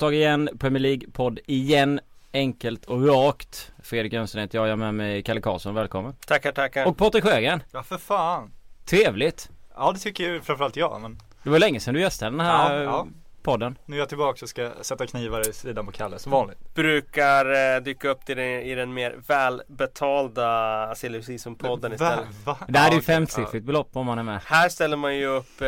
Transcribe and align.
Torsdag 0.00 0.14
igen, 0.16 0.48
Premier 0.58 0.80
League-podd 0.80 1.38
igen. 1.46 2.00
Enkelt 2.32 2.84
och 2.84 3.06
rakt. 3.06 3.72
Fredrik 3.82 4.12
Jönsson 4.12 4.40
heter 4.40 4.58
jag, 4.58 4.66
jag 4.66 4.72
är 4.72 4.76
med 4.76 4.94
mig 4.94 5.22
Kalle 5.22 5.40
Karlsson, 5.40 5.74
välkommen. 5.74 6.14
Tackar, 6.26 6.52
tackar. 6.52 6.86
Och 6.86 6.96
Patrik 6.96 7.24
Sjögren. 7.24 7.62
Ja 7.72 7.82
för 7.82 7.98
fan. 7.98 8.52
Trevligt. 8.84 9.50
Ja 9.76 9.92
det 9.92 9.98
tycker 9.98 10.24
ju 10.24 10.40
framförallt 10.40 10.76
jag 10.76 11.00
men 11.00 11.18
Det 11.42 11.50
var 11.50 11.58
länge 11.58 11.80
sedan 11.80 11.94
du 11.94 12.00
gästade 12.00 12.30
den 12.30 12.40
här 12.40 12.74
Ja, 12.74 12.82
ja. 12.82 13.06
Podden. 13.42 13.78
nu 13.86 13.96
är 13.96 13.98
jag 14.00 14.08
tillbaka 14.08 14.44
och 14.44 14.48
ska 14.48 14.70
sätta 14.82 15.06
knivar 15.06 15.48
i 15.48 15.52
sidan 15.52 15.86
på 15.86 15.92
Kalle 15.92 16.18
som 16.18 16.32
vanligt. 16.32 16.74
Brukar 16.74 17.74
eh, 17.76 17.80
dyka 17.82 18.08
upp 18.08 18.24
till 18.24 18.36
den, 18.36 18.46
i 18.46 18.74
den 18.74 18.94
mer 18.94 19.16
välbetalda 19.26 20.94
Silly 20.94 21.20
Season-podden 21.20 21.92
istället. 21.94 22.26
Va? 22.44 22.56
Det 22.68 22.78
här 22.78 22.88
är 22.88 22.92
ju 22.92 22.96
Ja, 22.98 23.02
femsiffrigt 23.02 23.66
belopp 23.66 23.88
om 23.92 24.06
man 24.06 24.18
är 24.18 24.22
med. 24.22 24.40
Här 24.44 24.68
ställer 24.68 24.96
man 24.96 25.16
ju 25.16 25.26
upp 25.26 25.60
eh, 25.60 25.66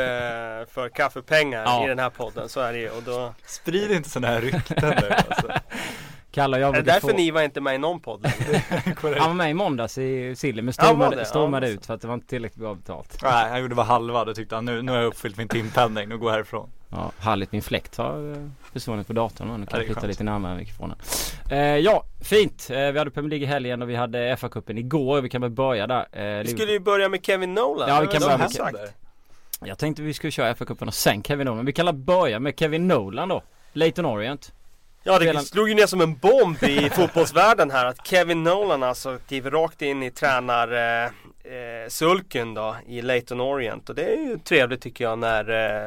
för 0.75 0.89
kaffepengar 0.95 1.63
Ja. 1.63 1.85
i 1.85 1.89
den 1.89 1.99
här 1.99 2.11
podden, 2.11 2.49
så 2.49 2.61
är 2.61 2.73
det 2.73 2.79
ju. 2.79 2.91
Och 2.91 3.03
då, 3.03 3.11
Ja. 3.13 3.35
Sprid 3.47 3.91
inte 3.93 4.09
sådana 4.11 4.35
här 4.35 4.41
rykten 4.41 4.89
nu 5.01 5.11
alltså. 5.29 5.53
Kalle 6.33 6.59
jag 6.59 6.69
är 6.77 6.83
det 6.83 6.93
därför 6.93 7.09
få... 7.09 7.17
ni 7.17 7.31
var 7.31 7.43
inte 7.43 7.61
med 7.61 7.75
i 7.75 7.79
någon 7.79 8.01
podd. 8.01 8.27
Han 9.03 9.29
var 9.31 9.35
med 9.35 9.51
i 9.51 9.55
måndags 9.55 9.99
i 9.99 10.37
Silly 10.37 10.63
men 10.63 10.75
Ja, 10.79 10.85
stormade, 10.85 11.17
det? 11.17 11.25
stormade 11.25 11.67
Ja. 11.69 11.73
ut 11.73 11.87
för 11.87 11.95
att 11.95 12.01
det 12.01 12.07
var 12.07 12.15
inte 12.15 12.27
tillräckligt 12.27 12.61
bra 12.61 12.75
betalt. 12.75 13.19
Nej 13.23 13.51
han 13.51 13.61
gjorde 13.61 13.75
bara 13.75 13.87
halva, 13.87 14.25
då 14.25 14.35
tyckte 14.35 14.55
han 14.55 14.65
nu, 14.65 14.83
nu 14.83 14.93
har 14.93 14.99
jag 14.99 15.07
uppfyllt 15.07 15.37
min 15.37 15.49
timpenning, 15.49 16.09
nu 16.09 16.19
går 16.19 16.31
jag 16.31 16.35
härifrån. 16.37 16.71
Ja, 16.93 17.13
härligt. 17.19 17.53
Min 17.53 17.63
fläkt 17.63 17.97
har 17.97 18.33
eh, 18.33 18.49
försvunnit 18.73 19.07
på 19.07 19.13
datorn 19.13 19.49
nu. 19.49 19.59
Nu 19.59 19.67
kan 19.67 19.79
jag 19.79 19.87
flytta 19.87 20.07
lite 20.07 20.25
närmare 20.25 20.57
mikrofonen. 20.57 20.97
Eh, 21.51 21.59
ja, 21.59 22.05
fint. 22.25 22.69
Eh, 22.71 22.77
vi 22.93 22.99
hade 22.99 23.11
Premier 23.11 23.31
League 23.31 23.45
i 23.45 23.49
helgen 23.49 23.83
och 23.83 23.91
vi 23.91 23.95
hade 23.97 24.37
FA-cupen 24.37 24.79
igår. 24.79 25.21
Vi 25.21 25.29
kan 25.29 25.41
väl 25.41 25.51
börja 25.51 25.87
där. 25.87 26.07
Eh, 26.13 26.43
Vi 26.43 26.49
skulle 26.49 26.73
ju 26.73 26.81
börja 26.81 27.09
med 27.09 27.27
Kevin 27.27 27.55
Nolan. 27.55 27.89
Ja, 27.89 28.01
vi 28.01 28.07
kan 28.07 28.21
börja 28.21 28.39
med 28.39 28.51
sagt. 28.51 28.77
Jag 29.65 29.79
tänkte 29.79 30.03
vi 30.03 30.15
skulle 30.15 30.31
köra 30.31 30.55
FA-cupen 30.55 30.87
och 30.87 30.95
sen 30.95 31.23
Kevin 31.23 31.47
Nolan. 31.47 31.65
Vi 31.67 31.73
kan 31.73 31.87
väl 31.87 31.95
börja 31.95 32.39
med 32.41 32.59
Kevin 32.59 32.89
Nolan 32.89 33.29
då. 33.29 33.43
Leighton 33.73 34.07
Orient. 34.07 34.53
Ja, 35.05 35.19
det 35.19 35.39
slog 35.41 35.69
ju 35.69 35.75
ner 35.75 35.87
som 35.87 36.01
en 36.01 36.17
bomb 36.17 36.63
i 36.63 36.91
fotbollsvärlden 36.95 37.71
här 37.71 37.87
att 37.87 38.07
Kevin 38.07 38.43
Nolan 38.43 38.83
alltså 38.83 39.19
kliver 39.29 39.51
rakt 39.51 39.83
in 39.83 40.03
i 40.03 40.11
tränar 40.11 41.05
eh, 41.05 41.11
eh, 41.45 41.89
sulken 41.89 42.55
då 42.55 42.77
i 42.87 43.03
Leighton 43.03 43.41
Orient 43.41 43.89
och 43.89 43.95
det 43.95 44.05
är 44.05 44.17
ju 44.17 44.39
trevligt 44.39 44.81
tycker 44.81 45.05
jag 45.05 45.19
när 45.19 45.41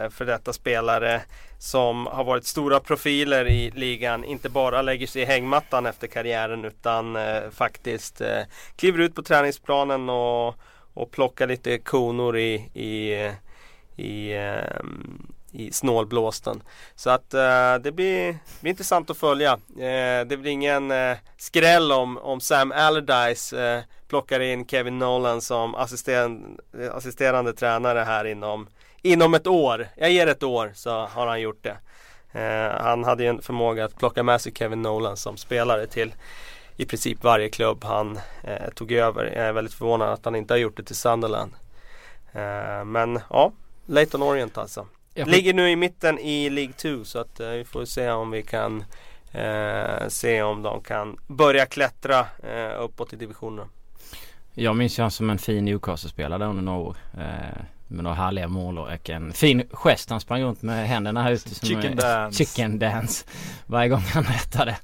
eh, 0.04 0.10
för 0.10 0.26
detta 0.26 0.54
spelare 0.54 1.22
som 1.60 2.06
har 2.06 2.24
varit 2.24 2.46
stora 2.46 2.80
profiler 2.80 3.48
i 3.48 3.72
ligan 3.72 4.24
inte 4.24 4.50
bara 4.50 4.82
lägger 4.82 5.08
sig 5.08 5.22
i 5.22 5.26
hängmattan 5.26 5.86
efter 5.86 6.08
karriären 6.08 6.66
utan 6.66 7.16
eh, 7.16 7.50
faktiskt 7.52 8.22
eh, 8.22 8.42
kliver 8.76 9.00
ut 9.00 9.16
på 9.16 9.24
träningsplanen 9.24 10.10
och, 10.10 10.56
och 10.94 11.12
plockar 11.12 11.48
lite 11.48 11.78
konor 11.78 12.38
i, 12.38 12.54
i, 12.74 13.32
i 13.96 14.34
eh, 14.34 14.84
i 15.56 15.72
snålblåsten. 15.72 16.64
Så 16.96 17.10
att 17.10 17.34
eh, 17.34 17.76
det 17.76 17.92
blir, 17.92 18.38
blir 18.62 18.70
intressant 18.70 19.10
att 19.10 19.18
följa. 19.18 19.52
Eh, 19.54 20.28
det 20.28 20.38
blir 20.40 20.52
ingen 20.52 20.92
eh, 20.92 21.18
skräll 21.38 21.92
om, 21.92 22.18
om 22.18 22.40
Sam 22.42 22.72
Allardyce 22.72 23.84
plockar 24.16 24.40
in 24.40 24.66
Kevin 24.66 25.00
Nolan 25.00 25.42
som 25.42 25.76
assisterande, 25.76 26.62
assisterande 26.92 27.54
tränare 27.54 28.00
här 28.00 28.26
inom, 28.26 28.68
inom 29.02 29.34
ett 29.34 29.48
år. 29.48 29.88
Jag 29.96 30.12
ger 30.12 30.28
ett 30.28 30.44
år 30.44 30.72
så 30.76 31.06
har 31.06 31.28
han 31.28 31.42
gjort 31.42 31.64
det. 31.64 31.78
Eh, 32.40 32.82
han 32.84 33.04
hade 33.04 33.24
ju 33.24 33.30
en 33.30 33.42
förmåga 33.42 33.86
att 33.86 33.98
plocka 33.98 34.24
med 34.24 34.42
sig 34.42 34.54
Kevin 34.56 34.82
Nolan 34.82 35.18
som 35.18 35.38
spelare 35.38 35.88
till 35.88 36.14
i 36.78 36.86
princip 36.86 37.24
varje 37.24 37.50
klubb 37.50 37.84
han 37.84 38.20
eh, 38.44 38.70
tog 38.76 38.92
över. 38.92 39.26
Jag 39.26 39.46
är 39.46 39.54
väldigt 39.54 39.74
förvånad 39.74 40.10
att 40.10 40.26
han 40.26 40.36
inte 40.36 40.54
har 40.54 40.60
gjort 40.60 40.78
det 40.78 40.84
till 40.84 40.96
Sunderland. 40.96 41.52
Eh, 42.32 42.86
men 42.86 43.20
ja, 43.30 43.52
Leighton 43.86 44.24
Orient 44.24 44.58
alltså. 44.58 44.88
Ligger 45.14 45.54
nu 45.54 45.70
i 45.70 45.76
mitten 45.76 46.20
i 46.20 46.50
League 46.50 46.74
2 46.74 47.04
så 47.04 47.20
att 47.20 47.40
eh, 47.40 47.50
vi 47.50 47.66
får 47.66 47.86
se 47.86 48.10
om 48.10 48.32
vi 48.32 48.44
kan 48.44 48.84
eh, 49.36 50.08
se 50.08 50.42
om 50.42 50.62
de 50.62 50.82
kan 50.82 51.18
börja 51.28 51.66
klättra 51.66 52.26
eh, 52.44 52.84
uppåt 52.84 53.14
i 53.14 53.16
divisionerna. 53.16 53.70
Jag 54.58 54.76
minns 54.76 55.00
ju 55.00 55.02
han 55.02 55.12
som 55.12 55.30
en 55.30 55.38
fin 55.38 55.66
Newcastle-spelare 55.66 56.46
under 56.46 56.64
några 56.64 56.80
år. 56.80 56.98
Eh, 57.14 57.62
med 57.88 58.04
några 58.04 58.16
härliga 58.16 58.48
mål 58.48 58.78
och 58.78 59.10
en 59.10 59.34
fin 59.34 59.64
gest. 59.72 60.10
Han 60.10 60.20
sprang 60.20 60.44
runt 60.44 60.62
med 60.62 60.88
händerna 60.88 61.24
här 61.24 61.32
ute. 61.32 61.56
Som 61.56 61.68
Chicken 61.68 61.96
dance. 61.96 62.38
Chicken 62.46 62.80
dance. 62.80 63.26
Varje 63.66 63.90
gång 63.90 64.00
han 64.14 64.24
rättade. 64.24 64.78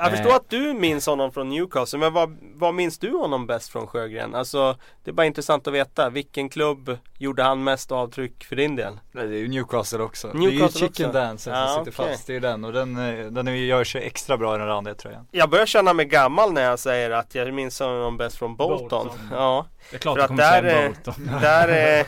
Jag 0.00 0.10
förstår 0.10 0.30
Eh. 0.30 0.36
att 0.36 0.50
du 0.50 0.74
minns 0.74 1.06
honom 1.06 1.32
från 1.32 1.48
Newcastle 1.48 1.98
men 1.98 2.12
vad, 2.12 2.36
vad 2.54 2.74
minns 2.74 2.98
du 2.98 3.10
honom 3.16 3.46
bäst 3.46 3.68
från 3.68 3.86
Sjögren? 3.86 4.34
Alltså 4.34 4.76
det 5.04 5.10
är 5.10 5.12
bara 5.14 5.26
intressant 5.26 5.66
att 5.66 5.74
veta. 5.74 6.10
Vilken 6.10 6.48
klubb 6.48 6.98
gjorde 7.18 7.42
han 7.42 7.64
mest 7.64 7.92
avtryck 7.92 8.44
för 8.44 8.56
din 8.56 8.76
del? 8.76 8.98
Nej, 9.12 9.26
det 9.28 9.34
är 9.36 9.38
ju 9.38 9.48
Newcastle 9.48 9.98
också. 9.98 10.28
det 10.28 10.38
är 10.38 10.42
ju 10.42 10.50
Newcastle 10.50 10.80
chicken 10.80 11.06
också. 11.06 11.18
dance 11.18 11.44
som 11.44 11.52
Ja, 11.52 11.68
sitter 11.84 12.02
okej. 12.02 12.12
fast, 12.14 12.26
det 12.26 12.36
är 12.36 12.40
den 12.40 12.64
och 12.64 12.72
den, 12.72 13.18
eh, 13.20 13.26
den 13.26 13.66
gör 13.66 13.84
sig 13.84 14.02
extra 14.06 14.36
bra 14.36 14.54
i 14.54 14.58
den 14.58 14.66
randiga 14.66 14.94
tröjan. 14.94 15.26
Jag 15.30 15.50
börjar 15.50 15.66
känna 15.66 15.92
mig 15.92 16.06
gammal 16.06 16.52
när 16.52 16.62
jag 16.62 16.78
säger 16.78 17.10
att 17.10 17.34
jag 17.34 17.54
minns 17.54 17.80
honom 17.80 18.16
bäst 18.16 18.36
från 18.36 18.56
Bolton. 18.56 18.88
Bolton. 18.88 19.18
Ja, 19.32 19.66
Det 19.90 19.96
är 19.96 19.98
klart 19.98 20.16
För 20.18 20.24
att 20.24 20.36
där 20.36 20.62
är- 20.62 20.94
där 21.40 21.68
är 21.68 22.06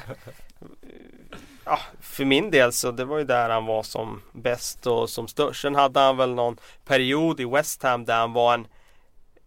Ja, 1.64 1.78
för 2.00 2.24
min 2.24 2.50
del 2.50 2.72
så 2.72 2.90
det 2.90 3.04
var 3.04 3.18
ju 3.18 3.24
där 3.24 3.50
han 3.50 3.66
var 3.66 3.82
som 3.82 4.22
bäst 4.32 4.86
och 4.86 5.10
som 5.10 5.28
störst. 5.28 5.60
Sen 5.62 5.74
hade 5.74 6.00
han 6.00 6.16
väl 6.16 6.34
någon 6.34 6.56
period 6.86 7.40
i 7.40 7.44
West 7.44 7.82
Ham 7.82 8.04
där 8.04 8.16
han 8.18 8.32
var 8.32 8.54
en 8.54 8.66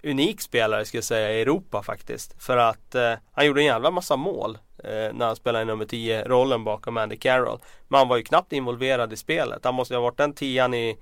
unik 0.04 0.42
spelare 0.42 0.86
skulle 0.86 0.98
jag 0.98 1.04
säga 1.06 1.32
i 1.34 1.42
Europa 1.42 1.84
faktiskt. 1.84 2.44
För 2.44 2.58
att 2.58 2.96
eh, 2.96 3.14
han 3.34 3.46
gjorde 3.46 3.62
en 3.62 3.66
jävla 3.66 3.92
massa 3.92 4.16
mål 4.16 4.58
eh, 4.84 4.90
när 5.14 5.26
han 5.26 5.36
spelade 5.36 5.64
i 5.64 5.66
nummer 5.66 5.86
10 5.86 6.24
rollen 6.24 6.64
bakom 6.64 6.98
Andy 6.98 7.18
Carroll. 7.18 7.60
Men 7.88 7.98
han 7.98 8.08
var 8.08 8.18
ju 8.18 8.24
knappt 8.24 8.54
involverad 8.54 9.14
i 9.14 9.18
spelet. 9.18 9.66
Han 9.66 9.76
måste 9.76 9.94
ju 9.94 9.98
ha 9.98 10.04
varit 10.04 10.18
den 10.18 10.34
tian 10.34 10.74
i 10.74 10.98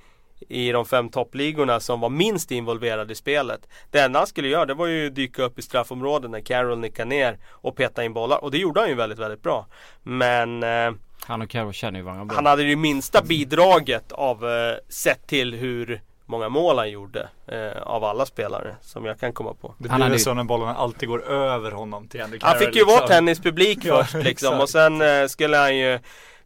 i 0.49 0.71
de 0.71 0.85
fem 0.85 1.09
toppligorna 1.09 1.79
som 1.79 1.99
var 1.99 2.09
minst 2.09 2.51
involverade 2.51 3.13
i 3.13 3.15
spelet. 3.15 3.67
Det 3.91 3.99
enda 3.99 4.19
han 4.19 4.27
skulle 4.27 4.47
göra 4.47 4.65
det 4.65 4.73
var 4.73 4.87
ju 4.87 5.09
dyka 5.09 5.43
upp 5.43 5.59
i 5.59 5.61
straffområdet 5.61 6.31
när 6.31 6.39
Carroll 6.41 6.79
nickade 6.79 7.09
ner 7.09 7.37
och 7.49 7.75
peta 7.75 8.03
in 8.03 8.13
bollar 8.13 8.43
och 8.43 8.51
det 8.51 8.57
gjorde 8.57 8.79
han 8.79 8.89
ju 8.89 8.95
väldigt, 8.95 9.19
väldigt 9.19 9.43
bra. 9.43 9.65
Men 10.03 10.63
eh, 10.63 10.91
Han 11.27 11.41
och 11.41 11.49
Carroll 11.49 11.73
känner 11.73 11.99
ju 11.99 12.05
varandra 12.05 12.25
bra. 12.25 12.35
han 12.35 12.45
hade 12.45 12.63
ju 12.63 12.75
minsta 12.75 13.21
bidraget 13.21 14.11
av 14.11 14.45
eh, 14.49 14.75
sett 14.89 15.27
till 15.27 15.53
hur 15.53 16.01
många 16.25 16.49
mål 16.49 16.77
han 16.77 16.89
gjorde 16.91 17.29
eh, 17.47 17.81
av 17.83 18.03
alla 18.03 18.25
spelare 18.25 18.75
som 18.81 19.05
jag 19.05 19.19
kan 19.19 19.33
komma 19.33 19.53
på. 19.53 19.75
Det 19.77 19.89
Han 19.89 19.99
blir 19.99 20.09
väl 20.09 20.17
ju- 20.17 20.23
så 20.23 20.33
när 20.33 20.43
bollarna 20.43 20.75
alltid 20.75 21.09
går 21.09 21.23
över 21.31 21.71
honom 21.71 22.07
till 22.07 22.21
Andy 22.21 22.37
Han 22.41 22.53
Carroll, 22.53 22.65
fick 22.67 22.75
ju 22.75 22.83
vara 22.85 22.95
liksom. 22.95 23.07
tennispublik 23.15 23.79
Ja, 23.85 24.03
först 24.03 24.25
liksom 24.25 24.59
och 24.59 24.69
sen 24.69 25.01
eh, 25.01 25.27
skulle 25.27 25.57
han 25.57 25.77
ju 25.77 25.99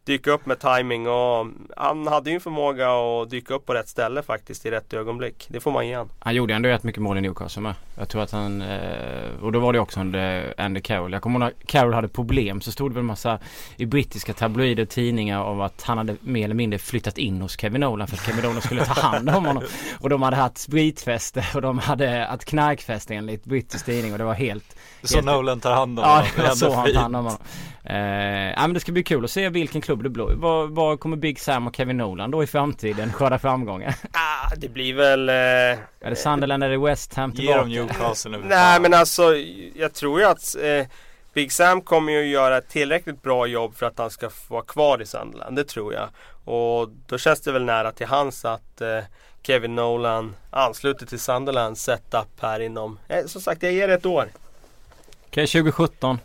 dyka 0.06 0.30
upp 0.30 0.46
med 0.46 0.60
timing 0.60 1.08
och 1.08 1.46
han 1.76 2.06
hade 2.06 2.30
ju 2.30 2.34
en 2.34 2.40
förmåga 2.40 2.88
att 2.90 3.30
dyka 3.30 3.54
upp 3.54 3.66
på 3.66 3.74
rätt 3.74 3.88
ställe 3.88 4.22
faktiskt 4.22 4.66
i 4.66 4.70
rätt 4.70 4.94
ögonblick. 4.94 5.46
Det 5.48 5.60
får 5.60 5.70
man 5.70 5.88
ge 5.88 5.94
han. 5.94 6.08
Han 6.18 6.34
gjorde 6.34 6.54
ändå 6.54 6.68
rätt 6.68 6.82
mycket 6.82 7.02
mål 7.02 7.18
i 7.18 7.20
Newcastle 7.20 7.62
med. 7.62 7.74
Jag 7.98 8.08
tror 8.08 8.22
att 8.22 8.30
han, 8.30 8.62
eh, 8.62 9.42
och 9.42 9.52
då 9.52 9.58
var 9.60 9.72
det 9.72 9.78
också 9.80 10.00
under 10.00 10.54
Andy 10.58 10.80
Carroll. 10.80 11.12
Jag 11.12 11.22
kommer 11.22 11.40
ihåg 11.40 11.52
när 11.58 11.66
Carroll 11.66 11.94
hade 11.94 12.08
problem 12.08 12.60
så 12.60 12.72
stod 12.72 12.90
det 12.90 12.94
väl 12.94 13.00
en 13.00 13.06
massa 13.06 13.38
i 13.76 13.86
brittiska 13.86 14.32
tabloider 14.32 14.82
och 14.82 14.88
tidningar 14.88 15.42
om 15.42 15.60
att 15.60 15.82
han 15.82 15.98
hade 15.98 16.16
mer 16.20 16.44
eller 16.44 16.54
mindre 16.54 16.78
flyttat 16.78 17.18
in 17.18 17.40
hos 17.42 17.60
Kevin 17.60 17.80
Nolan 17.80 18.06
för 18.08 18.16
att 18.16 18.26
Kevin 18.26 18.44
Nolan 18.44 18.62
skulle 18.62 18.84
ta 18.84 19.00
hand 19.00 19.28
om 19.30 19.46
honom. 19.46 19.62
Och 20.00 20.10
de 20.10 20.22
hade 20.22 20.36
haft 20.36 20.58
spritfester 20.58 21.46
och 21.54 21.62
de 21.62 21.78
hade 21.78 22.26
haft 22.30 22.44
knarkfester 22.44 23.14
enligt 23.14 23.44
brittisk 23.44 23.84
tidning 23.84 24.12
och 24.12 24.18
det 24.18 24.24
var 24.24 24.34
helt 24.34 24.76
så 25.02 25.20
Nolan 25.20 25.60
tar 25.60 25.72
hand 25.74 25.98
om 25.98 26.04
Ja, 26.04 26.10
honom. 26.10 26.28
det 26.36 26.42
var 26.42 26.50
så 26.54 26.74
han 26.74 26.92
tar 26.92 27.00
hand 27.00 27.16
om 27.16 27.24
honom. 27.24 27.40
Eh, 27.90 28.50
ja, 28.50 28.60
men 28.60 28.74
det 28.74 28.80
ska 28.80 28.92
bli 28.92 29.02
kul 29.02 29.24
att 29.24 29.30
se 29.30 29.48
vilken 29.48 29.80
klubb 29.80 30.02
det 30.02 30.08
blir. 30.08 30.24
Var, 30.24 30.66
var 30.66 30.96
kommer 30.96 31.16
Big 31.16 31.40
Sam 31.40 31.66
och 31.66 31.76
Kevin 31.76 31.96
Nolan 31.96 32.30
då 32.30 32.42
i 32.42 32.46
framtiden 32.46 33.12
skörda 33.12 33.38
framgångar? 33.38 33.94
Ah, 34.12 34.54
det 34.56 34.68
blir 34.68 34.94
väl... 34.94 35.28
Eh, 35.28 35.34
Är 35.34 36.10
det 36.10 36.16
Sunderland 36.16 36.64
eller 36.64 36.78
West 36.78 37.14
Ham 37.14 37.30
Ge 37.30 37.36
tillbaka? 37.36 37.58
dem 37.58 37.68
Newcastle 37.68 38.30
nu. 38.30 38.44
Nej 38.46 38.80
men 38.80 38.94
alltså 38.94 39.36
jag 39.74 39.94
tror 39.94 40.20
ju 40.20 40.26
att 40.26 40.56
eh, 40.56 40.86
Big 41.34 41.52
Sam 41.52 41.80
kommer 41.80 42.12
ju 42.12 42.26
göra 42.26 42.58
ett 42.58 42.68
tillräckligt 42.68 43.22
bra 43.22 43.46
jobb 43.46 43.74
för 43.76 43.86
att 43.86 43.98
han 43.98 44.10
ska 44.10 44.30
få 44.30 44.54
vara 44.54 44.64
kvar 44.64 45.02
i 45.02 45.06
Sunderland. 45.06 45.56
Det 45.56 45.64
tror 45.64 45.94
jag. 45.94 46.08
Och 46.44 46.88
då 47.06 47.18
känns 47.18 47.40
det 47.40 47.52
väl 47.52 47.64
nära 47.64 47.92
till 47.92 48.06
hans 48.06 48.44
att 48.44 48.80
eh, 48.80 48.98
Kevin 49.42 49.74
Nolan 49.74 50.34
ansluter 50.50 51.06
till 51.06 51.20
Sunderlands 51.20 51.82
setup 51.82 52.40
här 52.40 52.60
inom, 52.60 52.98
eh, 53.08 53.26
som 53.26 53.40
sagt 53.40 53.62
jag 53.62 53.72
ger 53.72 53.88
det 53.88 53.94
ett 53.94 54.06
år. 54.06 54.28
Okej, 55.28 55.46
2017. 55.46 56.18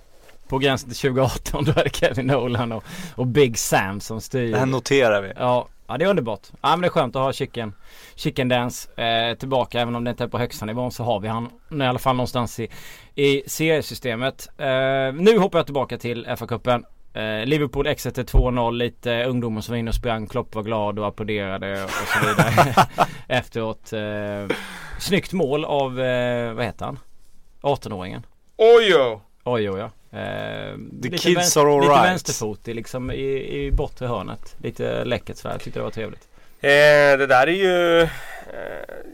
På 0.52 0.58
gränsen 0.58 0.90
till 0.90 0.98
2018 0.98 1.66
då 1.66 1.72
är 1.72 1.84
det 1.84 1.96
Kevin 1.96 2.28
Nolan 2.28 2.72
och, 2.72 2.84
och 3.16 3.28
Big 3.28 3.58
Sam 3.58 4.00
som 4.00 4.22
styr. 4.22 4.52
Det 4.52 4.60
här 4.60 4.66
noterar 4.66 5.22
vi. 5.22 5.32
Ja, 5.38 5.68
ja 5.88 5.98
det 5.98 6.06
är 6.06 6.10
underbart. 6.10 6.48
Ja 6.62 6.70
men 6.70 6.82
det 6.82 6.88
är 6.88 6.90
skönt 6.90 7.16
att 7.16 7.22
ha 7.22 7.34
Chicken, 7.34 7.74
chicken 8.16 8.50
Dance 8.50 9.02
eh, 9.02 9.38
tillbaka. 9.38 9.82
Även 9.82 9.96
om 9.96 10.04
det 10.04 10.10
inte 10.10 10.24
är 10.24 10.28
på 10.28 10.38
högsta 10.38 10.66
nivån 10.66 10.92
så 10.92 11.04
har 11.04 11.20
vi 11.20 11.28
han 11.28 11.50
i 11.72 11.82
alla 11.82 12.00
fall 12.00 12.16
någonstans 12.16 12.60
i, 12.60 12.70
i 13.16 13.44
seriesystemet. 13.48 14.50
Eh, 14.58 15.14
nu 15.14 15.38
hoppar 15.38 15.60
jag 15.60 15.66
tillbaka 15.66 15.98
till 15.98 16.26
FA-cupen. 16.26 16.84
Eh, 17.14 17.46
Liverpool 17.46 17.88
Exeter 17.88 18.24
2-0. 18.24 18.72
Lite 18.72 19.24
ungdomar 19.24 19.62
som 19.62 19.74
var 19.74 19.78
inne 19.78 19.90
och 19.90 19.96
sprang. 19.96 20.28
Klopp 20.28 20.56
var 20.56 20.64
glad 20.64 21.00
och 21.00 21.08
applåderade 21.08 21.84
och 21.84 21.90
så 21.90 22.28
vidare. 22.28 22.88
Efteråt. 23.28 23.94
Eh, 23.94 24.56
snyggt 25.00 25.34
mål 25.34 25.66
av, 25.66 26.02
eh, 26.02 26.54
vad 26.54 26.66
heter 26.66 26.86
han? 26.86 27.00
18-åringen. 27.62 28.24
Ojo! 28.58 29.22
Oj 29.44 29.70
oj 29.70 29.80
ja. 29.80 29.92
Eh, 30.12 30.78
lite 31.02 31.18
kids 31.18 31.38
vänster, 31.38 31.62
are 31.62 31.74
all 31.74 31.82
Lite 31.82 31.94
right. 31.94 32.06
vänsterfot 32.06 32.68
i, 32.68 32.74
liksom, 32.74 33.12
i, 33.12 33.66
i 33.66 33.72
bortre 33.72 34.08
hörnet. 34.08 34.56
Lite 34.58 35.06
läckert 35.06 35.38
sådär. 35.38 35.56
Jag 35.56 35.62
tyckte 35.62 35.80
det 35.80 35.84
var 35.84 35.92
trevligt. 35.92 36.28
Eh, 36.64 37.18
det 37.18 37.28
där 37.28 37.48
är 37.48 37.52
ju 37.52 38.02
eh, 38.02 38.10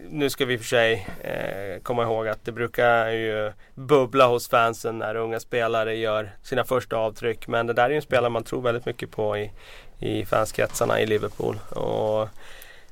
nu 0.09 0.29
ska 0.29 0.45
vi 0.45 0.57
för 0.57 0.65
sig 0.65 1.07
eh, 1.21 1.81
komma 1.83 2.03
ihåg 2.03 2.27
att 2.27 2.45
det 2.45 2.51
brukar 2.51 3.09
ju 3.09 3.51
bubbla 3.75 4.27
hos 4.27 4.49
fansen 4.49 4.97
när 4.97 5.15
unga 5.15 5.39
spelare 5.39 5.95
gör 5.95 6.31
sina 6.43 6.63
första 6.63 6.95
avtryck. 6.95 7.47
Men 7.47 7.67
det 7.67 7.73
där 7.73 7.83
är 7.83 7.89
ju 7.89 7.95
en 7.95 8.01
spelare 8.01 8.29
man 8.29 8.43
tror 8.43 8.61
väldigt 8.61 8.85
mycket 8.85 9.11
på 9.11 9.37
i, 9.37 9.51
i 9.99 10.25
fanskretsarna 10.25 11.01
i 11.01 11.05
Liverpool. 11.05 11.59
Och 11.69 12.29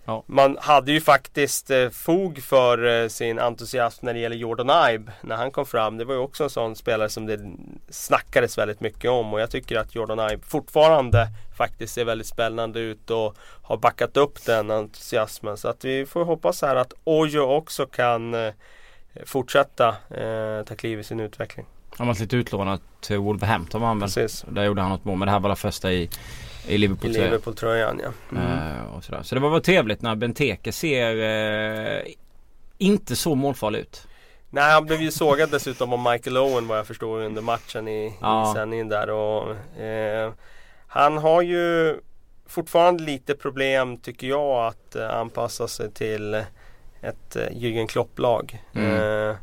Ja. 0.06 0.24
Man 0.26 0.58
hade 0.62 0.92
ju 0.92 1.02
faktiskt 1.02 1.72
eh, 1.72 1.90
fog 1.90 2.44
för 2.44 3.04
eh, 3.04 3.08
sin 3.08 3.40
entusiasm 3.40 4.06
när 4.06 4.14
det 4.14 4.20
gäller 4.20 4.36
Jordan 4.36 4.92
Ibe 4.94 5.12
när 5.22 5.36
han 5.36 5.52
kom 5.52 5.66
fram. 5.66 5.98
Det 5.98 6.06
var 6.06 6.14
ju 6.14 6.20
också 6.20 6.44
en 6.44 6.50
sån 6.50 6.76
spelare 6.76 7.10
som 7.10 7.26
det 7.26 7.40
snackades 7.90 8.58
väldigt 8.58 8.82
mycket 8.82 9.12
om 9.12 9.34
och 9.34 9.42
jag 9.42 9.52
tycker 9.52 9.78
att 9.78 9.96
Jordan 9.96 10.32
Ibe 10.32 10.44
fortfarande 10.46 11.28
faktiskt 11.58 11.94
ser 11.94 12.06
väldigt 12.06 12.28
spännande 12.28 12.80
ut 12.80 13.10
och 13.10 13.36
har 13.62 13.78
backat 13.78 14.18
upp 14.18 14.46
den 14.46 14.72
entusiasmen. 14.72 15.58
Så 15.58 15.68
att 15.68 15.86
vi 15.86 16.06
får 16.06 16.26
hoppas 16.26 16.62
här 16.62 16.76
att 16.76 16.94
Ojo 17.04 17.42
också 17.42 17.86
kan 17.86 18.34
eh, 18.34 18.54
fortsätta 19.26 19.88
eh, 20.10 20.66
ta 20.66 20.76
kliv 20.76 21.00
i 21.00 21.04
sin 21.04 21.20
utveckling. 21.20 21.66
Han 21.98 22.08
var 22.08 22.16
lite 22.20 22.36
utlånad 22.36 22.80
till 23.02 23.18
Wolverhampton 23.18 23.82
var 23.82 23.88
han 23.88 24.00
väl? 24.00 24.08
Precis. 24.08 24.46
Där 24.50 24.64
gjorde 24.64 24.82
han 24.82 24.92
något 24.92 25.06
mål 25.06 25.18
men 25.18 25.26
det 25.26 25.32
här 25.32 25.40
var 25.40 25.50
det 25.50 25.56
första 25.56 25.92
i 25.92 26.10
i 26.68 26.78
Liverpool-tröjan. 26.78 27.30
Liverpool-tröjan 27.30 28.02
ja. 28.04 28.38
Mm. 28.38 28.78
Uh, 28.80 28.96
och 28.96 29.04
sådär. 29.04 29.24
Så 29.24 29.36
det 29.36 29.42
var 29.42 29.50
väl 29.50 29.62
trevligt 29.62 30.02
när 30.02 30.16
Benteke 30.16 30.72
ser 30.72 31.16
uh, 31.16 32.12
inte 32.78 33.16
så 33.16 33.36
målfarlig 33.36 33.80
ut. 33.80 34.08
Nej 34.50 34.72
han 34.72 34.86
blev 34.86 35.02
ju 35.02 35.12
sågad 35.12 35.52
dessutom 35.52 35.94
av 35.94 36.12
Michael 36.12 36.38
Owen 36.38 36.68
vad 36.68 36.78
jag 36.78 36.88
förstår 36.88 37.22
under 37.22 37.42
matchen 37.42 37.88
i, 37.88 38.14
ja. 38.22 38.52
i 38.52 38.56
sändningen 38.56 38.90
där. 38.90 39.10
Och, 39.10 39.50
uh, 39.50 40.34
han 40.88 41.18
har 41.18 41.42
ju 41.42 41.96
fortfarande 42.48 43.04
lite 43.04 43.36
problem 43.36 43.98
tycker 43.98 44.28
jag 44.28 44.66
att 44.68 44.96
anpassa 44.96 45.68
sig 45.68 45.92
till 45.92 46.34
ett 47.02 47.38
Jürgen 47.52 47.88
Klopp-lag. 47.88 48.64
Mm 48.74 49.36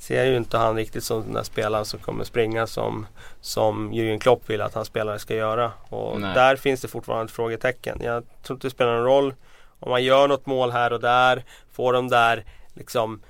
ser 0.00 0.24
ju 0.24 0.36
inte 0.36 0.58
han 0.58 0.76
riktigt 0.76 1.04
som 1.04 1.22
den 1.22 1.32
där 1.32 1.42
spelaren 1.42 1.84
som 1.84 1.98
kommer 2.00 2.24
springa 2.24 2.66
som, 2.66 3.06
som 3.40 3.92
Jürgen 3.92 4.18
Klopp 4.18 4.50
vill 4.50 4.60
att 4.60 4.74
hans 4.74 4.88
spelare 4.88 5.18
ska 5.18 5.34
göra. 5.34 5.72
Och 5.88 6.20
Nej. 6.20 6.34
där 6.34 6.56
finns 6.56 6.80
det 6.80 6.88
fortfarande 6.88 7.24
ett 7.24 7.30
frågetecken. 7.30 7.98
Jag 8.02 8.24
tror 8.42 8.56
inte 8.56 8.66
det 8.66 8.70
spelar 8.70 8.96
någon 8.96 9.04
roll 9.04 9.34
om 9.80 9.90
man 9.90 10.04
gör 10.04 10.28
något 10.28 10.46
mål 10.46 10.70
här 10.70 10.92
och 10.92 11.00
där, 11.00 11.44
får 11.72 11.92
de 11.92 12.08
där 12.08 12.44
liksom, 12.74 13.20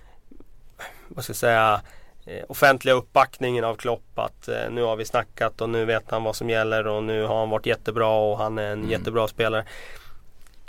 vad 1.08 1.25
ska 1.25 1.31
jag 1.31 1.37
säga, 1.37 1.81
eh, 2.26 2.44
offentliga 2.49 2.94
uppbackningen 2.94 3.64
av 3.64 3.75
Klopp 3.75 4.19
att 4.19 4.49
eh, 4.49 4.70
nu 4.70 4.82
har 4.82 4.96
vi 4.96 5.05
snackat 5.05 5.61
och 5.61 5.70
nu 5.70 5.84
vet 5.84 6.11
han 6.11 6.25
vad 6.25 6.37
som 6.37 6.50
gäller 6.50 6.87
och 6.87 7.02
nu 7.02 7.25
har 7.25 7.38
han 7.38 7.50
varit 7.50 7.67
jättebra 7.67 8.08
och 8.08 8.38
han 8.38 8.58
är 8.58 8.72
en 8.72 8.78
mm. 8.78 8.90
jättebra 8.90 9.28
spelare 9.28 9.64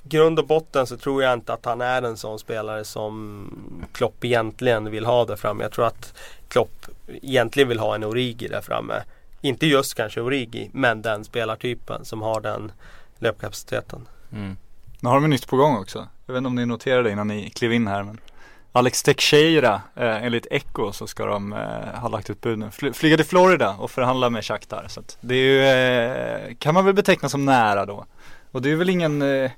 grund 0.03 0.39
och 0.39 0.47
botten 0.47 0.87
så 0.87 0.97
tror 0.97 1.23
jag 1.23 1.33
inte 1.33 1.53
att 1.53 1.65
han 1.65 1.81
är 1.81 2.01
en 2.01 2.17
sån 2.17 2.39
spelare 2.39 2.83
som 2.85 3.87
Klopp 3.93 4.25
egentligen 4.25 4.91
vill 4.91 5.05
ha 5.05 5.25
där 5.25 5.35
framme. 5.35 5.63
Jag 5.63 5.71
tror 5.71 5.85
att 5.85 6.13
Klopp 6.47 6.85
egentligen 7.07 7.69
vill 7.69 7.79
ha 7.79 7.95
en 7.95 8.03
Origi 8.03 8.47
där 8.47 8.61
framme. 8.61 9.03
Inte 9.41 9.67
just 9.67 9.93
kanske 9.93 10.21
Origi, 10.21 10.69
men 10.73 11.01
den 11.01 11.23
spelartypen 11.23 12.05
som 12.05 12.21
har 12.21 12.41
den 12.41 12.71
löpkapaciteten. 13.19 14.07
Mm. 14.33 14.57
Nu 14.99 15.09
har 15.09 15.21
de 15.21 15.29
nytt 15.29 15.47
på 15.47 15.57
gång 15.57 15.77
också. 15.77 16.07
Jag 16.25 16.33
vet 16.33 16.37
inte 16.37 16.47
om 16.47 16.55
ni 16.55 16.65
noterade 16.65 17.11
innan 17.11 17.27
ni 17.27 17.49
klev 17.49 17.73
in 17.73 17.87
här 17.87 18.03
men 18.03 18.17
Alex 18.73 19.03
Teixeira, 19.03 19.81
eh, 19.95 20.23
enligt 20.23 20.47
Echo 20.51 20.91
så 20.91 21.07
ska 21.07 21.25
de 21.25 21.53
eh, 21.53 21.99
ha 21.99 22.09
lagt 22.09 22.29
ut 22.29 22.41
bud 22.41 22.59
nu. 22.59 22.71
Fly 22.71 22.93
flyga 22.93 23.17
till 23.17 23.25
Florida 23.25 23.75
och 23.79 23.91
förhandla 23.91 24.29
med 24.29 24.45
Shakhtar. 24.45 24.85
Så 24.87 25.01
det 25.21 25.35
är 25.35 25.37
ju, 25.37 25.63
eh, 25.63 26.55
kan 26.55 26.73
man 26.73 26.85
väl 26.85 26.93
beteckna 26.93 27.29
som 27.29 27.45
nära 27.45 27.85
då. 27.85 28.05
Och 28.51 28.61
det 28.61 28.71
är 28.71 28.75
väl 28.75 28.89
ingen 28.89 29.21
eh, 29.21 29.51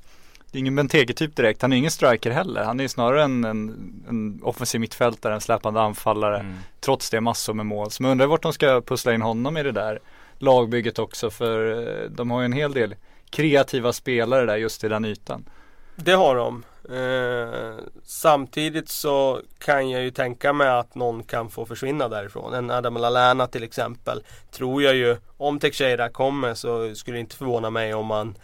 det 0.53 0.57
är 0.57 0.59
ingen 0.59 0.75
Benteke-typ 0.75 1.35
direkt. 1.35 1.61
Han 1.61 1.73
är 1.73 1.77
ingen 1.77 1.91
striker 1.91 2.31
heller. 2.31 2.63
Han 2.63 2.79
är 2.79 2.87
snarare 2.87 3.23
en, 3.23 3.43
en, 3.43 3.69
en 4.09 4.39
offensiv 4.43 4.81
mittfältare, 4.81 5.33
en 5.33 5.41
släpande 5.41 5.81
anfallare. 5.81 6.39
Mm. 6.39 6.55
Trots 6.79 7.09
det 7.09 7.21
massor 7.21 7.53
med 7.53 7.65
mål. 7.65 7.91
Så 7.91 8.03
man 8.03 8.11
undrar 8.11 8.27
vart 8.27 8.41
de 8.41 8.53
ska 8.53 8.81
pussla 8.81 9.13
in 9.13 9.21
honom 9.21 9.57
i 9.57 9.63
det 9.63 9.71
där 9.71 9.99
lagbygget 10.37 10.99
också. 10.99 11.29
För 11.29 11.71
eh, 12.03 12.09
de 12.09 12.31
har 12.31 12.41
ju 12.41 12.45
en 12.45 12.53
hel 12.53 12.73
del 12.73 12.95
kreativa 13.29 13.93
spelare 13.93 14.45
där 14.45 14.57
just 14.57 14.83
i 14.83 14.87
den 14.87 15.05
ytan. 15.05 15.49
Det 15.95 16.13
har 16.13 16.35
de. 16.35 16.63
Eh, 16.89 17.85
samtidigt 18.03 18.89
så 18.89 19.41
kan 19.57 19.89
jag 19.89 20.03
ju 20.03 20.11
tänka 20.11 20.53
mig 20.53 20.67
att 20.67 20.95
någon 20.95 21.23
kan 21.23 21.49
få 21.49 21.65
försvinna 21.65 22.07
därifrån. 22.07 22.53
En 22.53 22.71
Adam 22.71 22.97
Lallana 22.97 23.47
till 23.47 23.63
exempel. 23.63 24.23
Tror 24.51 24.83
jag 24.83 24.95
ju. 24.95 25.17
Om 25.37 25.59
Teixeira 25.59 26.09
kommer 26.09 26.53
så 26.53 26.95
skulle 26.95 27.17
det 27.17 27.21
inte 27.21 27.35
förvåna 27.35 27.69
mig 27.69 27.93
om 27.93 28.05
man 28.05 28.35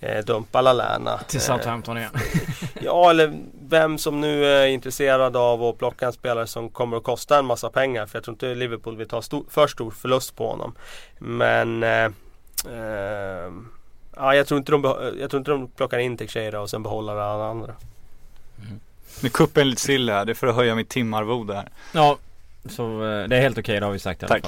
eh, 0.00 0.24
dumpa 0.24 0.60
Lallana. 0.60 1.18
Till 1.18 1.40
Southampton 1.40 1.98
igen. 1.98 2.10
ja, 2.80 3.10
eller 3.10 3.40
vem 3.68 3.98
som 3.98 4.20
nu 4.20 4.44
är 4.44 4.66
intresserad 4.66 5.36
av 5.36 5.62
att 5.62 5.78
plocka 5.78 6.06
en 6.06 6.12
spelare 6.12 6.46
som 6.46 6.68
kommer 6.68 6.96
att 6.96 7.02
kosta 7.02 7.38
en 7.38 7.44
massa 7.44 7.70
pengar. 7.70 8.06
För 8.06 8.16
jag 8.16 8.24
tror 8.24 8.34
inte 8.34 8.54
Liverpool 8.54 8.96
vill 8.96 9.08
ta 9.08 9.22
stor, 9.22 9.44
för 9.50 9.66
stor 9.66 9.90
förlust 9.90 10.36
på 10.36 10.50
honom. 10.50 10.74
Men 11.18 11.82
eh, 11.82 12.04
eh, 12.68 13.52
ja, 14.16 14.34
jag, 14.34 14.46
tror 14.46 14.58
inte 14.58 14.72
de, 14.72 14.82
jag 15.20 15.30
tror 15.30 15.38
inte 15.38 15.50
de 15.50 15.68
plockar 15.68 15.98
in 15.98 16.16
Teixeira 16.16 16.60
och 16.60 16.70
sen 16.70 16.82
behåller 16.82 17.16
alla 17.16 17.44
andra. 17.44 17.74
Mm. 18.62 18.80
Nu 19.22 19.28
kuppen 19.28 19.70
lite 19.70 19.82
stilla 19.82 20.12
här, 20.12 20.24
det 20.24 20.32
är 20.32 20.34
för 20.34 20.46
att 20.46 20.54
höja 20.54 20.74
mitt 20.74 20.88
timarvode 20.88 21.54
här. 21.54 21.68
Ja, 21.92 22.18
så 22.68 22.82
eh, 22.82 23.28
det 23.28 23.36
är 23.36 23.40
helt 23.40 23.58
okej, 23.58 23.62
okay, 23.62 23.80
det 23.80 23.86
har 23.86 23.92
vi 23.92 23.98
sagt 23.98 24.22
i 24.22 24.26
Tack. 24.26 24.44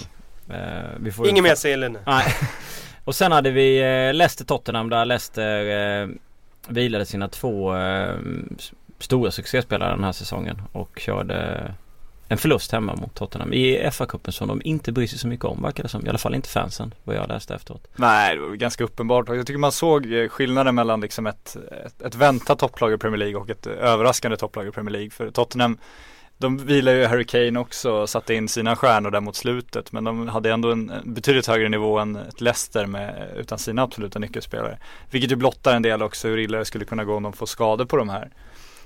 alla 0.48 1.12
fall. 1.12 1.26
Eh, 1.26 1.30
Inget 1.30 1.44
mer 1.44 1.54
sill 1.54 1.80
nu. 1.80 1.98
Nej. 2.06 2.24
Och 3.04 3.14
sen 3.14 3.32
hade 3.32 3.50
vi 3.50 3.78
eh, 3.78 4.14
Leicester-Tottenham 4.14 4.90
där 4.90 5.04
Leicester 5.04 6.02
eh, 6.02 6.08
vilade 6.68 7.06
sina 7.06 7.28
två 7.28 7.76
eh, 7.76 8.16
stora 8.98 9.30
succéspelare 9.30 9.90
den 9.90 10.04
här 10.04 10.12
säsongen 10.12 10.62
och 10.72 10.98
körde 10.98 11.74
en 12.32 12.38
förlust 12.38 12.72
hemma 12.72 12.94
mot 12.94 13.14
Tottenham 13.14 13.52
i 13.52 13.90
FA-cupen 13.90 14.30
som 14.30 14.48
de 14.48 14.62
inte 14.64 14.92
bryr 14.92 15.06
sig 15.06 15.18
så 15.18 15.28
mycket 15.28 15.44
om 15.44 15.62
verkar 15.62 15.82
det 15.82 15.88
som. 15.88 16.06
I 16.06 16.08
alla 16.08 16.18
fall 16.18 16.34
inte 16.34 16.48
fansen 16.48 16.94
vad 17.04 17.16
jag 17.16 17.28
läste 17.28 17.54
efteråt. 17.54 17.88
Nej, 17.96 18.36
det 18.36 18.42
var 18.42 18.54
ganska 18.54 18.84
uppenbart. 18.84 19.28
Jag 19.28 19.46
tycker 19.46 19.58
man 19.58 19.72
såg 19.72 20.12
eh, 20.12 20.28
skillnaden 20.28 20.74
mellan 20.74 21.00
liksom 21.00 21.26
ett, 21.26 21.56
ett, 21.86 22.02
ett 22.02 22.14
väntat 22.14 22.58
topplag 22.58 22.92
i 22.92 22.98
Premier 22.98 23.18
League 23.18 23.36
och 23.36 23.50
ett 23.50 23.66
eh, 23.66 23.72
överraskande 23.72 24.36
topplag 24.36 24.66
i 24.66 24.70
Premier 24.70 24.92
League. 24.92 25.10
För 25.10 25.30
Tottenham 25.30 25.78
de 26.42 26.58
vilar 26.58 26.92
ju 26.92 27.06
Harry 27.06 27.24
Kane 27.24 27.58
också 27.58 27.92
och 27.92 28.08
satte 28.08 28.34
in 28.34 28.48
sina 28.48 28.76
stjärnor 28.76 29.10
där 29.10 29.20
mot 29.20 29.36
slutet 29.36 29.92
men 29.92 30.04
de 30.04 30.28
hade 30.28 30.52
ändå 30.52 30.72
en 30.72 30.92
betydligt 31.04 31.46
högre 31.46 31.68
nivå 31.68 31.98
än 31.98 32.16
ett 32.16 32.40
Leicester 32.40 32.86
med, 32.86 33.32
utan 33.36 33.58
sina 33.58 33.82
absoluta 33.82 34.18
nyckelspelare. 34.18 34.78
Vilket 35.10 35.32
ju 35.32 35.36
blottar 35.36 35.76
en 35.76 35.82
del 35.82 36.02
också 36.02 36.28
hur 36.28 36.38
illa 36.38 36.58
det 36.58 36.64
skulle 36.64 36.84
kunna 36.84 37.04
gå 37.04 37.16
om 37.16 37.22
de 37.22 37.32
får 37.32 37.46
skador 37.46 37.84
på 37.84 37.96
de 37.96 38.08
här. 38.08 38.30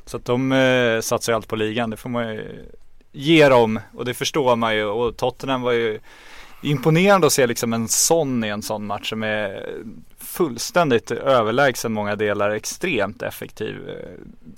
Så 0.04 0.16
att 0.16 0.24
de 0.24 0.52
eh, 0.52 1.00
satsar 1.00 1.32
ju 1.32 1.34
allt 1.36 1.48
på 1.48 1.56
ligan, 1.56 1.90
det 1.90 1.96
får 1.96 2.10
man 2.10 2.34
ju 2.34 2.64
ge 3.12 3.48
dem 3.48 3.80
och 3.94 4.04
det 4.04 4.14
förstår 4.14 4.56
man 4.56 4.74
ju 4.74 4.84
och 4.84 5.16
Tottenham 5.16 5.62
var 5.62 5.72
ju 5.72 6.00
imponerande 6.66 7.26
att 7.26 7.32
se 7.32 7.46
liksom 7.46 7.72
en 7.72 7.88
sån 7.88 8.44
i 8.44 8.48
en 8.48 8.62
sån 8.62 8.86
match 8.86 9.08
som 9.10 9.22
är 9.22 9.74
fullständigt 10.18 11.10
överlägsen 11.10 11.92
många 11.92 12.16
delar, 12.16 12.50
extremt 12.50 13.22
effektiv. 13.22 13.76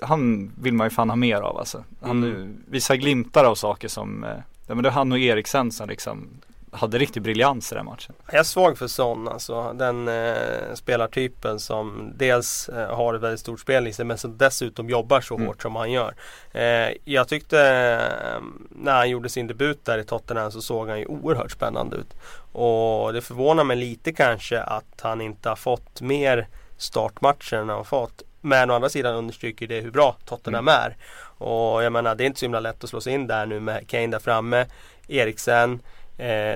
Han 0.01 0.53
vill 0.61 0.75
man 0.75 0.87
ju 0.87 0.91
fan 0.91 1.09
ha 1.09 1.17
mer 1.17 1.37
av 1.41 1.59
alltså. 1.59 1.85
Han 2.01 2.25
mm. 2.25 2.57
visar 2.67 2.97
glimtar 2.97 3.45
av 3.45 3.55
saker 3.55 3.89
som, 3.89 4.25
eh, 4.25 4.31
ja 4.67 4.75
men 4.75 4.83
det 4.83 4.89
är 4.89 4.93
han 4.93 5.13
och 5.13 5.19
Eriksen 5.19 5.73
som 5.73 5.89
liksom 5.89 6.29
hade 6.73 6.99
riktig 6.99 7.23
briljans 7.23 7.73
i 7.73 7.75
den 7.75 7.85
matchen. 7.85 8.15
Jag 8.27 8.41
är 8.41 8.43
svag 8.43 8.79
för 8.79 8.87
sån 8.87 9.29
alltså. 9.29 9.73
Den 9.73 10.09
eh, 10.09 10.75
spelartypen 10.75 11.61
som 11.61 12.13
dels 12.17 12.69
eh, 12.69 12.97
har 12.97 13.15
ett 13.15 13.21
väldigt 13.21 13.41
stort 13.41 13.61
spel 13.61 13.87
i 13.87 13.93
sig 13.93 14.05
men 14.05 14.19
som 14.19 14.37
dessutom 14.37 14.89
jobbar 14.89 15.21
så 15.21 15.35
mm. 15.35 15.47
hårt 15.47 15.63
som 15.63 15.77
han 15.77 15.93
gör. 15.93 16.15
Eh, 16.53 16.89
jag 17.05 17.29
tyckte 17.29 17.61
eh, 17.61 18.43
när 18.71 18.93
han 18.93 19.11
gjorde 19.11 19.29
sin 19.29 19.47
debut 19.47 19.85
där 19.85 19.99
i 19.99 20.05
Tottenham 20.05 20.53
så 20.53 20.61
såg 20.61 20.89
han 20.89 20.99
ju 20.99 21.07
oerhört 21.07 21.51
spännande 21.51 21.97
ut. 21.97 22.15
Och 22.53 23.13
det 23.13 23.21
förvånar 23.21 23.65
mig 23.65 23.77
lite 23.77 24.13
kanske 24.13 24.61
att 24.61 25.01
han 25.01 25.21
inte 25.21 25.49
har 25.49 25.57
fått 25.57 26.01
mer 26.01 26.49
startmatcher 26.77 27.55
än 27.55 27.69
han 27.69 27.79
har 27.79 27.85
fått. 27.85 28.23
Men 28.41 28.71
å 28.71 28.75
andra 28.75 28.89
sidan 28.89 29.15
understryker 29.15 29.67
det 29.67 29.81
hur 29.81 29.91
bra 29.91 30.17
Tottenham 30.25 30.69
mm. 30.69 30.81
är. 30.81 30.97
Och 31.39 31.83
jag 31.85 31.93
menar 31.93 32.15
det 32.15 32.25
är 32.25 32.27
inte 32.27 32.39
så 32.39 32.45
himla 32.45 32.61
lätt 32.61 32.85
att 32.85 32.91
slå 32.91 33.01
sig 33.01 33.13
in 33.13 33.27
där 33.27 33.47
nu 33.47 33.61
med 33.61 33.89
Kane 33.89 34.07
där 34.07 34.19
framme. 34.19 34.67
Eriksen 35.09 35.81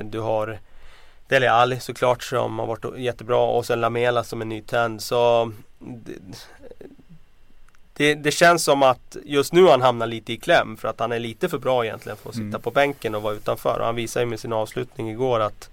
du 0.02 0.20
har 0.20 0.58
Dele 1.28 1.50
Alli 1.50 1.80
såklart 1.80 2.22
som 2.22 2.58
har 2.58 2.66
varit 2.66 2.98
jättebra 2.98 3.38
och 3.38 3.66
sen 3.66 3.80
Lamela 3.80 4.24
som 4.24 4.40
är 4.40 4.44
nytänd. 4.44 5.02
Så 5.02 5.52
det, 5.78 6.18
det, 7.94 8.14
det, 8.14 8.30
känns 8.30 8.64
som 8.64 8.82
att 8.82 9.16
just 9.24 9.52
nu 9.52 9.66
han 9.66 9.82
hamnar 9.82 10.06
lite 10.06 10.32
i 10.32 10.36
kläm 10.36 10.76
för 10.76 10.88
att 10.88 11.00
han 11.00 11.12
är 11.12 11.18
lite 11.18 11.48
för 11.48 11.58
bra 11.58 11.84
egentligen 11.84 12.18
för 12.18 12.28
att 12.28 12.34
sitta 12.34 12.46
mm. 12.46 12.60
på 12.60 12.70
bänken 12.70 13.14
och 13.14 13.22
vara 13.22 13.34
utanför. 13.34 13.78
Och 13.78 13.86
han 13.86 13.94
visar 13.94 14.20
ju 14.20 14.26
med 14.26 14.40
sin 14.40 14.52
avslutning 14.52 15.10
igår 15.10 15.40
att 15.40 15.70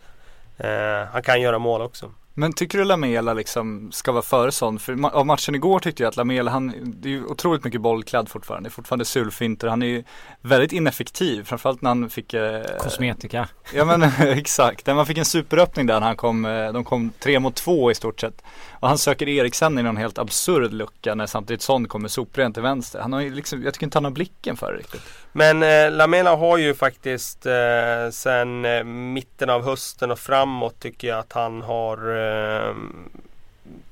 eh, 0.57 1.03
han 1.11 1.23
kan 1.23 1.41
göra 1.41 1.59
mål 1.59 1.81
också. 1.81 2.11
Men 2.39 2.53
tycker 2.53 2.77
du 2.77 2.83
Lamela 2.83 3.33
liksom 3.33 3.91
ska 3.91 4.11
vara 4.11 4.21
före 4.21 4.51
sån? 4.51 4.79
För 4.79 5.15
av 5.15 5.25
matchen 5.25 5.55
igår 5.55 5.79
tyckte 5.79 6.03
jag 6.03 6.09
att 6.09 6.15
Lamela, 6.15 6.51
han 6.51 6.73
det 6.85 7.09
är 7.09 7.11
ju 7.11 7.25
otroligt 7.25 7.63
mycket 7.63 7.81
bollkladd 7.81 8.29
fortfarande. 8.29 8.69
Det 8.69 8.71
är 8.71 8.73
fortfarande 8.73 9.05
sulfinter. 9.05 9.67
Han 9.67 9.81
är 9.81 9.87
ju 9.87 10.03
väldigt 10.41 10.71
ineffektiv. 10.71 11.43
Framförallt 11.43 11.81
när 11.81 11.89
han 11.89 12.09
fick 12.09 12.33
eh, 12.33 12.61
Kosmetika. 12.79 13.47
Ja 13.73 13.85
men 13.85 14.03
exakt. 14.19 14.87
Man 14.87 15.05
fick 15.05 15.17
en 15.17 15.25
superöppning 15.25 15.85
där 15.85 15.99
när 15.99 16.07
han 16.07 16.15
kom, 16.15 16.45
eh, 16.45 16.73
de 16.73 16.83
kom 16.83 17.11
tre 17.19 17.39
mot 17.39 17.55
två 17.55 17.91
i 17.91 17.95
stort 17.95 18.19
sett. 18.19 18.43
Och 18.79 18.87
han 18.87 18.97
söker 18.97 19.29
Eriksen 19.29 19.79
i 19.79 19.83
någon 19.83 19.97
helt 19.97 20.17
absurd 20.17 20.73
lucka 20.73 21.15
när 21.15 21.25
samtidigt 21.25 21.61
Son 21.61 21.87
kommer 21.87 22.07
soprent 22.07 22.55
till 22.55 22.63
vänster. 22.63 22.99
Han 22.99 23.13
har 23.13 23.21
ju 23.21 23.33
liksom, 23.33 23.63
jag 23.63 23.73
tycker 23.73 23.85
inte 23.85 23.97
han 23.97 24.03
har 24.03 24.11
blicken 24.11 24.57
för 24.57 24.73
det 24.73 24.79
riktigt. 24.79 25.01
Men 25.31 25.63
eh, 25.63 25.91
Lamela 25.91 26.35
har 26.35 26.57
ju 26.57 26.73
faktiskt 26.73 27.45
eh, 27.45 28.09
sen 28.11 28.65
eh, 28.65 28.83
mitten 28.83 29.49
av 29.49 29.63
hösten 29.63 30.11
och 30.11 30.19
framåt 30.19 30.79
tycker 30.79 31.07
jag 31.07 31.19
att 31.19 31.33
han 31.33 31.61
har 31.61 31.97
eh, 32.17 32.73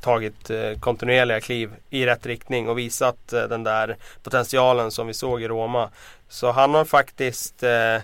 tagit 0.01 0.49
eh, 0.49 0.79
kontinuerliga 0.79 1.41
kliv 1.41 1.71
i 1.89 2.05
rätt 2.05 2.25
riktning 2.25 2.69
och 2.69 2.77
visat 2.77 3.33
eh, 3.33 3.43
den 3.43 3.63
där 3.63 3.97
potentialen 4.23 4.91
som 4.91 5.07
vi 5.07 5.13
såg 5.13 5.41
i 5.41 5.47
Roma. 5.47 5.89
Så 6.29 6.51
han 6.51 6.73
har 6.73 6.85
faktiskt 6.85 7.63
eh, 7.63 7.97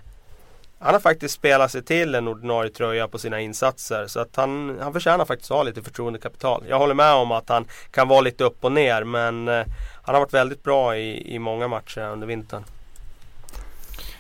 han 0.84 0.94
har 0.94 1.00
faktiskt 1.00 1.36
spelat 1.36 1.72
sig 1.72 1.84
till 1.84 2.16
en 2.16 2.28
ordinarie 2.28 2.72
tröja 2.72 3.08
på 3.08 3.18
sina 3.18 3.42
insatser. 3.42 4.08
Så 4.08 4.20
att 4.20 4.36
han, 4.36 4.78
han 4.82 4.94
förtjänar 4.94 5.26
faktiskt 5.26 5.52
att 5.52 5.58
ha 5.58 5.64
lite 5.64 5.82
förtroendekapital. 5.82 6.64
Jag 6.70 6.80
håller 6.80 6.94
med 6.94 7.14
om 7.14 7.32
att 7.32 7.50
han 7.50 7.66
kan 7.92 8.08
vara 8.08 8.22
lite 8.22 8.44
upp 8.44 8.64
och 8.64 8.72
ner 8.72 9.04
men 9.04 9.48
eh, 9.48 9.66
han 10.04 10.16
har 10.16 10.20
varit 10.20 10.34
väldigt 10.34 10.64
bra 10.64 10.98
i, 10.98 11.36
i 11.36 11.40
många 11.40 11.68
matcher 11.68 12.02
under 12.02 12.28
vintern. 12.28 12.64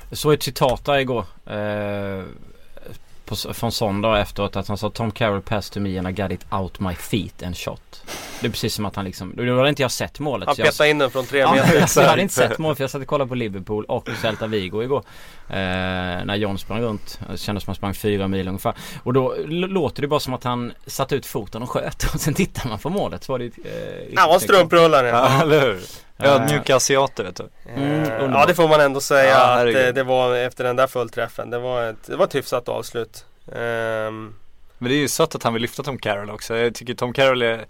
Jag 0.09 0.17
såg 0.17 0.33
ett 0.33 0.43
citat 0.43 0.85
där 0.85 0.97
igår. 0.97 1.25
Eh, 1.45 2.23
på, 3.25 3.53
från 3.53 3.71
Son 3.71 4.05
efteråt 4.05 4.55
att 4.55 4.67
han 4.67 4.77
sa 4.77 4.89
Tom 4.89 5.11
Carroll 5.11 5.41
passed 5.41 5.73
to 5.73 5.79
me 5.79 5.97
and 5.97 6.07
I 6.07 6.11
got 6.11 6.31
it 6.31 6.45
out 6.49 6.79
my 6.79 6.95
feet 6.95 7.43
and 7.43 7.57
shot. 7.57 8.03
Det 8.41 8.47
är 8.47 8.51
precis 8.51 8.73
som 8.73 8.85
att 8.85 8.95
han 8.95 9.05
liksom, 9.05 9.33
då 9.35 9.57
hade 9.57 9.69
inte 9.69 9.81
jag 9.81 9.91
sett 9.91 10.19
målet. 10.19 10.47
Han 10.47 10.55
petade 10.55 10.89
in 10.89 10.97
den 10.97 11.11
från 11.11 11.25
tre 11.25 11.39
ja, 11.39 11.53
meter. 11.53 12.01
jag 12.01 12.09
hade 12.09 12.21
inte 12.21 12.33
sett 12.33 12.57
målet 12.57 12.77
för 12.77 12.83
jag 12.83 12.91
satt 12.91 13.01
och 13.01 13.07
kollade 13.07 13.29
på 13.29 13.35
Liverpool 13.35 13.85
och 13.85 14.09
Celta 14.21 14.47
Vigo 14.47 14.83
igår. 14.83 15.03
Eh, 15.53 16.25
när 16.25 16.35
John 16.35 16.57
sprang 16.57 16.81
runt. 16.81 17.19
Det 17.31 17.37
kändes 17.37 17.63
som 17.63 17.71
att 17.71 17.75
han 17.81 17.93
sprang 17.93 17.93
fyra 17.93 18.27
mil 18.27 18.47
ungefär. 18.47 18.73
Och 19.03 19.13
då 19.13 19.35
låter 19.47 20.01
det 20.01 20.07
bara 20.07 20.19
som 20.19 20.33
att 20.33 20.43
han 20.43 20.73
satte 20.87 21.15
ut 21.15 21.25
foten 21.25 21.63
och 21.63 21.69
sköt. 21.69 22.13
Och 22.13 22.21
sen 22.21 22.33
tittar 22.33 22.69
man 22.69 22.79
på 22.79 22.89
målet 22.89 23.23
så 23.23 23.31
var 23.31 23.39
det 23.39 23.45
eh, 23.45 24.13
Ja, 24.13 24.27
var 24.27 24.39
strumprullaren 24.39 25.09
ja. 25.09 25.41
eller 25.41 25.61
hur? 25.61 25.81
Ödmjuka 26.19 26.75
asiater 26.75 27.23
vet 27.23 27.35
du. 27.35 27.49
Mm, 27.75 28.31
ja 28.33 28.45
det 28.45 28.53
får 28.55 28.67
man 28.67 28.81
ändå 28.81 29.01
säga 29.01 29.29
ja, 29.29 29.59
att 29.59 29.65
det, 29.65 29.91
det, 29.91 30.03
var 30.03 30.35
efter 30.35 30.63
den 30.63 30.75
där 30.75 30.87
fullträffen. 30.87 31.49
Det 31.49 31.59
var 31.59 31.83
ett, 31.83 32.07
det 32.07 32.15
var 32.15 32.25
ett 32.25 32.35
hyfsat 32.35 32.69
avslut. 32.69 33.25
Um, 33.45 34.35
men 34.77 34.89
det 34.89 34.95
är 34.95 34.99
ju 34.99 35.07
sött 35.07 35.35
att 35.35 35.43
han 35.43 35.53
vill 35.53 35.61
lyfta 35.61 35.83
Tom 35.83 35.97
Carroll 35.97 36.29
också. 36.29 36.57
Jag 36.57 36.75
tycker 36.75 36.93
Tom 36.93 37.13
Carroll 37.13 37.41
är 37.41 37.65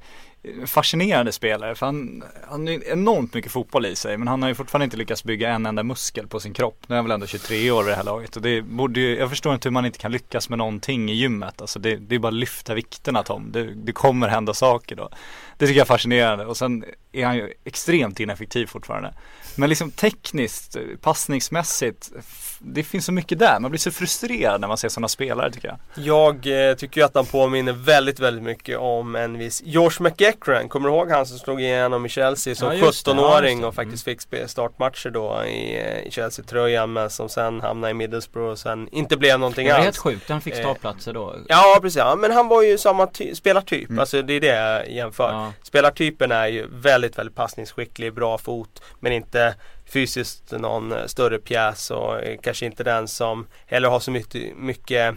fascinerande 0.65 1.31
spelare 1.31 1.75
för 1.75 1.85
han, 1.85 2.23
han 2.47 2.67
har 2.67 2.87
enormt 2.87 3.33
mycket 3.33 3.51
fotboll 3.51 3.85
i 3.85 3.95
sig 3.95 4.17
men 4.17 4.27
han 4.27 4.41
har 4.41 4.49
ju 4.49 4.55
fortfarande 4.55 4.83
inte 4.83 4.97
lyckats 4.97 5.23
bygga 5.23 5.49
en 5.49 5.65
enda 5.65 5.83
muskel 5.83 6.27
på 6.27 6.39
sin 6.39 6.53
kropp. 6.53 6.83
Nu 6.87 6.95
är 6.95 6.97
han 6.97 7.05
väl 7.05 7.11
ändå 7.11 7.27
23 7.27 7.71
år 7.71 7.83
vid 7.83 7.91
det 7.91 7.95
här 7.95 8.03
laget 8.03 8.35
och 8.35 8.41
det 8.41 8.61
borde 8.61 8.99
ju, 8.99 9.17
jag 9.17 9.29
förstår 9.29 9.53
inte 9.53 9.69
hur 9.69 9.73
man 9.73 9.85
inte 9.85 9.99
kan 9.99 10.11
lyckas 10.11 10.49
med 10.49 10.57
någonting 10.57 11.09
i 11.11 11.13
gymmet. 11.13 11.61
Alltså 11.61 11.79
det, 11.79 11.95
det 11.95 12.15
är 12.15 12.19
bara 12.19 12.27
att 12.27 12.33
lyfta 12.33 12.73
vikterna 12.73 13.23
Tom. 13.23 13.51
Det, 13.51 13.63
det 13.63 13.91
kommer 13.91 14.27
hända 14.27 14.53
saker 14.53 14.95
då. 14.95 15.09
Det 15.57 15.67
tycker 15.67 15.77
jag 15.77 15.85
är 15.85 15.87
fascinerande 15.87 16.45
och 16.45 16.57
sen 16.57 16.85
är 17.11 17.25
han 17.25 17.35
ju 17.35 17.53
extremt 17.63 18.19
ineffektiv 18.19 18.67
fortfarande. 18.67 19.13
Men 19.55 19.69
liksom 19.69 19.91
tekniskt, 19.91 20.77
passningsmässigt, 21.01 22.11
det 22.59 22.83
finns 22.83 23.05
så 23.05 23.11
mycket 23.11 23.39
där. 23.39 23.59
Man 23.59 23.71
blir 23.71 23.79
så 23.79 23.91
frustrerad 23.91 24.61
när 24.61 24.67
man 24.67 24.77
ser 24.77 24.89
sådana 24.89 25.07
spelare 25.07 25.51
tycker 25.51 25.67
jag. 25.67 26.05
Jag 26.05 26.69
eh, 26.69 26.75
tycker 26.75 27.03
att 27.03 27.15
han 27.15 27.25
påminner 27.25 27.73
väldigt, 27.73 28.19
väldigt 28.19 28.43
mycket 28.43 28.77
om 28.77 29.15
en 29.15 29.37
viss 29.37 29.61
George 29.65 29.97
McEachran. 29.99 30.69
Kommer 30.69 30.89
du 30.89 30.95
ihåg 30.95 31.11
han 31.11 31.25
som 31.25 31.37
slog 31.39 31.61
igenom 31.61 32.05
i 32.05 32.09
Chelsea 32.09 32.55
som 32.55 32.77
ja, 32.77 32.85
17-åring 32.85 33.61
ja, 33.61 33.67
och 33.67 33.75
faktiskt 33.75 34.03
fick 34.03 34.21
startmatcher 34.47 35.09
då 35.09 35.43
i, 35.45 35.77
eh, 35.77 36.07
i 36.07 36.11
Chelsea-tröjan 36.11 36.93
men 36.93 37.09
som 37.09 37.29
sen 37.29 37.61
hamnade 37.61 37.91
i 37.91 37.93
Middlesbrough 37.93 38.51
och 38.51 38.59
sen 38.59 38.89
inte 38.91 39.17
blev 39.17 39.39
någonting 39.39 39.67
alls. 39.67 39.75
Det 39.75 39.79
var 39.79 39.83
helt 39.83 39.97
sjukt, 39.97 40.29
han 40.29 40.41
fick 40.41 40.53
eh, 40.53 40.59
startplatser 40.59 41.13
då. 41.13 41.35
Ja, 41.47 41.79
precis. 41.81 41.97
Ja, 41.97 42.15
men 42.15 42.31
han 42.31 42.47
var 42.47 42.61
ju 42.61 42.77
samma 42.77 43.07
ty 43.07 43.35
spelartyp. 43.35 43.89
Mm. 43.89 43.99
Alltså 43.99 44.21
det 44.21 44.33
är 44.33 44.41
det 44.41 44.47
jag 44.47 44.89
jämför. 44.89 45.31
Ja. 45.31 45.53
Spelartypen 45.63 46.31
är 46.31 46.47
ju 46.47 46.67
väldigt, 46.71 47.17
väldigt 47.17 47.35
passningsskicklig, 47.35 48.13
bra 48.13 48.37
fot 48.37 48.81
men 48.99 49.11
inte 49.11 49.42
fysiskt 49.85 50.51
någon 50.51 50.93
större 51.09 51.39
pjäs 51.39 51.91
och 51.91 52.19
eh, 52.19 52.37
kanske 52.41 52.65
inte 52.65 52.83
den 52.83 53.07
som 53.07 53.47
heller 53.65 53.89
har 53.89 53.99
så 53.99 54.11
mycket, 54.11 54.57
mycket 54.57 55.15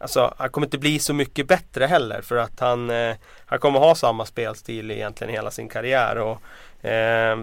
Alltså 0.00 0.34
han 0.38 0.50
kommer 0.50 0.66
inte 0.66 0.78
bli 0.78 0.98
så 0.98 1.14
mycket 1.14 1.48
bättre 1.48 1.86
heller 1.86 2.22
för 2.22 2.36
att 2.36 2.60
han, 2.60 2.90
eh, 2.90 3.14
han 3.46 3.58
kommer 3.58 3.78
ha 3.78 3.94
samma 3.94 4.26
spelstil 4.26 4.90
egentligen 4.90 5.32
hela 5.32 5.50
sin 5.50 5.68
karriär. 5.68 6.18
Och, 6.18 6.42
eh, 6.84 7.38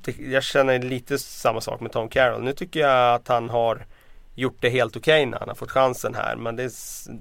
det, 0.00 0.18
jag 0.18 0.42
känner 0.42 0.78
lite 0.78 1.18
samma 1.18 1.60
sak 1.60 1.80
med 1.80 1.92
Tom 1.92 2.08
Carroll. 2.08 2.42
Nu 2.42 2.52
tycker 2.52 2.80
jag 2.80 3.14
att 3.14 3.28
han 3.28 3.50
har 3.50 3.86
gjort 4.34 4.56
det 4.60 4.70
helt 4.70 4.96
okej 4.96 5.22
okay 5.22 5.30
när 5.30 5.38
han 5.38 5.48
har 5.48 5.54
fått 5.54 5.70
chansen 5.70 6.14
här. 6.14 6.36
Men 6.36 6.56
det, 6.56 6.72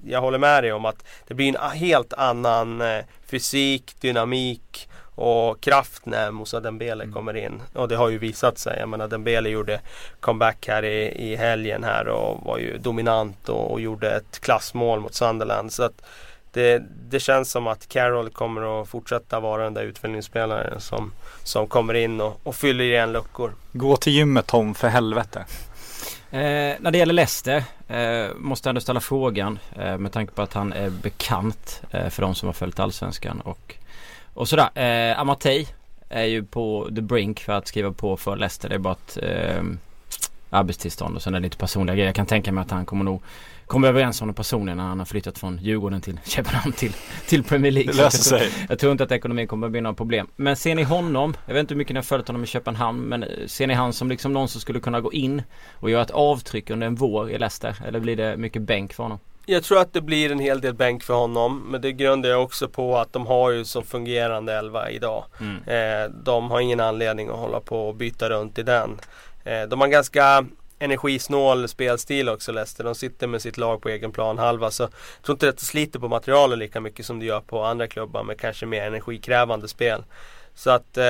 jag 0.05 0.21
håller 0.21 0.37
med 0.37 0.63
dig 0.63 0.73
om 0.73 0.85
att 0.85 1.05
det 1.27 1.33
blir 1.33 1.47
en 1.47 1.71
helt 1.71 2.13
annan 2.13 2.81
eh, 2.81 3.03
fysik, 3.25 3.95
dynamik 4.01 4.89
och 5.17 5.61
kraft 5.61 6.05
när 6.05 6.31
Moussa 6.31 6.59
Dembele 6.59 7.03
mm. 7.03 7.13
kommer 7.13 7.37
in. 7.37 7.61
Och 7.73 7.87
det 7.87 7.95
har 7.95 8.09
ju 8.09 8.17
visat 8.17 8.57
sig. 8.57 8.77
Jag 8.79 8.89
menar 8.89 9.07
Dembele 9.07 9.49
gjorde 9.49 9.79
comeback 10.19 10.67
här 10.67 10.85
i, 10.85 11.31
i 11.31 11.35
helgen 11.35 11.83
här 11.83 12.07
och 12.07 12.43
var 12.45 12.57
ju 12.57 12.77
dominant 12.77 13.49
och, 13.49 13.71
och 13.71 13.81
gjorde 13.81 14.15
ett 14.15 14.39
klassmål 14.39 14.99
mot 14.99 15.13
Sunderland. 15.13 15.73
Så 15.73 15.83
att 15.83 16.01
det, 16.51 16.83
det 17.09 17.19
känns 17.19 17.51
som 17.51 17.67
att 17.67 17.87
Carroll 17.87 18.29
kommer 18.29 18.81
att 18.81 18.87
fortsätta 18.87 19.39
vara 19.39 19.63
den 19.63 19.73
där 19.73 19.83
utfyllningsspelaren 19.83 20.79
som, 20.81 21.11
som 21.43 21.67
kommer 21.67 21.93
in 21.93 22.21
och, 22.21 22.39
och 22.43 22.55
fyller 22.55 22.83
igen 22.83 23.11
luckor. 23.11 23.53
Gå 23.71 23.97
till 23.97 24.13
gymmet 24.13 24.47
Tom, 24.47 24.75
för 24.75 24.87
helvete. 24.87 25.45
Eh, 26.31 26.75
när 26.79 26.91
det 26.91 26.97
gäller 26.97 27.13
Leicester 27.13 27.63
eh, 27.87 28.35
måste 28.35 28.67
jag 28.67 28.71
ändå 28.71 28.81
ställa 28.81 28.99
frågan 28.99 29.59
eh, 29.75 29.97
med 29.97 30.11
tanke 30.11 30.33
på 30.33 30.41
att 30.41 30.53
han 30.53 30.73
är 30.73 30.89
bekant 30.89 31.81
eh, 31.91 32.09
för 32.09 32.21
de 32.21 32.35
som 32.35 32.47
har 32.47 32.53
följt 32.53 32.79
Allsvenskan 32.79 33.41
och 33.41 33.76
och 34.37 34.49
sådär. 34.49 34.69
Eh, 35.09 35.19
Amatei 35.19 35.67
är 36.09 36.23
ju 36.23 36.43
på 36.43 36.89
the 36.95 37.01
brink 37.01 37.39
för 37.39 37.53
att 37.53 37.67
skriva 37.67 37.91
på 37.91 38.17
för 38.17 38.35
Leicester. 38.35 38.69
Det 38.69 38.75
är 38.75 38.79
bara 38.79 38.93
ett 38.93 39.17
eh, 39.21 39.63
arbetstillstånd 40.49 41.15
och 41.15 41.21
sen 41.21 41.35
är 41.35 41.39
det 41.39 41.43
lite 41.43 41.57
personliga 41.57 41.95
grejer. 41.95 42.07
Jag 42.07 42.15
kan 42.15 42.25
tänka 42.25 42.51
mig 42.51 42.61
att 42.61 42.71
han 42.71 42.85
kommer 42.85 43.03
nog 43.03 43.21
komma 43.65 43.87
överens 43.87 44.21
om 44.21 44.27
det 44.27 44.33
personligen 44.33 44.77
när 44.77 44.83
han 44.83 44.99
har 44.99 45.05
flyttat 45.05 45.39
från 45.39 45.59
Djurgården 45.61 46.01
till 46.01 46.19
Köpenhamn 46.25 46.71
till, 46.71 46.93
till 47.27 47.43
Premier 47.43 47.71
League. 47.71 47.91
Det 47.91 47.97
löser 47.97 48.23
sig. 48.23 48.51
Jag 48.69 48.79
tror 48.79 48.91
inte 48.91 49.03
att 49.03 49.11
ekonomin 49.11 49.47
kommer 49.47 49.67
att 49.67 49.71
bli 49.71 49.81
några 49.81 49.95
problem. 49.95 50.27
Men 50.35 50.55
ser 50.55 50.75
ni 50.75 50.83
honom, 50.83 51.35
jag 51.45 51.53
vet 51.53 51.61
inte 51.61 51.73
hur 51.73 51.77
mycket 51.77 51.93
ni 51.93 51.97
har 51.97 52.03
följt 52.03 52.27
honom 52.27 52.43
i 52.43 52.47
Köpenhamn, 52.47 53.01
men 53.01 53.25
ser 53.45 53.67
ni 53.67 53.73
han 53.73 53.93
som 53.93 54.09
liksom 54.09 54.33
någon 54.33 54.47
som 54.47 54.61
skulle 54.61 54.79
kunna 54.79 55.01
gå 55.01 55.13
in 55.13 55.43
och 55.73 55.89
göra 55.89 56.01
ett 56.01 56.11
avtryck 56.11 56.69
under 56.69 56.87
en 56.87 56.95
vår 56.95 57.31
i 57.31 57.37
Leicester? 57.37 57.75
Eller 57.87 57.99
blir 57.99 58.15
det 58.15 58.37
mycket 58.37 58.61
bänk 58.61 58.93
för 58.93 59.03
honom? 59.03 59.19
Jag 59.49 59.63
tror 59.63 59.79
att 59.79 59.93
det 59.93 60.01
blir 60.01 60.31
en 60.31 60.39
hel 60.39 60.61
del 60.61 60.73
bänk 60.73 61.03
för 61.03 61.13
honom. 61.13 61.63
Men 61.69 61.81
det 61.81 61.91
grundar 61.91 62.29
jag 62.29 62.43
också 62.43 62.69
på 62.69 62.97
att 62.97 63.13
de 63.13 63.27
har 63.27 63.51
ju 63.51 63.65
så 63.65 63.81
fungerande 63.81 64.53
elva 64.53 64.89
idag. 64.89 65.25
Mm. 65.39 65.63
Eh, 65.67 66.09
de 66.09 66.51
har 66.51 66.59
ingen 66.59 66.79
anledning 66.79 67.29
att 67.29 67.35
hålla 67.35 67.59
på 67.59 67.87
och 67.87 67.95
byta 67.95 68.29
runt 68.29 68.59
i 68.59 68.63
den. 68.63 68.99
Eh, 69.43 69.61
de 69.61 69.81
har 69.81 69.87
ganska 69.87 70.45
energisnål 70.79 71.67
spelstil 71.67 72.29
också 72.29 72.51
Leicester. 72.51 72.83
De 72.83 72.95
sitter 72.95 73.27
med 73.27 73.41
sitt 73.41 73.57
lag 73.57 73.81
på 73.81 73.89
egen 73.89 74.11
plan 74.11 74.37
halva 74.37 74.71
så 74.71 74.83
jag 74.83 74.91
tror 75.23 75.35
inte 75.35 75.49
att 75.49 75.57
det 75.57 75.65
sliter 75.65 75.99
på 75.99 76.07
materialet 76.07 76.59
lika 76.59 76.81
mycket 76.81 77.05
som 77.05 77.19
det 77.19 77.25
gör 77.25 77.41
på 77.41 77.63
andra 77.63 77.87
klubbar 77.87 78.23
med 78.23 78.39
kanske 78.39 78.65
mer 78.65 78.83
energikrävande 78.83 79.67
spel. 79.67 80.03
Så 80.57 80.69
att 80.69 80.97
eh, 80.97 81.03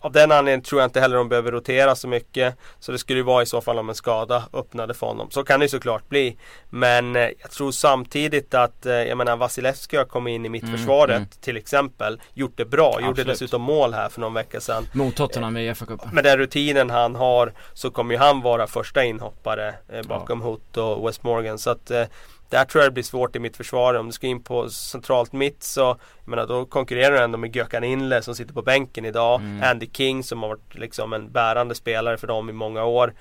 av 0.00 0.12
den 0.12 0.32
anledningen 0.32 0.62
tror 0.62 0.80
jag 0.80 0.86
inte 0.86 1.00
heller 1.00 1.16
de 1.16 1.28
behöver 1.28 1.52
rotera 1.52 1.94
så 1.94 2.08
mycket. 2.08 2.56
Så 2.80 2.92
det 2.92 2.98
skulle 2.98 3.18
ju 3.18 3.22
vara 3.22 3.42
i 3.42 3.46
så 3.46 3.60
fall 3.60 3.78
om 3.78 3.88
en 3.88 3.94
skada 3.94 4.44
öppnade 4.52 4.94
för 4.94 5.06
honom. 5.06 5.30
Så 5.30 5.44
kan 5.44 5.60
det 5.60 5.68
såklart 5.68 6.08
bli. 6.08 6.36
Men 6.70 7.16
eh, 7.16 7.22
jag 7.22 7.50
tror 7.50 7.72
samtidigt 7.72 8.54
att, 8.54 8.86
eh, 8.86 8.92
jag 8.92 9.18
menar 9.18 9.36
Vasilevski 9.36 9.96
har 9.96 10.04
kommit 10.04 10.32
in 10.32 10.46
i 10.46 10.48
mittförsvaret 10.48 11.10
mm, 11.10 11.22
mm. 11.22 11.28
till 11.40 11.56
exempel. 11.56 12.20
Gjort 12.34 12.52
det 12.56 12.64
bra, 12.64 12.88
Absolut. 12.88 13.06
gjorde 13.06 13.24
dessutom 13.24 13.62
mål 13.62 13.94
här 13.94 14.08
för 14.08 14.20
någon 14.20 14.34
vecka 14.34 14.60
sedan. 14.60 14.86
Mot 14.92 15.16
Tottenham 15.16 15.56
i 15.56 15.74
FA-cupen. 15.74 16.12
Med 16.12 16.24
den 16.24 16.38
rutinen 16.38 16.90
han 16.90 17.14
har 17.14 17.52
så 17.72 17.90
kommer 17.90 18.14
ju 18.14 18.20
han 18.20 18.40
vara 18.40 18.66
första 18.66 19.04
inhoppare 19.04 19.74
eh, 19.88 20.02
bakom 20.02 20.40
ja. 20.40 20.46
Hoot 20.46 20.76
och 20.76 21.08
West 21.08 21.22
Morgan. 21.22 21.58
Så 21.58 21.70
att 21.70 21.90
eh, 21.90 22.04
där 22.52 22.64
tror 22.64 22.82
jag 22.82 22.90
det 22.90 22.94
blir 22.94 23.04
svårt 23.04 23.36
i 23.36 23.38
mitt 23.38 23.56
försvar. 23.56 23.94
Om 23.94 24.06
du 24.06 24.12
ska 24.12 24.26
in 24.26 24.42
på 24.42 24.70
centralt 24.70 25.32
mitt 25.32 25.62
så 25.62 25.80
jag 25.80 26.28
menar, 26.28 26.46
då 26.46 26.64
konkurrerar 26.64 27.16
du 27.16 27.18
ändå 27.18 27.38
med 27.38 27.56
Gökhan 27.56 27.84
Inle 27.84 28.22
som 28.22 28.34
sitter 28.34 28.54
på 28.54 28.62
bänken 28.62 29.04
idag. 29.04 29.40
Mm. 29.40 29.62
Andy 29.70 29.90
King 29.92 30.24
som 30.24 30.42
har 30.42 30.48
varit 30.48 30.74
liksom 30.74 31.12
en 31.12 31.32
bärande 31.32 31.74
spelare 31.74 32.16
för 32.16 32.26
dem 32.26 32.50
i 32.50 32.52
många 32.52 32.84
år. 32.84 33.14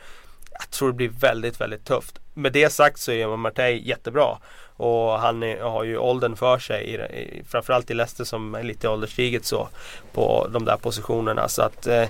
Jag 0.51 0.69
tror 0.69 0.87
det 0.87 0.95
blir 0.95 1.09
väldigt, 1.09 1.61
väldigt 1.61 1.85
tufft. 1.85 2.19
Med 2.33 2.53
det 2.53 2.69
sagt 2.69 2.99
så 2.99 3.11
är 3.11 3.37
Martey 3.37 3.87
jättebra. 3.87 4.37
Och 4.77 5.19
han 5.19 5.43
är, 5.43 5.61
har 5.61 5.83
ju 5.83 5.97
åldern 5.97 6.35
för 6.35 6.59
sig, 6.59 6.83
i, 6.83 6.95
i, 6.95 7.43
framförallt 7.47 7.91
i 7.91 7.93
Leicester 7.93 8.23
som 8.23 8.55
är 8.55 8.63
lite 8.63 8.89
ålderstiget 8.89 9.45
så. 9.45 9.67
På 10.13 10.47
de 10.49 10.65
där 10.65 10.77
positionerna. 10.77 11.47
Så 11.47 11.61
att 11.61 11.87
eh, 11.87 12.07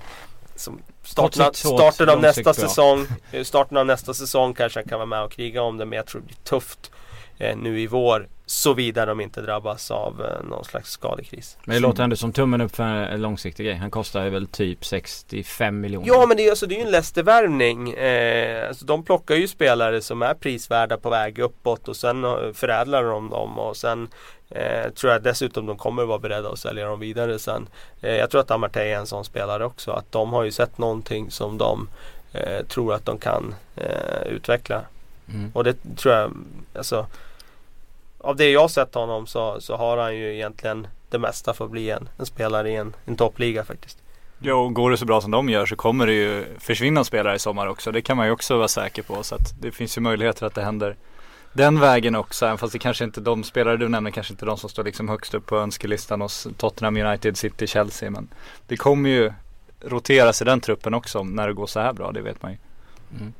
starten, 1.04 1.54
starten 1.54 2.10
av 2.10 2.22
nästa 2.22 2.54
säsong 2.54 3.08
Starten 3.44 3.78
av 3.78 3.86
nästa 3.86 4.14
säsong 4.14 4.54
kanske 4.54 4.80
han 4.80 4.90
kan 4.90 5.00
vara 5.00 5.06
med 5.06 5.24
och 5.24 5.32
kriga 5.32 5.62
om 5.62 5.78
det 5.78 5.86
men 5.86 5.98
jag 5.98 6.06
tror 6.06 6.22
det 6.22 6.28
blir 6.28 6.44
tufft 6.44 6.92
eh, 7.42 7.58
nu 7.58 7.80
i 7.80 7.88
vår. 7.88 8.28
Såvida 8.46 9.06
de 9.06 9.22
inte 9.22 9.42
drabbas 9.42 9.92
av 9.92 10.26
eh, 10.26 10.50
någon 10.50 10.66
slags 10.66 10.92
skadekris. 10.92 11.58
Men 11.64 11.74
det 11.74 11.80
låter 11.80 12.04
ändå 12.04 12.16
som 12.16 12.32
tummen 12.34 12.62
upp 12.62 12.76
för 12.76 12.84
en 12.84 13.22
långsiktig 13.22 13.66
grej. 13.66 13.76
Han 13.76 13.92
kostar 13.92 14.30
väl 14.30 14.48
typ 14.48 14.86
65 14.86 15.80
miljoner. 15.80 16.08
Ja 16.08 16.26
men 16.26 16.38
det 16.38 16.46
är, 16.46 16.50
alltså, 16.50 16.66
det 16.66 16.76
är 16.76 16.78
ju 16.78 16.86
en 16.86 16.92
Leicester-värvning. 16.92 17.94
Eh, 17.94 18.68
alltså, 18.68 18.86
de 18.86 19.04
plockar 19.04 19.36
ju 19.36 19.48
spelare 19.48 20.02
som 20.02 20.22
är 20.22 20.34
prisvärda 20.34 20.98
på 20.98 21.10
väg 21.10 21.40
uppåt 21.40 21.88
och 21.88 21.96
sen 21.96 22.24
eh, 22.24 22.32
förädlar 22.54 23.04
de 23.04 23.30
dem 23.30 23.60
och 23.60 23.78
sen 23.78 24.08
eh, 24.50 24.92
tror 24.92 25.14
jag 25.14 25.24
dessutom 25.24 25.66
de 25.66 25.78
kommer 25.78 26.04
vara 26.06 26.20
beredda 26.20 26.50
att 26.50 26.60
sälja 26.60 26.86
dem 26.86 27.00
vidare 27.00 27.40
sen. 27.40 27.68
Eh, 28.02 28.16
jag 28.16 28.30
tror 28.30 28.42
att 28.42 28.52
Amartey 28.52 28.90
är 28.90 28.98
en 28.98 29.08
sån 29.08 29.26
spelare 29.26 29.66
också. 29.66 29.92
Att 29.92 30.12
de 30.12 30.34
har 30.34 30.44
ju 30.44 30.52
sett 30.52 30.78
någonting 30.78 31.32
som 31.32 31.58
de 31.58 31.88
eh, 32.34 32.66
tror 32.66 32.94
att 32.94 33.06
de 33.06 33.18
kan 33.18 33.56
utveckla. 34.26 34.82
Mm. 35.34 35.52
Och 35.54 35.64
det 35.64 35.76
tror 35.98 36.16
jag, 36.16 36.32
alltså 36.76 37.06
av 38.24 38.36
det 38.36 38.50
jag 38.50 38.72
sett 38.72 38.96
honom 38.96 39.28
så, 39.28 39.62
så 39.62 39.76
har 39.76 39.98
han 39.98 40.16
ju 40.16 40.34
egentligen 40.34 40.88
det 41.10 41.20
mesta 41.20 41.54
för 41.54 41.66
att 41.66 41.72
bli 41.72 41.90
en, 41.90 42.10
en 42.18 42.26
spelare 42.26 42.70
i 42.70 42.76
en, 42.76 42.94
en 43.06 43.16
toppliga 43.16 43.64
faktiskt. 43.64 43.98
Ja, 44.40 44.54
och 44.54 44.74
går 44.74 44.92
det 44.92 44.98
så 44.98 45.06
bra 45.06 45.22
som 45.22 45.32
de 45.32 45.50
gör 45.50 45.66
så 45.66 45.76
kommer 45.76 46.08
det 46.08 46.14
ju 46.14 46.46
försvinna 46.60 47.04
spelare 47.04 47.36
i 47.36 47.40
sommar 47.40 47.68
också. 47.68 47.92
Det 47.92 48.02
kan 48.02 48.18
man 48.18 48.26
ju 48.26 48.32
också 48.32 48.58
vara 48.58 48.68
säker 48.68 49.04
på. 49.04 49.24
Så 49.24 49.36
att 49.36 49.62
det 49.62 49.72
finns 49.72 49.98
ju 49.98 50.02
möjligheter 50.02 50.46
att 50.46 50.56
det 50.56 50.64
händer 50.64 50.96
den 51.54 51.80
vägen 51.80 52.16
också. 52.16 52.46
Även 52.46 52.58
fast 52.58 52.74
det 52.74 52.80
kanske 52.80 53.04
inte, 53.04 53.22
de 53.22 53.44
spelare 53.44 53.78
du 53.78 53.88
nämner 53.88 54.12
kanske 54.12 54.34
inte 54.34 54.46
de 54.46 54.58
som 54.58 54.70
står 54.70 54.84
liksom 54.84 55.10
högst 55.10 55.34
upp 55.34 55.46
på 55.46 55.58
önskelistan 55.58 56.22
hos 56.22 56.48
Tottenham 56.58 56.98
United, 56.98 57.38
City, 57.38 57.68
Chelsea. 57.68 58.10
Men 58.10 58.28
det 58.68 58.78
kommer 58.78 59.10
ju 59.10 59.34
roteras 59.82 60.42
i 60.42 60.46
den 60.46 60.62
truppen 60.62 60.94
också 60.94 61.24
när 61.24 61.48
det 61.48 61.54
går 61.54 61.68
så 61.68 61.80
här 61.80 61.94
bra, 61.94 62.12
det 62.12 62.22
vet 62.22 62.42
man 62.42 62.52
ju. 62.52 62.58
Mm. 63.20 63.34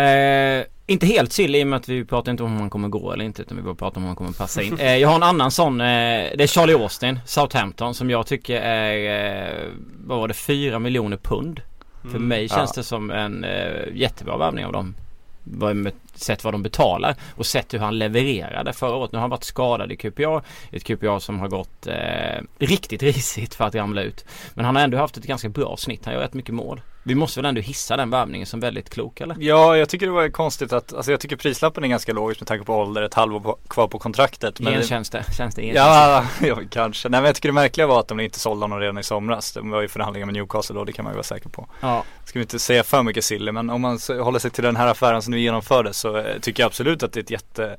Eh, 0.00 0.64
inte 0.86 1.06
helt 1.06 1.32
sill 1.32 1.56
i 1.56 1.62
och 1.62 1.66
med 1.66 1.76
att 1.76 1.88
vi 1.88 2.04
pratar 2.04 2.30
inte 2.32 2.42
om 2.42 2.52
hur 2.52 2.58
man 2.58 2.70
kommer 2.70 2.88
gå 2.88 3.12
eller 3.12 3.24
inte 3.24 3.42
utan 3.42 3.56
vi 3.56 3.62
bara 3.62 3.74
pratar 3.74 3.96
om 3.96 4.02
hur 4.02 4.08
man 4.08 4.16
kommer 4.16 4.32
passa 4.32 4.62
in. 4.62 4.78
Eh, 4.78 4.96
jag 4.96 5.08
har 5.08 5.14
en 5.16 5.22
annan 5.22 5.50
sån, 5.50 5.80
eh, 5.80 5.86
det 5.86 6.42
är 6.42 6.46
Charlie 6.46 6.74
Austin, 6.74 7.18
Southampton 7.26 7.94
som 7.94 8.10
jag 8.10 8.26
tycker 8.26 8.60
är, 8.60 9.54
eh, 9.54 9.64
vad 10.06 10.18
var 10.18 10.28
det, 10.28 10.34
4 10.34 10.78
miljoner 10.78 11.16
pund. 11.16 11.60
För 12.02 12.08
Mm. 12.08 12.28
mig 12.28 12.48
känns 12.48 12.70
Ja. 12.76 12.80
det 12.80 12.84
som 12.84 13.10
en 13.10 13.44
eh, 13.44 13.84
jättebra 13.94 14.36
värvning 14.36 14.64
av 14.66 14.72
dem. 14.72 14.94
Med- 15.74 15.92
Sett 16.14 16.44
vad 16.44 16.54
de 16.54 16.62
betalar 16.62 17.14
och 17.36 17.46
sett 17.46 17.74
hur 17.74 17.78
han 17.78 17.98
levererade 17.98 18.72
förra 18.72 18.94
året. 18.96 19.12
Nu 19.12 19.16
har 19.16 19.20
han 19.20 19.30
varit 19.30 19.44
skadad 19.44 19.92
i 19.92 19.96
QPR. 19.96 20.40
Ett 20.72 20.84
QPR 20.84 21.18
som 21.18 21.38
har 21.40 21.48
gått 21.48 21.86
riktigt 22.58 23.02
risigt 23.02 23.54
för 23.54 23.64
att 23.64 23.74
ramla 23.74 24.02
ut. 24.02 24.24
Men 24.54 24.64
han 24.64 24.76
har 24.76 24.82
ändå 24.82 24.98
haft 24.98 25.16
ett 25.16 25.24
ganska 25.24 25.48
bra 25.48 25.76
snitt. 25.76 26.04
Han 26.04 26.14
gör 26.14 26.20
rätt 26.20 26.34
mycket 26.34 26.54
mål. 26.54 26.80
Vi 27.06 27.14
måste 27.14 27.40
väl 27.40 27.46
ändå 27.46 27.60
hissa 27.60 27.96
den 27.96 28.10
värvningen 28.10 28.46
som 28.46 28.60
väldigt 28.60 28.90
klok 28.90 29.20
eller? 29.20 29.36
Ja, 29.38 29.76
jag 29.76 29.88
tycker 29.88 30.06
det 30.06 30.12
var 30.12 30.28
konstigt 30.28 30.72
att, 30.72 30.92
alltså 30.92 31.10
jag 31.10 31.20
tycker 31.20 31.36
prislappen 31.36 31.84
är 31.84 31.88
ganska 31.88 32.12
logisk 32.12 32.40
med 32.40 32.48
tanke 32.48 32.64
på 32.64 32.74
ålder, 32.74 33.02
ett 33.02 33.14
halvår 33.14 33.40
på, 33.40 33.58
kvar 33.68 33.88
på 33.88 33.98
kontraktet. 33.98 34.60
Men 34.60 34.72
det? 34.72 34.78
Det 34.78 34.82
genkänns 34.82 35.10
Ja, 35.74 36.26
ja, 36.42 36.58
kanske. 36.70 37.08
Nej 37.08 37.20
men 37.20 37.26
jag 37.26 37.34
tycker 37.34 37.48
det 37.48 37.52
märkliga 37.52 37.86
var 37.86 38.00
att 38.00 38.08
de 38.08 38.20
inte 38.20 38.38
sålde 38.38 38.64
honom 38.64 38.80
redan 38.80 38.98
i 38.98 39.02
somras. 39.02 39.52
De 39.52 39.70
var 39.70 39.82
i 39.82 39.88
förhandlingar 39.88 40.26
med 40.26 40.34
Newcastle 40.34 40.74
då, 40.74 40.84
det 40.84 40.92
kan 40.92 41.04
man 41.04 41.12
ju 41.12 41.16
vara 41.16 41.24
säker 41.24 41.48
på. 41.48 41.66
Ja. 41.80 42.04
Ska 42.24 42.38
vi 42.38 42.42
inte 42.42 42.58
säga 42.58 42.84
för 42.84 43.02
mycket 43.02 43.24
silly, 43.24 43.52
men 43.52 43.70
om 43.70 43.80
man 43.80 43.98
håller 44.08 44.38
sig 44.38 44.50
till 44.50 44.64
den 44.64 44.76
här 44.76 44.86
affären 44.86 45.22
som 45.22 45.30
nu 45.30 45.40
genomfördes 45.40 45.98
så 45.98 46.16
eh, 46.16 46.38
tycker 46.40 46.62
jag 46.62 46.66
absolut 46.66 47.02
att 47.02 47.12
det 47.12 47.20
är 47.20 47.22
ett 47.22 47.30
jätte 47.30 47.76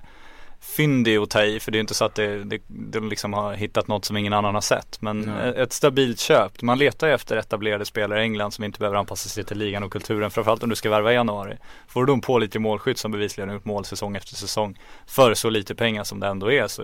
fyndig 0.66 1.18
att 1.18 1.30
ta 1.30 1.44
i 1.44 1.60
för 1.60 1.72
det 1.72 1.78
är 1.78 1.80
inte 1.80 1.94
så 1.94 2.06
att 2.06 2.16
det, 2.16 2.44
det, 2.44 2.62
de 2.68 3.10
liksom 3.10 3.34
har 3.34 3.54
hittat 3.54 3.88
något 3.88 4.06
som 4.06 4.18
ingen 4.18 4.34
annan 4.34 4.54
har 4.54 4.62
sett. 4.62 5.02
Men 5.02 5.20
Nej. 5.20 5.54
ett 5.58 5.74
stabilt 5.74 6.20
köp. 6.20 6.62
Man 6.62 6.78
letar 6.78 7.08
ju 7.08 7.14
efter 7.14 7.38
etablerade 7.38 7.86
spelare 7.86 8.20
i 8.20 8.24
England 8.24 8.52
som 8.52 8.64
inte 8.64 8.80
behöver 8.80 8.98
anpassa 8.98 9.30
sig 9.30 9.44
till 9.44 9.58
ligan 9.58 9.84
och 9.84 9.92
kulturen. 9.92 10.32
Framförallt 10.32 10.64
om 10.64 10.70
du 10.70 10.76
ska 10.76 10.90
värva 10.90 11.12
i 11.12 11.16
januari. 11.16 11.58
Får 11.88 12.02
du 12.02 12.06
då 12.08 12.14
en 12.14 12.22
pålitlig 12.22 12.62
målskytt 12.62 12.98
som 12.98 13.12
bevisligen 13.12 13.50
har 13.50 13.56
gjort 13.56 13.66
mål 13.66 13.86
säsong 13.86 14.16
efter 14.16 14.36
säsong 14.36 14.80
för 15.08 15.34
så 15.34 15.50
lite 15.50 15.76
pengar 15.76 16.04
som 16.04 16.20
det 16.20 16.28
ändå 16.28 16.52
är 16.52 16.68
så 16.68 16.84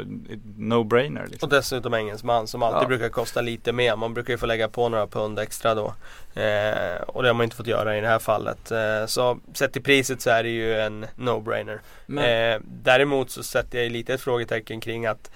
no-brainer 0.57 1.27
liksom. 1.27 1.47
Och 1.47 1.49
dessutom 1.55 1.93
engelsman 1.93 2.47
som 2.47 2.63
alltid 2.63 2.83
Ja. 2.83 2.87
brukar 2.87 3.09
kosta 3.09 3.41
lite 3.41 3.71
mer. 3.73 3.95
Man 3.95 4.13
brukar 4.13 4.33
ju 4.33 4.37
få 4.37 4.45
lägga 4.45 4.67
på 4.69 4.89
några 4.89 5.07
pund 5.07 5.39
extra 5.39 5.75
då. 5.75 5.93
Eh, 6.35 7.01
och 7.07 7.23
det 7.23 7.29
har 7.29 7.33
man 7.33 7.43
inte 7.43 7.55
fått 7.55 7.67
göra 7.67 7.97
i 7.97 8.01
det 8.01 8.07
här 8.07 8.19
fallet. 8.19 8.71
Eh, 8.71 9.05
så 9.05 9.39
sett 9.53 9.73
till 9.73 9.83
priset 9.83 10.21
så 10.21 10.29
är 10.29 10.43
det 10.43 10.49
ju 10.49 10.79
en 10.79 11.05
no-brainer. 11.15 11.79
Eh, 12.07 12.61
däremot 12.65 13.31
så 13.31 13.43
sätter 13.43 13.79
jag 13.83 13.91
lite 13.91 14.13
ett 14.13 14.21
frågetecken 14.21 14.81
kring 14.81 15.05
att 15.05 15.31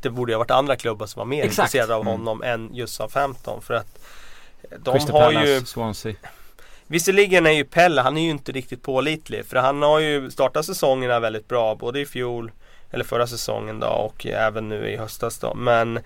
det 0.00 0.10
borde 0.10 0.32
ha 0.34 0.38
varit 0.38 0.50
andra 0.50 0.76
klubbar 0.76 1.06
som 1.06 1.20
var 1.20 1.26
mer 1.26 1.44
Exakt. 1.44 1.58
intresserade 1.58 1.94
av 1.94 2.00
Mm. 2.00 2.12
honom 2.12 2.42
än 2.42 2.74
just 2.74 2.94
Southampton. 2.94 3.62
För 3.62 3.74
att 3.74 3.98
de 4.78 4.92
Crystal 4.94 5.14
har 5.22 5.32
Palace, 5.32 5.48
ju 5.50 5.64
Swansea. 5.64 6.14
Visserligen 6.86 7.46
är 7.46 7.50
ju 7.50 7.64
Pelle, 7.64 8.00
han 8.00 8.16
är 8.16 8.22
ju 8.22 8.30
inte 8.30 8.52
riktigt 8.52 8.82
pålitlig. 8.82 9.46
För 9.46 9.56
han 9.56 9.82
har 9.82 9.98
ju 9.98 10.30
startat 10.30 10.64
säsongerna 10.66 11.20
väldigt 11.20 11.48
bra. 11.48 11.74
Både 11.74 12.00
i 12.00 12.06
fjol, 12.06 12.52
eller 12.90 13.04
förra 13.04 13.26
säsongen 13.26 13.80
då 13.80 13.86
och 13.86 14.26
även 14.26 14.68
nu 14.68 14.88
i 14.90 14.96
höstas 14.96 15.38
då. 15.38 15.54
Men 15.54 16.00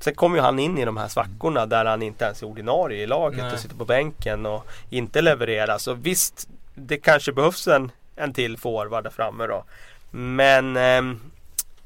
sen 0.00 0.14
kommer 0.14 0.36
ju 0.36 0.42
han 0.42 0.58
in 0.58 0.78
i 0.78 0.84
de 0.84 0.96
här 0.96 1.08
svackorna 1.08 1.66
där 1.66 1.84
han 1.84 2.02
inte 2.02 2.24
ens 2.24 2.42
är 2.42 2.46
ordinarie 2.46 3.02
i 3.02 3.06
laget 3.06 3.40
Nej. 3.44 3.52
och 3.52 3.58
sitter 3.58 3.76
på 3.76 3.84
bänken 3.84 4.46
och 4.46 4.66
inte 4.90 5.22
levererar. 5.22 5.78
Så 5.78 5.94
visst, 5.94 6.48
det 6.74 6.96
kanske 6.96 7.32
behövs 7.32 7.68
en, 7.68 7.90
en 8.16 8.32
till 8.32 8.56
forward 8.58 9.04
där 9.04 9.10
framme 9.10 9.46
då. 9.46 9.64
Men 10.10 10.76
ehm, 10.76 11.20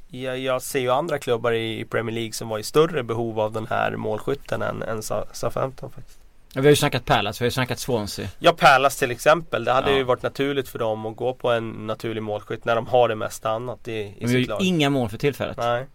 jag, 0.09 0.39
jag 0.39 0.63
ser 0.63 0.81
ju 0.81 0.91
andra 0.91 1.19
klubbar 1.19 1.53
i 1.53 1.85
Premier 1.91 2.15
League 2.15 2.33
som 2.33 2.49
var 2.49 2.59
i 2.59 2.63
större 2.63 3.03
behov 3.03 3.41
av 3.41 3.53
den 3.53 3.67
här 3.67 3.97
målskytten 3.97 4.63
än, 4.63 4.83
än 4.83 5.03
Sa- 5.03 5.27
Southampton 5.33 5.91
faktiskt. 5.91 6.17
Vi 6.55 6.61
har 6.61 6.69
ju 6.69 6.77
snackat 6.77 7.05
Palace, 7.05 7.39
vi 7.41 7.45
har 7.45 7.47
ju 7.47 7.51
snackat 7.51 7.79
Swansea. 7.79 8.29
Ja, 8.39 8.53
Palace 8.59 8.99
till 8.99 9.11
exempel. 9.11 9.65
Det 9.65 9.73
hade 9.73 9.91
Ja. 9.91 9.97
ju 9.97 10.03
varit 10.03 10.23
naturligt 10.23 10.69
för 10.69 10.79
dem 10.79 11.07
att 11.07 11.17
gå 11.17 11.35
på 11.35 11.51
en 11.51 11.71
naturlig 11.87 12.23
målskytt 12.23 12.65
när 12.65 12.75
de 12.75 12.87
har 12.87 13.09
det 13.09 13.15
mesta 13.15 13.51
annat 13.51 13.89
i, 13.89 13.93
i 13.93 14.15
Men 14.21 14.29
vi 14.29 14.33
har 14.35 14.39
ju 14.39 14.43
sitt 14.45 14.49
lag. 14.49 14.63
inga 14.63 14.91
mål 14.91 15.09
för 15.09 15.19
tillfället. 15.19 15.57
Nej. 15.57 15.87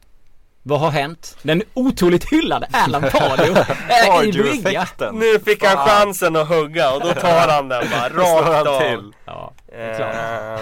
Vad 0.68 0.80
har 0.80 0.90
hänt? 0.92 1.38
Den 1.42 1.64
otroligt 1.74 2.24
hyllade 2.30 2.68
Alan 2.72 3.02
Pardew 3.02 3.66
är 3.90 4.24
i 4.24 4.32
brygga. 4.32 4.88
Nu 5.14 5.40
fick 5.40 5.64
han 5.64 5.76
Fan. 5.78 5.88
chansen 5.88 6.36
att 6.36 6.48
hugga 6.48 6.94
och 6.94 7.02
då 7.02 7.14
tar 7.14 7.48
han 7.48 7.70
den 7.70 7.84
bara 7.92 8.10
rakt 8.24 8.46
han 8.56 8.68
av. 8.68 8.80
till. 8.80 9.12
Ja. 9.26 9.54
Ehm, 9.78 10.60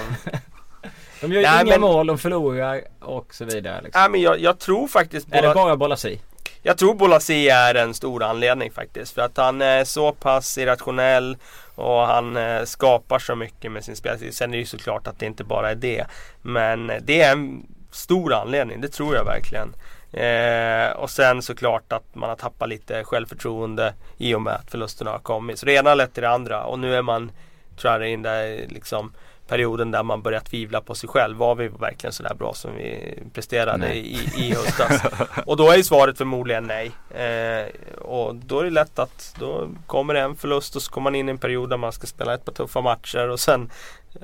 De 1.22 1.32
gör 1.34 1.42
Nej, 1.42 1.62
inga 1.62 1.72
men- 1.72 1.82
mål, 1.82 2.08
de 2.08 2.18
förlorar 2.18 2.82
och 3.02 3.34
så 3.34 3.46
vidare. 3.46 3.82
Liksom. 3.82 4.02
Nej 4.02 4.10
men 4.10 4.22
jag, 4.22 4.40
jag 4.40 4.60
tror 4.60 4.88
faktiskt 4.88 5.28
Är 5.32 5.42
det 5.42 5.48
Bola, 5.48 5.54
bara 5.54 5.76
Bolasi? 5.78 6.20
Jag 6.62 6.78
tror 6.78 6.94
Bolasi 6.94 7.50
är 7.50 7.76
en 7.76 7.94
stor 7.94 8.24
anledning 8.24 8.72
faktiskt. 8.72 9.14
För 9.16 9.22
att 9.22 9.38
han 9.38 9.62
är 9.62 9.84
så 9.84 10.12
pass 10.12 10.58
irrationell 10.58 11.38
och 11.76 12.00
han 12.08 12.38
eh, 12.38 12.64
skapar 12.64 13.20
så 13.20 13.36
mycket 13.36 13.72
med 13.72 13.84
sin 13.84 13.96
spelstil. 13.96 14.34
Sen 14.36 14.50
är 14.50 14.52
det 14.54 14.60
ju 14.60 14.66
såklart 14.66 15.08
att 15.08 15.20
det 15.20 15.26
inte 15.26 15.44
bara 15.44 15.72
är 15.72 15.76
det. 15.76 16.06
Men 16.42 16.92
det 17.02 17.22
är 17.22 17.32
en 17.32 17.66
stor 17.96 18.34
anledning, 18.34 18.82
det 18.82 18.88
tror 18.88 19.16
jag 19.16 19.26
verkligen. 19.26 19.76
Eh, 20.14 20.92
och 20.92 21.10
sen 21.10 21.42
såklart 21.42 21.94
att 21.94 22.16
man 22.16 22.30
har 22.30 22.36
tappat 22.36 22.70
lite 22.70 23.04
självförtroende 23.04 23.94
i 24.18 24.36
och 24.36 24.42
med 24.42 24.54
att 24.54 24.72
förlusterna 24.72 25.12
har 25.12 25.20
kommit. 25.20 25.60
Så 25.60 25.66
det 25.66 25.74
ena 25.74 25.90
har 25.90 25.96
lett 25.96 26.14
till 26.14 26.24
det 26.24 26.30
andra 26.30 26.64
och 26.64 26.80
nu 26.80 26.96
är 26.96 27.02
man, 27.02 27.32
tror 27.78 27.94
jag, 27.94 28.08
i 28.08 28.12
den 28.12 28.22
där 28.22 28.66
liksom 28.70 29.14
perioden 29.48 29.92
där 29.92 30.04
man 30.04 30.22
börjar 30.22 30.40
tvivla 30.40 30.82
på 30.82 30.96
sig 30.96 31.10
själv. 31.10 31.38
Var 31.38 31.56
vi 31.56 31.68
verkligen 31.68 32.14
sådär 32.14 32.34
bra 32.34 32.54
som 32.54 32.76
vi 32.76 33.20
presterade 33.34 33.94
i, 33.94 34.30
i 34.38 34.54
höstas? 34.54 35.02
och 35.46 35.58
då 35.58 35.72
är 35.72 35.78
ju 35.78 35.84
svaret 35.84 36.18
förmodligen 36.18 36.64
nej. 36.64 36.92
Eh, 37.10 37.66
och 38.02 38.36
då 38.36 38.60
är 38.60 38.64
det 38.64 38.70
lätt 38.70 39.00
att 39.00 39.36
då 39.40 39.70
kommer 39.88 40.14
det 40.14 40.20
en 40.20 40.36
förlust 40.36 40.76
och 40.76 40.82
så 40.82 40.92
kommer 40.92 41.04
man 41.04 41.16
in 41.16 41.30
i 41.30 41.32
en 41.32 41.38
period 41.38 41.70
där 41.70 41.78
man 41.78 41.92
ska 41.92 42.08
spela 42.08 42.34
ett 42.34 42.46
par 42.46 42.54
tuffa 42.54 42.82
matcher 42.82 43.30
och 43.30 43.40
sen 43.40 43.72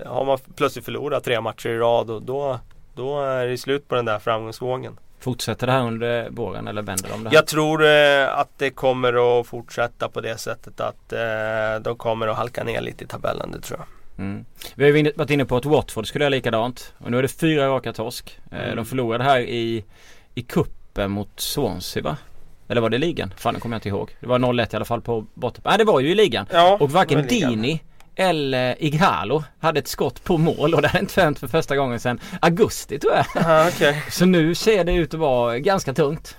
har 0.06 0.26
man 0.26 0.38
plötsligt 0.56 0.86
förlorat 0.86 1.24
tre 1.24 1.42
matcher 1.42 1.70
i 1.70 1.78
rad 1.78 2.10
och 2.10 2.22
då, 2.22 2.60
då 3.00 3.22
är 3.22 3.48
det 3.48 3.58
slut 3.58 3.88
på 3.88 3.96
den 3.96 4.06
där 4.06 4.20
framgångsvågen. 4.20 4.98
Fortsätter 5.20 5.68
det 5.68 5.74
här 5.74 5.84
under 5.88 6.30
våren 6.30 6.68
eller 6.68 6.82
vänder 6.82 7.10
de 7.10 7.24
det 7.24 7.30
här? 7.30 7.36
Jag 7.36 7.48
tror 7.48 7.86
eh, 7.86 8.40
att 8.40 8.50
det 8.58 8.70
kommer 8.70 9.40
att 9.40 9.48
fortsätta 9.48 10.10
på 10.10 10.22
det 10.22 10.38
sättet 10.38 10.80
att 10.80 11.14
eh, 11.14 11.82
de 11.82 11.96
kommer 11.98 12.28
att 12.28 12.38
halka 12.38 12.64
ner 12.64 12.82
lite 12.82 13.04
i 13.04 13.08
tabellen, 13.08 13.52
det 13.52 13.62
tror 13.62 13.80
jag. 13.80 13.88
Mm. 14.26 14.46
Vi 14.76 14.84
har 14.92 14.98
ju 14.98 15.12
varit 15.16 15.30
inne 15.30 15.46
på 15.46 15.56
att 15.58 15.66
Watford 15.66 16.08
skulle 16.08 16.24
göra 16.26 16.30
likadant. 16.30 16.94
Och 16.98 17.12
nu 17.12 17.18
är 17.18 17.22
det 17.22 17.28
fyra 17.28 17.68
raka 17.68 17.94
torsk. 17.94 18.40
Eh, 18.52 18.58
Mm. 18.64 18.76
De 18.76 18.86
förlorade 18.86 19.24
här 19.24 19.40
i, 19.40 19.86
i 20.36 20.42
kuppen 20.42 21.12
mot 21.12 21.40
Swansea 21.40 22.04
va? 22.04 22.18
Eller 22.68 22.82
var 22.82 22.90
det 22.90 22.98
ligan? 22.98 23.34
Fan 23.38 23.54
det 23.54 23.60
kommer 23.60 23.76
jag 23.76 23.78
inte 23.78 23.90
ihåg. 23.90 24.16
Det 24.20 24.28
var 24.28 24.40
0-1 24.40 24.74
i 24.74 24.76
alla 24.76 24.86
fall 24.86 25.02
på 25.02 25.26
botten. 25.34 25.62
Nej 25.66 25.78
det 25.78 25.84
var 25.84 26.00
ju 26.00 26.12
i 26.12 26.16
ligan. 26.16 26.46
Ja, 26.52 26.78
Och 26.80 26.92
varken. 26.92 27.28
Dini 27.28 27.82
eller 28.20 28.84
Ighalo 28.84 29.44
hade 29.60 29.80
ett 29.80 29.88
skott 29.88 30.24
på 30.24 30.38
mål 30.38 30.74
och 30.74 30.82
det 30.82 30.88
hade 30.88 31.00
inte 31.00 31.22
hänt 31.22 31.40
för 31.40 31.48
första 31.48 31.76
gången 31.76 32.00
sedan 32.00 32.20
augusti 32.42 33.00
tror 33.00 33.14
jag. 33.14 33.44
Aha, 33.44 33.68
okej. 33.68 34.04
Så 34.10 34.26
nu 34.26 34.56
ser 34.56 34.84
det 34.84 34.94
ut 34.94 35.14
att 35.14 35.20
vara 35.20 35.60
ganska 35.60 35.94
tungt. 35.94 36.38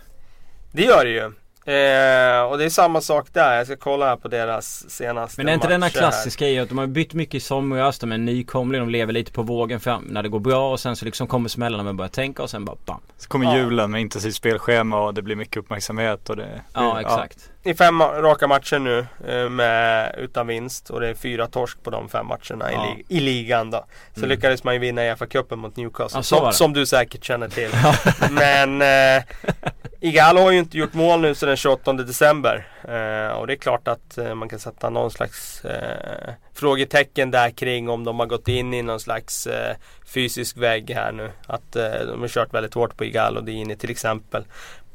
Det 0.72 0.82
gör 0.82 1.04
det 1.04 1.10
ju. 1.10 1.32
Eh, 1.64 2.42
och 2.42 2.59
det 2.59 2.64
är 2.64 2.68
samma 2.70 3.01
sak 3.01 3.27
där. 3.33 3.57
Jag 3.57 3.66
ska 3.66 3.77
kolla 3.77 4.07
här 4.09 4.16
på 4.16 4.29
deras 4.29 4.90
senaste 4.90 5.40
Men 5.40 5.49
är 5.49 5.55
inte 5.55 5.68
denna 5.68 5.90
klassiska 5.90 6.49
i 6.49 6.59
att 6.59 6.68
de 6.68 6.79
har 6.79 6.87
bytt 6.87 7.14
mycket 7.14 7.35
i 7.35 7.40
somras, 7.40 7.99
de 7.99 8.12
är 8.12 8.18
nykomlingar, 8.18 8.81
de 8.87 8.90
lever 8.90 9.12
lite 9.12 9.33
på 9.33 9.42
vågen 9.42 9.81
fram 9.81 10.03
när 10.05 10.23
det 10.23 10.29
går 10.29 10.40
bra 10.40 10.73
och 10.73 10.81
sen 10.81 10.96
så 10.96 11.05
liksom 11.05 11.27
kommer 11.27 11.49
smällarna 11.49 11.83
man 11.85 11.96
börjar 11.96 12.09
tänka 12.09 12.42
och 12.42 12.51
sen 12.51 12.64
bara 12.64 12.77
bam. 12.87 13.01
Så 13.18 13.29
kommer 13.29 13.44
Ja. 13.46 13.57
julen 13.57 13.90
med 13.90 14.01
intensivt 14.01 14.35
spelschema 14.35 15.01
och 15.01 15.14
det 15.14 15.23
blir 15.23 15.37
mycket 15.37 15.57
uppmärksamhet 15.57 16.31
och 16.31 16.37
det 16.37 16.49
Ja 16.75 17.01
exakt. 17.01 17.38
I 17.62 17.75
fem 17.75 18.03
raka 18.03 18.46
matcher 18.46 18.79
nu 18.79 19.07
eh, 19.29 19.49
med, 19.51 20.14
utan 20.18 20.46
vinst 20.46 20.90
och 20.90 21.01
det 21.01 21.09
är 21.09 21.14
fyra 21.14 21.46
torsk 21.46 21.83
på 21.83 21.90
de 21.90 22.09
fem 22.09 22.27
matcherna 22.27 22.73
Ja. 22.73 22.87
i, 22.87 22.96
lig- 22.96 23.05
i 23.09 23.20
ligan 23.20 23.70
då. 23.70 23.85
Så 24.14 24.18
Mm. 24.20 24.31
lyckades 24.31 24.64
man 24.64 24.75
ju 24.75 24.81
vinna 24.81 25.07
i 25.07 25.11
FA-cupen 25.14 25.57
mot 25.57 25.77
Newcastle 25.77 26.18
Ja, 26.18 26.23
som, 26.23 26.53
som 26.53 26.73
du 26.73 26.87
säkert 26.87 27.25
känner 27.25 27.49
till. 27.49 27.70
Men 28.31 28.83
eh, 28.83 29.23
Igalo 30.02 30.40
har 30.40 30.50
ju 30.50 30.58
inte 30.58 30.78
gjort 30.78 30.94
mål 30.94 31.20
nu 31.20 31.34
sedan 31.34 31.46
den 31.48 31.56
28 31.56 31.92
december. 31.92 32.68
Eh, 32.82 33.32
och 33.36 33.46
det 33.46 33.52
är 33.52 33.56
klart 33.56 33.88
att 33.88 34.18
eh, 34.18 34.34
man 34.34 34.48
kan 34.48 34.58
sätta 34.58 34.90
någon 34.90 35.10
slags 35.10 35.64
eh, 35.64 36.34
frågetecken 36.54 37.30
där 37.30 37.50
kring 37.50 37.88
om 37.88 38.04
de 38.04 38.18
har 38.18 38.26
gått 38.26 38.48
in 38.48 38.74
i 38.74 38.82
någon 38.82 39.00
slags 39.00 39.46
eh, 39.46 39.76
fysisk 40.04 40.56
vägg 40.56 40.90
här 40.90 41.12
nu. 41.12 41.30
Att 41.46 41.76
eh, 41.76 42.06
de 42.06 42.20
har 42.20 42.28
kört 42.28 42.54
väldigt 42.54 42.74
hårt 42.74 42.96
på 42.96 43.04
Igalo 43.04 43.40
Dini 43.40 43.76
till 43.76 43.90
exempel. 43.90 44.44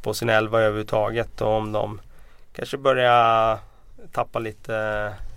På 0.01 0.13
sin 0.13 0.29
elva 0.29 0.59
överhuvudtaget 0.59 1.41
och 1.41 1.51
om 1.53 1.71
de 1.71 2.01
kanske 2.55 2.77
börjar 2.77 3.59
tappa 4.11 4.39
lite 4.39 4.75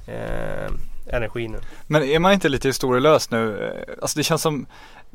eh, 0.06 0.72
energi 1.16 1.48
nu. 1.48 1.58
Men 1.86 2.02
är 2.02 2.18
man 2.18 2.32
inte 2.32 2.48
lite 2.48 2.68
historielös 2.68 3.30
nu? 3.30 3.64
Eh, 3.66 3.94
alltså 4.02 4.18
det 4.18 4.22
känns 4.22 4.42
som 4.42 4.66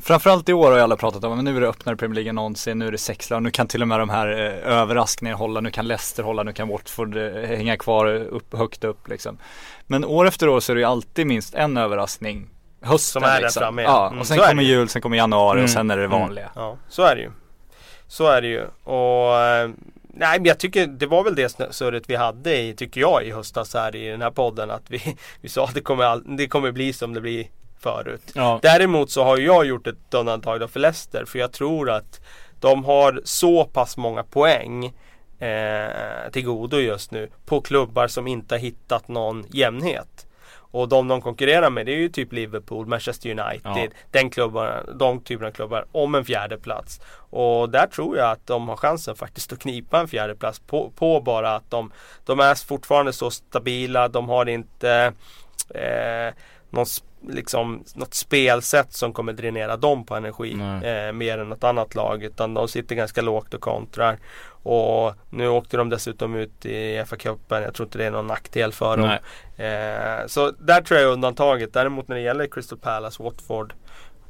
Framförallt 0.01 0.49
i 0.49 0.53
år 0.53 0.69
har 0.69 0.77
ju 0.77 0.84
alla 0.84 0.97
pratat 0.97 1.23
om, 1.23 1.36
men 1.36 1.45
nu 1.45 1.58
är 1.58 1.62
det 1.62 1.67
öppnare 1.67 1.95
Premier 1.95 2.15
League 2.15 2.29
än 2.29 2.36
någonsin, 2.36 2.79
nu 2.79 2.88
är 2.88 2.91
det 2.91 2.97
sex 2.97 3.29
lag, 3.29 3.43
nu 3.43 3.51
kan 3.51 3.67
till 3.67 3.82
och 3.82 3.88
med 3.88 3.99
de 3.99 4.10
här 4.10 4.27
eh, 4.27 4.71
överraskningarna 4.73 5.38
hålla, 5.38 5.62
nu 5.62 5.71
kan 5.71 5.88
Leicester 5.88 6.23
hålla, 6.23 6.43
nu 6.43 6.53
kan 6.53 6.67
Watford 6.67 7.17
eh, 7.17 7.32
hänga 7.34 7.77
kvar 7.77 8.06
upp, 8.15 8.58
högt 8.58 8.84
upp 8.84 9.08
liksom. 9.08 9.38
Men 9.88 10.06
år 10.06 10.27
efter 10.27 10.49
år 10.49 10.60
så 10.60 10.71
är 10.71 10.75
det 10.75 10.79
ju 10.82 10.88
alltid 10.88 11.27
minst 11.27 11.56
en 11.56 11.77
överraskning 11.77 12.49
Hösten 12.82 13.21
Som 13.21 13.29
är 13.29 13.34
där 13.36 13.41
liksom. 13.41 13.60
framme, 13.62 13.82
ja. 13.82 14.08
Mm, 14.08 14.19
och 14.19 14.27
sen 14.27 14.38
kommer 14.38 14.63
jul, 14.63 14.89
sen 14.89 15.01
kommer 15.01 15.17
januari 15.17 15.53
Mm. 15.58 15.63
och 15.63 15.69
sen 15.69 15.91
är 15.91 15.97
det 15.97 16.06
Mm. 16.06 16.19
vanliga. 16.19 16.49
Ja, 16.56 16.77
så 16.89 17.03
är 17.03 17.15
det 17.15 17.21
ju. 17.21 17.32
Så 18.08 18.27
är 18.27 18.41
det 18.41 18.47
ju. 18.47 18.62
Och 18.84 19.36
eh, 19.39 19.69
Nej 20.15 20.39
men 20.39 20.45
jag 20.45 20.60
tycker 20.60 20.88
det 20.88 21.08
var 21.08 21.23
väl 21.23 21.36
det 21.36 21.58
surret 21.71 22.03
vi 22.08 22.15
hade 22.15 22.58
i, 22.58 22.73
tycker 22.75 23.01
jag 23.01 23.23
i 23.25 23.32
höstas 23.32 23.73
här 23.73 23.95
i 23.95 24.08
den 24.10 24.21
här 24.21 24.32
podden 24.32 24.71
att 24.71 24.84
vi, 24.88 25.15
vi 25.41 25.49
sa 25.49 25.63
att 25.65 25.73
det 25.73 25.82
kommer, 25.82 26.03
all, 26.03 26.38
det 26.38 26.47
kommer 26.47 26.71
bli 26.71 26.93
som 26.93 27.13
det 27.13 27.21
blir 27.21 27.47
förut. 27.83 28.31
Ja. 28.35 28.59
Däremot 28.61 29.11
så 29.11 29.23
har 29.23 29.37
jag 29.37 29.65
gjort 29.65 29.87
ett 29.87 30.13
undantag 30.13 30.59
då 30.59 30.67
för 30.67 30.79
Leicester 30.79 31.25
för 31.25 31.39
jag 31.39 31.51
tror 31.51 31.89
att 31.89 32.21
de 32.59 32.85
har 32.85 33.21
så 33.23 33.65
pass 33.65 33.97
många 33.97 34.23
poäng 34.23 34.85
eh, 35.39 36.31
till 36.31 36.45
godo 36.45 36.77
just 36.77 37.11
nu 37.11 37.29
på 37.45 37.61
klubbar 37.61 38.07
som 38.07 38.27
inte 38.27 38.55
har 38.55 38.59
hittat 38.59 39.07
någon 39.07 39.45
jämnhet. 39.49 40.27
Och 40.75 40.89
de 40.89 41.07
de 41.07 41.21
konkurrerar 41.21 41.69
med 41.69 41.85
det 41.85 41.91
är 41.91 41.97
ju 41.97 42.09
typ 42.09 42.33
Liverpool, 42.33 42.85
Manchester 42.85 43.29
United, 43.29 43.61
Ja. 43.83 43.87
den 44.11 44.29
klubbar, 44.29 44.83
de 44.99 45.19
typerna 45.21 45.47
av 45.47 45.51
klubbar 45.51 45.85
om 45.91 46.15
en 46.15 46.25
fjärde 46.25 46.57
plats. 46.57 46.99
Och 47.29 47.69
där 47.69 47.87
tror 47.87 48.17
jag 48.17 48.31
att 48.31 48.47
de 48.47 48.69
har 48.69 48.75
chansen 48.75 49.15
faktiskt 49.15 49.53
att 49.53 49.59
knipa 49.59 49.99
en 49.99 50.07
fjärde 50.07 50.35
plats 50.35 50.59
på, 50.59 50.91
på 50.95 51.21
bara 51.21 51.55
att 51.55 51.71
de, 51.71 51.91
de 52.25 52.39
är 52.39 52.67
fortfarande 52.67 53.13
så 53.13 53.31
stabila, 53.31 54.07
de 54.07 54.29
har 54.29 54.49
inte 54.49 55.13
eh, 55.69 56.33
någon, 56.69 56.85
liksom, 57.27 57.83
något 57.95 58.13
spelsätt 58.13 58.93
som 58.93 59.13
kommer 59.13 59.33
dränera 59.33 59.77
dem 59.77 60.05
på 60.05 60.15
energi 60.15 60.51
eh, 60.83 61.12
mer 61.12 61.38
än 61.38 61.49
något 61.49 61.63
annat 61.63 61.95
lag 61.95 62.23
utan 62.23 62.53
de 62.53 62.67
sitter 62.67 62.95
ganska 62.95 63.21
lågt 63.21 63.53
och 63.53 63.62
kontrar. 63.62 64.17
Och 64.65 65.13
nu 65.29 65.47
åkte 65.47 65.77
de 65.77 65.89
dessutom 65.89 66.36
ut 66.36 66.65
i 66.65 67.03
FA-cupen. 67.05 67.62
Jag 67.62 67.73
tror 67.73 67.88
inte 67.88 67.97
det 67.97 68.05
är 68.05 68.12
någon 68.12 68.27
nackdel 68.27 68.71
för 68.71 68.97
dem. 68.97 69.09
Eh, 69.65 70.27
så 70.27 70.51
där 70.51 70.81
tror 70.81 70.99
jag 70.99 71.09
är 71.09 71.13
undantaget. 71.13 71.73
Däremot 71.73 72.07
när 72.07 72.15
det 72.15 72.21
gäller 72.21 72.47
Crystal 72.47 72.77
Palace, 72.77 73.23
Watford, 73.23 73.73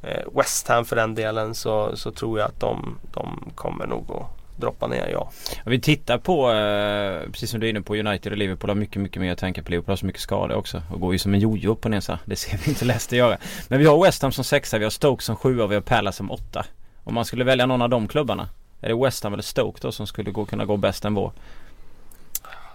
eh, 0.02 0.24
West 0.36 0.68
Ham 0.68 0.86
för 0.86 0.96
den 0.96 1.16
delen 1.16 1.56
så, 1.56 1.96
så 1.96 2.12
tror 2.12 2.40
jag 2.40 2.48
att 2.48 2.60
de, 2.60 3.00
de 3.14 3.52
kommer 3.56 3.88
nog 3.88 4.12
att 4.12 4.43
droppa 4.56 4.88
ner, 4.88 5.08
ja. 5.12 5.32
Om 5.66 5.72
vi 5.72 5.80
tittar 5.80 6.18
på, 6.18 6.52
eh, 6.52 7.32
precis 7.32 7.50
som 7.52 7.60
du 7.60 7.66
är 7.66 7.70
inne 7.70 7.82
på, 7.82 7.96
United 7.96 8.32
och 8.32 8.38
Liverpool 8.38 8.70
har 8.70 8.76
mycket, 8.76 9.02
mycket 9.02 9.22
mer 9.22 9.32
att 9.34 9.38
tänka 9.40 9.64
på. 9.64 9.72
Liverpool 9.72 9.92
har 9.92 9.96
så 9.98 10.06
mycket 10.06 10.22
skador 10.22 10.56
också 10.56 10.82
och 10.94 11.00
går 11.00 11.14
ju 11.14 11.20
som 11.20 11.34
en 11.34 11.40
jojo 11.40 11.72
upp 11.72 11.86
och 11.86 11.92
ner 11.92 12.00
så 12.00 12.12
här. 12.12 12.20
Det 12.26 12.36
ser 12.36 12.58
vi 12.64 12.70
inte 12.70 12.86
Leicester 12.86 13.18
göra. 13.18 13.38
Men 13.68 13.80
vi 13.80 13.86
har 13.86 14.04
West 14.04 14.22
Ham 14.22 14.32
som 14.32 14.44
sexa, 14.44 14.78
vi 14.78 14.84
har 14.84 14.90
Stoke 14.92 15.24
som 15.24 15.36
sjua 15.36 15.64
och 15.64 15.72
vi 15.72 15.76
har 15.76 15.82
Palace 15.82 16.18
som 16.18 16.32
åtta. 16.32 16.66
Om 17.04 17.14
man 17.14 17.26
skulle 17.26 17.44
välja 17.44 17.66
någon 17.66 17.82
av 17.82 17.90
de 17.90 18.08
klubbarna, 18.08 18.50
är 18.82 18.88
det 18.90 18.96
West 19.06 19.24
Ham 19.24 19.34
eller 19.34 19.44
Stoke 19.44 19.80
då 19.82 19.92
som 19.92 20.08
skulle 20.08 20.32
gå, 20.32 20.46
kunna 20.46 20.66
gå 20.66 20.78
bäst 20.78 21.06
än 21.06 21.14
vår? 21.14 21.32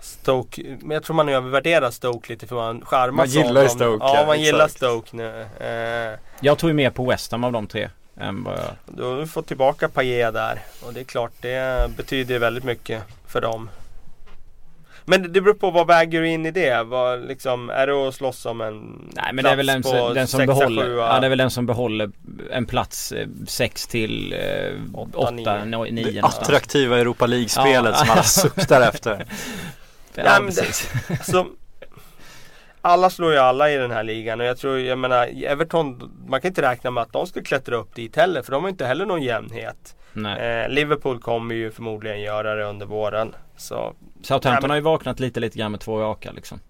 Stoke, 0.00 0.76
men 0.80 0.90
jag 0.94 1.02
tror 1.02 1.16
man 1.16 1.28
övervärderar 1.28 1.90
Stoke 1.90 2.32
lite 2.32 2.46
för 2.46 2.56
man 2.56 2.84
charmas 2.84 3.34
Man 3.34 3.44
gillar. 3.44 3.68
Stoke, 3.68 4.04
Ja, 4.04 4.24
man 4.26 4.40
gillar. 4.40 4.68
Stoke 4.68 5.16
nu. 5.16 5.40
Eh, 5.60 6.18
Jag 6.40 6.58
tror 6.58 6.70
ju 6.70 6.74
mer 6.74 6.90
på 6.90 7.04
West 7.04 7.32
Ham 7.32 7.44
av 7.44 7.52
de 7.52 7.66
tre. 7.66 7.88
Än 8.20 8.44
vad 8.44 8.59
jag... 8.59 8.96
Du 8.96 9.02
har 9.02 9.26
fått 9.26 9.46
tillbaka 9.46 9.88
Payet 9.88 10.35
där 10.35 10.59
och 10.87 10.92
det 10.92 11.00
är 11.00 11.04
klart 11.04 11.33
det 11.40 11.90
betyder 11.96 12.38
väldigt 12.38 12.64
mycket 12.64 13.02
för 13.26 13.40
dem. 13.40 13.70
Men 15.04 15.33
det 15.33 15.40
beror 15.40 15.54
på 15.54 15.70
vad 15.70 15.87
väger 15.87 16.20
du 16.20 16.28
in 16.28 16.46
i 16.46 16.50
det? 16.50 16.83
Vad, 16.83 17.26
liksom, 17.28 17.70
är 17.70 17.87
det 17.87 18.09
att 18.09 18.14
slåss 18.14 18.46
om 18.46 18.61
en 18.61 19.09
Nej 19.16 19.33
men 19.33 19.44
det 19.44 19.50
är 19.50 19.57
väl 19.57 19.66
den, 19.66 19.83
plats 19.83 19.92
på 19.98 20.07
som- 20.07 20.14
den 20.14 20.26
som 20.26 20.38
sexa, 20.40 20.46
behåller, 20.54 20.83
sjua? 20.83 21.07
ja 21.14 21.20
det 21.20 21.26
är 21.26 21.28
väl 21.28 21.38
den 21.38 21.50
som 21.50 21.66
behåller 21.66 22.11
en 22.50 22.66
plats 22.66 23.12
6 23.46 23.87
till 23.87 24.35
Åtta, 24.94 25.18
8, 25.18 25.64
nio. 25.64 25.90
9 25.92 26.11
Det 26.12 26.20
attraktiva 26.26 26.98
Europa 26.98 27.26
League-spelet 27.26 27.94
Ja. 27.98 28.04
som 28.04 28.11
alla 28.11 28.22
suktar 28.22 28.81
efter. 28.88 29.24
Ja, 30.14 30.24
Ja, 30.24 30.40
men 30.40 30.46
precis. 30.54 30.90
Alltså, 31.11 31.46
alla 32.88 33.11
slår 33.11 33.33
ju 33.33 33.38
alla 33.38 33.70
i 33.70 33.77
den 33.77 33.90
här 33.90 34.03
ligan 34.03 34.40
och 34.40 34.46
jag 34.46 34.59
tror, 34.59 34.79
jag 34.79 34.98
menar 34.98 35.44
Everton, 35.44 36.12
man 36.29 36.40
kan 36.40 36.48
inte 36.48 36.62
räkna 36.62 36.90
med 36.90 37.03
att 37.03 37.12
de 37.12 37.27
ska 37.27 37.42
klättra 37.42 37.77
upp 37.77 37.94
dit 37.94 38.16
heller 38.16 38.42
för 38.42 38.53
de 38.53 38.62
har 38.62 38.70
inte 38.70 38.87
heller 38.87 39.07
någon 39.07 39.22
jämnhet. 39.22 39.96
Eh, 40.16 40.68
Liverpool 40.68 41.20
kommer 41.20 41.55
ju 41.55 41.70
förmodligen 41.70 42.20
göra 42.20 42.55
det 42.55 42.64
under 42.64 42.87
våren. 42.87 43.35
Så 43.57 43.94
Southampton 44.22 44.53
Nej, 44.53 44.61
men- 44.62 44.70
har 44.70 44.77
ju 44.77 44.83
vaknat 44.83 45.20
lite 45.20 45.40
lite 45.40 45.59
grann 45.59 45.70
med 45.70 45.81
två 45.81 46.01
raka 46.01 46.33
liksom. 46.33 46.61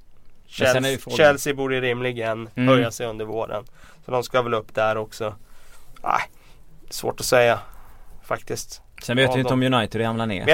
Chelsea, 0.47 0.99
Chelsea 1.17 1.55
borde 1.55 1.81
rimligen 1.81 2.49
Mm. 2.55 2.69
höja 2.69 2.91
sig 2.91 3.07
under 3.07 3.25
våren. 3.25 3.65
Så 4.05 4.11
de 4.11 4.23
ska 4.23 4.43
väl 4.43 4.55
upp 4.55 4.75
där 4.75 4.97
också. 4.97 5.35
Nej, 6.03 6.21
svårt 6.91 7.21
att 7.21 7.27
säga 7.27 7.59
faktiskt. 8.25 8.83
Sen 9.03 9.17
vet 9.17 9.25
Ja, 9.29 9.33
vi 9.35 9.41
inte 9.41 9.55
de- 9.55 9.67
om 9.67 9.75
United 9.75 10.01
ramlar 10.01 10.27
ner. 10.27 10.47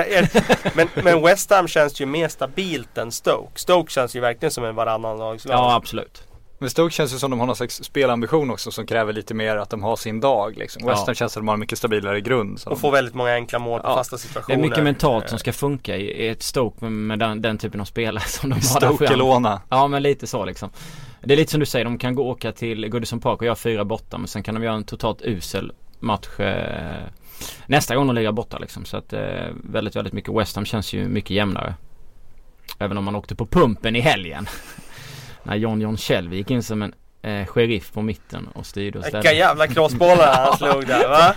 Men, 0.75 0.89
men, 0.95 1.05
men 1.05 1.23
West 1.23 1.51
Ham 1.51 1.69
känns 1.69 2.01
ju 2.01 2.07
mer 2.07 2.29
stabilt 2.29 2.99
än 2.99 3.13
Stoke. 3.13 3.61
Stoke 3.61 3.93
känns 3.93 4.17
ju 4.17 4.21
verkligen 4.21 4.51
som 4.53 4.65
en 4.65 4.75
varannan 4.75 5.19
lagslag. 5.19 5.55
Ja 5.59 5.75
absolut. 5.75 6.23
Men 6.59 6.71
Stoke 6.71 6.95
känns 6.95 7.15
ju 7.15 7.19
som 7.19 7.31
de 7.31 7.41
har 7.41 7.47
någon 7.47 7.57
slags 7.57 7.85
spelambition 7.85 8.51
också 8.51 8.71
som 8.71 8.87
kräver 8.87 9.13
lite 9.13 9.35
mer 9.35 9.57
att 9.57 9.71
de 9.71 9.83
har 9.83 9.97
sin 9.97 10.21
dag 10.21 10.57
liksom. 10.57 10.87
West 10.87 10.99
Ja. 11.01 11.05
Ham 11.07 11.15
känns 11.15 11.33
som 11.33 11.43
de 11.43 11.49
har 11.49 11.55
en 11.55 11.61
mycket 11.61 11.79
stabilare 11.79 12.21
grund. 12.21 12.61
Så 12.61 12.71
Och 12.71 12.77
de- 12.77 12.81
få 12.81 12.91
väldigt 12.91 13.15
många 13.15 13.33
enkla 13.35 13.59
mål 13.59 13.81
på 13.81 13.89
Ja. 13.89 13.95
fasta 13.97 14.17
Det 14.17 14.23
situationer. 14.23 14.59
är 14.59 14.63
mycket 14.63 14.85
mentalt 14.85 15.25
Eh, 15.25 15.29
som 15.29 15.39
ska 15.39 15.53
funka 15.53 15.97
i 15.97 16.29
ett 16.29 16.43
Stoke 16.43 16.85
med, 16.85 16.93
med 16.93 17.19
den, 17.19 17.43
den 17.43 17.59
typen 17.59 17.81
av 17.81 17.85
spelare 17.85 18.25
som 18.27 18.51
de 18.51 18.55
har 18.55 18.81
där 18.81 18.87
fram. 18.87 18.97
Stokelåna. 18.97 19.61
Ja 19.69 19.89
men 19.89 20.03
lite 20.03 20.27
så 20.27 20.45
liksom. 20.45 20.71
Det 21.21 21.33
är 21.35 21.37
lite 21.37 21.51
som 21.51 21.61
du 21.61 21.67
säger, 21.67 21.85
de 21.85 21.99
kan 21.99 22.15
gå 22.15 22.23
och 22.23 22.29
åka 22.31 22.53
till 22.53 22.89
Goodison 22.89 23.21
Park 23.21 23.39
och 23.39 23.45
göra 23.47 23.57
fyra 23.57 23.85
borta 23.85 24.19
men 24.19 24.29
sen 24.29 24.43
kan 24.43 24.55
de 24.55 24.63
göra 24.65 24.75
en 24.75 24.85
totalt 24.85 25.23
usel 25.23 25.73
match 26.01 26.41
eh, 26.41 27.03
nästa 27.67 27.97
gång 27.97 28.07
de 28.07 28.15
lirar 28.17 28.33
borta 28.33 28.59
liksom. 28.59 28.85
Så 28.85 28.97
att 28.97 29.13
eh, 29.13 29.21
väldigt, 29.65 29.97
väldigt 29.97 30.13
mycket. 30.13 30.35
West 30.35 30.57
Ham 30.57 30.65
känns 30.65 30.93
ju 30.93 31.09
mycket 31.09 31.31
jämnare. 31.31 31.75
Även 32.79 32.99
om 32.99 33.05
man 33.05 33.17
åkte 33.17 33.35
på 33.35 33.47
pumpen 33.47 33.97
i 33.97 34.01
helgen. 34.01 34.47
När 35.43 35.57
John 35.57 35.81
John 35.81 35.97
Shelby 35.97 36.37
gick 36.37 36.51
in 36.51 36.63
som 36.63 36.83
en 36.83 36.95
eh, 37.23 37.47
sheriff 37.47 37.93
på 37.93 38.03
mitten 38.03 38.49
och 38.55 38.67
styrde 38.67 38.99
och 38.99 39.05
Vilka 39.05 39.21
ställde. 39.21 39.39
jävla 39.39 39.67
crossbollar 39.67 40.35
han 40.45 40.57
slog 40.59 40.87
där 40.87 41.09
va? 41.09 41.35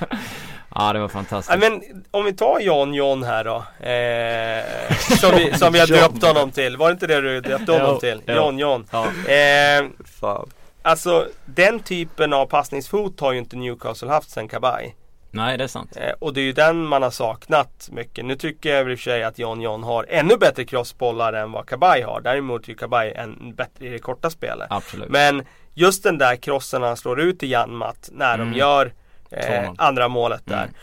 Ja 0.76 0.94
det 0.94 1.00
var 1.00 1.08
fantastiskt. 1.08 1.60
men 1.60 1.82
om 2.12 2.26
vi 2.26 2.34
tar 2.34 2.60
John 2.60 2.94
John 2.94 3.24
här 3.24 3.44
då. 3.44 3.56
Eh, 3.86 4.98
som, 5.18 5.32
vi, 5.36 5.54
som 5.60 5.74
vi 5.74 5.80
har 5.80 5.88
döpt 5.88 6.24
honom 6.26 6.52
till. 6.52 6.78
Var 6.78 6.88
det 6.88 6.92
inte 6.94 7.08
det 7.08 7.22
du 7.22 7.42
döpte 7.42 7.72
honom 7.72 8.00
till? 8.00 8.22
jo. 8.28 8.34
John 8.34 8.60
John. 8.60 8.88
Ja. 8.92 9.06
Eh, 9.32 9.86
Fan. 10.20 10.50
alltså 10.82 11.28
den 11.46 11.80
typen 11.80 12.34
av 12.34 12.46
passningsfot 12.46 13.20
har 13.20 13.32
ju 13.32 13.40
inte 13.40 13.56
Newcastle 13.56 14.10
haft 14.10 14.30
sen 14.30 14.48
Kabay. 14.48 14.94
Nej 15.32 15.58
det 15.58 15.64
är 15.64 15.68
sant. 15.68 15.98
Eh, 15.98 16.12
och 16.20 16.34
det 16.34 16.42
är 16.42 16.46
ju 16.46 16.54
den 16.54 16.86
man 16.86 17.04
har 17.04 17.10
saknat 17.12 17.90
mycket. 17.92 18.26
Nu 18.26 18.36
tycker 18.36 18.70
jag 18.76 18.92
i 18.92 18.96
och 18.96 19.00
för 19.00 19.04
sig 19.04 19.24
att 19.24 19.40
John 19.40 19.62
John 19.62 19.84
har 19.84 20.06
ännu 20.10 20.38
bättre 20.38 20.66
crossbollar 20.66 21.34
än 21.34 21.52
vad 21.52 21.66
Kabay 21.66 22.02
har. 22.02 22.22
Däremot 22.22 22.64
är 22.66 22.70
ju 22.70 22.76
Kabay 22.76 23.12
en 23.16 23.56
bättre 23.56 23.86
i 23.86 23.90
det 23.90 24.00
korta 24.00 24.30
spelet. 24.30 24.68
Absolut. 24.70 25.10
Men 25.10 25.46
just 25.74 26.04
den 26.04 26.18
där 26.18 26.36
crossen 26.36 26.84
han 26.84 26.98
slår 26.98 27.20
ut 27.20 27.44
i 27.44 27.48
Janmat 27.48 28.10
när 28.14 28.36
Mm. 28.36 28.52
de 28.52 28.58
gör 28.58 28.94
eh, 29.32 29.46
2-0. 29.64 29.76
andra 29.78 30.08
målet 30.08 30.42
där. 30.46 30.64
Mm. 30.64 30.74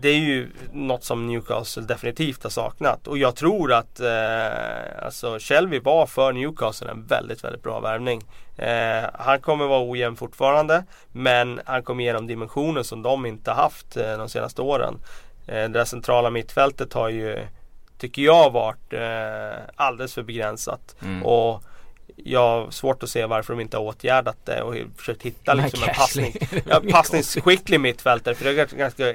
Det 0.00 0.08
är 0.08 0.18
ju 0.18 0.50
något 0.72 1.04
som 1.04 1.26
Newcastle 1.26 1.82
definitivt 1.82 2.42
har 2.42 2.50
saknat. 2.50 3.06
Och 3.06 3.18
jag 3.18 3.36
tror 3.36 3.72
att 3.72 4.00
eh, 4.00 5.04
alltså 5.04 5.38
Shelby 5.40 5.78
var 5.78 6.06
för 6.06 6.32
Newcastle 6.32 6.90
en 6.90 7.06
väldigt, 7.06 7.44
väldigt 7.44 7.62
bra 7.62 7.80
värvning. 7.80 8.22
Eh, 8.56 9.10
han 9.14 9.40
kommer 9.40 9.66
vara 9.66 9.90
ojämn 9.90 10.16
fortfarande. 10.16 10.84
Men 11.12 11.60
han 11.64 11.82
kommer 11.82 12.04
ge 12.04 12.12
dem 12.12 12.26
dimensioner 12.26 12.82
som 12.82 13.02
de 13.02 13.26
inte 13.26 13.50
haft 13.50 13.96
eh, 13.96 14.18
de 14.18 14.28
senaste 14.28 14.62
åren. 14.62 14.98
Eh, 15.46 15.68
det 15.68 15.86
centrala 15.86 16.30
mittfältet 16.30 16.92
har 16.92 17.08
ju 17.08 17.46
tycker 17.98 18.22
jag 18.22 18.50
varit 18.50 18.92
eh, 18.92 19.60
alldeles 19.76 20.14
för 20.14 20.22
begränsat. 20.22 20.96
Mm. 21.02 21.22
Och 21.22 21.62
jag 22.16 22.40
har 22.40 22.70
svårt 22.70 23.02
att 23.02 23.08
se 23.08 23.26
varför 23.26 23.52
de 23.52 23.60
inte 23.60 23.76
har 23.76 23.84
åtgärdat 23.84 24.36
det 24.44 24.62
och 24.62 24.74
försökt 24.96 25.22
hitta 25.22 25.54
liksom 25.54 25.82
en 25.88 25.94
passning. 25.94 26.36
Ja, 26.68 26.80
passningsskicklig 26.90 27.80
mittfältare 27.80 28.34
för 28.34 28.44
det 28.44 28.50
är 28.50 28.76
ganska 28.76 29.14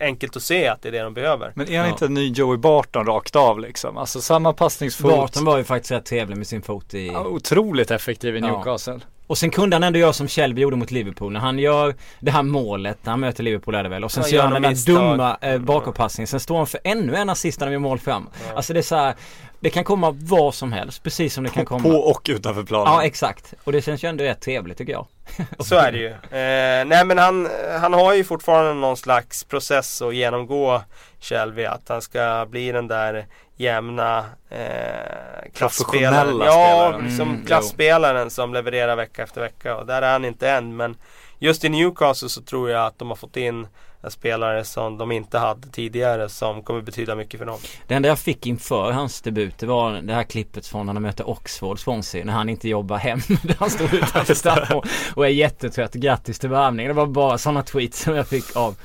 enkelt 0.00 0.36
att 0.36 0.42
se 0.42 0.68
att 0.68 0.82
det 0.82 0.88
är 0.88 0.92
det 0.92 1.02
de 1.02 1.14
behöver. 1.14 1.52
Men 1.54 1.68
är 1.68 1.78
han 1.78 1.86
ja. 1.86 1.92
inte 1.92 2.04
en 2.04 2.14
ny 2.14 2.32
Joey 2.32 2.58
Barton 2.58 3.06
rakt 3.06 3.36
av 3.36 3.60
liksom? 3.60 3.96
Alltså 3.96 4.20
samma 4.20 4.52
passningsfot. 4.52 5.10
Barton 5.10 5.44
var 5.44 5.58
ju 5.58 5.64
faktiskt 5.64 5.90
rätt 5.90 6.06
trevlig 6.06 6.36
med 6.36 6.46
sin 6.46 6.62
fot 6.62 6.94
i... 6.94 7.06
Ja, 7.06 7.24
otroligt 7.26 7.90
effektiv 7.90 8.36
i 8.36 8.40
Newcastle. 8.40 8.92
Ja. 8.92 9.06
Och 9.30 9.38
sen 9.38 9.50
kunde 9.50 9.76
han 9.76 9.82
ändå 9.82 9.98
göra 9.98 10.12
som 10.12 10.28
Shelby 10.28 10.62
gjorde 10.62 10.76
mot 10.76 10.90
Liverpool 10.90 11.32
när 11.32 11.40
han 11.40 11.58
gör 11.58 11.94
det 12.20 12.30
här 12.30 12.42
målet 12.42 12.98
när 13.02 13.10
han 13.10 13.20
möter 13.20 13.42
Liverpool 13.42 13.74
är 13.74 13.82
det 13.82 13.88
väl 13.88 14.04
och 14.04 14.12
sen 14.12 14.24
så 14.24 14.34
gör 14.34 14.42
han 14.42 14.62
den 14.62 14.62
där 14.62 14.86
dumma 14.86 15.38
eh, 15.40 15.58
bakåtpassningen. 15.58 16.26
Sen 16.26 16.40
står 16.40 16.56
han 16.56 16.66
för 16.66 16.80
ännu 16.84 17.16
en 17.16 17.30
assist 17.30 17.60
när 17.60 17.66
de 17.66 17.72
gör 17.72 17.80
mål 17.80 17.98
fram. 17.98 18.28
Ja. 18.48 18.56
Alltså 18.56 18.72
det 18.72 18.80
är 18.80 18.82
så 18.82 18.96
här, 18.96 19.14
Det 19.60 19.70
kan 19.70 19.84
komma 19.84 20.10
vad 20.10 20.54
som 20.54 20.72
helst 20.72 21.02
precis 21.02 21.34
som 21.34 21.44
det 21.44 21.50
kan 21.50 21.64
komma. 21.64 21.82
På 21.82 21.90
och 21.90 22.26
utanför 22.28 22.62
planen. 22.62 22.92
Ja 22.92 23.04
exakt. 23.04 23.54
Och 23.64 23.72
det 23.72 23.82
känns 23.82 24.04
ju 24.04 24.08
ändå 24.08 24.24
rätt 24.24 24.40
trevligt 24.40 24.78
tycker 24.78 24.92
jag. 24.92 25.06
så 25.58 25.76
är 25.76 25.92
det 25.92 25.98
ju. 25.98 26.08
Eh, 26.08 26.86
nej 26.86 27.04
men 27.04 27.18
han, 27.18 27.48
han 27.80 27.92
har 27.92 28.14
ju 28.14 28.24
fortfarande 28.24 28.74
någon 28.74 28.96
slags 28.96 29.44
process 29.44 30.02
att 30.02 30.14
genomgå 30.14 30.82
Shelby. 31.20 31.64
Att 31.64 31.88
han 31.88 32.02
ska 32.02 32.46
bli 32.50 32.72
den 32.72 32.88
där 32.88 33.26
jämna 33.56 34.24
eh, 34.50 35.52
klasspelaren. 35.54 36.38
Ja, 36.38 36.94
mm, 36.94 37.16
som 37.16 37.30
mm, 37.30 37.46
klasspelaren 37.46 38.30
som 38.30 38.54
levererar 38.54 38.96
vecka 38.96 39.22
efter 39.22 39.40
vecka. 39.40 39.76
Och 39.76 39.86
där 39.86 40.02
är 40.02 40.12
han 40.12 40.24
inte 40.24 40.50
än. 40.50 40.76
Men 40.76 40.96
just 41.38 41.64
i 41.64 41.68
Newcastle 41.68 42.28
så 42.28 42.42
tror 42.42 42.70
jag 42.70 42.86
att 42.86 42.98
de 42.98 43.08
har 43.08 43.16
fått 43.16 43.36
in 43.36 43.66
spelare 44.08 44.64
som 44.64 44.98
de 44.98 45.12
inte 45.12 45.38
hade 45.38 45.68
tidigare 45.68 46.28
som 46.28 46.62
kommer 46.62 46.80
betyda 46.80 47.14
mycket 47.14 47.38
för 47.38 47.46
dem. 47.46 47.58
Det 47.86 47.94
enda 47.94 48.08
jag 48.08 48.18
fick 48.18 48.46
inför 48.46 48.92
hans 48.92 49.20
debut 49.20 49.58
det 49.58 49.66
var 49.66 49.92
det 49.92 50.14
här 50.14 50.24
klippet 50.24 50.66
från 50.66 50.86
när 50.86 50.92
han 50.92 51.02
möter 51.02 51.28
Oxford 51.28 51.78
Swansea 51.78 52.24
när 52.24 52.32
han 52.32 52.48
inte 52.48 52.68
jobbar 52.68 52.96
hem. 52.96 53.20
Där 53.42 53.56
han 53.58 53.70
står 53.70 53.94
utanför 53.94 54.34
straff 54.34 54.70
och, 54.70 54.86
och 55.14 55.26
är 55.26 55.30
jättetrött. 55.30 55.94
Grattis 55.94 56.38
till 56.38 56.48
värvningen. 56.48 56.88
Det 56.88 56.94
var 56.94 57.06
bara 57.06 57.38
sådana 57.38 57.62
tweets 57.62 58.02
som 58.02 58.14
jag 58.14 58.28
fick 58.28 58.56
av 58.56 58.76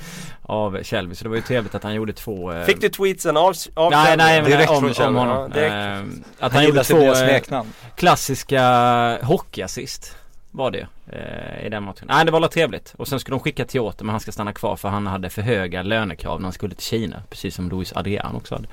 av 0.48 0.84
Shelby. 0.84 1.16
Så 1.16 1.24
det 1.24 1.30
var 1.30 1.36
ju 1.36 1.42
trevligt 1.42 1.76
att 1.76 1.84
han 1.84 1.94
gjorde 1.94 2.14
två 2.14 2.52
eh... 2.52 2.64
Fick 2.64 2.82
du 2.82 2.90
tweetsen 2.90 3.38
av, 3.38 3.54
av 3.74 3.92
Nej, 3.92 4.06
Shelby? 4.06 4.24
nej 4.24 4.42
men 4.42 4.52
direkt 4.52 4.72
om, 4.72 4.94
från 4.94 5.08
om 5.08 5.16
honom. 5.16 5.52
Ja, 5.56 5.62
eh, 5.62 6.00
att 6.00 6.06
han, 6.40 6.52
han 6.52 6.66
gjorde 6.66 6.84
två 6.84 7.14
eh, 7.14 7.64
klassiska 7.96 9.20
hockeyassist. 9.24 10.16
Var 10.56 10.72
det 10.72 10.88
eh, 11.08 11.66
i 11.66 11.70
den 11.70 11.84
matchen. 11.84 12.08
Nej 12.08 12.26
det 12.26 12.32
var 12.32 12.40
trevligt. 12.52 12.94
Och 12.98 13.08
sen 13.08 13.20
skulle 13.20 13.34
de 13.34 13.40
skicka 13.40 13.66
till 13.66 13.92
men 14.00 14.10
han 14.10 14.20
ska 14.20 14.32
stanna 14.32 14.54
kvar 14.54 14.76
för 14.76 14.90
han 14.90 15.08
hade 15.08 15.30
för 15.30 15.42
höga 15.42 15.84
lönekrav 15.84 16.40
när 16.40 16.46
han 16.46 16.54
skulle 16.54 16.76
till 16.76 16.86
Kina. 16.86 17.24
Precis 17.30 17.56
som 17.56 17.70
Luis 17.70 17.94
Adrian 17.96 18.36
också 18.36 18.56
hade. 18.56 18.68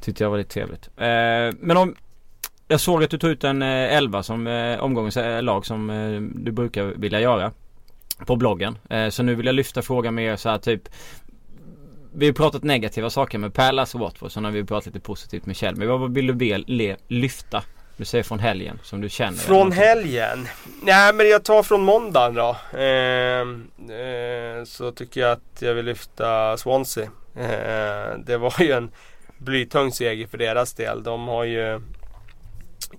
Tyckte 0.00 0.24
jag 0.24 0.30
var 0.30 0.38
lite 0.38 0.50
trevligt. 0.50 0.88
Eh, 0.96 1.58
men 1.60 1.76
om 1.76 1.94
jag 2.68 2.80
såg 2.80 3.04
att 3.04 3.10
du 3.10 3.18
tog 3.18 3.30
ut 3.30 3.44
en 3.44 3.62
eh, 3.62 3.96
11 3.96 4.22
som 4.22 4.46
eh, 4.46 4.78
omgångens 4.78 5.16
eh, 5.16 5.42
lag 5.42 5.66
som 5.66 5.90
eh, 5.90 6.20
du 6.20 6.52
brukar 6.52 6.84
vilja 6.84 7.20
göra 7.20 7.52
på 8.26 8.36
bloggen. 8.36 8.78
Eh, 8.90 9.08
så 9.08 9.22
nu 9.22 9.34
vill 9.34 9.46
jag 9.46 9.54
lyfta 9.54 9.82
frågan 9.82 10.14
mer 10.14 10.36
så 10.36 10.48
här 10.48 10.58
typ 10.58 10.88
vi 12.16 12.26
har 12.26 12.32
pratat 12.32 12.62
negativa 12.62 13.10
saker 13.10 13.38
med 13.38 13.54
Palace 13.54 13.96
och 13.96 14.00
Watford. 14.00 14.32
sen 14.32 14.42
nu 14.42 14.48
har 14.48 14.52
vi 14.52 14.64
pratat 14.64 14.86
lite 14.86 15.00
positivt 15.00 15.46
med 15.46 15.56
Kjell. 15.56 15.76
Men 15.76 15.88
vad 15.88 16.14
vill 16.14 16.26
du 16.26 16.34
lyfta? 17.08 17.62
Du 17.96 18.04
säger 18.04 18.24
från 18.24 18.38
helgen 18.38 18.78
som 18.82 19.00
du 19.00 19.08
känner. 19.08 19.38
Från 19.38 19.72
helgen? 19.72 20.48
Nej 20.82 21.12
men 21.14 21.28
jag 21.28 21.44
tar 21.44 21.62
från 21.62 21.84
måndagen 21.84 22.34
då. 22.34 22.56
Eh, 22.78 23.40
eh, 23.98 24.64
så 24.64 24.92
tycker 24.92 25.20
jag 25.20 25.32
att 25.32 25.62
jag 25.62 25.74
vill 25.74 25.84
lyfta 25.84 26.56
Swansea. 26.56 27.04
Eh, 27.36 28.18
det 28.26 28.36
var 28.36 28.54
ju 28.58 28.72
en 28.72 28.90
blytung 29.38 29.92
seger 29.92 30.26
för 30.26 30.38
deras 30.38 30.72
del. 30.72 31.02
De 31.02 31.28
har 31.28 31.44
ju 31.44 31.80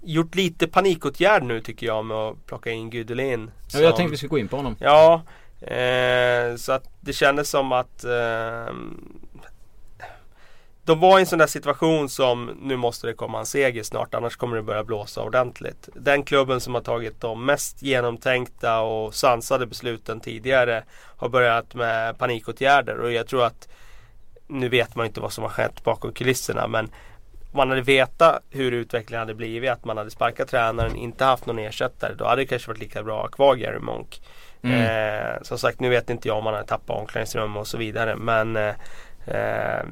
gjort 0.03 0.35
lite 0.35 0.67
panikåtgärd 0.67 1.43
nu 1.43 1.61
tycker 1.61 1.87
jag 1.87 2.05
med 2.05 2.17
att 2.17 2.45
plocka 2.45 2.71
in 2.71 2.89
Gudelin. 2.89 3.51
Ja, 3.73 3.79
jag 3.79 3.95
tänkte 3.95 4.11
vi 4.11 4.17
skulle 4.17 4.29
gå 4.29 4.39
in 4.39 4.47
på 4.47 4.55
honom. 4.55 4.75
Ja, 4.79 5.21
eh, 5.61 6.55
så 6.55 6.71
att 6.71 6.89
det 7.01 7.13
kändes 7.13 7.49
som 7.49 7.71
att 7.71 8.03
eh, 8.03 8.73
de 10.85 10.99
var 10.99 11.19
i 11.19 11.21
en 11.21 11.27
sån 11.27 11.39
där 11.39 11.47
situation 11.47 12.09
som 12.09 12.57
nu 12.61 12.75
måste 12.75 13.07
det 13.07 13.13
komma 13.13 13.39
en 13.39 13.45
seger 13.45 13.83
snart 13.83 14.13
annars 14.13 14.35
kommer 14.35 14.55
det 14.55 14.63
börja 14.63 14.83
blåsa 14.83 15.23
ordentligt. 15.23 15.89
Den 15.93 16.23
klubben 16.23 16.61
som 16.61 16.73
har 16.73 16.81
tagit 16.81 17.21
de 17.21 17.45
mest 17.45 17.81
genomtänkta 17.81 18.79
och 18.79 19.15
sansade 19.15 19.65
besluten 19.65 20.19
tidigare 20.19 20.83
har 21.17 21.29
börjat 21.29 21.75
med 21.75 22.17
panikåtgärder 22.17 22.99
och 22.99 23.11
jag 23.11 23.27
tror 23.27 23.45
att 23.45 23.67
nu 24.47 24.69
vet 24.69 24.95
man 24.95 25.05
inte 25.05 25.21
vad 25.21 25.33
som 25.33 25.43
har 25.43 25.51
skett 25.51 25.83
bakom 25.83 26.13
kulisserna 26.13 26.67
men 26.67 26.89
man 27.51 27.69
hade 27.69 27.81
vetat 27.81 28.43
hur 28.49 28.71
utvecklingen 28.71 29.19
hade 29.19 29.35
blivit, 29.35 29.71
att 29.71 29.85
man 29.85 29.97
hade 29.97 30.11
sparkat 30.11 30.47
tränaren, 30.47 30.95
inte 30.95 31.25
haft 31.25 31.45
någon 31.45 31.59
ersättare, 31.59 32.13
då 32.13 32.25
hade 32.25 32.41
det 32.41 32.45
kanske 32.45 32.67
varit 32.67 32.79
lika 32.79 33.03
bra 33.03 33.17
att 33.17 33.23
ha 33.23 33.29
kvar 33.29 33.55
Gary 33.55 33.79
Monk. 33.79 34.21
Mm. 34.61 34.81
Eh, 34.81 35.41
som 35.41 35.57
sagt, 35.57 35.79
nu 35.79 35.89
vet 35.89 36.09
inte 36.09 36.27
jag 36.27 36.37
om 36.37 36.43
man 36.43 36.53
har 36.53 36.63
tappat 36.63 36.99
omklädningsrum 36.99 37.57
och 37.57 37.67
så 37.67 37.77
vidare, 37.77 38.15
men 38.15 38.55
eh, 38.55 38.73
eh, 39.25 39.83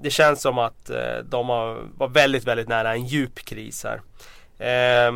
det 0.00 0.10
känns 0.10 0.42
som 0.42 0.58
att 0.58 0.90
eh, 0.90 1.18
de 1.24 1.48
har, 1.48 1.82
var 1.96 2.08
väldigt, 2.08 2.44
väldigt 2.44 2.68
nära 2.68 2.92
en 2.92 3.06
djup 3.06 3.38
kris 3.38 3.84
här. 3.84 4.00
Eh, 4.58 5.12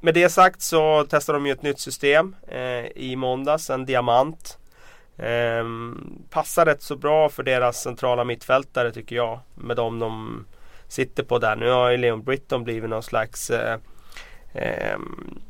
med 0.00 0.14
det 0.14 0.28
sagt 0.28 0.62
så 0.62 1.06
testar 1.10 1.32
de 1.34 1.46
ju 1.46 1.52
ett 1.52 1.62
nytt 1.62 1.80
system 1.80 2.36
eh, 2.48 2.86
i 2.86 3.16
måndags, 3.16 3.70
en 3.70 3.86
diamant. 3.86 4.58
Ehm, 5.22 6.22
passar 6.30 6.66
rätt 6.66 6.82
så 6.82 6.96
bra 6.96 7.28
för 7.28 7.42
deras 7.42 7.82
centrala 7.82 8.24
mittfältare 8.24 8.92
tycker 8.92 9.16
jag. 9.16 9.40
Med 9.54 9.76
dem 9.76 9.98
de 9.98 10.44
sitter 10.88 11.22
på 11.22 11.38
där. 11.38 11.56
Nu 11.56 11.70
har 11.70 11.90
ju 11.90 11.96
Leon 11.96 12.22
Britton 12.22 12.64
blivit 12.64 12.90
någon 12.90 13.02
slags 13.02 13.50
eh, 13.50 13.78
ehm, 14.52 15.40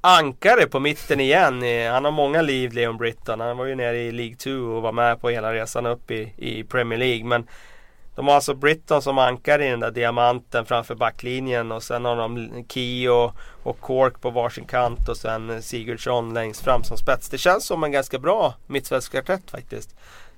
ankare 0.00 0.66
på 0.66 0.80
mitten 0.80 1.20
igen. 1.20 1.62
Han 1.92 2.04
har 2.04 2.10
många 2.12 2.42
liv 2.42 2.72
Leon 2.72 2.96
Britton. 2.96 3.40
Han 3.40 3.56
var 3.56 3.66
ju 3.66 3.74
nere 3.74 3.98
i 3.98 4.12
League 4.12 4.36
2 4.36 4.50
och 4.50 4.82
var 4.82 4.92
med 4.92 5.20
på 5.20 5.28
hela 5.28 5.52
resan 5.52 5.86
upp 5.86 6.10
i, 6.10 6.32
i 6.36 6.64
Premier 6.64 6.98
League. 6.98 7.24
Men 7.24 7.46
de 8.18 8.28
har 8.28 8.34
alltså 8.34 8.54
Britton 8.54 9.02
som 9.02 9.18
ankare 9.18 9.66
i 9.66 9.70
den 9.70 9.80
där 9.80 9.90
diamanten 9.90 10.66
framför 10.66 10.94
backlinjen 10.94 11.72
och 11.72 11.82
sen 11.82 12.04
har 12.04 12.16
de 12.16 12.64
Key 12.68 13.08
och, 13.08 13.80
Cork 13.80 14.20
på 14.20 14.30
varsin 14.30 14.64
kant 14.64 15.08
och 15.08 15.16
sen 15.16 15.62
Sigurdsson 15.62 16.34
längst 16.34 16.64
fram 16.64 16.84
som 16.84 16.96
spets. 16.96 17.28
Det 17.28 17.38
känns 17.38 17.66
som 17.66 17.84
en 17.84 17.92
ganska 17.92 18.18
bra 18.18 18.54
mittfältskvartett 18.66 19.50
faktiskt. 19.50 19.96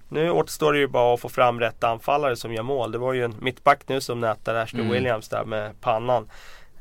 Nu 0.08 0.30
återstår 0.30 0.72
det 0.72 0.78
ju 0.78 0.86
bara 0.86 1.14
att 1.14 1.20
få 1.20 1.28
fram 1.28 1.60
rätt 1.60 1.84
anfallare 1.84 2.36
som 2.36 2.54
gör 2.54 2.62
mål. 2.62 2.92
Det 2.92 2.98
var 2.98 3.12
ju 3.12 3.24
en 3.24 3.34
mittback 3.40 3.80
nu 3.86 4.00
som 4.00 4.20
nätade 4.20 4.62
Ashley 4.62 4.82
mm. 4.82 4.92
Williams 4.92 5.28
där 5.28 5.44
med 5.44 5.80
pannan. 5.80 6.30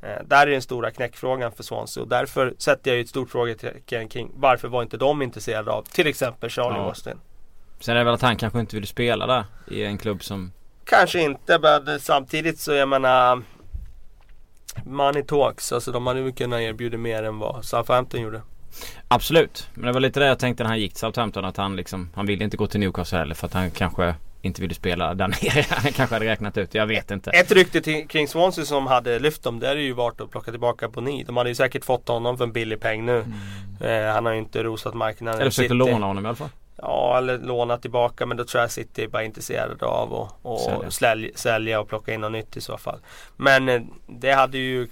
Eh, 0.01 0.23
där 0.25 0.47
är 0.47 0.51
den 0.51 0.61
stora 0.61 0.91
knäckfrågan 0.91 1.51
för 1.51 1.63
Swansea 1.63 2.03
och 2.03 2.09
därför 2.09 2.53
sätter 2.57 2.91
jag 2.91 2.95
ju 2.95 3.01
ett 3.01 3.09
stort 3.09 3.29
frågetecken 3.29 4.09
kring 4.09 4.31
varför 4.35 4.67
var 4.67 4.81
inte 4.81 4.97
de 4.97 5.21
intresserade 5.21 5.71
av 5.71 5.83
till 5.83 6.07
exempel 6.07 6.49
Charlie 6.49 6.77
ja. 6.77 6.83
Austin. 6.83 7.19
Sen 7.79 7.95
är 7.95 7.99
det 7.99 8.05
väl 8.05 8.13
att 8.13 8.21
han 8.21 8.35
kanske 8.35 8.59
inte 8.59 8.75
vill 8.75 8.87
spela 8.87 9.27
där 9.27 9.45
i 9.67 9.83
en 9.83 9.97
klubb 9.97 10.23
som 10.23 10.51
Kanske 10.83 11.21
inte 11.21 11.59
men 11.59 11.99
samtidigt 11.99 12.59
så 12.59 12.71
jag 12.71 12.87
menar 12.87 13.41
Money 14.85 15.23
talks, 15.23 15.71
alltså 15.71 15.91
de 15.91 16.07
hade 16.07 16.19
ju 16.19 16.31
kunnat 16.31 16.59
erbjuda 16.59 16.97
mer 16.97 17.23
än 17.23 17.39
vad 17.39 17.65
Southampton 17.65 18.21
gjorde. 18.21 18.41
Absolut, 19.07 19.69
men 19.73 19.85
det 19.85 19.91
var 19.91 19.99
lite 19.99 20.19
det 20.19 20.25
jag 20.25 20.39
tänkte 20.39 20.63
när 20.63 20.69
han 20.69 20.79
gick 20.79 20.91
till 20.91 20.99
Southampton 20.99 21.45
att 21.45 21.57
han 21.57 21.75
liksom 21.75 22.09
Han 22.15 22.25
ville 22.25 22.43
inte 22.43 22.57
gå 22.57 22.67
till 22.67 22.79
Newcastle 22.79 23.17
heller 23.17 23.35
för 23.35 23.47
att 23.47 23.53
han 23.53 23.71
kanske 23.71 24.15
inte 24.41 24.61
ville 24.61 24.73
spela 24.73 25.13
där 25.13 25.27
nere. 25.43 25.65
Han 25.69 25.91
kanske 25.91 26.15
hade 26.15 26.25
räknat 26.25 26.57
ut, 26.57 26.73
jag 26.73 26.87
vet 26.87 27.11
inte. 27.11 27.29
Ett 27.29 27.51
rykte 27.51 28.01
kring 28.01 28.27
Swansea 28.27 28.65
som 28.65 28.87
hade 28.87 29.19
lyft 29.19 29.43
dem, 29.43 29.59
det 29.59 29.67
är 29.67 29.75
ju 29.75 29.93
varit 29.93 30.21
att 30.21 30.31
plocka 30.31 30.51
tillbaka 30.51 30.87
Boni. 30.87 31.23
De 31.23 31.37
hade 31.37 31.49
ju 31.49 31.55
säkert 31.55 31.85
fått 31.85 32.07
honom 32.07 32.37
för 32.37 32.43
en 32.43 32.51
billig 32.51 32.79
peng 32.79 33.05
nu. 33.05 33.23
Mm. 33.81 34.05
Eh, 34.07 34.13
han 34.13 34.25
har 34.25 34.33
ju 34.33 34.39
inte 34.39 34.63
rosat 34.63 34.93
marknaden. 34.93 35.41
Eller 35.41 35.51
försökt 35.51 35.71
låna 35.71 36.05
honom 36.05 36.25
i 36.25 36.27
alla 36.27 36.35
fall. 36.35 36.49
Ja, 36.81 37.17
eller 37.17 37.37
låna 37.37 37.77
tillbaka 37.77 38.25
men 38.25 38.37
då 38.37 38.45
tror 38.45 38.61
jag 38.61 38.71
City 38.71 39.03
är 39.03 39.07
bara 39.07 39.23
intresserade 39.23 39.85
av 39.85 40.13
att 40.13 40.33
och 40.41 40.93
sälja. 40.93 41.29
Sälja 41.35 41.79
och 41.79 41.89
plocka 41.89 42.13
in 42.13 42.21
något 42.21 42.31
nytt 42.31 42.57
i 42.57 42.61
så 42.61 42.77
fall. 42.77 42.99
Men 43.37 43.69
eh, 43.69 43.81
det 44.07 44.31
hade 44.31 44.57
ju 44.57 44.87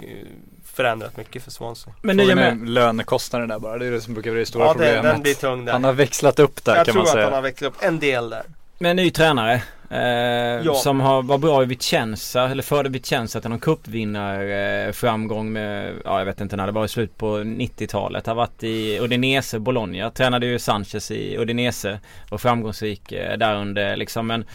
förändrat 0.78 1.18
mycket 1.18 1.44
för 1.44 1.52
Swansea. 1.52 1.94
Men 2.02 2.18
nya 2.18 2.36
med 2.36 2.70
lönekostnaden 2.70 3.50
där 3.50 3.60
bara, 3.60 3.78
det 3.78 3.86
är 3.86 3.92
det 3.92 4.02
som 4.02 4.14
brukar 4.14 4.32
vara 4.32 4.40
det 4.40 4.46
stora 4.46 4.66
ja, 4.66 4.72
problemet. 4.72 4.96
Ja, 4.96 5.12
den 5.12 5.22
blir 5.22 5.34
tung 5.34 5.66
där. 5.66 5.74
Han 5.74 5.84
har 5.84 5.94
växlat 5.94 6.40
upp 6.40 6.66
där 6.66 6.76
jag 6.76 6.86
kan 6.86 6.96
man 6.96 7.06
säga. 7.06 7.12
Jag 7.12 7.14
tror 7.14 7.22
att 7.22 7.34
han 7.34 7.34
har 7.34 7.50
växlat 7.50 7.74
upp 7.74 7.84
en 7.84 8.00
del 8.00 8.30
där. 8.30 8.44
Med 8.80 8.92
en 8.92 8.96
ny 8.96 9.12
tränare. 9.12 9.62
Eh, 9.90 10.66
ja. 10.66 10.74
Som 10.74 11.00
har, 11.00 11.24
var 11.24 11.38
bra 11.38 11.64
i 11.64 11.66
Vicenza, 11.66 12.50
eller 12.50 12.64
förde 12.64 12.90
Vicenza 12.90 13.42
till 13.42 13.50
någon 13.50 13.60
cupvinnarframgång 13.60 14.88
eh, 14.88 14.92
framgång 14.92 15.54
med, 15.54 15.94
ja 16.06 16.20
jag 16.20 16.26
vet 16.26 16.42
inte 16.42 16.56
när 16.56 16.66
det 16.66 16.72
var 16.72 16.86
i 16.86 16.88
slut 16.88 17.18
på 17.18 17.38
90-talet. 17.38 18.28
Har 18.28 18.36
varit 18.36 18.64
i 18.64 19.00
Udinese, 19.00 19.60
Bologna. 19.60 20.12
Tränade 20.12 20.46
ju 20.46 20.60
Sanchez 20.60 21.12
i 21.12 21.38
Udinese. 21.38 22.00
Och 22.32 22.42
framgångsrik 22.42 23.12
eh, 23.12 23.38
där 23.38 23.56
under 23.56 23.96
liksom 23.96 24.28
men 24.28 24.46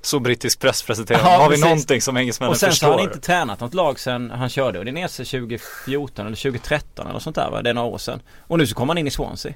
så 0.00 0.18
brittisk 0.20 0.60
press 0.60 0.82
presenterar. 0.82 1.18
Ja, 1.24 1.28
har 1.28 1.44
vi 1.44 1.48
precis. 1.48 1.64
någonting 1.64 2.00
som 2.00 2.16
engelsmännen 2.16 2.54
förstår? 2.54 2.68
Och 2.68 2.74
sen 2.74 2.78
så 2.78 2.86
har 2.86 2.98
han 2.98 3.02
inte 3.02 3.20
tränat 3.20 3.60
något 3.60 3.74
lag 3.74 4.00
sen 4.00 4.30
han 4.30 4.48
körde 4.48 4.80
Udinese 4.80 5.24
2014 5.24 6.26
eller 6.26 6.36
2013 6.36 7.06
eller 7.06 7.18
sånt 7.18 7.36
där 7.36 7.50
va? 7.50 7.62
Det 7.62 7.70
är 7.70 7.74
några 7.74 7.88
år 7.88 7.98
sedan. 7.98 8.22
Och 8.38 8.58
nu 8.58 8.66
så 8.66 8.74
kommer 8.74 8.90
han 8.90 8.98
in 8.98 9.06
i 9.06 9.10
Swansea. 9.10 9.52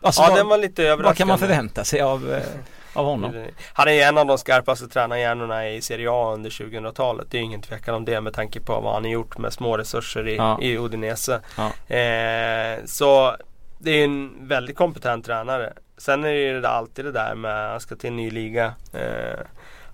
Alltså, 0.00 0.22
ja 0.22 0.28
vad, 0.28 0.38
den 0.38 0.48
var 0.48 0.58
lite 0.58 0.82
överraskande. 0.82 1.04
vad 1.04 1.16
kan 1.16 1.28
man 1.28 1.38
förvänta 1.38 1.84
sig 1.84 2.00
av, 2.00 2.32
eh, 2.32 2.42
av 2.94 3.04
honom? 3.04 3.44
Han 3.72 3.88
är 3.88 3.92
ju 3.92 4.00
en 4.00 4.18
av 4.18 4.26
de 4.26 4.38
skarpaste 4.38 4.88
tränarhjärnorna 4.88 5.68
i 5.68 5.80
Serie 5.82 6.08
A 6.10 6.32
under 6.34 6.50
2000-talet. 6.50 7.26
Det 7.30 7.38
är 7.38 7.42
ingen 7.42 7.62
tvekan 7.62 7.94
om 7.94 8.04
det 8.04 8.20
med 8.20 8.34
tanke 8.34 8.60
på 8.60 8.80
vad 8.80 8.92
han 8.94 9.04
har 9.04 9.10
gjort 9.10 9.38
med 9.38 9.52
små 9.52 9.76
resurser 9.76 10.28
i, 10.28 10.36
Ja. 10.36 10.58
i 10.60 10.78
Udinese. 10.78 11.40
Ja. 11.56 11.94
Eh, 11.96 12.84
så 12.84 13.36
det 13.78 13.90
är 13.90 14.04
en 14.04 14.48
väldigt 14.48 14.76
kompetent 14.76 15.26
tränare. 15.26 15.72
Sen 15.98 16.24
är 16.24 16.28
det 16.28 16.40
ju 16.40 16.66
alltid 16.66 17.04
det 17.04 17.12
där 17.12 17.34
med 17.34 17.64
att 17.64 17.70
han 17.70 17.80
ska 17.80 17.96
till 17.96 18.08
en 18.10 18.16
ny 18.16 18.30
liga. 18.30 18.74
Eh, 18.94 19.40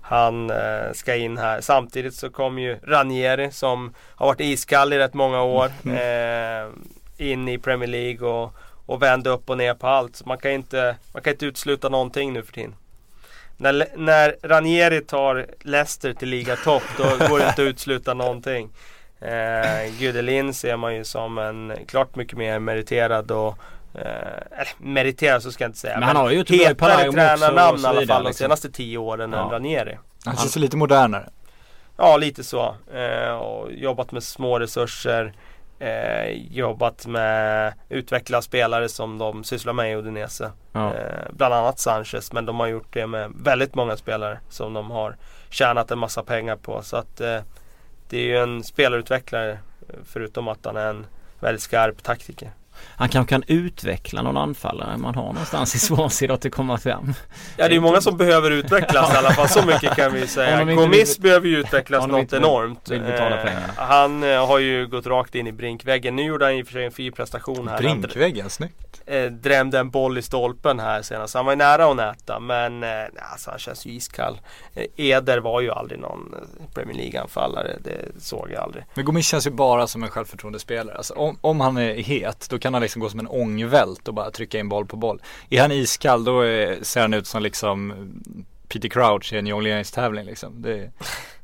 han 0.01 0.49
eh, 0.49 0.91
ska 0.93 1.15
in 1.15 1.37
här. 1.37 1.61
Samtidigt 1.61 2.15
så 2.15 2.29
kom 2.29 2.59
ju 2.59 2.79
Ranieri 2.83 3.51
som 3.51 3.93
har 4.15 4.25
varit 4.27 4.39
iskall 4.41 4.93
i 4.93 4.97
rätt 4.97 5.13
många 5.13 5.41
år. 5.41 5.71
Eh, 5.85 6.69
in 7.17 7.47
i 7.49 7.57
Premier 7.57 7.87
League 7.89 8.27
och, 8.29 8.53
och 8.85 9.01
vände 9.01 9.29
upp 9.29 9.49
och 9.49 9.57
ner 9.57 9.73
på 9.73 9.87
allt. 9.87 10.15
Så 10.15 10.25
man 10.27 10.37
kan 10.37 10.51
inte, 10.51 10.95
man 11.13 11.21
kan 11.23 11.33
inte 11.33 11.45
utesluta 11.45 11.89
någonting 11.89 12.33
nu 12.33 12.43
för 12.43 12.53
tiden. 12.53 12.75
När, 13.61 13.85
när 13.95 14.35
Ranieri 14.43 15.01
tar 15.01 15.47
Leicester 15.61 16.13
till 16.13 16.29
ligatopp 16.29 16.83
då 16.97 17.03
går 17.03 17.39
det 17.39 17.47
inte 17.47 17.61
att 17.61 17.67
utesluta 17.67 18.13
någonting. 18.13 18.69
Eh, 19.21 19.91
Gudelin 19.99 20.53
ser 20.53 20.77
man 20.77 20.95
ju 20.95 21.03
som 21.03 21.37
en 21.37 21.73
klart 21.87 22.15
mycket 22.15 22.37
mer 22.37 22.59
meriterad 22.59 23.31
och 23.31 23.57
eh, 23.93 24.67
meriterad 24.77 25.43
så 25.43 25.51
ska 25.51 25.63
jag 25.63 25.69
inte 25.69 25.79
säga. 25.79 25.99
Men 25.99 26.03
han 26.07 26.15
har 26.15 26.31
ju 26.31 26.43
Palermo 26.75 27.07
också 27.07 27.11
tränarnamn 27.11 27.79
i 27.79 27.85
alla 27.85 28.07
fall 28.07 28.23
de 28.23 28.29
liksom. 28.29 28.33
senaste 28.33 28.71
tio 28.71 28.97
åren 28.97 29.33
än 29.33 29.39
Ja. 29.39 29.49
Ranieri. 29.51 29.97
Han 30.25 30.37
känns 30.37 30.55
lite 30.55 30.77
modernare. 30.77 31.29
Ja, 31.97 32.17
lite 32.17 32.43
så. 32.43 32.75
Eh, 32.93 33.31
och 33.31 33.71
jobbat 33.71 34.11
med 34.11 34.23
små 34.23 34.59
resurser. 34.59 35.33
Eh, 35.79 36.29
jobbat 36.51 37.05
med 37.07 37.73
utveckla 37.89 38.41
spelare 38.41 38.89
som 38.89 39.17
de 39.17 39.43
sysslar 39.43 39.73
med 39.73 39.91
i 39.91 39.95
Udinese. 39.95 40.51
Ja. 40.71 40.93
Eh, 40.93 41.27
bland 41.31 41.53
annat 41.53 41.79
Sanchez. 41.79 42.33
Men 42.33 42.45
de 42.45 42.59
har 42.59 42.67
gjort 42.67 42.93
det 42.93 43.07
med 43.07 43.31
väldigt 43.35 43.75
många 43.75 43.97
spelare 43.97 44.39
som 44.49 44.73
de 44.73 44.91
har 44.91 45.15
tjänat 45.49 45.91
en 45.91 45.99
massa 45.99 46.23
pengar 46.23 46.55
på. 46.55 46.81
Så 46.81 46.97
att 46.97 47.21
eh, 47.21 47.39
det 48.09 48.17
är 48.17 48.23
ju 48.23 48.37
en 48.37 48.63
spelarutvecklare. 48.63 49.51
eh, 49.51 49.95
Förutom 50.05 50.47
att 50.47 50.65
han 50.65 50.77
är 50.77 50.89
en 50.89 51.05
väldigt 51.39 51.61
skarp 51.63 52.03
taktiker. 52.03 52.51
Han 52.87 53.09
kanske 53.09 53.29
kan 53.29 53.43
utveckla 53.47 54.21
någon 54.21 54.37
anfallare 54.37 54.97
man 54.97 55.15
har 55.15 55.23
någonstans 55.23 55.75
i 55.75 55.79
Swansea 55.79 56.37
till 56.37 56.47
att 56.47 56.53
komma 56.55 56.77
fram. 56.77 57.13
Ja 57.57 57.67
det 57.67 57.75
är 57.75 57.79
många 57.79 58.01
som 58.01 58.17
behöver 58.17 58.51
utvecklas 58.51 59.13
i 59.13 59.17
alla 59.17 59.31
fall. 59.31 59.49
Så 59.49 59.65
mycket 59.65 59.95
kan 59.95 60.13
vi 60.13 60.21
Om 60.21 60.27
säga. 60.27 60.65
Gomis 60.65 61.17
vill- 61.17 61.21
behöver 61.23 61.47
ju 61.47 61.57
utvecklas 61.59 62.07
något 62.07 62.19
inte 62.19 62.37
enormt. 62.37 62.89
vill 62.89 63.01
betala 63.01 63.35
Eh. 63.43 63.57
Han 63.75 64.23
eh, 64.23 64.47
har 64.47 64.59
ju 64.59 64.87
gått 64.87 65.05
rakt 65.07 65.35
in 65.35 65.47
i 65.47 65.51
brinkväggen. 65.51 66.15
Nu 66.15 66.23
gjorde 66.23 66.45
han 66.45 66.53
i 66.53 66.63
och 66.63 66.65
för 66.67 66.73
sig 66.73 66.85
en 66.85 66.91
fin 66.91 67.11
prestation 67.11 67.67
här. 67.67 67.77
Brinkväggen, 67.77 68.49
snyggt 68.49 68.88
eh, 69.09 69.31
drämde 69.31 69.79
en 69.79 69.89
boll 69.89 70.17
i 70.17 70.21
stolpen 70.21 70.79
här 70.79 71.01
senast. 71.01 71.33
Han 71.33 71.45
var 71.45 71.51
ju 71.51 71.57
nära 71.57 71.85
att 71.85 71.95
näta 71.95 72.39
men 72.39 72.83
eh, 72.83 72.89
alltså, 73.31 73.49
han 73.49 73.59
känns 73.59 73.85
ju 73.85 73.91
iskall. 73.91 74.39
Eh, 74.73 74.85
Eder 74.95 75.37
var 75.37 75.61
ju 75.61 75.71
aldrig 75.71 75.99
någon 75.99 76.33
eh, 76.33 76.73
Premier 76.73 76.97
League-anfallare. 76.97 77.77
Det 77.83 78.21
såg 78.21 78.51
jag 78.51 78.63
aldrig. 78.63 78.85
Men 78.93 79.05
Gomis 79.05 79.27
känns 79.27 79.47
ju 79.47 79.51
bara 79.51 79.87
som 79.87 80.03
en 80.03 80.09
självförtroendespelare. 80.09 80.97
Alltså, 80.97 81.13
om, 81.13 81.37
om 81.41 81.59
han 81.59 81.77
är 81.77 81.93
het, 81.93 82.47
då 82.49 82.59
kan 82.59 82.73
han 82.73 82.81
liksom 82.81 83.01
gå 83.01 83.09
som 83.09 83.19
en 83.19 83.27
ångvält 83.27 84.07
och 84.07 84.13
bara 84.13 84.31
trycka 84.31 84.59
in 84.59 84.69
boll 84.69 84.85
på 84.85 84.97
boll. 84.97 85.21
Är 85.49 85.61
han 85.61 85.71
iskall, 85.71 86.23
då 86.23 86.41
är, 86.41 86.83
ser 86.83 87.01
han 87.01 87.13
ut 87.13 87.27
som 87.27 87.43
liksom 87.43 87.91
eh, 87.91 87.97
Peter 88.67 88.89
Crouch 88.89 89.33
i 89.33 89.37
en 89.37 89.47
jongleringstävling 89.47 90.25
liksom. 90.25 90.61
Det, 90.61 90.91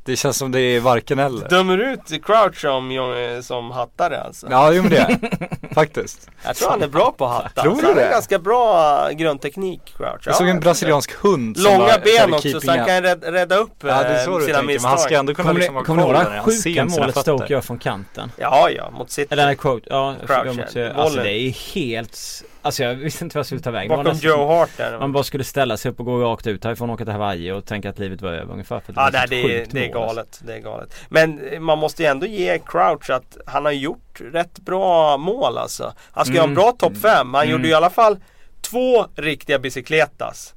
det 0.06 0.16
känns 0.16 0.38
som 0.38 0.52
det 0.52 0.60
är 0.62 0.80
varken 0.80 1.20
eller. 1.20 1.50
Dömer 1.50 1.78
ut 1.78 2.26
Crouch 2.26 2.62
som, 2.62 2.92
eh, 2.92 3.42
som 3.42 3.72
hattare 3.72 4.22
alltså. 4.22 4.48
Ja, 4.50 4.72
jo 4.74 4.82
men 4.82 4.92
det 4.92 4.98
är 4.98 5.74
Faktiskt. 5.74 6.30
Jag 6.46 6.56
tror 6.56 6.70
han 6.70 6.82
är 6.84 6.88
bra 6.88 7.12
på 7.18 7.26
att 7.26 7.44
hatta. 7.44 7.62
Tror 7.62 7.76
Så 7.76 7.82
du 7.82 7.88
han 7.88 7.96
har 7.98 8.04
det? 8.04 8.10
ganska 8.12 8.40
bra 8.40 9.10
grundteknik 9.12 9.82
Crouch. 9.98 10.22
Jag 10.26 10.36
såg 10.36 10.48
en 10.48 10.60
brasiliansk 10.60 11.12
hund 11.14 11.58
som 11.58 11.64
Långa 11.72 11.98
ben 12.04 12.34
också 12.34 12.62
så 12.62 12.72
han 12.72 12.86
kan 12.86 13.04
rädda, 13.04 13.56
upp 13.56 13.72
Ja 13.82 13.88
det 13.88 13.92
är 13.94 14.26
så 14.26 14.32
eh, 14.32 14.38
du 14.40 14.46
sina 14.46 14.58
tänker, 14.58 14.74
men 14.74 14.86
han 14.90 14.98
ska 14.98 15.08
misstag. 15.08 15.20
ändå 15.20 15.34
kunna 15.34 15.48
Kommer 15.48 15.60
liksom 15.60 15.84
kommer 15.84 16.02
ni 16.04 16.08
koll 16.08 16.16
ihåg 16.16 16.26
det 16.26 16.32
han 16.32 16.44
sjuka 16.46 16.86
målet. 16.86 17.18
Stoke 17.18 17.54
gör 17.54 17.62
från 17.62 17.78
kanten? 17.78 18.32
Ja, 18.38 18.70
ja, 18.70 18.90
mot 18.92 19.12
City. 19.12 19.28
Eller 19.34 19.46
nej, 19.46 19.56
quote, 19.56 19.86
ja, 19.90 20.16
Crouch, 20.28 20.78
alltså 20.96 21.20
det 21.22 21.32
är 21.32 21.74
helt, 21.76 22.20
alltså 22.62 22.84
jag 22.84 22.96
visste 22.96 23.24
inte 23.24 23.36
vad 23.38 23.40
jag 23.40 23.46
skulle 23.46 23.62
ta 23.62 23.72
vägen. 23.72 23.90
Det 23.90 23.96
Bakom 23.98 24.12
nästan 24.12 24.30
Joe 24.30 24.48
Hart 24.48 24.70
där. 24.78 25.00
Man 25.00 25.12
bara 25.12 25.24
skulle 25.24 25.44
ställa 25.44 25.78
sig 25.78 25.92
upp 25.92 26.00
och 26.00 26.06
gå 26.06 26.18
rakt 26.24 26.48
ut 26.48 26.64
härifrån 26.64 26.90
och 26.90 26.94
åka 26.94 27.04
till 27.06 27.14
Hawaii 27.14 27.52
och 27.52 27.66
tänka 27.66 27.90
att 27.90 28.00
livet 28.00 28.22
var 28.22 28.32
över 28.32 28.54
ungefär. 28.54 28.80
För 28.80 28.92
att 28.94 29.14
Ja, 29.14 29.20
var 29.20 29.28
det, 29.28 29.36
är, 29.42 29.44
sjukt 29.60 29.72
det 29.72 29.80
är 29.80 29.84
alltså. 29.84 29.95
Galet. 30.00 30.40
Det 30.44 30.54
är 30.54 30.60
galet. 30.60 30.96
Men 31.10 31.48
eh, 31.48 31.60
man 31.60 31.78
måste 31.78 32.04
ju 32.04 32.10
ändå 32.10 32.26
ge 32.26 32.60
Crouch 32.60 33.10
att 33.10 33.38
han 33.46 33.66
har 33.66 33.72
gjort 33.72 34.22
rätt 34.34 34.60
bra 34.60 35.18
mål 35.18 35.58
alltså. 35.58 35.94
Han 36.12 36.26
ska 36.26 36.34
ju 36.34 36.40
ha 36.40 36.44
en 36.44 36.52
Mm. 36.52 36.64
bra 36.64 36.72
topp 36.72 36.98
5. 37.02 37.34
Han 37.34 37.44
Mm. 37.44 37.52
gjorde 37.52 37.64
ju 37.64 37.70
i 37.72 37.76
alla 37.76 37.90
fall 37.90 38.18
två 38.62 39.06
riktiga 39.16 39.60
bicicletas. 39.60 40.52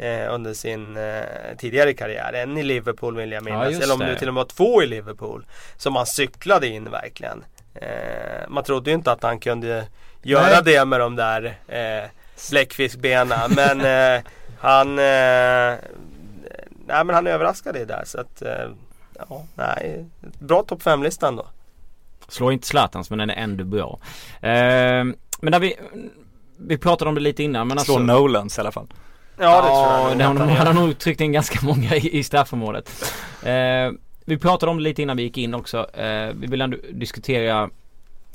Eh, 0.00 0.34
under 0.34 0.54
sin 0.54 0.96
eh, 0.96 1.22
tidigare 1.58 1.92
karriär. 1.92 2.32
En 2.32 2.58
i 2.58 2.62
Liverpool 2.62 3.16
vill 3.16 3.32
jag 3.32 3.44
minnas. 3.44 3.70
just 3.70 3.82
Eller 3.82 3.94
om 3.94 4.00
det 4.00 4.18
till 4.18 4.28
och 4.28 4.34
med 4.34 4.40
var 4.40 4.48
två 4.48 4.82
i 4.82 4.86
Liverpool. 4.86 5.46
Som 5.76 5.96
han 5.96 6.06
cyklade 6.06 6.66
in 6.66 6.90
verkligen. 6.90 7.44
Eh, 7.74 8.48
man 8.48 8.64
trodde 8.64 8.90
ju 8.90 8.94
inte 8.96 9.12
att 9.12 9.22
han 9.22 9.40
kunde 9.40 9.84
göra 10.22 10.42
Nej. 10.46 10.60
det 10.64 10.84
med 10.84 11.00
de 11.00 11.16
där 11.16 11.58
eh, 11.68 12.10
bläckfiskbenen. 12.50 13.50
men 13.56 13.80
eh, 13.80 14.22
han 14.60 14.98
eh, 14.98 15.74
Nej 16.88 17.04
men 17.04 17.14
han 17.14 17.26
överraskade 17.26 17.84
där 17.84 18.02
så 18.06 18.20
att 18.20 18.42
eh, 18.42 18.70
Ja, 19.28 19.44
nej. 19.54 20.04
Bra 20.38 20.62
topp 20.62 20.82
5-lista 20.82 21.28
ändå. 21.28 21.46
Slår 22.28 22.52
inte 22.52 22.66
Zlatans 22.66 23.10
men 23.10 23.18
den 23.18 23.30
är 23.30 23.34
ändå 23.34 23.64
bra. 23.64 23.98
Eh, 24.40 25.04
men 25.40 25.52
där 25.52 25.58
vi, 25.58 25.74
vi 26.58 26.78
pratade 26.78 27.08
om 27.08 27.14
det 27.14 27.20
lite 27.20 27.42
innan 27.42 27.68
men 27.68 27.78
Slå 27.78 27.94
alltså 27.94 28.06
Nolans 28.06 28.58
i 28.58 28.60
alla 28.60 28.72
fall. 28.72 28.86
Ja 29.38 29.62
det 29.62 29.68
tror 29.68 30.22
jag 30.22 30.34
nog- 30.34 30.46
han 30.46 30.56
gör. 30.56 30.64
har 30.66 30.72
nog 30.86 30.98
tryckt 30.98 31.20
in 31.20 31.32
ganska 31.32 31.58
många 31.66 31.94
i, 31.96 32.18
i 32.18 32.22
straffområdet. 32.24 33.12
Eh, 33.42 33.90
vi 34.24 34.38
pratade 34.38 34.70
om 34.70 34.76
det 34.76 34.82
lite 34.82 35.02
innan 35.02 35.16
vi 35.16 35.22
gick 35.22 35.38
in 35.38 35.54
också. 35.54 35.90
Eh, 35.96 36.32
vi 36.34 36.46
vill 36.46 36.60
ändå 36.60 36.76
diskutera 36.92 37.70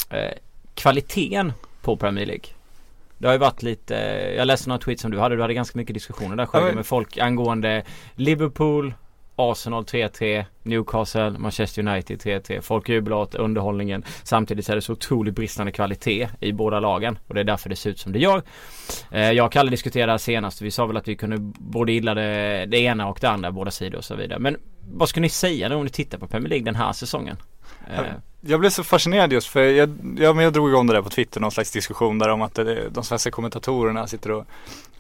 eh, 0.09 0.31
kvaliteten 0.75 1.53
på 1.81 1.97
Premier 1.97 2.25
League. 2.25 2.45
Det 3.23 3.27
har 3.27 3.33
ju 3.33 3.39
varit 3.39 3.63
lite, 3.63 3.93
jag 4.37 4.45
läste 4.45 4.69
några 4.69 4.79
tweets 4.79 5.01
som 5.01 5.11
du 5.11 5.19
hade, 5.19 5.35
du 5.35 5.41
hade 5.41 5.53
ganska 5.53 5.77
mycket 5.77 5.93
diskussioner 5.93 6.35
där 6.35 6.47
men- 6.53 6.75
med 6.75 6.85
folk 6.85 7.17
angående 7.17 7.83
Liverpool, 8.15 8.93
Arsenal 9.35 9.83
3-3, 9.83 10.45
Newcastle, 10.63 11.29
Manchester 11.29 11.87
United 11.87 12.19
3-3. 12.21 12.61
Folk 12.61 12.89
jublar 12.89 13.17
åt 13.17 13.35
underhållningen. 13.35 14.03
Samtidigt 14.23 14.65
så 14.65 14.71
är 14.71 14.75
det 14.75 14.81
så 14.81 14.93
otroligt 14.93 15.35
bristande 15.35 15.71
kvalitet 15.71 16.29
i 16.39 16.53
båda 16.53 16.79
lagen 16.79 17.19
och 17.27 17.33
det 17.33 17.39
är 17.39 17.43
därför 17.43 17.69
det 17.69 17.75
ser 17.75 17.89
ut 17.89 17.99
som 17.99 18.11
det 18.11 18.19
gör. 18.19 18.41
Eh, 19.11 19.31
jag 19.31 19.45
och 19.45 19.51
Kalle 19.51 19.71
diskuterade 19.71 20.19
senast. 20.19 20.61
Vi 20.61 20.71
sa 20.71 20.85
väl 20.85 20.97
att 20.97 21.07
vi 21.07 21.15
kunde 21.15 21.37
både 21.59 21.91
gilla 21.91 22.13
det, 22.13 22.65
det 22.65 22.77
ena 22.77 23.07
och 23.07 23.17
det 23.21 23.29
andra, 23.29 23.51
båda 23.51 23.71
sidor 23.71 23.97
och 23.97 24.05
så 24.05 24.15
vidare. 24.15 24.39
Men 24.39 24.57
vad 24.91 25.09
skulle 25.09 25.21
ni 25.21 25.29
säga 25.29 25.69
nu 25.69 25.75
om 25.75 25.83
ni 25.83 25.89
tittar 25.89 26.17
på 26.17 26.27
Premier 26.27 26.49
League 26.49 26.65
den 26.65 26.75
här 26.75 26.93
säsongen? 26.93 27.37
Eh, 27.91 28.03
Jag 28.41 28.59
blev 28.59 28.69
så 28.69 28.83
fascinerad 28.83 29.33
just 29.33 29.47
för 29.47 29.63
jag, 29.63 29.89
ja, 30.17 30.33
men 30.33 30.43
jag 30.43 30.53
drog 30.53 30.69
igång 30.69 30.87
det 30.87 30.93
där 30.93 31.01
på 31.01 31.09
Twitter, 31.09 31.39
någon 31.41 31.51
slags 31.51 31.71
diskussion 31.71 32.19
där 32.19 32.29
om 32.29 32.41
att 32.41 32.55
det, 32.55 32.89
de 32.89 33.03
svenska 33.03 33.31
kommentatorerna 33.31 34.07
sitter 34.07 34.31
och 34.31 34.45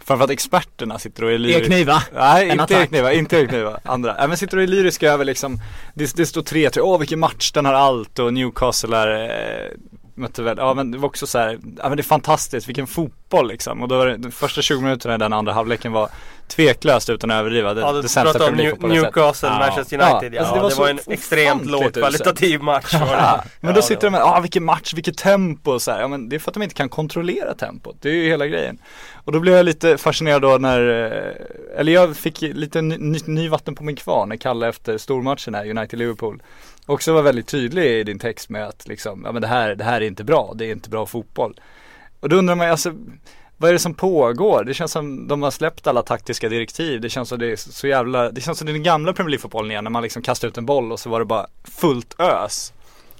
Framförallt 0.05 0.31
experterna 0.31 0.99
sitter 0.99 1.23
och 1.23 1.31
är 1.31 1.45
Erik 1.49 1.69
Niva! 1.69 2.03
Nej, 2.13 2.45
En 2.45 2.51
inte 2.51 2.63
attack. 2.63 2.77
Erik 2.79 2.91
Niva, 2.91 3.13
inte 3.13 3.37
Erik 3.37 3.51
Niva, 3.51 3.79
andra. 3.83 4.13
Nej 4.13 4.27
men 4.27 4.37
sitter 4.37 4.57
och 4.57 4.63
är 4.63 4.67
lyriska 4.67 5.11
över 5.11 5.25
liksom 5.25 5.59
Det, 5.93 6.15
det 6.15 6.25
står 6.25 6.41
3-3, 6.41 6.79
åh 6.79 6.99
vilken 6.99 7.19
match, 7.19 7.51
den 7.51 7.65
har 7.65 7.73
allt 7.73 8.19
och 8.19 8.33
Newcastle 8.33 8.97
är 8.97 9.29
eh, 9.29 9.69
mötte 10.15 10.43
väl, 10.43 10.57
ja 10.57 10.73
men 10.73 10.91
det 10.91 10.97
var 10.97 11.07
också 11.09 11.27
så 11.27 11.37
här, 11.39 11.59
ja 11.77 11.89
men 11.89 11.97
det 11.97 12.01
är 12.01 12.03
fantastiskt, 12.03 12.67
vilken 12.69 12.87
fotboll 12.87 13.47
liksom. 13.47 13.81
Och 13.81 13.87
då 13.87 13.97
var 13.97 14.05
det, 14.07 14.17
de 14.17 14.31
första 14.31 14.61
20 14.61 14.81
minuterna 14.81 15.15
i 15.15 15.17
den 15.17 15.33
andra 15.33 15.53
halvleken 15.53 15.91
var 15.91 16.09
tveklöst 16.47 17.09
utan 17.09 17.31
att 17.31 17.35
överdriva 17.39 17.73
det, 17.73 17.81
Ja, 17.81 17.91
det 17.91 18.09
sämsta 18.09 18.39
Premier 18.39 18.51
New- 18.53 18.57
League-fotbollen 18.57 18.95
jag 18.95 19.05
sett. 19.05 19.15
Newcastle, 19.15 19.49
Ja. 19.49 19.59
Manchester 19.59 19.97
Ja, 19.97 20.09
United. 20.11 20.33
Ja, 20.33 20.39
alltså 20.39 20.53
det, 20.55 20.59
det 20.59 20.63
var 20.63 20.69
var, 20.69 20.75
så 20.75 20.87
en 20.87 21.13
extremt 21.13 21.49
ofantligt 21.51 21.71
låg 21.71 21.81
uselt. 21.81 21.97
kvalitativ 21.97 22.61
match. 22.61 22.93
Var 22.93 22.99
det. 22.99 23.05
Ja, 23.11 23.43
men 23.59 23.67
Ja, 23.69 23.69
då 23.69 23.73
det 23.75 23.81
sitter 23.81 24.09
var- 24.09 24.19
de 24.19 24.23
med, 24.25 24.35
ah 24.37 24.39
vilken 24.39 24.63
match, 24.63 24.93
vilket 24.93 25.17
tempo 25.17 25.79
så 25.79 25.91
här. 25.91 26.01
Ja 26.01 26.07
men 26.07 26.29
det 26.29 26.35
är 26.35 26.39
för 26.39 26.51
att 26.51 26.53
de 26.53 26.63
inte 26.63 26.75
kan 26.75 26.89
kontrollera 26.89 27.53
tempot. 27.53 27.95
Det 28.01 28.09
är 28.09 28.13
ju 28.13 28.27
hela 28.29 28.47
grejen. 28.47 28.77
Och 29.25 29.31
då 29.31 29.39
blev 29.39 29.55
jag 29.55 29.65
lite 29.65 29.97
fascinerad 29.97 30.41
då 30.41 30.57
när, 30.57 30.79
eh, 30.89 31.79
eller 31.79 31.91
jag 31.91 32.17
fick 32.17 32.41
lite 32.41 32.81
ny, 32.81 32.97
ny, 32.97 33.19
ny 33.25 33.49
vatten 33.49 33.75
på 33.75 33.83
min 33.83 33.95
kvarn 33.95 34.29
när 34.29 34.35
Kalle 34.35 34.67
efter 34.67 34.97
stormatchen 34.97 35.55
här, 35.55 35.65
United-Liverpool. 35.65 36.41
Också 36.85 37.13
var 37.13 37.21
väldigt 37.21 37.47
tydlig 37.47 37.85
i 37.85 38.03
din 38.03 38.19
text 38.19 38.49
med 38.49 38.67
att 38.67 38.87
liksom, 38.87 39.21
ja 39.25 39.31
men 39.31 39.41
det 39.41 39.47
här, 39.47 39.75
det 39.75 39.83
här 39.83 40.01
är 40.01 40.05
inte 40.05 40.23
bra, 40.23 40.53
det 40.55 40.65
är 40.65 40.71
inte 40.71 40.89
bra 40.89 41.05
fotboll. 41.05 41.59
Och 42.19 42.29
då 42.29 42.35
undrar 42.35 42.55
man 42.55 42.67
ju 42.67 42.71
alltså, 42.71 42.93
vad 43.57 43.69
är 43.69 43.73
det 43.73 43.79
som 43.79 43.93
pågår? 43.93 44.63
Det 44.63 44.73
känns 44.73 44.91
som 44.91 45.27
de 45.27 45.43
har 45.43 45.51
släppt 45.51 45.87
alla 45.87 46.01
taktiska 46.01 46.49
direktiv. 46.49 47.01
Det 47.01 47.09
känns 47.09 47.29
som 47.29 47.39
det 47.39 47.51
är 47.51 47.55
så 47.55 47.87
jävla, 47.87 48.31
det 48.31 48.41
känns 48.41 48.57
som 48.57 48.67
den 48.67 48.83
gamla 48.83 49.13
Premier 49.13 49.29
League-fotbollen 49.29 49.71
igen 49.71 49.83
när 49.83 49.91
man 49.91 50.03
liksom 50.03 50.21
kastar 50.21 50.47
ut 50.47 50.57
en 50.57 50.65
boll 50.65 50.91
och 50.91 50.99
så 50.99 51.09
var 51.09 51.19
det 51.19 51.25
bara 51.25 51.47
fullt 51.63 52.19
ös. 52.19 52.73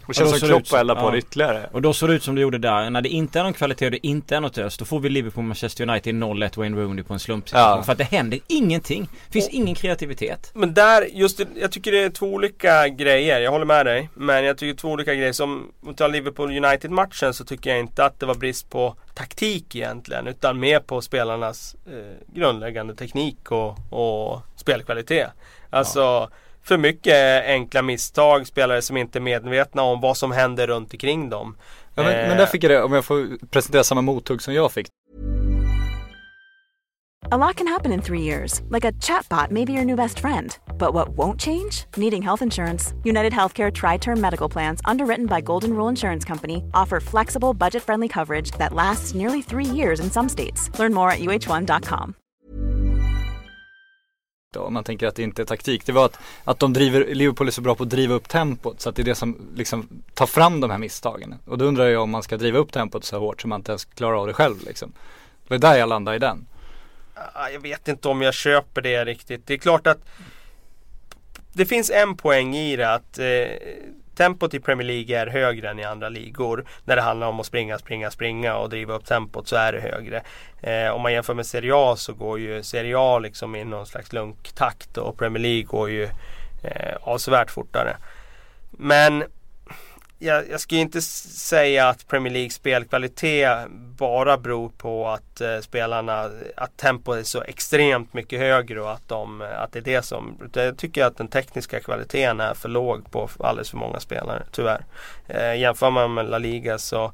Och 0.05 0.15
känns 0.15 0.39
som 0.39 0.49
Klopp 0.49 0.73
eldar 0.73 0.95
på 0.95 1.01
ja. 1.01 1.11
det 1.11 1.17
ytterligare. 1.17 1.69
Och 1.71 1.81
då 1.81 1.93
såg 1.93 2.09
det 2.09 2.15
ut 2.15 2.23
som 2.23 2.35
det 2.35 2.41
gjorde 2.41 2.57
där. 2.57 2.89
När 2.89 3.01
det 3.01 3.09
inte 3.09 3.39
är 3.39 3.43
någon 3.43 3.53
kvalitet 3.53 3.85
och 3.85 3.91
det 3.91 4.07
inte 4.07 4.35
är 4.35 4.41
något 4.41 4.57
ös. 4.57 4.77
Då 4.77 4.85
får 4.85 4.99
vi 4.99 5.09
Liverpool 5.09 5.43
Manchester 5.43 5.89
United 5.89 6.15
0-1 6.15 6.57
Wayne 6.57 6.81
Rooney 6.81 7.03
på 7.03 7.13
en 7.13 7.19
slumpsituation. 7.19 7.77
Ja. 7.77 7.83
För 7.83 7.91
att 7.91 7.97
det 7.97 8.03
händer 8.03 8.39
ingenting. 8.47 9.09
Finns 9.31 9.49
ingen 9.49 9.75
kreativitet. 9.75 10.51
Men 10.53 10.73
där, 10.73 11.07
just 11.11 11.37
det, 11.37 11.47
jag 11.55 11.71
tycker 11.71 11.91
det 11.91 11.99
är 11.99 12.09
två 12.09 12.25
olika 12.25 12.87
grejer. 12.87 13.39
Jag 13.39 13.51
håller 13.51 13.65
med 13.65 13.85
dig. 13.85 14.09
Men 14.13 14.43
jag 14.43 14.57
tycker 14.57 14.77
två 14.77 14.89
olika 14.89 15.15
grejer. 15.15 15.33
Som 15.33 15.71
om 15.81 15.89
vi 15.89 15.95
tar 15.95 16.09
Liverpool 16.09 16.65
United-matchen 16.65 17.33
så 17.33 17.45
tycker 17.45 17.69
jag 17.69 17.79
inte 17.79 18.05
att 18.05 18.19
det 18.19 18.25
var 18.25 18.35
brist 18.35 18.69
på 18.69 18.95
taktik 19.13 19.75
egentligen. 19.75 20.27
Utan 20.27 20.59
mer 20.59 20.79
på 20.79 21.01
spelarnas 21.01 21.75
eh, 21.85 22.35
grundläggande 22.35 22.95
teknik 22.95 23.51
och, 23.51 23.77
och 23.89 24.41
spelkvalitet. 24.55 25.27
Alltså 25.69 26.29
för 26.63 26.77
mycket 26.77 27.45
enkla 27.45 27.81
misstag, 27.81 28.47
spelare 28.47 28.81
som 28.81 28.97
inte 28.97 29.19
är 29.19 29.21
medvetna 29.21 29.81
om 29.81 30.01
vad 30.01 30.17
som 30.17 30.31
händer 30.31 30.67
runt 30.67 30.93
omkring 30.93 31.29
dem. 31.29 31.57
Ja, 31.95 32.03
men, 32.03 32.13
Eh, 32.13 32.27
men 32.27 32.37
där 32.37 32.45
fick 32.45 32.63
jag 32.63 32.71
det, 32.71 32.83
om 32.83 32.93
jag 32.93 33.05
får 33.05 33.47
presentera 33.47 33.83
samma 33.83 34.01
mothugg 34.01 34.41
som 34.41 34.53
jag 34.53 34.71
fick. 34.71 34.87
A 37.31 37.37
lot 37.37 37.55
can 37.55 37.67
happen 37.67 37.93
in 37.93 38.01
three 38.01 38.21
years, 38.21 38.61
like 38.69 38.83
a 38.83 38.91
chatbot 38.99 39.49
may 39.49 39.65
be 39.65 39.73
your 39.73 39.85
new 39.85 39.95
best 39.95 40.19
friend. 40.19 40.57
But 40.77 40.93
what 40.93 41.09
won't 41.17 41.39
change? 41.39 41.85
Needing 41.97 42.21
health 42.21 42.41
insurance. 42.41 42.93
United 43.03 43.33
Healthcare 43.33 43.71
Tri 43.71 43.97
Term 43.97 44.19
Medical 44.19 44.49
Plans, 44.49 44.81
underwritten 44.85 45.25
by 45.25 45.41
Golden 45.41 45.73
Rule 45.73 45.87
Insurance 45.87 46.25
Company, 46.25 46.63
offer 46.73 46.99
flexible, 46.99 47.53
budget 47.53 47.81
friendly 47.81 48.07
coverage 48.07 48.51
that 48.57 48.73
lasts 48.73 49.15
nearly 49.15 49.41
three 49.41 49.65
years 49.65 49.99
in 49.99 50.11
some 50.11 50.29
states. 50.29 50.69
Learn 50.77 50.93
more 50.93 51.11
at 51.11 51.19
uh1.com. 51.19 52.15
Då, 54.53 54.59
om 54.59 54.73
man 54.73 54.83
tänker 54.83 55.07
att 55.07 55.15
det 55.15 55.23
inte 55.23 55.41
är 55.41 55.45
taktik. 55.45 55.85
Det 55.85 55.91
var 55.91 56.05
att, 56.05 56.19
att 56.43 56.59
de 56.59 56.73
driver, 56.73 57.15
Liverpool 57.15 57.47
är 57.47 57.51
så 57.51 57.61
bra 57.61 57.75
på 57.75 57.83
att 57.83 57.89
driva 57.89 58.13
upp 58.13 58.29
tempot 58.29 58.81
så 58.81 58.89
att 58.89 58.95
det 58.95 59.01
är 59.01 59.05
det 59.05 59.15
som 59.15 59.37
liksom 59.55 59.87
tar 60.13 60.25
fram 60.25 60.59
de 60.59 60.71
här 60.71 60.77
misstagen. 60.77 61.35
Och 61.45 61.57
då 61.57 61.65
undrar 61.65 61.85
jag 61.85 62.03
om 62.03 62.09
man 62.09 62.23
ska 62.23 62.37
driva 62.37 62.59
upp 62.59 62.71
tempot 62.71 63.03
så 63.03 63.19
hårt 63.19 63.41
så 63.41 63.47
man 63.47 63.59
inte 63.59 63.71
ens 63.71 63.85
klarar 63.85 64.15
av 64.15 64.27
det 64.27 64.33
själv 64.33 64.55
liksom. 64.65 64.91
Det 65.47 65.53
var 65.53 65.57
där 65.57 65.77
jag 65.77 65.89
landade 65.89 66.15
i 66.15 66.19
den. 66.19 66.45
Ah, 67.15 67.49
jag 67.49 67.59
vet 67.59 67.87
inte 67.87 68.07
om 68.07 68.21
jag 68.21 68.33
köper 68.33 68.81
det 68.81 69.05
riktigt. 69.05 69.47
Det 69.47 69.53
är 69.53 69.57
klart 69.57 69.87
att 69.87 69.99
det 71.53 71.65
finns 71.65 71.89
en 71.89 72.17
poäng 72.17 72.55
i 72.55 72.75
det 72.75 72.93
att 72.93 73.19
eh, 73.19 73.25
tempot 74.15 74.53
i 74.53 74.59
Premier 74.59 74.87
League 74.87 75.19
är 75.21 75.27
högre 75.27 75.69
än 75.69 75.79
i 75.79 75.83
andra 75.83 76.09
ligor. 76.09 76.65
När 76.85 76.95
det 76.95 77.01
handlar 77.01 77.27
om 77.27 77.39
att 77.39 77.45
springa, 77.45 77.79
springa, 77.79 78.11
springa 78.11 78.55
och 78.57 78.69
driva 78.69 78.93
upp 78.93 79.05
tempot 79.05 79.47
så 79.47 79.55
är 79.55 79.73
det 79.73 79.81
högre. 79.81 80.23
Eh, 80.61 80.91
om 80.91 81.01
man 81.01 81.13
jämför 81.13 81.33
med 81.33 81.45
Serie 81.45 81.71
A 81.75 81.95
så 81.95 82.13
går 82.13 82.39
ju 82.39 82.63
Serie 82.63 82.95
A 82.97 83.19
liksom 83.19 83.55
i 83.55 83.63
någon 83.63 83.85
slags 83.85 84.13
lunktakt 84.13 84.97
och 84.97 85.17
Premier 85.17 85.41
League 85.41 85.63
går 85.63 85.89
ju 85.89 86.03
eh, 86.63 86.95
avsevärt 87.01 87.51
fortare. 87.51 87.97
Men 88.71 89.23
jag, 90.23 90.49
jag 90.49 90.59
ska 90.59 90.75
ju 90.75 90.81
inte 90.81 91.01
säga 91.01 91.87
att 91.89 92.07
Premier 92.07 92.33
League 92.33 92.49
spelkvalitet 92.49 93.67
bara 93.97 94.37
beror 94.37 94.69
på 94.69 95.07
att 95.07 95.41
eh, 95.41 95.59
spelarna, 95.59 96.29
att 96.55 96.77
tempot 96.77 97.17
är 97.17 97.23
så 97.23 97.41
extremt 97.41 98.13
mycket 98.13 98.39
högre 98.39 98.81
och 98.81 98.91
att, 98.91 99.09
de, 99.09 99.41
att 99.41 99.71
det 99.71 99.79
är 99.79 99.83
det 99.83 100.01
som, 100.01 100.49
jag 100.53 100.77
tycker 100.77 101.05
att 101.05 101.17
den 101.17 101.27
tekniska 101.27 101.79
kvaliteten 101.79 102.39
är 102.39 102.53
för 102.53 102.69
låg 102.69 103.11
på 103.11 103.29
alldeles 103.39 103.69
för 103.69 103.77
många 103.77 103.99
spelare, 103.99 104.43
tyvärr. 104.51 104.85
Eh, 105.27 105.55
jämför 105.55 105.91
man 105.91 106.13
med 106.13 106.29
La 106.29 106.37
Liga 106.37 106.77
så 106.77 107.11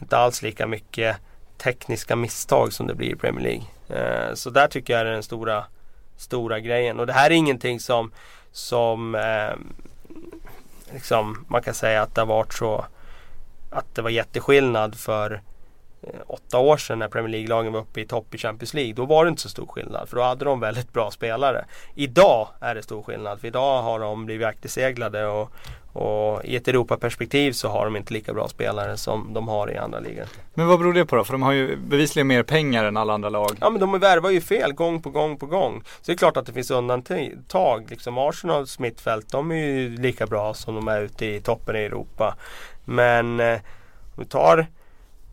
inte 0.00 0.16
alls 0.16 0.42
lika 0.42 0.66
mycket 0.66 1.16
tekniska 1.58 2.16
misstag 2.16 2.72
som 2.72 2.86
det 2.86 2.94
blir 2.94 3.12
i 3.12 3.16
Premier 3.16 3.42
League. 3.44 3.66
Eh, 3.88 4.34
så 4.34 4.50
där 4.50 4.68
tycker 4.68 4.92
jag 4.92 5.00
är 5.00 5.04
den 5.04 5.22
stora, 5.22 5.64
stora 6.16 6.60
grejen. 6.60 7.00
Och 7.00 7.06
det 7.06 7.12
här 7.12 7.30
är 7.30 7.34
ingenting 7.34 7.80
som, 7.80 8.12
som 8.52 9.14
eh, 9.14 9.54
liksom, 10.96 11.44
man 11.48 11.62
kan 11.62 11.74
säga 11.74 12.02
att 12.02 12.14
det 12.14 12.20
har 12.20 12.26
varit 12.26 12.52
så 12.52 12.84
att 13.70 13.94
det 13.94 14.02
var 14.02 14.10
jätteskillnad 14.10 14.94
för 14.94 15.42
åtta 16.26 16.58
år 16.58 16.76
sedan 16.76 16.98
när 16.98 17.08
Premier 17.08 17.28
League-lagen 17.28 17.72
var 17.72 17.80
uppe 17.80 18.00
i 18.00 18.06
topp 18.06 18.34
i 18.34 18.38
Champions 18.38 18.74
League. 18.74 18.94
Då 18.94 19.04
var 19.04 19.24
det 19.24 19.28
inte 19.28 19.42
så 19.42 19.48
stor 19.48 19.66
skillnad 19.66 20.08
för 20.08 20.16
då 20.16 20.22
hade 20.22 20.44
de 20.44 20.60
väldigt 20.60 20.92
bra 20.92 21.10
spelare. 21.10 21.64
Idag 21.94 22.48
är 22.60 22.74
det 22.74 22.82
stor 22.82 23.02
skillnad 23.02 23.40
för 23.40 23.48
idag 23.48 23.82
har 23.82 24.00
de 24.00 24.26
blivit 24.26 24.46
akterseglade 24.46 25.26
och, 25.26 25.52
och 25.92 26.44
i 26.44 26.56
ett 26.56 26.68
Europaperspektiv 26.68 27.52
så 27.52 27.68
har 27.68 27.84
de 27.84 27.96
inte 27.96 28.14
llika 28.14 28.32
bra 28.32 28.48
spelare 28.48 28.96
som 28.96 29.34
de 29.34 29.48
har 29.48 29.70
i 29.70 29.76
andra 29.76 30.00
ligor. 30.00 30.24
Men 30.54 30.66
vad 30.66 30.78
beror 30.78 30.92
det 30.92 31.06
på 31.06 31.16
då? 31.16 31.24
För 31.24 31.32
de 31.32 31.42
har 31.42 31.52
ju 31.52 31.76
bevisligen 31.76 32.26
mer 32.26 32.42
pengar 32.42 32.84
än 32.84 32.96
alla 32.96 33.14
andra 33.14 33.28
lag. 33.28 33.56
Ja 33.60 33.70
men 33.70 33.80
de 33.80 33.98
värvar 33.98 34.30
ju 34.30 34.40
fel 34.40 34.72
gång 34.72 35.02
på 35.02 35.10
gång 35.10 35.38
på 35.38 35.46
gång. 35.46 35.82
Så 35.84 36.02
det 36.06 36.12
är 36.12 36.16
klart 36.16 36.36
att 36.36 36.46
det 36.46 36.52
finns 36.52 36.70
undantag. 36.70 37.90
Liksom 37.90 38.18
Arsenals 38.18 38.78
mittfält, 38.78 39.32
de 39.32 39.50
är 39.50 39.56
ju 39.56 39.96
lika 39.96 40.26
bra 40.26 40.54
som 40.54 40.74
de 40.74 40.88
är 40.88 41.00
ute 41.00 41.26
i 41.26 41.40
toppen 41.40 41.76
i 41.76 41.78
Europa. 41.78 42.36
Men 42.84 43.40
eh, 43.40 43.60
om 44.16 44.22
vi 44.22 44.24
tar 44.24 44.66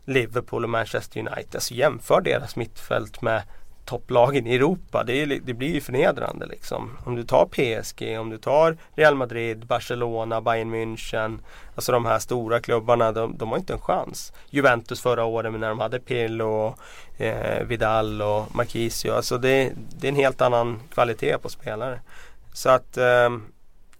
Liverpool 0.04 0.64
och 0.64 0.70
Manchester 0.70 1.20
United, 1.20 1.54
Alltså 1.54 1.74
jämför 1.74 2.20
deras 2.20 2.56
mittfält 2.56 3.22
med 3.22 3.42
topplagen 3.84 4.46
i 4.46 4.54
Europa. 4.54 5.04
Det, 5.04 5.22
är, 5.22 5.26
det 5.26 5.54
blir 5.54 5.74
ju 5.74 5.80
förnedrande 5.80 6.46
liksom. 6.46 6.90
Om 7.04 7.16
du 7.16 7.24
tar 7.24 7.46
PSG, 7.46 8.18
om 8.20 8.30
du 8.30 8.38
tar 8.38 8.76
Real 8.94 9.14
Madrid, 9.14 9.66
Barcelona, 9.66 10.40
Bayern 10.40 10.74
München. 10.74 11.38
Alltså 11.74 11.92
de 11.92 12.04
här 12.04 12.18
stora 12.18 12.60
klubbarna, 12.60 13.12
de, 13.12 13.36
de 13.36 13.48
har 13.48 13.58
inte 13.58 13.72
en 13.72 13.80
chans. 13.80 14.32
Juventus 14.50 15.00
förra 15.00 15.24
året 15.24 15.52
när 15.52 15.68
de 15.68 15.78
hade 15.78 16.00
Pirlo, 16.00 16.74
eh, 17.18 17.64
Vidal 17.64 18.22
och 18.22 18.54
Marquisio. 18.56 19.12
Alltså 19.12 19.38
det, 19.38 19.72
det 19.98 20.06
är 20.06 20.12
en 20.12 20.16
helt 20.16 20.40
annan 20.40 20.80
kvalitet 20.94 21.38
på 21.38 21.48
spelare. 21.48 22.00
Så 22.52 22.70
att 22.70 22.96
eh, 22.96 23.30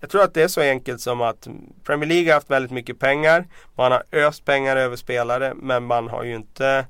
jag 0.05 0.11
tror 0.11 0.23
att 0.23 0.35
det 0.35 0.43
är 0.43 0.49
så 0.49 0.61
enkelt 0.61 1.01
som 1.01 1.21
att 1.21 1.49
Premier 1.85 2.09
League 2.09 2.29
har 2.31 2.35
haft 2.35 2.51
väldigt 2.51 2.71
mycket 2.71 2.99
pengar. 2.99 3.47
Man 3.75 3.93
har 3.93 4.03
öst 4.13 4.45
pengar 4.45 4.77
över 4.77 4.97
spelare 4.97 5.55
men 5.57 5.85
man 5.85 6.09
har 6.09 6.25
ju 6.25 6.35
inte 6.35 6.87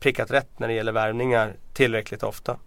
prickat 0.00 0.30
rätt 0.30 0.58
när 0.58 0.68
det 0.68 0.74
gäller 0.74 0.92
värvningar 0.92 1.56
tillräckligt 1.72 2.22
ofta. 2.22 2.58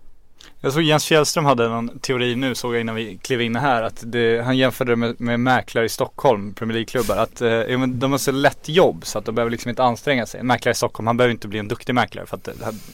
Jag 0.61 0.73
såg 0.73 0.83
Jens 0.83 1.05
Fjällström 1.05 1.45
hade 1.45 1.69
någon 1.69 1.99
teori 1.99 2.35
nu 2.35 2.55
såg 2.55 2.73
jag 2.73 2.81
innan 2.81 2.95
vi 2.95 3.17
klev 3.17 3.41
in 3.41 3.55
här 3.55 3.83
att 3.83 4.03
det, 4.05 4.45
han 4.45 4.57
jämförde 4.57 4.91
det 4.91 4.95
med, 4.95 5.21
med 5.21 5.39
mäklare 5.39 5.85
i 5.85 5.89
Stockholm, 5.89 6.53
Premier 6.53 6.73
League-klubbar. 6.73 7.17
Att 7.17 7.41
eh, 7.41 7.79
de 7.87 8.11
har 8.11 8.17
så 8.17 8.31
lätt 8.31 8.69
jobb 8.69 9.05
så 9.05 9.19
att 9.19 9.25
de 9.25 9.35
behöver 9.35 9.51
liksom 9.51 9.69
inte 9.69 9.83
anstränga 9.83 10.25
sig. 10.25 10.39
En 10.39 10.47
mäklare 10.47 10.71
i 10.71 10.75
Stockholm, 10.75 11.07
han 11.07 11.17
behöver 11.17 11.31
inte 11.31 11.47
bli 11.47 11.59
en 11.59 11.67
duktig 11.67 11.95
mäklare 11.95 12.25
för 12.25 12.37
att 12.37 12.47
eh, 12.47 12.53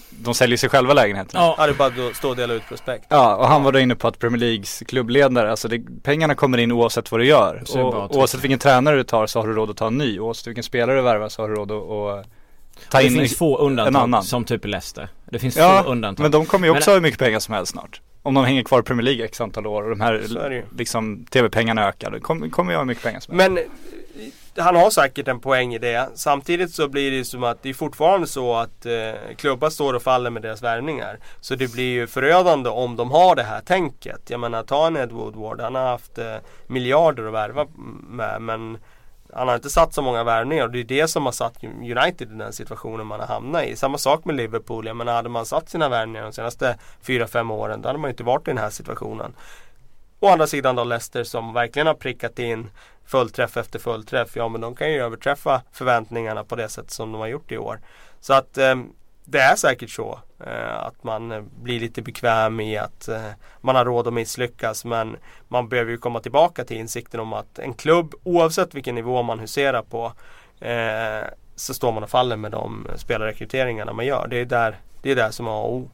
de 0.10 0.34
säljer 0.34 0.58
sig 0.58 0.70
själva 0.70 0.94
lägenheterna. 0.94 1.54
Ja, 1.58 1.66
det 1.66 1.72
är 1.72 1.74
bara 1.74 2.08
att 2.10 2.16
stå 2.16 2.30
och 2.30 2.36
dela 2.36 2.54
ut 2.54 2.68
prospekt. 2.68 3.06
Ja, 3.10 3.36
och 3.36 3.48
han 3.48 3.64
var 3.64 3.72
då 3.72 3.80
inne 3.80 3.96
på 3.96 4.08
att 4.08 4.20
Premier 4.20 4.40
Leagues 4.40 4.84
klubbledare, 4.88 5.52
alltså 5.52 5.68
det, 5.68 5.82
pengarna 6.04 6.36
kommer 6.36 6.58
in 6.58 6.72
oavsett 6.72 7.12
vad 7.12 7.22
du 7.22 7.26
gör. 7.26 7.64
Och, 7.76 8.16
oavsett 8.18 8.44
vilken 8.44 8.60
tränare 8.60 8.96
du 8.96 9.04
tar 9.04 9.28
så 9.28 9.40
har 9.40 9.48
du 9.48 9.54
råd 9.54 9.70
att 9.70 9.78
ta 9.78 9.88
en 9.88 9.98
ny. 9.98 10.20
Oavsett 10.20 10.48
vilken 10.48 10.64
spelare 10.64 10.96
du 10.96 11.02
värvar 11.02 11.30
så 11.30 11.42
har 11.42 11.50
du 11.50 11.56
råd 11.56 11.72
att, 11.72 12.20
att 12.20 12.28
ta 12.90 12.98
det 12.98 13.04
in 13.06 13.14
finns 13.14 13.38
få 13.38 13.58
undantag 13.58 14.26
som 14.26 14.46
typ 14.46 14.66
Leicester. 14.66 15.10
Det 15.32 15.40
finns 15.40 15.58
Ja, 15.58 15.82
få 15.86 15.90
undantag. 15.92 16.24
Men 16.24 16.32
de 16.32 16.46
kommer 16.46 16.68
ju 16.68 16.72
också 16.72 16.90
Men- 16.90 16.94
ha 16.94 16.96
hur 16.96 17.02
mycket 17.02 17.20
pengar 17.20 17.40
som 17.40 17.54
helst 17.54 17.72
snart. 17.72 18.02
Om 18.26 18.34
de 18.34 18.46
hänger 18.46 18.64
kvar 18.64 18.80
i 18.80 18.84
Premier 18.84 19.04
League 19.04 19.26
x 19.26 19.42
antal 19.42 19.68
år 19.68 19.84
och 19.84 19.90
de 19.90 20.02
här 20.02 20.14
det 20.50 20.56
ju. 20.56 20.64
liksom 20.78 21.26
tv-pengarna 21.26 21.88
ökar. 21.88 22.12
Då 22.12 22.20
kommer, 22.20 22.50
kommer 22.50 22.72
jag 22.72 22.78
ha 22.80 22.84
hur 22.84 22.88
mycket 22.88 23.04
pengar 23.04 23.20
som 23.20 23.40
helst. 23.40 23.52
Men 23.56 23.64
han 24.66 24.76
har 24.76 24.90
säkert 24.90 25.28
en 25.28 25.40
poäng 25.40 25.74
i 25.74 25.78
det. 25.80 26.10
Samtidigt 26.16 26.74
så 26.74 26.88
blir 26.88 27.12
det 27.12 27.26
som 27.26 27.44
att 27.44 27.64
det 27.64 27.70
är 27.70 27.74
fortfarande 27.74 28.28
så 28.28 28.54
att 28.56 28.86
eh, 28.86 28.92
klubbar 29.38 29.70
står 29.70 29.94
och 29.94 30.02
faller 30.04 30.30
med 30.30 30.42
deras 30.42 30.64
värvningar. 30.64 31.20
Så 31.42 31.56
det 31.56 31.74
blir 31.74 31.94
ju 31.94 32.08
förödande 32.08 32.70
om 32.70 32.96
de 32.96 33.12
har 33.12 33.36
det 33.36 33.44
här 33.44 33.62
tänket. 33.62 34.22
Jag 34.30 34.40
menar 34.40 34.64
ta 34.64 34.88
en 34.88 34.98
Ed 34.98 35.12
Woodward. 35.12 35.62
Han 35.62 35.76
har 35.76 35.86
haft 35.86 36.18
eh, 36.18 36.36
miljarder 36.68 37.26
att 37.28 37.34
värva 37.34 37.68
med 38.10 38.42
men 38.42 38.78
han 39.36 39.48
har 39.48 39.56
inte 39.56 39.70
satt 39.70 39.94
så 39.94 40.02
många 40.02 40.24
värvningar 40.24 40.64
och 40.64 40.72
det 40.72 40.80
är 40.80 40.84
det 40.84 41.08
som 41.08 41.26
har 41.26 41.32
satt 41.32 41.64
United 41.64 42.32
i 42.32 42.36
den 42.36 42.54
situationen 42.54 43.08
man 43.08 43.20
har 43.20 43.28
hamnat 43.28 43.64
i. 43.64 43.76
Samma 43.76 43.98
sak 43.98 44.26
med 44.26 44.36
Liverpool. 44.36 44.88
Jag 44.88 44.96
menar 44.96 45.14
hade 45.14 45.30
man 45.30 45.46
satt 45.46 45.70
sina 45.70 45.90
värvningar 45.90 46.24
de 46.24 46.34
senaste 46.34 46.78
4-5 47.06 47.54
åren 47.54 47.82
då 47.82 47.90
hade 47.90 48.00
man 48.00 48.08
ju 48.08 48.12
inte 48.12 48.24
varit 48.24 48.48
i 48.48 48.52
den 48.52 48.58
här 48.58 48.70
situationen. 48.70 49.34
Å 50.20 50.28
andra 50.28 50.48
sidan 50.48 50.76
då 50.76 50.84
Leicester 50.84 51.24
som 51.24 51.54
verkligen 51.54 51.88
har 51.88 51.94
prickat 51.94 52.40
in 52.40 52.70
fullträff 53.06 53.58
efter 53.58 53.80
fullträff. 53.80 54.36
Ja 54.36 54.48
men 54.48 54.62
de 54.62 54.76
kan 54.76 54.92
ju 54.92 55.02
överträffa 55.02 55.62
förväntningarna 55.72 56.44
på 56.44 56.56
det 56.56 56.70
sätt 56.70 56.92
som 56.92 57.12
de 57.12 57.22
har 57.22 57.28
gjort 57.28 57.52
i 57.52 57.58
år. 57.58 57.80
Så 58.20 58.34
att 58.34 58.58
eh, 58.58 58.76
det 59.26 59.40
är 59.40 59.56
säkert 59.56 59.90
så 59.90 60.20
Eh, 60.48 60.78
att 60.86 61.04
man 61.04 61.32
eh, 61.32 61.42
blir 61.62 61.80
lite 61.80 62.02
bekväm 62.02 62.60
i 62.60 62.78
att 62.78 63.08
eh, 63.08 63.30
man 63.62 63.76
har 63.76 63.86
råd 63.86 64.08
att 64.08 64.14
misslyckas. 64.14 64.86
Men 64.86 65.18
man 65.48 65.70
behöver 65.70 65.92
ju 65.92 65.98
komma 65.98 66.20
tillbaka 66.20 66.64
till 66.66 66.78
insikten 66.78 67.20
om 67.20 67.34
att 67.34 67.60
en 67.60 67.74
klubb 67.74 68.14
oavsett 68.24 68.74
vilken 68.74 68.96
nivå 68.96 69.24
man 69.24 69.40
huserar 69.40 69.82
på 69.82 70.14
så 71.56 71.74
står 71.74 71.92
man 71.92 72.04
och 72.04 72.10
faller 72.10 72.38
med 72.38 72.52
de 72.52 72.88
spelarrekryteringarna 72.96 73.94
man 73.94 74.06
gör. 74.06 74.28
Det 74.28 74.38
är 74.38 74.46
där, 74.46 74.76
det 75.02 75.12
är 75.12 75.16
där 75.16 75.32
som 75.32 75.48
är 75.48 75.52
A 75.52 75.62
och 75.62 75.76
O. 75.76 75.90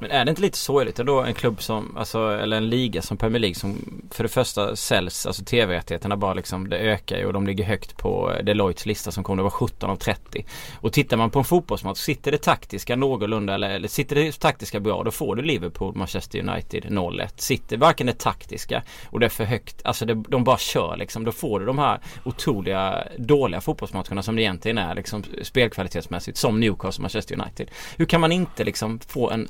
Men 0.00 0.10
är 0.10 0.24
det 0.24 0.30
inte 0.30 0.42
lite 0.42 0.58
sorgligt 0.58 0.96
då 0.96 1.20
en 1.20 1.34
klubb 1.34 1.62
som, 1.62 1.96
alltså, 1.96 2.30
eller 2.30 2.56
en 2.56 2.68
liga 2.68 3.02
som 3.02 3.16
Premier 3.16 3.40
League 3.40 3.54
som 3.54 4.00
för 4.10 4.22
det 4.22 4.28
första 4.28 4.76
säljs, 4.76 5.26
alltså 5.26 5.44
tv-rättigheterna 5.44 6.16
bara 6.16 6.34
liksom, 6.34 6.68
det 6.68 6.78
ökar 6.78 7.18
ju 7.18 7.26
och 7.26 7.32
de 7.32 7.46
ligger 7.46 7.64
högt 7.64 7.96
på 7.96 8.32
eh, 8.32 8.44
Deloittes 8.44 8.86
lista 8.86 9.10
som 9.10 9.24
kommer 9.24 9.42
att 9.42 9.44
vara 9.44 9.68
17 9.68 9.90
av 9.90 9.96
30. 9.96 10.44
Och 10.80 10.92
tittar 10.92 11.16
man 11.16 11.30
på 11.30 11.38
en 11.38 11.44
fotbollsmatch, 11.44 11.98
sitter 11.98 12.32
det 12.32 12.38
taktiska 12.38 12.96
någorlunda 12.96 13.54
eller, 13.54 13.70
eller 13.70 13.88
sitter 13.88 14.16
det 14.16 14.40
taktiska 14.40 14.80
bra 14.80 15.02
då 15.02 15.10
får 15.10 15.36
du 15.36 15.42
Liverpool, 15.42 15.96
Manchester 15.96 16.38
United 16.38 16.84
0-1. 16.84 17.28
Sitter 17.36 17.76
varken 17.76 18.06
det 18.06 18.18
taktiska 18.18 18.82
och 19.10 19.20
det 19.20 19.26
är 19.26 19.30
för 19.30 19.44
högt, 19.44 19.80
alltså 19.84 20.06
det, 20.06 20.14
de 20.14 20.44
bara 20.44 20.58
kör 20.58 20.96
liksom. 20.96 21.24
Då 21.24 21.32
får 21.32 21.60
du 21.60 21.66
de 21.66 21.78
här 21.78 22.00
otroliga 22.24 23.04
dåliga 23.18 23.60
fotbollsmatcherna 23.60 24.22
som 24.22 24.36
det 24.36 24.42
egentligen 24.42 24.78
är 24.78 24.94
liksom 24.94 25.24
spelkvalitetsmässigt 25.42 26.38
som 26.38 26.60
Newcastle 26.60 27.02
Manchester 27.02 27.40
United. 27.40 27.70
Hur 27.96 28.06
kan 28.06 28.20
man 28.20 28.32
inte 28.32 28.64
liksom 28.64 29.00
få 29.00 29.30
en 29.30 29.48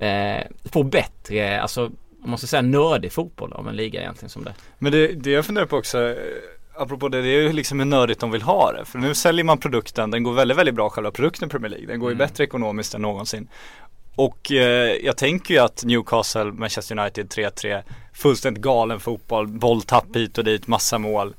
eh, 0.00 0.46
få 0.72 0.82
bättre, 0.82 1.60
alltså 1.60 1.90
man 2.24 2.38
ska 2.38 2.46
säga 2.46 2.62
nördig 2.62 3.12
fotboll 3.12 3.52
av 3.52 3.68
en 3.68 3.76
liga 3.76 4.00
egentligen 4.00 4.30
som 4.30 4.44
det. 4.44 4.54
Men 4.78 4.92
det, 4.92 5.06
det 5.06 5.30
jag 5.30 5.46
funderar 5.46 5.66
på 5.66 5.76
också, 5.76 5.98
eh, 5.98 6.16
apropå 6.74 7.08
det, 7.08 7.22
det 7.22 7.28
är 7.28 7.42
ju 7.42 7.52
liksom 7.52 7.78
hur 7.78 7.86
nördigt 7.86 8.20
de 8.20 8.30
vill 8.30 8.42
ha 8.42 8.72
det. 8.72 8.84
För 8.84 8.98
nu 8.98 9.14
säljer 9.14 9.44
man 9.44 9.58
produkten, 9.58 10.10
den 10.10 10.22
går 10.22 10.32
väldigt, 10.32 10.58
väldigt 10.58 10.74
bra 10.74 10.90
själva 10.90 11.10
produkten 11.10 11.48
i 11.48 11.50
Premier 11.50 11.70
League. 11.70 11.86
Den 11.86 12.00
går 12.00 12.10
ju 12.10 12.14
mm. 12.14 12.26
bättre 12.26 12.44
ekonomiskt 12.44 12.94
än 12.94 13.02
någonsin. 13.02 13.48
Och 14.14 14.52
eh, 14.52 14.96
jag 15.02 15.16
tänker 15.16 15.54
ju 15.54 15.60
att 15.60 15.84
Newcastle, 15.84 16.44
Manchester 16.44 16.98
United 16.98 17.26
3-3, 17.26 17.82
fullständigt 18.12 18.62
galen 18.62 19.00
fotboll, 19.00 19.46
bolltapp 19.46 20.16
hit 20.16 20.38
och 20.38 20.44
dit, 20.44 20.66
massa 20.66 20.98
mål. 20.98 21.34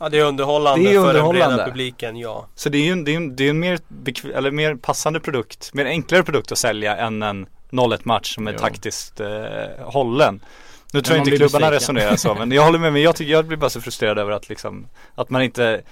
Ja 0.00 0.08
det 0.08 0.18
är 0.18 0.24
underhållande, 0.24 0.88
det 0.88 0.94
är 0.94 0.98
underhållande. 0.98 1.40
för 1.40 1.48
den 1.48 1.56
breda 1.56 1.70
publiken, 1.70 2.16
ja. 2.16 2.46
Så 2.54 2.68
det 2.68 2.78
är 2.78 2.82
ju 2.82 2.92
en, 2.92 3.04
det 3.04 3.12
är 3.12 3.16
en, 3.16 3.36
det 3.36 3.46
är 3.46 3.50
en 3.50 3.58
mer, 3.58 3.78
eller 4.34 4.50
mer 4.50 4.74
passande 4.74 5.20
produkt, 5.20 5.74
mer 5.74 5.84
enklare 5.84 6.22
produkt 6.22 6.52
att 6.52 6.58
sälja 6.58 6.96
än 6.96 7.22
en 7.22 7.46
0-1 7.70 8.00
match 8.04 8.34
som 8.34 8.46
är 8.46 8.52
jo. 8.52 8.58
taktiskt 8.58 9.20
eh, 9.20 9.28
hållen. 9.78 10.40
Nu 10.92 11.02
tror 11.02 11.16
jag 11.16 11.26
inte 11.26 11.36
klubbarna 11.36 11.70
resonerar 11.70 12.16
så 12.16 12.34
men 12.34 12.52
jag 12.52 12.64
håller 12.64 12.78
med 12.78 12.92
men 12.92 13.02
jag, 13.02 13.16
tycker, 13.16 13.32
jag 13.32 13.46
blir 13.46 13.56
bara 13.56 13.70
så 13.70 13.80
frustrerad 13.80 14.18
över 14.18 14.32
att 14.32 14.48
liksom 14.48 14.86
Att 15.14 15.30
man 15.30 15.42
inte 15.42 15.82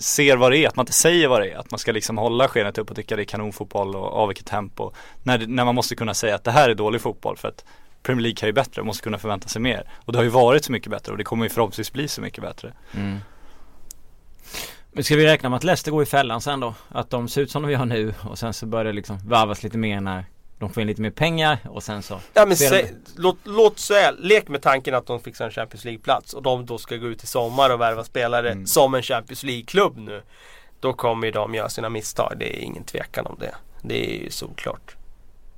ser 0.00 0.36
vad 0.36 0.52
det 0.52 0.58
är, 0.58 0.68
att 0.68 0.76
man 0.76 0.82
inte 0.82 0.92
säger 0.92 1.28
vad 1.28 1.40
det 1.40 1.50
är. 1.50 1.56
Att 1.56 1.70
man 1.70 1.78
ska 1.78 1.92
liksom 1.92 2.18
hålla 2.18 2.48
skenet 2.48 2.78
upp 2.78 2.90
och 2.90 2.96
tycka 2.96 3.16
det 3.16 3.22
är 3.22 3.24
kanonfotboll 3.24 3.96
och 3.96 4.12
av 4.12 4.28
vilket 4.28 4.46
tempo. 4.46 4.92
När, 5.22 5.46
när 5.46 5.64
man 5.64 5.74
måste 5.74 5.96
kunna 5.96 6.14
säga 6.14 6.34
att 6.34 6.44
det 6.44 6.50
här 6.50 6.70
är 6.70 6.74
dålig 6.74 7.00
fotboll 7.00 7.36
för 7.36 7.48
att 7.48 7.64
Premier 8.02 8.22
League 8.22 8.36
kan 8.36 8.48
ju 8.48 8.52
bättre 8.52 8.80
och 8.80 8.86
måste 8.86 9.02
kunna 9.02 9.18
förvänta 9.18 9.48
sig 9.48 9.62
mer. 9.62 9.88
Och 10.04 10.12
det 10.12 10.18
har 10.18 10.24
ju 10.24 10.28
varit 10.28 10.64
så 10.64 10.72
mycket 10.72 10.90
bättre 10.90 11.12
och 11.12 11.18
det 11.18 11.24
kommer 11.24 11.44
ju 11.44 11.50
förhoppningsvis 11.50 11.92
bli 11.92 12.08
så 12.08 12.20
mycket 12.20 12.42
bättre. 12.42 12.72
Mm. 12.96 13.18
Men 14.92 15.04
ska 15.04 15.16
vi 15.16 15.26
räkna 15.26 15.48
med 15.48 15.56
att 15.56 15.64
Leicester 15.64 15.90
går 15.90 16.02
i 16.02 16.06
fällan 16.06 16.40
sen 16.40 16.60
då? 16.60 16.74
Att 16.88 17.10
de 17.10 17.28
ser 17.28 17.40
ut 17.42 17.50
som 17.50 17.62
de 17.62 17.70
gör 17.70 17.84
nu 17.84 18.14
och 18.22 18.38
sen 18.38 18.54
så 18.54 18.66
börjar 18.66 18.84
det 18.84 18.92
liksom 18.92 19.18
varvas 19.24 19.62
lite 19.62 19.78
mer 19.78 20.00
när 20.00 20.24
de 20.58 20.72
får 20.72 20.80
in 20.80 20.86
lite 20.86 21.02
mer 21.02 21.10
pengar 21.10 21.58
och 21.64 21.82
sen 21.82 22.02
så 22.02 22.20
Ja 22.34 22.46
men 22.46 22.56
se, 22.56 22.86
låt, 23.16 23.38
låt 23.44 23.78
säga, 23.78 24.10
lek 24.10 24.48
med 24.48 24.62
tanken 24.62 24.94
att 24.94 25.06
de 25.06 25.20
fixar 25.20 25.44
en 25.44 25.50
Champions 25.50 25.84
League-plats 25.84 26.34
och 26.34 26.42
de 26.42 26.66
då 26.66 26.78
ska 26.78 26.96
gå 26.96 27.06
ut 27.06 27.24
i 27.24 27.26
sommar 27.26 27.70
och 27.70 27.80
värva 27.80 28.04
spelare 28.04 28.50
mm. 28.50 28.66
som 28.66 28.94
en 28.94 29.02
Champions 29.02 29.42
League-klubb 29.42 29.96
nu. 29.96 30.22
Då 30.80 30.92
kommer 30.92 31.26
ju 31.26 31.30
de 31.30 31.54
göra 31.54 31.68
sina 31.68 31.88
misstag, 31.88 32.32
det 32.38 32.58
är 32.58 32.60
ingen 32.60 32.84
tvekan 32.84 33.26
om 33.26 33.36
det. 33.40 33.54
Det 33.82 34.14
är 34.14 34.22
ju 34.22 34.30
såklart. 34.30 34.96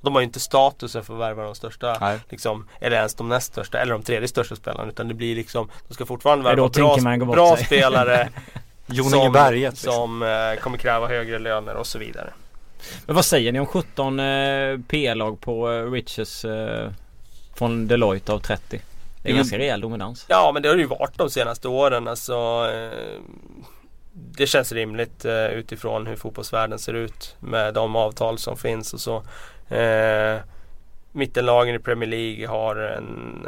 De 0.01 0.13
har 0.13 0.21
ju 0.21 0.25
inte 0.25 0.39
statusen 0.39 1.03
för 1.03 1.13
att 1.13 1.19
värva 1.19 1.43
de 1.43 1.55
största, 1.55 2.19
liksom, 2.29 2.67
eller 2.79 2.97
ens 2.97 3.15
de 3.15 3.29
näst 3.29 3.47
största, 3.51 3.79
eller 3.79 3.93
de 3.93 4.03
tredje 4.03 4.27
största 4.27 4.55
spelarna. 4.55 4.89
Utan 4.89 5.07
det 5.07 5.13
blir 5.13 5.35
liksom, 5.35 5.69
de 5.87 5.93
ska 5.93 6.05
fortfarande 6.05 6.43
värva 6.43 6.69
bra, 6.69 7.25
bra 7.25 7.57
spelare 7.57 8.29
som, 9.09 9.31
berget, 9.31 9.73
liksom. 9.73 9.93
som 9.93 10.23
eh, 10.23 10.61
kommer 10.61 10.77
kräva 10.77 11.07
högre 11.07 11.39
löner 11.39 11.75
och 11.75 11.87
så 11.87 11.99
vidare. 11.99 12.33
Men 13.05 13.15
vad 13.15 13.25
säger 13.25 13.51
ni 13.51 13.59
om 13.59 13.65
17 13.65 14.19
eh, 14.19 14.79
P-lag 14.87 15.41
på 15.41 15.71
eh, 15.71 15.91
Riches 15.91 16.45
eh, 16.45 16.91
från 17.55 17.87
Deloitte 17.87 18.33
av 18.33 18.39
30? 18.39 18.61
Det 18.69 19.29
är 19.29 19.31
mm. 19.31 19.37
ganska 19.37 19.57
rejäl 19.57 19.81
dominans. 19.81 20.25
Ja 20.29 20.51
men 20.53 20.63
det 20.63 20.69
har 20.69 20.75
det 20.75 20.81
ju 20.81 20.87
varit 20.87 21.17
de 21.17 21.29
senaste 21.29 21.67
åren 21.67 22.07
alltså. 22.07 22.67
Det 24.13 24.47
känns 24.47 24.71
rimligt 24.71 25.25
utifrån 25.53 26.07
hur 26.07 26.15
fotbollsvärlden 26.15 26.79
ser 26.79 26.93
ut 26.93 27.35
med 27.39 27.73
de 27.73 27.95
avtal 27.95 28.37
som 28.37 28.57
finns 28.57 28.93
och 28.93 29.01
så. 29.01 29.23
Mittenlagen 31.11 31.75
i 31.75 31.79
Premier 31.79 32.09
League 32.09 32.47
har 32.47 32.75
en, 32.75 33.47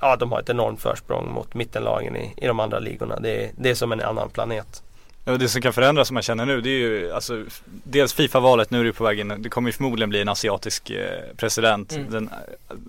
ja 0.00 0.16
de 0.16 0.32
har 0.32 0.40
ett 0.40 0.48
enormt 0.48 0.82
försprång 0.82 1.32
mot 1.32 1.54
mittenlagen 1.54 2.16
i, 2.16 2.34
i 2.36 2.46
de 2.46 2.60
andra 2.60 2.78
ligorna. 2.78 3.20
Det, 3.20 3.50
det 3.56 3.70
är 3.70 3.74
som 3.74 3.92
en 3.92 4.00
annan 4.00 4.30
planet. 4.30 4.82
Det 5.24 5.48
som 5.48 5.62
kan 5.62 5.72
förändras 5.72 6.08
som 6.08 6.14
man 6.14 6.22
känner 6.22 6.46
nu 6.46 6.60
det 6.60 6.70
är 6.70 6.78
ju 6.78 7.12
alltså 7.12 7.44
Dels 7.64 8.12
Fifa-valet, 8.12 8.70
nu 8.70 8.80
är 8.80 8.84
det 8.84 8.92
på 8.92 9.04
väg 9.04 9.20
in, 9.20 9.34
det 9.38 9.48
kommer 9.48 9.68
ju 9.68 9.72
förmodligen 9.72 10.10
bli 10.10 10.20
en 10.20 10.28
asiatisk 10.28 10.90
eh, 10.90 11.20
president 11.36 11.92
mm. 11.92 12.10
Den 12.10 12.30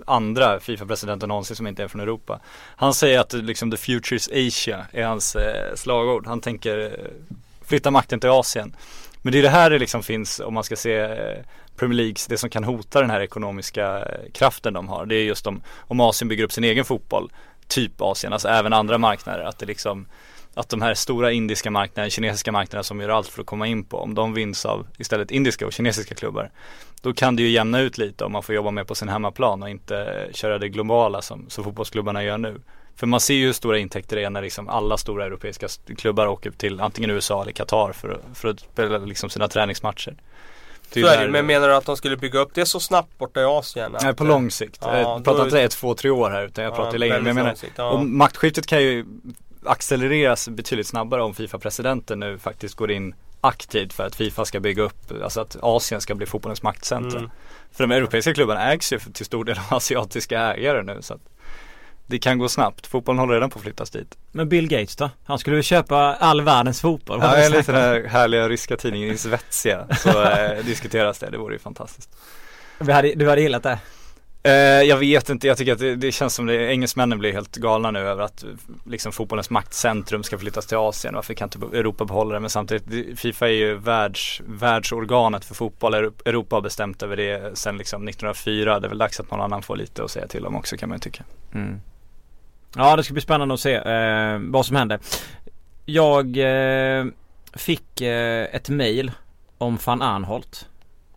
andra 0.06 0.60
Fifa-presidenten 0.60 1.30
någonsin 1.30 1.56
som 1.56 1.68
inte 1.68 1.84
är 1.84 1.88
från 1.88 2.02
Europa. 2.02 2.40
Han 2.76 2.94
säger 2.94 3.20
att 3.20 3.34
liksom 3.34 3.72
the 3.72 3.78
future 3.78 4.16
is 4.16 4.30
Asia 4.30 4.86
är 4.92 5.04
hans 5.04 5.36
eh, 5.36 5.76
slagord. 5.76 6.28
Han 6.28 6.42
tänker 6.42 6.80
eh, 6.80 6.90
flytta 7.66 7.92
makten 7.92 8.20
till 8.20 8.30
Asien. 8.30 8.76
Men 9.22 9.34
det 9.34 9.40
är 9.40 9.44
det 9.44 9.50
här 9.50 9.70
det 9.70 9.80
liksom 9.80 10.04
finns 10.04 10.40
om 10.40 10.54
man 10.54 10.64
ska 10.64 10.76
se 10.76 10.96
eh, 10.96 11.38
Premier 11.76 11.98
Leagues, 11.98 12.28
det 12.28 12.38
som 12.38 12.50
kan 12.50 12.64
hota 12.64 13.02
den 13.02 13.10
här 13.10 13.22
ekonomiska 13.22 14.00
eh, 14.00 14.32
kraften 14.34 14.74
de 14.74 14.90
har. 14.90 15.06
Det 15.06 15.16
är 15.16 15.24
just 15.24 15.48
om, 15.48 15.62
om 15.78 16.00
Asien 16.00 16.28
bygger 16.28 16.44
upp 16.44 16.52
sin 16.52 16.64
egen 16.64 16.86
fotboll 16.86 17.32
Typ 17.68 18.02
Asien, 18.02 18.34
alltså 18.34 18.48
även 18.48 18.74
andra 18.74 18.98
marknader 18.98 19.44
att 19.44 19.60
det 19.60 19.66
liksom 19.66 20.06
att 20.54 20.70
de 20.70 20.82
här 20.82 20.94
stora 20.94 21.32
indiska 21.32 21.72
marknaderna, 21.72 22.10
kinesiska 22.10 22.52
marknaderna 22.52 22.84
som 22.84 23.02
gör 23.02 23.10
allt 23.10 23.28
för 23.28 23.42
att 23.42 23.48
komma 23.48 23.68
in 23.68 23.84
på, 23.84 23.98
om 23.98 24.16
de 24.16 24.34
vinns 24.34 24.66
av 24.66 24.88
istället 24.98 25.32
indiska 25.32 25.66
och 25.66 25.74
kinesiska 25.74 26.16
klubbar, 26.16 26.52
då 27.02 27.14
kan 27.14 27.36
det 27.36 27.44
ju 27.44 27.50
jämna 27.50 27.80
ut 27.80 27.98
lite 27.98 28.26
om 28.26 28.32
man 28.32 28.44
får 28.44 28.56
jobba 28.56 28.72
mer 28.72 28.84
på 28.84 28.96
sin 28.96 29.10
hemmaplan 29.10 29.64
och 29.64 29.70
inte 29.70 30.28
köra 30.34 30.58
det 30.58 30.70
globala 30.70 31.22
som, 31.22 31.50
som 31.50 31.64
fotbollsklubbarna 31.64 32.24
gör 32.24 32.38
nu. 32.38 32.62
För 32.96 33.08
man 33.08 33.20
ser 33.20 33.34
ju 33.34 33.46
hur 33.46 33.54
stora 33.54 33.78
intäkter 33.78 34.16
det 34.16 34.24
är 34.24 34.30
när 34.30 34.42
liksom 34.42 34.70
alla 34.70 34.98
stora 34.98 35.26
europeiska 35.26 35.68
klubbar 35.98 36.28
åker 36.28 36.52
till 36.52 36.82
antingen 36.82 37.10
USA 37.10 37.42
eller 37.42 37.52
Qatar 37.52 37.94
för, 37.94 38.20
för 38.34 38.50
att 38.50 38.60
spela 38.60 38.98
liksom 38.98 39.30
sina 39.30 39.48
träningsmatcher. 39.48 40.16
Så 40.94 41.08
är 41.08 41.26
det, 41.26 41.32
men 41.32 41.46
menar 41.46 41.68
du 41.68 41.76
att 41.76 41.86
de 41.86 41.98
skulle 41.98 42.18
bygga 42.18 42.40
upp 42.40 42.54
det 42.54 42.66
så 42.66 42.80
snabbt 42.80 43.18
borta 43.18 43.42
i 43.42 43.44
Asien? 43.44 43.96
Nej 44.02 44.14
på 44.14 44.24
lång 44.24 44.52
sikt. 44.52 44.78
Ja, 44.82 44.98
jag 44.98 45.24
pratar 45.24 45.44
inte 45.44 45.62
ett, 45.62 45.72
två, 45.72 45.94
tre 45.94 46.10
år 46.10 46.30
här 46.30 46.46
utan 46.46 46.64
jag 46.64 46.76
pratar 46.76 46.94
ja, 46.94 46.98
längre. 46.98 47.18
Men 47.18 47.28
jag 47.28 47.36
menar, 47.36 47.56
ja. 47.76 47.92
och 47.92 48.06
maktskiftet 48.06 48.68
kan 48.68 48.82
ju 48.82 49.06
accelereras 49.66 50.50
betydligt 50.50 50.88
snabbare 50.88 51.22
om 51.22 51.34
Fifa-presidenten 51.34 52.20
nu 52.20 52.38
faktiskt 52.38 52.76
går 52.76 52.92
in 52.92 53.16
aktivt 53.42 53.94
för 53.94 54.06
att 54.06 54.16
Fifa 54.16 54.46
ska 54.46 54.60
bygga 54.60 54.84
upp, 54.84 55.12
alltså 55.24 55.42
att 55.42 55.58
Asien 55.62 56.02
ska 56.02 56.16
bli 56.16 56.26
fotbollens 56.26 56.64
maktcentra. 56.64 57.20
Mm. 57.20 57.32
För 57.72 57.84
de 57.88 57.92
europeiska 57.92 58.34
klubbarna 58.34 58.72
ägs 58.72 58.94
ju 58.94 59.00
till 59.00 59.26
stor 59.26 59.46
del 59.46 59.58
av 59.58 59.64
asiatiska 59.78 60.40
ägare 60.40 60.84
nu 60.84 60.98
så 61.02 61.14
att 61.14 61.22
det 62.06 62.20
kan 62.20 62.38
gå 62.38 62.50
snabbt. 62.50 62.88
Fotbollen 62.88 63.20
håller 63.20 63.34
redan 63.34 63.50
på 63.50 63.60
att 63.60 63.64
flyttas 63.64 63.90
dit. 63.90 64.18
Men 64.32 64.50
Bill 64.50 64.68
Gates 64.68 64.96
då? 64.96 65.10
Han 65.26 65.40
skulle 65.40 65.56
väl 65.56 65.64
köpa 65.64 65.98
all 66.16 66.42
världens 66.42 66.82
fotboll? 66.82 67.20
Ja, 67.22 67.36
enligt 67.36 67.66
den 67.66 67.76
här 67.76 68.04
härliga 68.04 68.50
ryska 68.50 68.78
tidningen 68.78 69.10
Izvetsja 69.12 69.88
så 69.98 70.24
eh, 70.24 70.66
diskuteras 70.66 71.20
det. 71.20 71.30
Det 71.30 71.38
vore 71.38 71.54
ju 71.54 71.60
fantastiskt. 71.60 72.10
Du 72.80 72.92
hade, 72.92 73.16
du 73.16 73.30
hade 73.30 73.42
gillat 73.42 73.64
det? 73.64 73.80
Eh, 74.44 74.54
jag 74.82 74.98
vet 74.98 75.30
inte, 75.30 75.48
jag 75.48 75.58
tycker 75.58 75.74
att 75.74 75.80
det, 75.80 75.96
det, 75.96 76.12
känns 76.12 76.36
som 76.36 76.46
det, 76.46 76.72
engelsmännen 76.72 77.20
blir 77.20 77.34
helt 77.34 77.56
galna 77.56 77.92
nu 77.92 78.00
över 78.00 78.24
att 78.24 78.46
liksom 78.86 79.12
fotbollens 79.12 79.50
maktcentrum 79.50 80.24
ska 80.24 80.38
flyttas 80.38 80.66
till 80.66 80.78
Asien. 80.78 81.16
Varför 81.16 81.34
kan 81.34 81.50
inte 81.54 81.78
Europa 81.78 82.06
behålla 82.06 82.34
det? 82.34 82.40
Men 82.40 82.50
samtidigt, 82.50 83.20
Fifa 83.20 83.48
är 83.48 83.52
ju 83.52 83.76
världs, 83.76 84.42
världsorganet 84.46 85.46
för 85.46 85.56
fotboll. 85.56 85.94
Europa 85.94 86.56
har 86.56 86.62
bestämt 86.62 87.04
över 87.04 87.18
det 87.18 87.58
sedan 87.58 87.78
liksom 87.78 88.08
1904. 88.08 88.80
Det 88.80 88.88
är 88.88 88.90
väl 88.90 88.98
dags 88.98 89.20
att 89.20 89.32
någon 89.32 89.42
annan 89.42 89.62
får 89.62 89.76
lite 89.76 90.04
att 90.04 90.12
säga 90.12 90.28
till 90.28 90.46
om 90.46 90.56
också 90.56 90.78
kan 90.78 90.90
man 90.90 90.96
ju 90.96 91.00
tycka. 91.00 91.24
Mm. 91.54 91.82
Ja 92.76 92.96
det 92.96 93.04
ska 93.04 93.14
bli 93.14 93.22
spännande 93.22 93.54
att 93.54 93.60
se 93.60 93.76
eh, 93.76 94.40
vad 94.40 94.66
som 94.66 94.76
händer. 94.76 95.00
Jag 95.86 96.38
eh, 96.38 97.06
fick 97.54 98.02
eh, 98.02 98.56
ett 98.56 98.70
mail 98.70 99.12
om 99.58 99.78
van 99.86 100.02
Arnholt. 100.02 100.68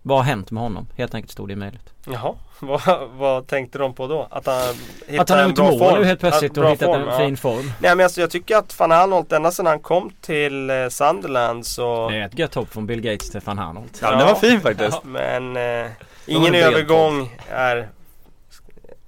Vad 0.03 0.18
har 0.18 0.25
hänt 0.25 0.51
med 0.51 0.62
honom? 0.62 0.87
Helt 0.97 1.14
enkelt 1.14 1.33
stod 1.33 1.49
det 1.49 1.53
i 1.53 1.57
mejlet. 1.57 1.95
Jaha, 2.07 2.35
vad, 2.61 3.09
vad 3.11 3.46
tänkte 3.46 3.78
de 3.78 3.94
på 3.94 4.07
då? 4.07 4.28
Att 4.30 4.46
han 4.46 4.74
hittade 5.07 5.22
Att 5.22 5.28
han 5.28 5.38
har 5.38 5.48
gjort 5.48 5.59
mål 5.59 5.78
form. 5.78 5.98
nu 5.98 6.05
helt 6.05 6.20
plötsligt 6.20 6.59
och 6.59 6.70
hittat 6.70 6.86
form, 6.86 7.09
en 7.09 7.18
fin 7.18 7.36
form. 7.36 7.72
Nej 7.80 7.96
men 7.96 8.05
alltså 8.05 8.20
jag 8.20 8.30
tycker 8.30 8.57
att 8.57 8.78
van 8.78 8.92
Arnold 8.92 9.32
ända 9.32 9.50
sedan 9.50 9.66
han 9.66 9.80
kom 9.80 10.11
till 10.20 10.70
eh, 10.70 10.88
Sunderland 10.88 11.66
så 11.66 12.09
Det 12.09 12.16
är 12.16 12.26
ett 12.26 12.38
gött 12.38 12.55
hopp 12.55 12.72
från 12.72 12.86
Bill 12.86 13.00
Gates 13.00 13.30
till 13.30 13.40
van 13.44 13.59
Arnold. 13.59 13.98
Ja, 14.00 14.12
ja 14.12 14.18
det 14.18 14.24
var 14.24 14.34
fin 14.34 14.61
faktiskt. 14.61 14.98
Ja, 15.02 15.09
men 15.09 15.57
eh, 15.57 15.90
ingen 16.26 16.55
övergång 16.55 17.36
är, 17.50 17.88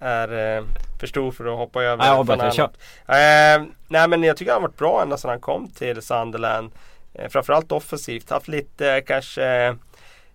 är 0.01 0.57
eh, 0.57 0.64
för 1.01 1.07
stor 1.07 1.30
för 1.30 1.53
att 1.53 1.59
hoppa 1.59 1.82
över 1.82 2.07
ja, 2.07 2.22
van 2.22 2.40
Arnold. 2.40 2.59
Eh, 2.59 3.74
nej 3.88 4.09
men 4.09 4.22
jag 4.22 4.36
tycker 4.36 4.53
han 4.53 4.62
har 4.62 4.68
varit 4.68 4.78
bra 4.78 5.03
ända 5.03 5.16
sedan 5.16 5.30
han 5.30 5.40
kom 5.40 5.68
till 5.68 6.03
Sunderland. 6.03 6.72
Eh, 7.14 7.28
framförallt 7.28 7.72
offensivt, 7.72 8.30
haft 8.30 8.49
lite 8.49 9.03
kanske 9.07 9.76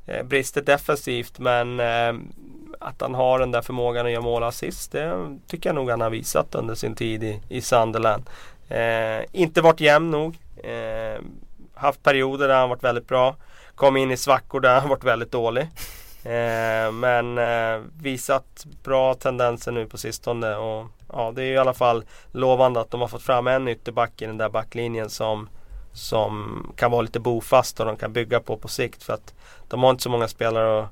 eh, 0.05 0.23
brister 0.23 0.61
defensivt 0.61 1.39
men 1.39 1.79
eh, 1.79 2.13
att 2.81 3.01
han 3.01 3.15
har 3.15 3.39
den 3.39 3.51
där 3.51 3.61
förmågan 3.61 4.05
att 4.05 4.11
göra 4.11 4.21
mål 4.21 4.43
assist 4.43 4.91
det 4.91 5.37
tycker 5.47 5.69
jag 5.69 5.75
nog 5.75 5.89
han 5.89 6.01
har 6.01 6.09
visat 6.09 6.55
under 6.55 6.75
sin 6.75 6.95
tid 6.95 7.23
i, 7.23 7.41
i 7.49 7.61
Sunderland. 7.61 8.29
Eh, 8.69 9.25
inte 9.31 9.61
varit 9.61 9.79
jämn 9.79 10.11
nog. 10.11 10.37
Eh, 10.63 11.21
haft 11.73 12.03
perioder 12.03 12.47
där 12.47 12.55
han 12.55 12.69
varit 12.69 12.83
väldigt 12.83 13.07
bra. 13.07 13.35
Kom 13.75 13.97
in 13.97 14.11
i 14.11 14.17
svackor 14.17 14.59
där 14.59 14.79
han 14.79 14.89
varit 14.89 15.03
väldigt 15.03 15.31
dålig. 15.31 15.67
Eh, 16.23 16.91
men 16.91 17.37
eh, 17.37 17.81
visat 18.01 18.65
bra 18.83 19.13
tendenser 19.13 19.71
nu 19.71 19.85
på 19.85 19.97
sistone 19.97 20.55
och 20.55 20.87
ja, 21.13 21.31
det 21.35 21.43
är 21.43 21.51
i 21.51 21.57
alla 21.57 21.73
fall 21.73 22.03
lovande 22.31 22.79
att 22.79 22.91
de 22.91 23.01
har 23.01 23.07
fått 23.07 23.23
fram 23.23 23.47
en 23.47 23.67
ytterback 23.67 24.21
i 24.21 24.25
den 24.25 24.37
där 24.37 24.49
backlinjen 24.49 25.09
som 25.09 25.49
som 25.93 26.63
kan 26.75 26.91
vara 26.91 27.01
lite 27.01 27.19
bofast 27.19 27.79
och 27.79 27.85
de 27.85 27.95
kan 27.97 28.13
bygga 28.13 28.39
på 28.39 28.57
på 28.57 28.67
sikt 28.67 29.03
för 29.03 29.13
att 29.13 29.33
de 29.67 29.83
har 29.83 29.89
inte 29.89 30.03
så 30.03 30.09
många 30.09 30.27
spelare 30.27 30.83
att 30.83 30.89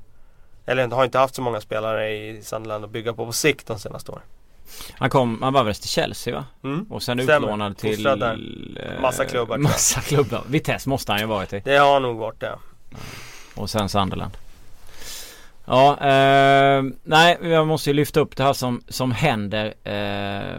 eller 0.66 0.88
har 0.88 1.04
inte 1.04 1.18
haft 1.18 1.34
så 1.34 1.42
många 1.42 1.60
spelare 1.60 2.10
i 2.10 2.42
Sunderland 2.42 2.84
att 2.84 2.90
bygga 2.90 3.12
på 3.12 3.26
på 3.26 3.32
sikt 3.32 3.66
de 3.66 3.78
senaste 3.78 4.12
åren. 4.12 4.22
Han 4.92 5.10
kom, 5.10 5.42
han 5.42 5.52
var 5.52 5.64
väl 5.64 5.74
till 5.74 5.88
Chelsea 5.88 6.34
va? 6.34 6.44
Mm. 6.64 6.86
Och 6.90 7.02
sen 7.02 7.22
Stämmer. 7.22 7.46
utlånad 7.46 7.76
till 7.76 8.06
eh, 8.06 9.00
Massa 9.02 9.24
klubbar. 9.24 9.58
Massa 9.58 10.00
klubbar. 10.00 10.42
Vitesse 10.48 10.88
måste 10.88 11.12
han 11.12 11.20
ju 11.20 11.26
varit 11.26 11.52
i. 11.52 11.62
Det 11.64 11.76
har 11.76 12.00
nog 12.00 12.16
varit 12.16 12.40
det. 12.40 12.58
Och 13.54 13.70
sen 13.70 13.88
Sunderland. 13.88 14.36
Ja, 15.64 15.92
eh, 15.92 16.82
nej 17.02 17.38
jag 17.42 17.66
måste 17.66 17.90
ju 17.90 17.94
lyfta 17.94 18.20
upp 18.20 18.36
det 18.36 18.42
här 18.42 18.52
som, 18.52 18.82
som 18.88 19.12
händer 19.12 19.74
eh, 19.84 20.58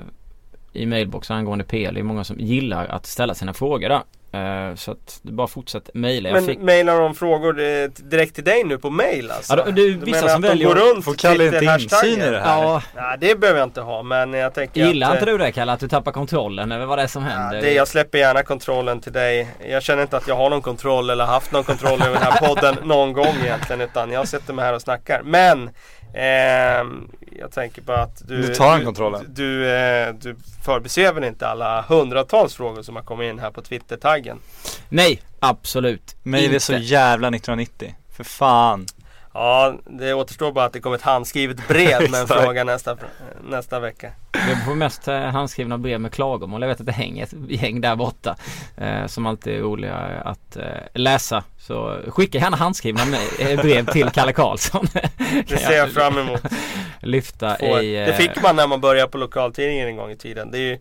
i 0.74 0.86
mailboxen 0.86 1.38
angående 1.38 1.64
PL. 1.64 1.94
Det 1.94 2.00
är 2.00 2.04
många 2.04 2.24
som 2.24 2.40
gillar 2.40 2.86
att 2.86 3.06
ställa 3.06 3.36
sina 3.36 3.54
frågor 3.54 3.90
där. 3.90 4.02
Eh, 4.34 4.76
så 4.76 4.92
att 4.92 5.20
det 5.22 5.32
bara 5.32 5.48
fortsätt 5.48 5.90
mejla. 5.94 6.30
Jag 6.30 6.34
Men 6.34 6.46
fick... 6.46 6.62
mailar 6.62 7.00
de 7.00 7.16
frågor 7.16 7.60
eh, 7.60 7.88
direkt 7.90 8.36
till 8.36 8.44
dig 8.44 8.64
nu 8.64 8.78
på 8.78 8.90
mail 8.90 9.32
alltså? 9.32 9.54
Ja, 9.58 9.64
då- 9.66 9.72
du- 9.72 9.98
vissa 9.98 10.30
som 10.30 10.42
väljer 10.42 10.68
går 10.68 10.76
att- 10.78 10.84
runt 10.84 11.06
Får 11.06 11.14
Kalle 11.14 11.46
inte 11.46 11.66
insyn 11.66 12.22
i 12.22 12.30
det 12.32 12.40
här? 12.40 12.62
Ja, 12.64 12.82
Nej 12.96 13.18
det 13.20 13.36
behöver 13.40 13.60
jag 13.60 13.68
inte 13.68 13.82
ha 13.82 14.04
men 14.04 14.34
jag 14.34 14.54
tänker 14.54 14.86
gillar 14.88 15.08
att, 15.08 15.14
inte 15.14 15.32
eh, 15.32 15.38
du 15.38 15.44
det 15.44 15.52
Kalle? 15.52 15.72
Att 15.72 15.80
du 15.80 15.88
tappar 15.88 16.12
kontrollen 16.12 16.72
över 16.72 16.86
vad 16.86 16.98
det 16.98 17.02
är 17.04 17.08
som 17.08 17.24
Ja, 17.24 17.30
händer? 17.30 17.62
det, 17.62 17.74
jag 17.74 17.88
släpper 17.88 18.18
gärna 18.18 18.44
kontrollen 18.44 19.02
till 19.02 19.14
dig. 19.14 19.48
Jag 19.70 19.84
känner 19.84 20.02
inte 20.02 20.18
att 20.18 20.28
jag 20.28 20.36
har 20.36 20.50
någon 20.50 20.62
kontroll 20.62 21.10
eller 21.10 21.26
haft 21.26 21.52
någon 21.52 21.64
kontroll 21.64 22.02
över 22.02 22.14
den 22.14 22.24
här 22.24 22.48
podden 22.48 22.76
någon 22.84 23.14
gång 23.14 23.36
egentligen. 23.44 23.82
Utan 23.82 24.12
jag 24.12 24.28
sätter 24.28 24.54
mig 24.54 24.66
här 24.66 24.74
och 24.74 24.82
snackar. 24.82 25.22
Men 25.26 25.70
ehm, 26.14 27.08
jag 27.40 27.52
tänker 27.52 27.82
på 27.82 27.92
att 27.94 28.28
du, 28.28 28.38
Nu 28.38 28.56
tar 28.56 28.70
han 28.70 28.80
du, 28.80 28.86
kontrollen. 28.86 29.26
Du, 29.30 29.70
eh, 29.72 30.14
du 30.14 30.36
förbiser 30.64 31.14
väl 31.14 31.24
inte 31.24 31.48
alla 31.48 31.82
hundratals 31.82 32.56
frågor 32.56 32.82
som 32.82 32.96
har 32.96 33.04
kommit 33.04 33.30
in 33.30 33.40
här 33.40 33.52
på 33.52 33.62
Twitter-taggen? 33.62 34.40
Nej, 34.90 35.22
absolut 35.40 36.16
är 36.24 36.46
inte. 36.46 36.60
så 36.60 36.74
jävla 36.74 37.28
1990. 37.28 37.96
För 38.12 38.24
fan. 38.24 38.86
Ja, 39.34 39.76
det 39.86 40.14
återstår 40.14 40.52
bara 40.52 40.66
att 40.66 40.74
det 40.74 40.80
kommer 40.80 40.96
ett 40.96 41.02
handskrivet 41.02 41.68
brev 41.68 42.02
med 42.12 42.22
en 42.22 42.28
fråga 42.28 42.64
nästa, 42.64 42.98
nästa 43.50 43.80
vecka. 43.80 44.12
Vi 44.48 44.56
får 44.66 44.76
mest 44.76 45.08
eh, 45.08 45.20
handskrivna 45.20 45.78
brev 45.78 46.02
med 46.02 46.12
klagomål. 46.14 46.62
Jag 46.62 46.70
vet 46.70 46.80
att 46.80 46.86
det 46.86 46.92
hänger 46.92 47.24
ett 47.24 47.34
gäng 47.50 47.82
där 47.82 47.96
borta. 47.96 48.36
Eh, 48.78 49.06
som 49.08 49.26
alltid 49.26 49.54
är 49.56 49.60
roliga 49.60 49.96
att 50.26 50.56
eh, 50.56 50.64
läsa. 50.94 51.44
Så 51.60 52.00
skicka 52.08 52.38
gärna 52.38 52.58
handskrivna 52.58 53.02
eh, 53.40 53.62
brev 53.62 53.86
till 53.86 54.10
Kalle 54.10 54.34
Karlsson. 54.34 54.88
Det 55.48 55.58
ser 55.58 55.78
jag 55.78 55.92
fram 55.92 56.18
emot. 56.18 56.42
Lyfta 57.00 57.56
Får- 57.60 57.82
i... 57.82 57.96
eh, 58.00 58.06
Det 58.06 58.14
fick 58.14 58.42
man 58.44 58.56
när 58.56 58.68
man 58.68 58.82
började 58.82 59.12
på 59.12 59.18
lokaltidningen 59.18 59.88
en 59.88 59.96
gång 59.98 60.12
i 60.12 60.18
tiden. 60.18 60.52
Det 60.52 60.58
är 60.58 60.62
ju 60.62 60.80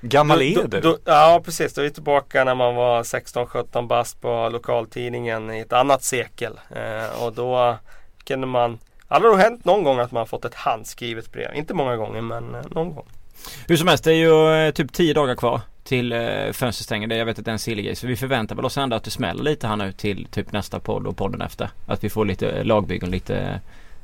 Gammal 0.00 0.38
Då- 0.38 0.44
är 0.62 0.68
du? 0.68 0.80
då- 0.80 0.98
Ja 1.04 1.42
precis, 1.44 1.74
då 1.74 1.80
är 1.80 1.84
vi 1.84 1.90
tillbaka 1.90 2.44
när 2.44 2.54
man 2.54 2.74
var 2.74 3.02
16-17 3.02 3.86
bast 3.86 4.20
på 4.20 4.48
lokaltidningen 4.52 5.50
i 5.54 5.58
ett 5.60 5.72
annat 5.72 6.02
sekel. 6.02 6.52
Eh, 6.76 7.22
och 7.22 7.32
då 7.32 7.76
kunde 8.24 8.46
man, 8.46 8.78
det 9.08 9.14
har 9.14 9.36
hänt 9.36 9.64
någon 9.64 9.84
gång 9.84 9.98
att 9.98 10.12
man 10.12 10.18
har 10.20 10.26
fått 10.26 10.44
ett 10.44 10.54
handskrivet 10.54 11.32
brev. 11.32 11.54
Inte 11.54 11.74
många 11.74 11.96
gånger 11.96 12.20
men 12.20 12.54
eh, 12.54 12.60
någon 12.70 12.94
gång. 12.94 13.06
Hur 13.68 13.76
som 13.76 13.88
helst, 13.88 14.04
det 14.04 14.12
är 14.12 14.16
ju 14.16 14.66
eh, 14.66 14.70
typ 14.72 14.92
10 14.92 15.14
dagar 15.14 15.34
kvar 15.34 15.60
till 15.84 16.12
eh, 16.12 16.18
Jag 16.18 17.26
vet 17.26 17.38
att 17.38 17.44
det 17.44 17.50
är 17.50 17.52
en 17.52 17.58
sillig 17.58 17.84
grej. 17.84 17.96
Så 17.96 18.06
vi 18.06 18.16
förväntar 18.16 18.56
väl 18.56 18.64
oss 18.64 18.78
ändå 18.78 18.96
att 18.96 19.04
det 19.04 19.10
smäller 19.10 19.42
lite 19.42 19.66
här 19.66 19.76
nu 19.76 19.92
till 19.92 20.26
typ 20.30 20.52
nästa 20.52 20.80
podd 20.80 21.06
och 21.06 21.16
podden 21.16 21.42
efter. 21.42 21.70
Att 21.86 22.04
vi 22.04 22.10
får 22.10 22.24
lite 22.24 22.48
eh, 22.50 22.64
lagbyggen, 22.64 23.10
lite, 23.10 23.60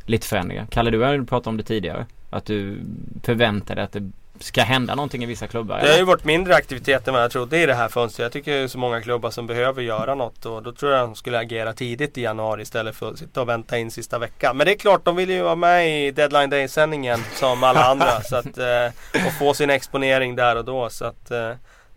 lite 0.06 0.26
förändringar. 0.26 0.66
Kalle, 0.70 0.90
du 0.90 1.00
har 1.00 1.12
ju 1.12 1.26
pratat 1.26 1.46
om 1.46 1.56
det 1.56 1.62
tidigare. 1.62 2.06
Att 2.30 2.44
du 2.44 2.80
förväntar 3.22 3.74
dig 3.74 3.84
att 3.84 3.92
det 3.92 4.10
ska 4.42 4.62
hända 4.62 4.94
någonting 4.94 5.22
i 5.22 5.26
vissa 5.26 5.46
klubbar. 5.46 5.80
Det 5.80 5.90
har 5.90 5.96
ju 5.96 6.04
varit 6.04 6.24
mindre 6.24 6.54
aktivitet 6.54 7.08
än 7.08 7.14
vad 7.14 7.22
jag 7.22 7.30
trodde 7.30 7.62
i 7.62 7.66
det 7.66 7.74
här 7.74 7.88
fönstret. 7.88 8.24
Jag 8.24 8.32
tycker 8.32 8.52
det 8.52 8.58
är 8.58 8.68
så 8.68 8.78
många 8.78 9.00
klubbar 9.00 9.30
som 9.30 9.46
behöver 9.46 9.82
göra 9.82 10.14
något 10.14 10.46
och 10.46 10.62
då 10.62 10.72
tror 10.72 10.92
jag 10.92 11.08
de 11.08 11.14
skulle 11.14 11.38
agera 11.38 11.72
tidigt 11.72 12.18
i 12.18 12.22
januari 12.22 12.62
istället 12.62 12.96
för 12.96 13.10
att 13.10 13.18
sitta 13.18 13.40
och 13.40 13.48
vänta 13.48 13.78
in 13.78 13.90
sista 13.90 14.18
veckan. 14.18 14.56
Men 14.56 14.66
det 14.66 14.72
är 14.72 14.78
klart, 14.78 15.04
de 15.04 15.16
vill 15.16 15.30
ju 15.30 15.42
vara 15.42 15.54
med 15.54 16.06
i 16.06 16.10
deadline 16.10 16.50
day-sändningen 16.50 17.20
som 17.34 17.64
alla 17.64 17.84
andra 17.84 18.20
så 18.20 18.36
att, 18.36 18.58
eh, 18.58 18.86
och 19.26 19.32
få 19.38 19.54
sin 19.54 19.70
exponering 19.70 20.36
där 20.36 20.56
och 20.56 20.64
då. 20.64 20.90
Så 20.90 21.04
att 21.04 21.30
eh, 21.30 21.50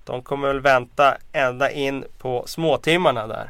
de 0.04 0.22
kommer 0.22 0.48
väl 0.48 0.60
vänta 0.60 1.18
ända 1.32 1.72
in 1.72 2.06
på 2.18 2.44
småtimmarna 2.48 3.28
där. 3.28 3.50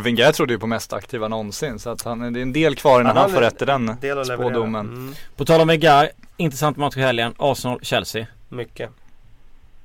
Wenger 0.00 0.32
trodde 0.32 0.52
ju 0.52 0.58
på 0.58 0.66
mest 0.66 0.92
aktiva 0.92 1.28
någonsin 1.28 1.78
så 1.78 1.90
att 1.90 2.02
han, 2.02 2.32
det 2.32 2.40
är 2.40 2.42
en 2.42 2.52
del 2.52 2.76
kvar 2.76 3.00
innan 3.00 3.06
Han 3.06 3.16
han, 3.16 3.30
får 3.30 3.40
rätt 3.40 3.62
i 3.62 3.64
den 3.64 3.96
spådomen. 4.24 4.86
Mm, 4.86 5.14
På 5.36 5.44
tal 5.44 5.60
om 5.60 5.70
Egar, 5.70 6.10
intressant 6.36 6.76
match 6.76 6.96
i 6.96 7.00
helgen. 7.00 7.34
Arsenal-Chelsea. 7.38 8.26
mycket. 8.48 8.90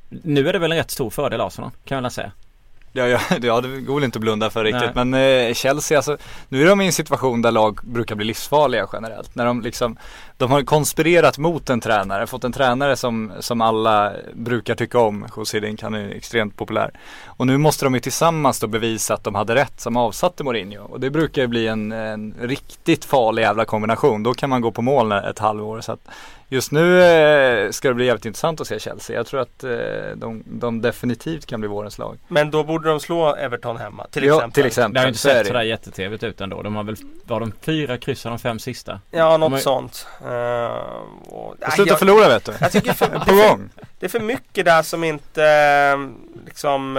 Nu 0.10 0.50
är 0.50 0.54
det 0.54 0.60
väl 0.60 0.72
en 0.72 0.78
rätt 0.78 0.92
stor 0.92 1.10
fördel 1.10 1.42
Arsenal, 1.42 1.72
kan 1.86 1.96
jag 1.96 2.02
väl 2.02 2.12
säga. 2.12 2.32
Ja, 2.96 3.08
ja, 3.08 3.20
ja, 3.42 3.62
det 3.62 3.82
går 3.82 3.96
väl 3.96 4.04
inte 4.04 4.18
att 4.18 4.22
blunda 4.22 4.50
för 4.50 4.64
riktigt. 4.64 4.96
Nej. 4.96 5.06
Men 5.06 5.48
eh, 5.48 5.54
Chelsea, 5.54 5.98
alltså, 5.98 6.18
nu 6.50 6.62
är 6.62 6.68
de 6.68 6.82
i 6.82 6.86
en 6.86 6.94
situation 6.94 7.42
där 7.42 7.52
lag 7.52 7.80
brukar 7.84 8.16
bli 8.16 8.26
livsfarliga 8.26 8.88
generellt. 8.94 9.36
När 9.36 9.46
de 9.46 9.62
liksom, 9.62 9.98
de 10.38 10.52
har 10.52 10.62
konspirerat 10.62 11.38
mot 11.38 11.70
en 11.70 11.82
tränare, 11.82 12.28
fått 12.28 12.44
en 12.44 12.52
tränare 12.52 12.96
som, 12.96 13.32
som 13.40 13.62
alla 13.62 14.14
brukar 14.34 14.76
tycka 14.76 15.00
om. 15.00 15.28
José 15.38 15.60
Dink, 15.60 15.82
han 15.82 15.94
är 15.94 16.10
extremt 16.10 16.58
populär. 16.58 16.92
Och 17.26 17.48
nu 17.48 17.58
måste 17.58 17.86
de 17.86 17.94
ju 17.94 18.00
tillsammans 18.00 18.60
då 18.60 18.68
bevisa 18.68 19.14
att 19.14 19.24
de 19.24 19.36
hade 19.36 19.56
rätt 19.56 19.82
som 19.82 19.98
avsatte 19.98 20.44
Mourinho. 20.44 20.84
Och 20.84 21.00
det 21.00 21.10
brukar 21.10 21.42
ju 21.42 21.48
bli 21.48 21.68
en, 21.68 21.92
en 21.92 22.36
riktigt 22.42 23.06
farlig 23.06 23.42
jävla 23.42 23.66
kombination. 23.66 24.24
Då 24.24 24.34
kan 24.34 24.50
man 24.50 24.62
gå 24.62 24.72
på 24.72 24.82
mål 24.82 25.12
ett 25.12 25.40
halvår. 25.40 25.82
Så 25.82 25.92
att 25.92 26.08
just 26.54 26.72
nu 26.72 27.04
eh, 27.04 27.72
ska 27.72 27.88
det 27.88 27.94
bli 27.94 28.06
jävligt 28.06 28.26
intressant 28.26 28.62
att 28.62 28.68
se 28.68 28.80
Chelsea. 28.80 29.16
Jag 29.16 29.26
tror 29.26 29.42
att 29.42 29.64
eh, 29.64 29.72
de, 30.16 30.44
de 30.46 30.82
definitivt 30.82 31.46
kan 31.46 31.60
bli 31.60 31.70
vårens 31.70 31.98
lag. 31.98 32.18
Men 32.28 32.52
då 32.52 32.64
borde 32.64 32.90
de 32.90 33.00
slå 33.00 33.36
Everton 33.36 33.78
hemma 33.78 34.08
till 34.08 34.24
ja, 34.24 34.36
exempel. 34.36 34.52
till 34.54 34.66
exempel. 34.66 34.94
Det 34.94 35.00
har 35.00 35.06
ju 35.06 35.10
inte 35.10 35.20
Så 35.20 35.30
sett 35.30 35.48
sådär 35.48 35.62
jättetrevligt 35.62 36.24
ut 36.24 36.42
ändå. 36.42 36.62
De 36.62 36.76
har 36.76 36.84
väl, 36.84 36.96
var 37.26 37.40
de 37.40 37.52
fyra 37.62 37.98
kryss 37.98 38.26
av 38.26 38.30
de 38.30 38.40
fem 38.40 38.60
sista? 38.60 39.00
Ja, 39.12 39.38
något 39.38 39.52
Men- 39.52 39.60
sånt. 39.62 40.08
Uh, 40.26 40.30
och, 41.30 41.56
Sluta 41.72 41.90
jag- 41.90 42.00
förlora 42.00 42.28
vet 42.28 42.46
du. 42.46 42.54
Jag 42.60 42.72
tycker 42.72 42.94
för, 42.94 43.08
På 43.08 43.36
gång. 43.36 43.70
Det 44.00 44.06
är 44.06 44.10
för 44.10 44.20
mycket 44.20 44.66
där 44.66 44.82
som 44.82 45.04
inte 45.04 45.98
liksom 46.46 46.98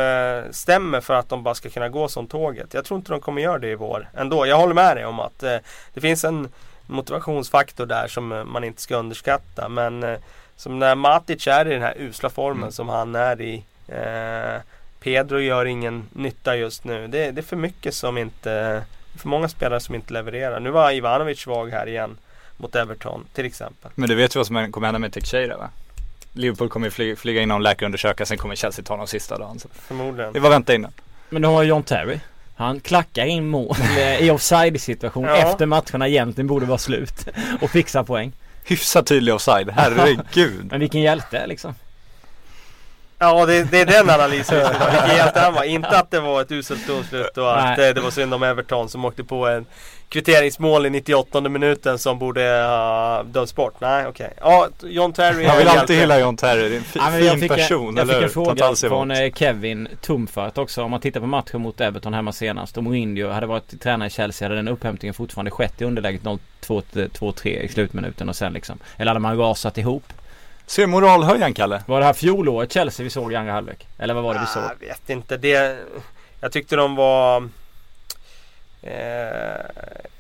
stämmer 0.50 1.00
för 1.00 1.14
att 1.14 1.28
de 1.28 1.42
bara 1.42 1.54
ska 1.54 1.70
kunna 1.70 1.88
gå 1.88 2.08
som 2.08 2.26
tåget. 2.26 2.74
Jag 2.74 2.84
tror 2.84 2.98
inte 2.98 3.12
de 3.12 3.20
kommer 3.20 3.42
göra 3.42 3.58
det 3.58 3.68
i 3.68 3.74
vår 3.74 4.08
ändå. 4.14 4.46
Jag 4.46 4.56
håller 4.56 4.74
med 4.74 4.96
dig 4.96 5.06
om 5.06 5.20
att 5.20 5.42
eh, 5.42 5.56
det 5.94 6.00
finns 6.00 6.24
en 6.24 6.48
motivationsfaktor 6.86 7.86
där 7.86 8.08
som 8.08 8.32
eh, 8.32 8.44
man 8.44 8.64
inte 8.64 8.82
ska 8.82 8.96
underskatta. 8.96 9.68
Men 9.68 10.02
eh, 10.02 10.18
som 10.56 10.78
när 10.78 10.94
Matic 10.94 11.46
är 11.46 11.66
i 11.66 11.72
den 11.72 11.82
här 11.82 11.94
usla 11.98 12.30
formen 12.30 12.62
Mm. 12.62 12.72
som 12.72 12.88
han 12.88 13.14
är 13.14 13.40
i. 13.40 13.64
Eh, 13.88 14.60
Pedro 15.00 15.38
gör 15.40 15.64
ingen 15.64 16.06
nytta 16.12 16.56
just 16.56 16.84
nu. 16.84 17.06
Det, 17.06 17.30
det 17.30 17.40
är 17.40 17.42
för 17.42 17.56
mycket 17.56 17.94
som 17.94 18.18
inte 18.18 18.50
det 18.50 19.16
är 19.16 19.18
för 19.18 19.28
många 19.28 19.48
spelare 19.48 19.80
som 19.80 19.94
inte 19.94 20.12
levererar. 20.12 20.60
Nu 20.60 20.70
var 20.70 20.92
Ivanovic 20.92 21.40
svag 21.40 21.70
här 21.70 21.88
igen 21.88 22.16
mot 22.56 22.74
Everton 22.74 23.24
till 23.34 23.44
exempel. 23.44 23.90
Men 23.94 24.08
du 24.08 24.14
vet 24.14 24.34
ju 24.36 24.38
vad 24.38 24.46
som 24.46 24.72
kommer 24.72 24.86
hända 24.86 24.98
med 24.98 25.12
Teixeira 25.12 25.56
va? 25.56 25.68
Liverpool 26.32 26.68
kommer 26.68 26.86
ju 26.86 26.90
flyga, 26.90 27.16
flyga 27.16 27.42
in 27.42 27.48
någon 27.48 27.62
läkarundersöka, 27.62 28.26
sen 28.26 28.38
kommer 28.38 28.54
Chelsea 28.54 28.84
ta 28.84 28.96
någon 28.96 29.06
sista 29.08 29.38
dagen. 29.38 29.58
Så 29.58 29.68
Förmodligen. 29.72 30.32
det 30.32 30.40
var 30.40 30.50
vänta 30.50 30.74
innan. 30.74 30.92
Men 31.28 31.42
de 31.42 31.54
har 31.54 31.62
ju 31.62 31.68
John 31.68 31.82
Terry. 31.82 32.18
Han 32.56 32.80
klackar 32.80 33.24
in 33.26 33.46
mål 33.48 33.76
eh, 33.98 34.18
i 34.26 34.30
offside 34.30 34.80
situation 34.80 35.24
Ja. 35.24 35.36
efter 35.36 35.66
matcherna 35.66 36.08
egentligen 36.08 36.46
borde 36.46 36.66
vara 36.66 36.78
slut. 36.78 37.26
Och 37.60 37.70
fixar 37.70 38.02
poäng. 38.02 38.32
Hyfsat 38.64 39.06
tydlig 39.06 39.34
offside, 39.34 39.70
herregud. 39.76 40.66
Men 40.70 40.80
vilken 40.80 41.00
hjälte 41.00 41.46
liksom. 41.46 41.74
Ja 43.18 43.46
det, 43.46 43.70
det 43.70 43.80
är 43.80 43.86
den 43.86 44.10
analysen 44.10 44.58
jag 44.58 44.66
skulle 44.66 44.84
ha. 44.84 44.90
Vilken 44.90 45.16
hjälte 45.16 45.40
han 45.40 45.54
var. 45.54 45.64
Inte 45.64 45.98
att 45.98 46.10
det 46.10 46.20
var 46.20 46.40
ett 46.42 46.52
uselt 46.52 46.86
domslut 46.86 47.38
och 47.38 47.58
att 47.58 47.78
Nej. 47.78 47.88
eh, 47.88 47.94
det 47.94 48.00
var 48.00 48.10
synd 48.10 48.34
om 48.34 48.42
Everton 48.42 48.88
som 48.88 49.04
åkte 49.04 49.24
på 49.24 49.46
en 49.48 49.66
kvitteringsmål 50.08 50.86
i 50.86 50.90
98 50.90 51.40
minuten 51.40 51.98
som 51.98 52.18
borde 52.18 52.42
ha 52.42 53.22
dömts 53.22 53.54
bort. 53.54 53.74
Nej 53.80 54.06
okej. 54.06 54.32
Ja, 54.40 54.68
John 54.82 55.12
Terry 55.12 55.44
är 55.44 55.58
vill 55.58 55.68
alltid 55.68 55.98
hylla 55.98 56.18
John 56.20 56.36
Terry, 56.36 56.68
det 56.68 56.74
är 56.74 56.78
en 56.78 56.84
fi, 56.84 56.98
Ja, 56.98 57.10
men 57.10 57.24
jag 57.24 57.30
fin 57.30 57.40
fick 57.40 57.50
person, 57.50 57.96
Jag 57.96 58.06
fick 58.06 58.14
eller 58.16 58.24
en 58.24 58.30
fråga 58.30 58.66
emot. 58.66 58.78
från 58.80 59.10
eh, 59.10 59.32
Kevin 59.32 59.88
Tumfart 60.00 60.58
också. 60.58 60.82
Om 60.82 60.90
man 60.90 61.00
tittar 61.00 61.20
på 61.20 61.26
matchen 61.26 61.60
mot 61.60 61.80
Everton 61.80 62.14
hemma 62.14 62.32
senast. 62.32 62.78
Om 62.78 62.84
Mourinho 62.84 63.28
hade 63.30 63.46
varit 63.46 63.82
tränare 63.82 64.06
i 64.06 64.10
Chelsea 64.10 64.48
hade 64.48 64.56
den 64.56 64.68
upphämtningen 64.68 65.14
fortfarande 65.14 65.50
skett 65.50 65.80
i 65.80 65.84
underläget 65.84 66.22
0-2-3 66.22 67.46
i 67.48 67.68
slutminuten 67.68 68.28
och 68.28 68.36
sen 68.36 68.52
liksom. 68.52 68.78
Eller 68.96 69.10
hade 69.10 69.20
man 69.20 69.38
rasat 69.38 69.78
ihop? 69.78 70.04
Ser 70.66 70.86
moralhöjaren 70.86 71.54
Kalle? 71.54 71.82
Var 71.86 72.00
det 72.00 72.06
här 72.06 72.12
fjolåret 72.12 72.72
Chelsea 72.72 73.04
vi 73.04 73.10
såg 73.10 73.32
i 73.32 73.36
andra 73.36 73.52
halvlek? 73.52 73.86
Eller 73.98 74.14
vad 74.14 74.22
var 74.24 74.34
det 74.34 74.40
vi 74.40 74.46
såg? 74.46 74.62
Ah, 74.62 74.70
Jag 74.80 74.86
vet 74.88 75.10
inte. 75.10 75.36
Det, 75.36 75.78
jag 76.40 76.52
tyckte 76.52 76.76
de 76.76 76.96
var 76.96 77.48
eh, 78.82 79.60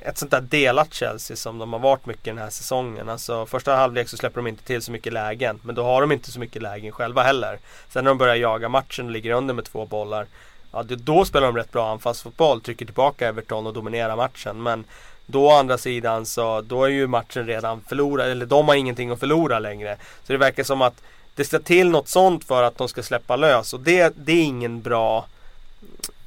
ett 0.00 0.18
sånt 0.18 0.30
där 0.30 0.40
delat 0.40 0.94
Chelsea 0.94 1.36
som 1.36 1.58
de 1.58 1.72
har 1.72 1.80
varit 1.80 2.06
mycket 2.06 2.24
den 2.24 2.38
här 2.38 2.50
säsongen. 2.50 3.08
Alltså 3.08 3.46
första 3.46 3.76
halvlek 3.76 4.08
så 4.08 4.16
släpper 4.16 4.36
de 4.36 4.46
inte 4.46 4.64
till 4.64 4.82
så 4.82 4.92
mycket 4.92 5.12
lägen. 5.12 5.60
Men 5.62 5.74
då 5.74 5.84
har 5.84 6.00
de 6.00 6.12
inte 6.12 6.30
så 6.32 6.40
mycket 6.40 6.62
lägen 6.62 6.92
själva 6.92 7.22
heller. 7.22 7.58
Sen 7.88 8.04
när 8.04 8.10
de 8.10 8.18
börjar 8.18 8.34
jaga 8.34 8.68
matchen 8.68 9.06
och 9.06 9.12
ligger 9.12 9.30
under 9.30 9.54
med 9.54 9.64
två 9.64 9.86
bollar. 9.86 10.26
Ja, 10.72 10.82
då 10.82 11.24
spelar 11.24 11.46
de 11.46 11.56
rätt 11.56 11.72
bra 11.72 11.92
anfallsfotboll, 11.92 12.60
trycker 12.60 12.84
tillbaka 12.84 13.28
Everton 13.28 13.66
och 13.66 13.72
dominerar 13.72 14.16
matchen. 14.16 14.62
Men 14.62 14.84
då 15.26 15.46
å 15.46 15.50
andra 15.50 15.78
sidan 15.78 16.26
så 16.26 16.60
då 16.60 16.84
är 16.84 16.88
ju 16.88 17.06
matchen 17.06 17.46
redan 17.46 17.80
förlorad, 17.80 18.30
eller 18.30 18.46
de 18.46 18.68
har 18.68 18.74
ingenting 18.74 19.10
att 19.10 19.20
förlora 19.20 19.58
längre. 19.58 19.96
Så 20.26 20.32
det 20.32 20.38
verkar 20.38 20.64
som 20.64 20.82
att 20.82 21.02
det 21.34 21.44
ska 21.44 21.58
till 21.58 21.90
något 21.90 22.08
sånt 22.08 22.44
för 22.44 22.62
att 22.62 22.78
de 22.78 22.88
ska 22.88 23.02
släppa 23.02 23.36
lös 23.36 23.74
och 23.74 23.80
det, 23.80 24.14
det 24.16 24.32
är 24.32 24.42
ingen 24.42 24.82
bra 24.82 25.26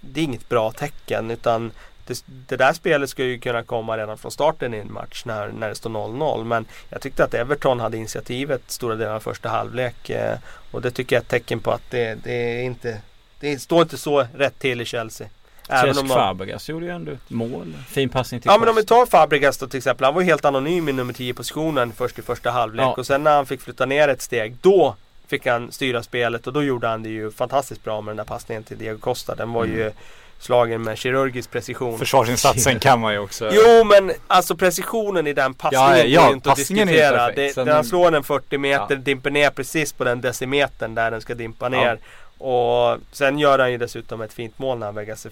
Det 0.02 0.20
är 0.20 0.24
inget 0.24 0.50
bra 0.50 0.72
tecken 0.72 1.32
utan 1.32 1.72
det, 2.08 2.24
det, 2.48 2.56
där 2.56 2.74
spelet 2.74 3.10
ska 3.10 3.24
ju 3.24 3.40
kunna 3.40 3.64
komma 3.64 3.98
redan 3.98 4.18
från 4.18 4.32
starten 4.32 4.74
i 4.74 4.78
en 4.78 4.94
match 4.94 5.24
när, 5.26 5.48
när 5.48 5.70
det 5.70 5.76
står 5.76 5.90
0-0. 5.90 6.44
Men 6.44 6.66
jag 6.90 7.02
tyckte 7.02 7.24
att 7.24 7.34
Everton 7.34 7.80
hade 7.80 7.98
initiativet 7.98 8.62
stora 8.68 8.96
delar 8.96 9.16
av 9.16 9.20
första 9.20 9.50
halvlek. 9.50 10.10
Eh, 10.10 10.38
och 10.72 10.82
det 10.82 10.92
tycker 10.92 11.16
jag 11.16 11.22
är 11.22 11.24
ett 11.24 11.30
tecken 11.30 11.60
på 11.60 11.72
att 11.72 11.90
det, 11.90 12.16
det 12.24 12.60
är 12.60 12.64
inte 12.64 13.02
Det 13.40 13.60
står 13.60 13.82
inte 13.82 13.98
så 13.98 14.28
rätt 14.34 14.60
till 14.60 14.82
i 14.82 14.86
Chelsea. 14.86 15.28
Även 15.70 15.98
om 15.98 16.08
Fabregas 16.08 16.70
gjorde 16.70 16.86
ju 16.86 16.92
ändå 16.92 17.12
ett 17.12 17.30
mål. 17.30 17.74
Fin 17.88 18.10
passning 18.10 18.42
till 18.42 18.52
Ja 18.52 18.58
men 18.58 18.70
om 18.70 18.76
vi 18.76 18.86
tar 18.86 19.06
Fabregas 19.06 19.58
då 19.58 19.68
till 19.68 19.78
exempel. 19.78 20.06
Han 20.06 20.14
var 20.14 20.22
ju 20.22 20.28
helt 20.28 20.46
anonym 20.46 20.90
i 20.90 20.94
nummer 20.94 21.14
10 21.14 21.34
positionen 21.34 21.94
först 21.98 22.20
i 22.20 22.22
första 22.22 22.52
halvlek. 22.52 22.86
Ja. 22.86 22.94
Och 22.98 23.06
sen 23.06 23.24
när 23.24 23.36
han 23.36 23.46
fick 23.46 23.62
flytta 23.62 23.86
ner 23.86 24.08
ett 24.08 24.22
steg. 24.22 24.56
Då 24.62 24.96
fick 25.28 25.46
han 25.46 25.72
styra 25.72 26.04
spelet 26.04 26.48
och 26.48 26.54
då 26.54 26.64
gjorde 26.64 26.88
han 26.88 27.04
det 27.04 27.10
ju 27.10 27.32
fantastiskt 27.32 27.84
bra 27.84 28.02
med 28.02 28.12
den 28.12 28.18
där 28.18 28.24
passningen 28.24 28.64
till 28.64 28.78
Diego 28.78 28.98
Costa. 28.98 29.36
Den 29.36 29.54
var 29.54 29.64
mm. 29.64 29.78
ju 29.78 29.92
slagen 30.40 30.82
med 30.82 30.98
kirurgisk 30.98 31.52
precision. 31.52 31.98
Försvarsinsatsen 31.98 32.80
kan 32.80 33.00
man 33.00 33.14
ju 33.14 33.20
också. 33.20 33.50
Jo 33.54 33.84
men 33.84 34.12
alltså 34.28 34.56
precisionen 34.56 35.28
i 35.28 35.34
den 35.34 35.54
passningen 35.54 35.98
ja, 35.98 36.04
ja, 36.04 36.26
går 36.26 36.34
inte 36.34 36.52
att 36.52 36.56
diskutera. 36.56 37.32
Det, 37.32 37.54
Sen... 37.54 37.68
Han 37.68 37.86
slår 37.86 38.12
den 38.12 38.24
40 38.24 38.58
meter, 38.58 38.96
ja. 38.96 38.96
dimper 38.96 39.32
ner 39.32 39.50
precis 39.50 39.94
på 39.94 40.04
den 40.04 40.22
decimetern 40.22 40.96
där 40.96 41.12
den 41.12 41.22
ska 41.22 41.36
dimpa 41.36 41.70
ner. 41.70 41.88
Ja. 41.88 41.98
Och 42.38 42.98
sen 43.12 43.40
gör 43.40 43.60
han 43.60 43.72
ju 43.72 43.78
dessutom 43.78 44.22
ett 44.22 44.34
fint 44.34 44.60
mål 44.60 44.78
när 44.78 44.86
han 44.86 44.96
väger 44.96 45.16
sig 45.16 45.32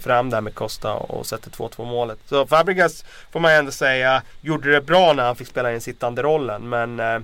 fram 0.00 0.30
där 0.30 0.40
med 0.40 0.54
Costa 0.54 0.94
och 0.94 1.26
sätter 1.26 1.50
2-2 1.50 1.84
målet. 1.84 2.18
Så 2.26 2.46
Fabregas 2.46 3.04
får 3.30 3.40
man 3.40 3.52
ju 3.52 3.58
ändå 3.58 3.70
säga 3.70 4.22
gjorde 4.40 4.72
det 4.72 4.80
bra 4.80 5.12
när 5.12 5.24
han 5.24 5.36
fick 5.36 5.48
spela 5.48 5.68
den 5.68 5.80
sittande 5.80 6.22
rollen 6.22 6.68
men 6.68 7.00
eh, 7.00 7.18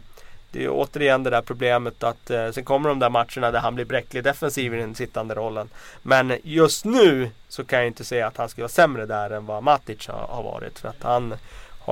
det 0.53 0.59
är 0.59 0.63
ju 0.63 0.71
återigen 0.71 1.23
det 1.23 1.31
där 1.31 1.43
problemet 1.43 2.03
att 2.03 2.31
eh, 2.31 2.51
sen 2.51 2.65
kommer 2.65 2.89
de 2.89 2.99
där 2.99 3.11
matcherna 3.11 3.51
där 3.51 3.59
han 3.59 3.75
blir 3.75 3.85
bräcklig 3.85 4.25
defensiv 4.25 4.75
i 4.75 4.79
den 4.79 4.95
sittande 4.95 5.35
rollen. 5.35 5.69
Men 6.03 6.39
just 6.43 6.85
nu 6.85 7.31
så 7.49 7.65
kan 7.65 7.79
jag 7.79 7.87
inte 7.87 8.05
säga 8.05 8.27
att 8.27 8.37
han 8.37 8.49
skulle 8.49 8.63
vara 8.63 8.69
sämre 8.69 9.07
där 9.07 9.31
än 9.31 9.47
vad 9.47 9.63
Matic 9.63 10.09
har, 10.09 10.27
har 10.27 10.43
varit. 10.43 10.79
För 10.79 10.89
att 10.89 11.03
han, 11.03 11.35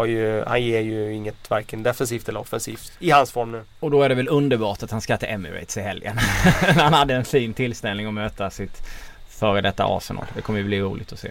ju, 0.07 0.45
han 0.47 0.62
ger 0.62 0.80
ju 0.80 1.12
inget 1.12 1.51
varken 1.51 1.82
defensivt 1.82 2.28
eller 2.28 2.41
offensivt 2.41 2.93
i 2.99 3.11
hans 3.11 3.32
form 3.32 3.53
nu. 3.53 3.62
Och 3.80 3.91
då 3.91 4.03
är 4.03 4.09
det 4.09 4.14
väl 4.14 4.28
underbart 4.28 4.82
att 4.82 4.91
han 4.91 5.01
ska 5.01 5.16
till 5.16 5.28
Emirates 5.28 5.76
i 5.76 5.80
helgen. 5.80 6.18
han 6.76 6.93
hade 6.93 7.14
en 7.14 7.24
fin 7.24 7.55
tillställning 7.55 8.07
att 8.07 8.14
möta 8.14 8.51
sitt 8.51 8.82
före 9.28 9.61
detta 9.61 9.84
Arsenal. 9.84 10.24
Det 10.34 10.43
kommer 10.43 10.59
ju 10.59 10.64
bli 10.64 10.80
roligt 10.80 11.12
att 11.12 11.18
se. 11.18 11.30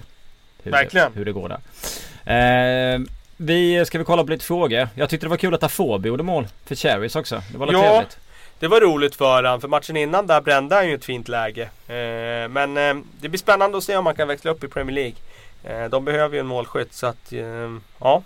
Hur 0.64 0.72
Verkligen. 0.72 1.12
Det, 1.12 1.18
hur 1.18 1.26
det 1.26 1.32
går 1.32 1.50
där. 1.50 2.94
Eh, 2.94 3.00
vi 3.38 3.86
ska 3.86 3.98
vi 3.98 4.04
kolla 4.04 4.24
på 4.24 4.32
lite 4.32 4.46
frågor. 4.46 4.90
Jag 4.96 5.10
tyckte 5.10 5.26
det 5.26 5.30
var 5.30 5.38
kul 5.38 5.54
att 5.54 5.64
Afobe 5.64 6.08
gjorde 6.08 6.24
mål 6.24 6.48
för 6.66 6.76
Cherries 6.76 7.16
också. 7.16 7.42
Det 7.52 7.58
var 7.58 7.74
ja, 7.74 7.82
trevligt. 7.82 8.18
Det 8.60 8.68
var 8.68 8.82
roligt 8.82 9.16
för 9.16 9.44
han, 9.44 9.62
för 9.62 9.68
matchen 9.68 9.98
innan 9.98 10.28
där 10.28 10.42
brände 10.42 10.76
han 10.76 10.88
ju 10.88 10.96
ett 10.96 11.06
fint 11.06 11.28
läge. 11.28 11.64
Eh, 11.88 12.50
men 12.50 12.78
eh, 12.78 13.04
det 13.22 13.30
blir 13.30 13.40
spännande 13.40 13.78
att 13.78 13.84
se 13.84 13.98
om 13.98 14.04
man 14.04 14.16
kan 14.16 14.28
växla 14.28 14.52
upp 14.52 14.64
i 14.64 14.68
Premier 14.68 14.96
League. 14.96 15.16
Eh, 15.64 15.90
de 15.90 16.06
behöver 16.06 16.36
ju 16.36 16.40
en 16.40 16.48
målskytt 16.48 16.94
så 16.94 17.08
att, 17.08 17.34
eh, 17.34 17.78
ja. 18.00 18.24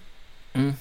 Mm. 0.54 0.74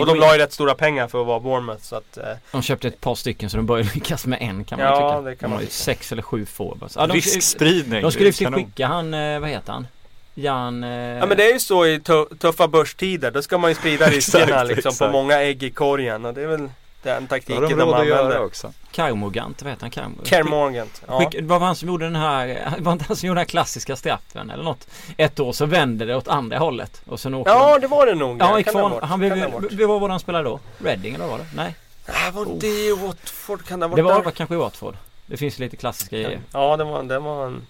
Och 0.00 0.06
de 0.06 0.18
la 0.18 0.32
ju 0.32 0.38
rätt 0.38 0.52
stora 0.52 0.74
pengar 0.74 1.08
för 1.08 1.20
att 1.20 1.26
vara 1.26 1.40
Bournemouth 1.40 1.82
så 1.82 1.96
att 1.96 2.16
eh, 2.16 2.24
De 2.52 2.62
köpte 2.62 2.88
ett 2.88 3.00
par 3.00 3.14
stycken 3.14 3.50
så 3.50 3.56
de 3.56 3.66
börjar 3.66 3.84
lyckas 3.94 4.26
med 4.26 4.38
en 4.42 4.64
kan 4.64 4.78
man 4.78 4.88
ja, 4.88 5.10
tycka. 5.10 5.30
Det 5.30 5.36
kan 5.36 5.50
de 5.50 5.54
har 5.54 5.62
ju 5.62 5.68
sex 5.68 6.12
eller 6.12 6.22
sju 6.22 6.46
forwards. 6.46 6.96
Ja, 6.96 7.06
Riskspridning. 7.06 8.02
De 8.02 8.12
skulle 8.12 8.30
ju 8.30 8.32
skicka 8.32 8.86
han, 8.86 9.14
eh, 9.14 9.40
vad 9.40 9.50
heter 9.50 9.72
han? 9.72 9.86
Jan... 10.34 10.84
Eh... 10.84 10.90
Ja 10.90 11.26
men 11.26 11.36
det 11.36 11.48
är 11.48 11.52
ju 11.52 11.60
så 11.60 11.86
i 11.86 12.00
tuffa 12.38 12.68
börstider. 12.68 13.30
Då 13.30 13.42
ska 13.42 13.58
man 13.58 13.70
ju 13.70 13.74
sprida 13.74 14.06
riskerna 14.10 14.62
liksom 14.62 14.88
exakt. 14.88 14.98
på 14.98 15.08
många 15.08 15.40
ägg 15.40 15.62
i 15.62 15.70
korgen. 15.70 16.24
Och 16.24 16.34
det 16.34 16.42
är 16.42 16.46
väl 16.46 16.68
den 17.04 17.26
taktiken 17.26 17.62
de, 17.62 17.74
de 17.74 17.92
använder. 17.92 18.44
också. 18.44 18.72
Kermorgant, 18.92 19.62
vad 19.62 19.70
heter 19.72 19.82
han? 19.82 20.24
Kermorgant. 20.24 21.02
Ja. 21.06 21.30
Det 21.30 21.42
var 21.42 21.58
han 21.58 21.76
som 21.76 21.88
gjorde 21.88 22.04
den 22.04 22.16
här, 22.16 22.74
var 22.78 22.92
inte 22.92 23.04
han 23.08 23.16
som 23.16 23.26
gjorde 23.26 23.38
den 23.38 23.40
här 23.40 23.48
klassiska 23.48 23.96
straffen 23.96 24.50
eller 24.50 24.64
något? 24.64 24.88
Ett 25.16 25.40
år 25.40 25.52
så 25.52 25.66
vände 25.66 26.04
det 26.04 26.16
åt 26.16 26.28
andra 26.28 26.58
hållet. 26.58 27.02
Och 27.06 27.20
sen 27.20 27.34
åkte 27.34 27.52
Ja 27.52 27.78
det 27.78 27.86
var 27.86 28.06
det 28.06 28.14
nog. 28.14 28.40
Ja, 28.40 28.58
gick 28.58 28.70
från, 28.70 29.02
han 29.02 29.18
blev, 29.18 29.50
vad 29.88 30.00
var 30.00 30.08
det 30.08 30.12
han 30.12 30.20
spelade 30.20 30.44
då? 30.44 30.60
Reading 30.78 31.14
eller 31.14 31.24
vad 31.24 31.38
var 31.38 31.38
det? 31.38 31.56
Nej? 31.56 31.74
Nej 32.08 32.30
var 32.32 32.46
det 32.60 32.66
i 32.66 32.92
Watford? 32.92 33.64
Kan 33.64 33.80
det 33.80 33.86
ha 33.86 33.88
varit 33.88 33.96
Det 33.96 34.02
var, 34.02 34.22
var 34.22 34.30
kanske 34.30 34.54
i 34.54 34.58
Watford. 34.58 34.96
Det 35.26 35.36
finns 35.36 35.58
lite 35.58 35.76
klassiska 35.76 36.16
grejer. 36.16 36.40
Ja 36.52 36.76
det 36.76 36.84
var, 36.84 37.02
det 37.02 37.18
var 37.18 37.46
en... 37.46 37.66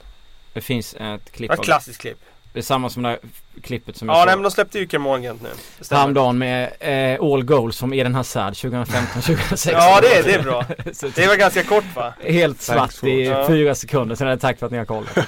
Det 0.52 0.60
finns 0.60 0.94
ett 0.94 1.32
klipp 1.32 1.52
Ett 1.52 1.62
klassiskt 1.62 2.00
klipp. 2.00 2.18
Det 2.54 2.60
är 2.60 2.62
samma 2.62 2.90
som 2.90 3.02
det 3.02 3.08
här 3.08 3.18
klippet 3.62 3.96
som 3.96 4.08
jag 4.08 4.16
Ja 4.16 4.24
nej 4.24 4.36
men 4.36 4.42
de 4.42 4.50
släppte 4.50 4.78
ju 4.78 4.88
Kermorgant 4.88 5.42
nu. 5.42 5.48
Häromdagen 5.90 6.38
med 6.38 6.72
eh, 6.80 7.24
All 7.24 7.44
Goals 7.44 7.76
som 7.76 7.92
Eden 7.92 8.14
Hazard 8.14 8.52
2015-2016 8.52 9.70
Ja 9.72 10.00
det 10.00 10.14
är, 10.14 10.22
det 10.22 10.34
är 10.34 10.42
bra. 10.42 10.64
Det 11.14 11.26
var 11.26 11.36
ganska 11.36 11.62
kort 11.62 11.84
va? 11.96 12.14
Helt 12.20 12.60
svart 12.60 13.04
i 13.04 13.24
ja. 13.24 13.46
fyra 13.46 13.74
sekunder, 13.74 14.16
sen 14.16 14.26
är 14.26 14.30
det 14.30 14.38
tack 14.38 14.58
för 14.58 14.66
att 14.66 14.72
ni 14.72 14.78
har 14.78 14.84
kollat. 14.84 15.18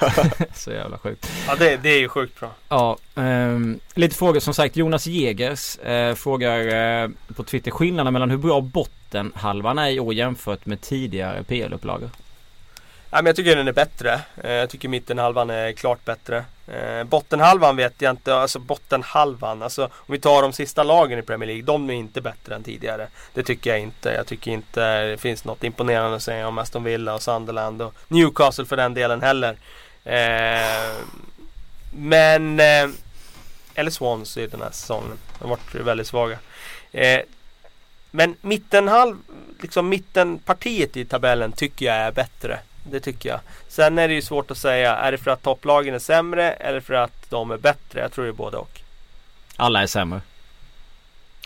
Så 0.54 0.70
jävla 0.70 0.98
sjukt. 0.98 1.30
Ja 1.48 1.54
det, 1.58 1.76
det 1.76 1.88
är 1.88 1.98
ju 1.98 2.08
sjukt 2.08 2.40
bra. 2.40 2.50
Ja, 2.68 2.96
um, 3.14 3.80
lite 3.94 4.16
frågor. 4.16 4.40
Som 4.40 4.54
sagt 4.54 4.76
Jonas 4.76 5.06
Jägers 5.06 5.78
uh, 5.88 6.14
frågar 6.14 7.04
uh, 7.04 7.10
på 7.36 7.44
Twitter 7.44 7.70
skillnaden 7.70 8.12
mellan 8.12 8.30
hur 8.30 8.38
bra 8.38 8.60
bottenhalvan 8.60 9.78
är 9.78 9.88
i 9.88 10.00
år 10.00 10.14
jämfört 10.14 10.66
med 10.66 10.80
tidigare 10.80 11.42
PL-upplagor 11.42 12.10
Ja, 13.10 13.16
men 13.16 13.26
jag 13.26 13.36
tycker 13.36 13.56
den 13.56 13.68
är 13.68 13.72
bättre. 13.72 14.20
Eh, 14.44 14.52
jag 14.52 14.70
tycker 14.70 14.88
mittenhalvan 14.88 15.50
är 15.50 15.72
klart 15.72 16.04
bättre. 16.04 16.44
Eh, 16.66 17.04
bottenhalvan 17.04 17.76
vet 17.76 18.02
jag 18.02 18.10
inte, 18.10 18.34
alltså 18.34 18.58
bottenhalvan. 18.58 19.62
Alltså 19.62 19.84
om 19.84 20.12
vi 20.12 20.18
tar 20.18 20.42
de 20.42 20.52
sista 20.52 20.82
lagen 20.82 21.18
i 21.18 21.22
Premier 21.22 21.46
League, 21.46 21.62
de 21.62 21.90
är 21.90 21.94
inte 21.94 22.20
bättre 22.20 22.54
än 22.54 22.62
tidigare. 22.62 23.08
Det 23.34 23.42
tycker 23.42 23.70
jag 23.70 23.80
inte. 23.80 24.12
Jag 24.12 24.26
tycker 24.26 24.50
inte 24.50 25.06
det 25.06 25.18
finns 25.18 25.44
något 25.44 25.64
imponerande 25.64 26.16
att 26.16 26.22
säga 26.22 26.48
om 26.48 26.58
Aston 26.58 26.84
Villa 26.84 27.14
och 27.14 27.22
Sunderland 27.22 27.82
och 27.82 27.94
Newcastle 28.08 28.64
för 28.64 28.76
den 28.76 28.94
delen 28.94 29.22
heller. 29.22 29.56
Eh, 30.04 30.96
men, 31.90 32.60
eller 33.74 33.90
Swans 33.90 34.36
i 34.36 34.46
den 34.46 34.62
här 34.62 34.70
säsongen. 34.70 35.18
De 35.38 35.44
har 35.44 35.50
varit 35.50 35.74
väldigt 35.74 36.06
svaga. 36.06 36.38
Men 38.10 38.36
mittenhalv, 38.40 39.16
liksom 39.60 39.88
mittenpartiet 39.88 40.96
i 40.96 41.04
tabellen 41.04 41.52
tycker 41.52 41.86
jag 41.86 41.94
är 41.94 42.12
bättre 42.12 42.58
det 42.90 43.00
tycker 43.00 43.28
jag. 43.28 43.40
Sen 43.68 43.98
är 43.98 44.08
det 44.08 44.14
ju 44.14 44.22
svårt 44.22 44.50
att 44.50 44.58
säga, 44.58 44.96
är 44.96 45.12
det 45.12 45.18
för 45.18 45.30
att 45.30 45.42
topplagen 45.42 45.94
är 45.94 45.98
sämre 45.98 46.52
eller 46.52 46.80
för 46.80 46.94
att 46.94 47.30
de 47.30 47.50
är 47.50 47.56
bättre? 47.56 48.00
Jag 48.00 48.12
tror 48.12 48.24
det 48.24 48.30
är 48.30 48.32
både 48.32 48.56
och. 48.56 48.80
Alla 49.56 49.82
är 49.82 49.86
sämre. 49.86 50.20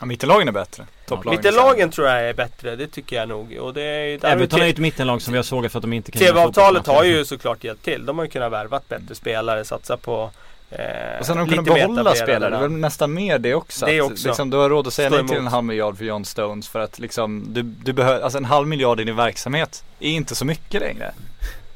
Ja, 0.00 0.06
mittenlagen 0.06 0.48
är 0.48 0.52
bättre. 0.52 0.86
Topplagen 1.06 1.38
mittenlagen 1.38 1.88
är 1.88 1.92
tror 1.92 2.08
jag 2.08 2.28
är 2.28 2.34
bättre, 2.34 2.76
det 2.76 2.86
tycker 2.86 3.16
jag 3.16 3.28
nog. 3.28 3.56
Och 3.60 3.74
det 3.74 3.82
är, 3.82 4.24
Everton 4.26 4.60
är 4.60 4.64
ju 4.64 4.70
ett 4.70 4.78
mittenlag 4.78 5.22
som 5.22 5.32
vi 5.32 5.38
har 5.38 5.44
sågat 5.44 5.72
för 5.72 5.78
att 5.78 5.82
de 5.82 5.92
inte 5.92 6.12
kan 6.12 6.20
TV-avtalet 6.20 6.86
har 6.86 7.04
ju 7.04 7.24
såklart 7.24 7.64
hjälpt 7.64 7.84
till. 7.84 8.06
De 8.06 8.18
har 8.18 8.24
ju 8.24 8.30
kunnat 8.30 8.52
värva 8.52 8.80
bättre 8.88 9.14
spelare, 9.14 9.64
satsa 9.64 9.96
på 9.96 10.30
och 11.20 11.26
sen 11.26 11.38
har 11.38 11.46
de 11.46 11.48
kunnat 11.48 11.64
behålla 11.64 12.14
spelare, 12.14 12.50
det 12.50 12.56
är 12.56 12.60
väl 12.60 12.70
nästan 12.70 13.14
mer 13.14 13.38
det 13.38 13.54
också. 13.54 13.86
Det 13.86 14.00
också. 14.00 14.28
Liksom, 14.28 14.50
du 14.50 14.56
har 14.56 14.68
råd 14.68 14.86
att 14.86 14.92
säga 14.92 15.10
nej 15.10 15.28
till 15.28 15.36
en 15.36 15.46
halv 15.46 15.64
miljard 15.64 15.98
för 15.98 16.04
John 16.04 16.24
Stones 16.24 16.68
för 16.68 16.80
att 16.80 16.98
liksom, 16.98 17.44
du, 17.48 17.62
du 17.62 17.92
behöver, 17.92 18.20
alltså 18.20 18.38
en 18.38 18.44
halv 18.44 18.68
miljard 18.68 19.00
i 19.00 19.04
din 19.04 19.16
verksamhet 19.16 19.84
är 20.00 20.10
inte 20.10 20.34
så 20.34 20.44
mycket 20.44 20.80
längre. 20.80 21.12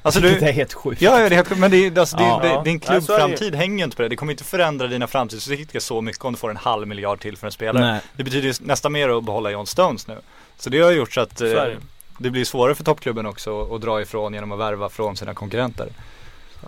Alltså 0.03 0.21
du, 0.21 0.41
det 0.41 0.49
är 0.49 0.53
helt 0.53 0.73
sjukt. 0.73 1.03
Ja, 1.03 1.21
ja 1.21 1.29
det 1.29 1.35
är 1.35 1.37
helt 1.37 1.49
sjukt. 1.49 1.61
Men 1.61 1.71
det, 1.71 1.99
alltså, 1.99 2.17
ja, 2.19 2.39
det, 2.43 2.49
ja. 2.49 2.63
din 2.63 2.81
klubbframtid 2.81 3.55
hänger 3.55 3.79
ju 3.79 3.85
inte 3.85 3.97
på 3.97 4.03
det. 4.03 4.09
Det 4.09 4.17
kommer 4.17 4.33
inte 4.33 4.45
förändra 4.45 4.87
dina 4.87 5.07
framtidsutsikter 5.07 5.81
så 5.81 6.01
mycket 6.01 6.25
om 6.25 6.33
du 6.33 6.39
får 6.39 6.51
en 6.51 6.57
halv 6.57 6.89
miljard 6.89 7.21
till 7.21 7.37
för 7.37 7.47
en 7.47 7.53
spelare. 7.53 7.85
Nej. 7.93 8.01
Det 8.17 8.25
betyder 8.25 8.49
ju 8.49 8.55
nästan 8.61 8.93
mer 8.93 9.09
att 9.09 9.25
behålla 9.25 9.51
John 9.51 9.67
Stones 9.67 10.07
nu. 10.07 10.17
Så 10.59 10.71
det 10.71 10.81
har 10.81 10.91
gjort 10.91 11.13
så 11.13 11.21
att 11.21 11.39
så 11.39 11.47
eh, 11.47 11.77
det 12.19 12.31
blir 12.31 12.45
svårare 12.45 12.75
för 12.75 12.85
toppklubben 12.85 13.27
också 13.27 13.75
att 13.75 13.81
dra 13.81 14.03
ifrån 14.03 14.35
genom 14.35 14.53
att 14.53 14.59
värva 14.59 14.89
från 14.89 15.17
sina 15.17 15.35
konkurrenter. 15.35 15.89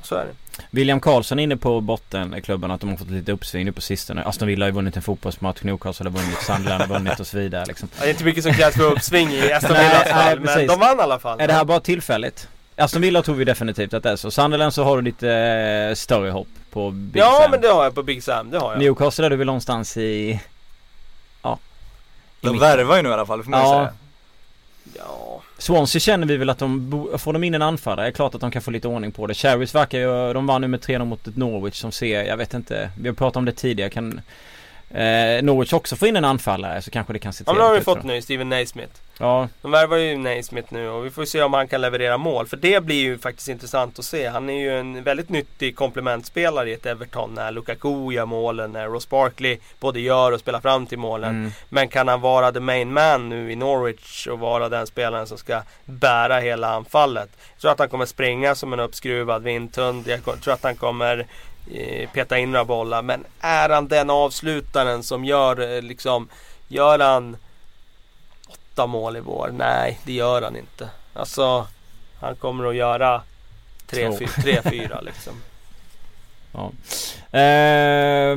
Så 0.02 0.14
är 0.14 0.24
det. 0.24 0.32
William 0.70 1.00
Karlsson 1.00 1.38
är 1.38 1.42
inne 1.42 1.56
på 1.56 1.80
bottenklubben 1.80 2.70
att 2.70 2.80
de 2.80 2.90
har 2.90 2.96
fått 2.96 3.10
lite 3.10 3.32
uppsving 3.32 3.64
nu 3.64 3.72
på 3.72 3.80
sistone. 3.80 4.22
Aston 4.24 4.48
Villa 4.48 4.64
har 4.64 4.68
ju 4.68 4.74
vunnit 4.74 4.96
en 4.96 5.02
fotbollsmatch, 5.02 5.62
Newcastle 5.62 6.10
har 6.10 6.18
vunnit, 6.18 6.38
Sunderland 6.42 6.82
har 6.82 6.88
vunnit 6.88 7.20
och 7.20 7.26
så 7.26 7.38
vidare 7.38 7.64
liksom. 7.66 7.88
Det 7.98 8.06
är 8.06 8.10
inte 8.10 8.24
mycket 8.24 8.44
som 8.44 8.52
krävs 8.52 8.74
för 8.74 8.92
uppsving 8.92 9.30
i 9.30 9.52
Aston 9.52 9.76
Villas 9.76 10.08
fall, 10.08 10.40
men 10.40 10.66
de 10.66 10.80
vann 10.80 10.98
i 10.98 11.02
alla 11.02 11.18
fall. 11.18 11.40
Är 11.40 11.46
det 11.46 11.52
här 11.52 11.64
bara 11.64 11.80
tillfälligt? 11.80 12.48
Aston 12.76 13.02
Villa 13.02 13.22
tror 13.22 13.34
vi 13.34 13.44
definitivt 13.44 13.94
att 13.94 14.02
det 14.02 14.10
är 14.10 14.16
så. 14.16 14.30
Sunderland 14.30 14.74
så 14.74 14.84
har 14.84 14.96
du 14.96 15.02
lite 15.02 15.30
eh, 15.30 15.94
större 15.94 16.30
hopp 16.30 16.48
på 16.70 16.90
Big 16.90 17.22
ja, 17.22 17.30
Sam. 17.30 17.42
Ja 17.42 17.48
men 17.50 17.60
det 17.60 17.68
har 17.68 17.84
jag 17.84 17.94
på 17.94 18.02
Big 18.02 18.22
Sam, 18.22 18.50
det 18.50 18.58
har 18.58 18.72
jag. 18.72 18.78
Newcastle 18.78 19.26
är 19.26 19.30
du 19.30 19.36
väl 19.36 19.46
någonstans 19.46 19.96
i... 19.96 20.40
Ja. 21.42 21.58
I 22.40 22.46
de 22.46 22.58
värvar 22.58 22.96
ju 22.96 23.02
nu 23.02 23.08
i 23.08 23.12
alla 23.12 23.26
fall, 23.26 23.42
får 23.42 23.50
man 23.50 23.60
ja. 23.60 23.68
säga. 23.68 23.92
Ja. 24.94 25.25
Swansea 25.58 26.00
känner 26.00 26.26
vi 26.26 26.36
väl 26.36 26.50
att 26.50 26.58
de, 26.58 27.08
får 27.18 27.32
de 27.32 27.44
in 27.44 27.54
en 27.54 27.62
anfallare, 27.62 28.06
det 28.06 28.10
är 28.10 28.12
klart 28.12 28.34
att 28.34 28.40
de 28.40 28.50
kan 28.50 28.62
få 28.62 28.70
lite 28.70 28.88
ordning 28.88 29.12
på 29.12 29.26
det. 29.26 29.34
Cherries 29.34 29.74
verkar 29.74 29.98
ju, 29.98 30.32
de 30.32 30.46
vann 30.46 30.60
nu 30.60 30.68
med 30.68 30.80
3-0 30.80 31.04
mot 31.04 31.26
ett 31.26 31.36
Norwich 31.36 31.74
som 31.74 31.92
ser, 31.92 32.22
jag 32.24 32.36
vet 32.36 32.54
inte, 32.54 32.90
vi 33.00 33.08
har 33.08 33.14
pratat 33.14 33.36
om 33.36 33.44
det 33.44 33.52
tidigare, 33.52 33.90
kan 33.90 34.20
eh, 34.90 35.42
Norwich 35.42 35.72
också 35.72 35.96
får 35.96 36.08
in 36.08 36.16
en 36.16 36.24
anfallare 36.24 36.82
så 36.82 36.90
kanske 36.90 37.12
det 37.12 37.18
kan 37.18 37.32
se 37.32 37.44
Ja 37.46 37.52
men 37.52 37.62
nu 37.62 37.68
har 37.68 37.74
vi 37.74 37.80
fått 37.80 38.04
nu 38.04 38.22
Steven 38.22 38.48
Naismith. 38.48 38.92
Ja, 39.18 39.48
De 39.62 39.70
värvar 39.70 39.96
ju 39.96 40.18
Naismith 40.18 40.72
nu 40.72 40.88
och 40.88 41.06
vi 41.06 41.10
får 41.10 41.24
se 41.24 41.42
om 41.42 41.52
han 41.52 41.68
kan 41.68 41.80
leverera 41.80 42.18
mål. 42.18 42.46
För 42.46 42.56
det 42.56 42.84
blir 42.84 42.96
ju 42.96 43.18
faktiskt 43.18 43.48
intressant 43.48 43.98
att 43.98 44.04
se. 44.04 44.26
Han 44.26 44.50
är 44.50 44.60
ju 44.60 44.78
en 44.78 45.02
väldigt 45.02 45.28
nyttig 45.28 45.76
komplementspelare 45.76 46.70
i 46.70 46.72
ett 46.72 46.86
Everton 46.86 47.34
när 47.34 47.52
Lukaku 47.52 48.12
gör 48.12 48.26
målen, 48.26 48.72
när 48.72 48.86
Ross 48.86 49.08
Barkley 49.08 49.58
både 49.80 50.00
gör 50.00 50.32
och 50.32 50.40
spelar 50.40 50.60
fram 50.60 50.86
till 50.86 50.98
målen. 50.98 51.30
mm. 51.30 51.52
Men 51.68 51.88
kan 51.88 52.08
han 52.08 52.20
vara 52.20 52.52
the 52.52 52.60
main 52.60 52.92
man 52.92 53.28
nu 53.28 53.52
i 53.52 53.56
Norwich 53.56 54.26
och 54.26 54.38
vara 54.38 54.68
den 54.68 54.86
spelaren 54.86 55.26
som 55.26 55.38
ska 55.38 55.62
bära 55.84 56.38
hela 56.40 56.74
anfallet? 56.74 57.30
Jag 57.52 57.60
tror 57.60 57.72
att 57.72 57.78
han 57.78 57.88
kommer 57.88 58.06
springa 58.06 58.54
som 58.54 58.72
en 58.72 58.80
uppskruvad 58.80 59.42
vindhund. 59.42 60.08
Jag 60.08 60.40
tror 60.42 60.54
att 60.54 60.62
han 60.62 60.76
kommer 60.76 61.26
peta 62.12 62.38
in 62.38 62.52
några 62.52 62.64
bollar. 62.64 63.02
Men 63.02 63.24
är 63.40 63.68
han 63.68 63.88
den 63.88 64.10
avslutaren 64.10 65.02
som 65.02 65.24
gör 65.24 65.76
eh, 65.76 65.82
liksom, 65.82 66.28
gör 66.68 66.98
han 66.98 67.36
åtta 68.48 68.86
mål 68.86 69.16
i 69.16 69.20
vår? 69.20 69.50
Nej, 69.52 70.00
det 70.04 70.12
gör 70.12 70.42
han 70.42 70.56
inte. 70.56 70.90
Alltså, 71.14 71.66
han 72.20 72.36
kommer 72.36 72.64
att 72.68 72.74
göra 72.76 73.22
tre, 73.86 74.08
Två. 74.08 74.18
fy, 74.18 74.26
tre 74.26 74.62
fyra 74.62 75.00
liksom. 75.00 75.32
Ja. 76.52 76.72
Eh, 77.38 78.36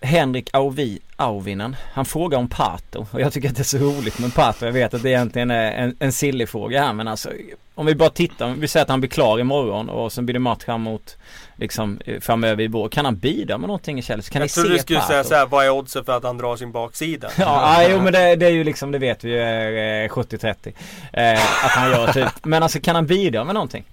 Henrik 0.00 0.50
Auvi, 0.52 0.98
Auvinen, 1.20 1.76
han 1.92 2.04
frågar 2.04 2.38
om 2.38 2.48
Pato 2.48 3.06
och 3.12 3.20
jag 3.20 3.32
tycker 3.32 3.48
att 3.48 3.56
det 3.56 3.62
är 3.62 3.64
så 3.64 3.78
roligt 3.78 4.18
med 4.18 4.34
Pato. 4.34 4.64
Jag 4.66 4.72
vet 4.72 4.94
att 4.94 5.02
det 5.02 5.10
egentligen 5.10 5.50
är 5.50 5.72
en, 5.72 5.96
en 5.98 6.12
silly 6.12 6.46
fråga 6.46 6.82
här 6.82 6.92
men 6.92 7.08
alltså 7.08 7.30
om 7.74 7.86
vi 7.86 7.94
bara 7.94 8.10
tittar, 8.10 8.46
om 8.46 8.60
vi 8.60 8.68
säger 8.68 8.84
att 8.84 8.90
han 8.90 9.00
blir 9.00 9.10
klar 9.10 9.38
imorgon 9.38 9.88
och 9.88 10.12
sen 10.12 10.26
blir 10.26 10.32
det 10.32 10.38
match 10.38 10.64
här 10.66 10.78
mot 10.78 11.16
liksom 11.56 12.00
eh, 12.04 12.20
framöver 12.20 12.62
i 12.62 12.68
vår. 12.68 12.88
Kan 12.88 13.04
han 13.04 13.16
bidra 13.16 13.58
med 13.58 13.66
någonting 13.66 13.98
i 13.98 14.02
Chelsea? 14.02 14.32
Kan 14.32 14.42
jag 14.42 14.50
trodde 14.50 14.68
du 14.68 14.78
skulle 14.78 14.98
Pato? 14.98 15.08
säga 15.08 15.24
såhär, 15.24 15.46
vad 15.46 15.66
är 15.66 15.70
oddsen 15.70 16.04
för 16.04 16.16
att 16.16 16.22
han 16.22 16.38
drar 16.38 16.56
sin 16.56 16.72
baksida? 16.72 17.30
Ja, 17.38 17.46
ah, 17.46 17.82
jo 17.90 18.02
men 18.02 18.12
det, 18.12 18.36
det 18.36 18.46
är 18.46 18.50
ju 18.50 18.64
liksom, 18.64 18.92
det 18.92 18.98
vet 18.98 19.24
vi 19.24 19.30
ju 19.30 19.38
är 19.38 20.04
eh, 20.04 20.08
70-30. 20.08 20.72
Eh, 21.12 21.32
att 21.64 21.70
han 21.70 21.90
gör 21.90 22.12
typ. 22.12 22.44
Men 22.44 22.62
alltså 22.62 22.80
kan 22.80 22.94
han 22.94 23.06
bidra 23.06 23.44
med 23.44 23.54
någonting? 23.54 23.84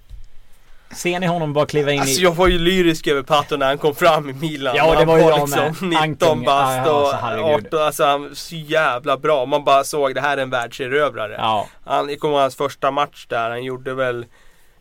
Ser 0.91 1.19
ni 1.19 1.27
honom 1.27 1.53
bara 1.53 1.65
kliva 1.65 1.91
in 1.91 1.99
Alltså 1.99 2.19
i... 2.19 2.23
jag 2.23 2.31
var 2.31 2.47
ju 2.47 2.59
lyrisk 2.59 3.07
över 3.07 3.21
Pato 3.21 3.57
när 3.57 3.65
han 3.65 3.77
kom 3.77 3.95
fram 3.95 4.29
i 4.29 4.33
Milan. 4.33 4.75
Ja, 4.75 4.99
det 4.99 5.05
var 5.05 5.17
ju 5.17 5.23
jag 5.23 5.39
liksom 5.39 5.89
med. 5.89 6.09
19 6.09 6.29
Anking. 6.29 6.45
bast 6.45 6.87
ja, 6.87 6.91
och 6.91 7.07
alltså, 7.07 7.25
herregud. 7.25 7.65
18, 7.65 7.81
alltså 7.81 8.05
han 8.05 8.35
så 8.35 8.55
jävla 8.55 9.17
bra. 9.17 9.45
Man 9.45 9.63
bara 9.63 9.83
såg 9.83 10.15
det 10.15 10.21
här 10.21 10.37
är 10.37 10.41
en 10.41 10.49
världserövrare. 10.49 11.35
Ja, 11.37 11.67
Han, 11.85 12.09
jag 12.09 12.19
kommer 12.19 12.37
hans 12.37 12.55
första 12.55 12.91
match 12.91 13.25
där, 13.29 13.49
han 13.49 13.63
gjorde 13.63 13.93
väl 13.93 14.25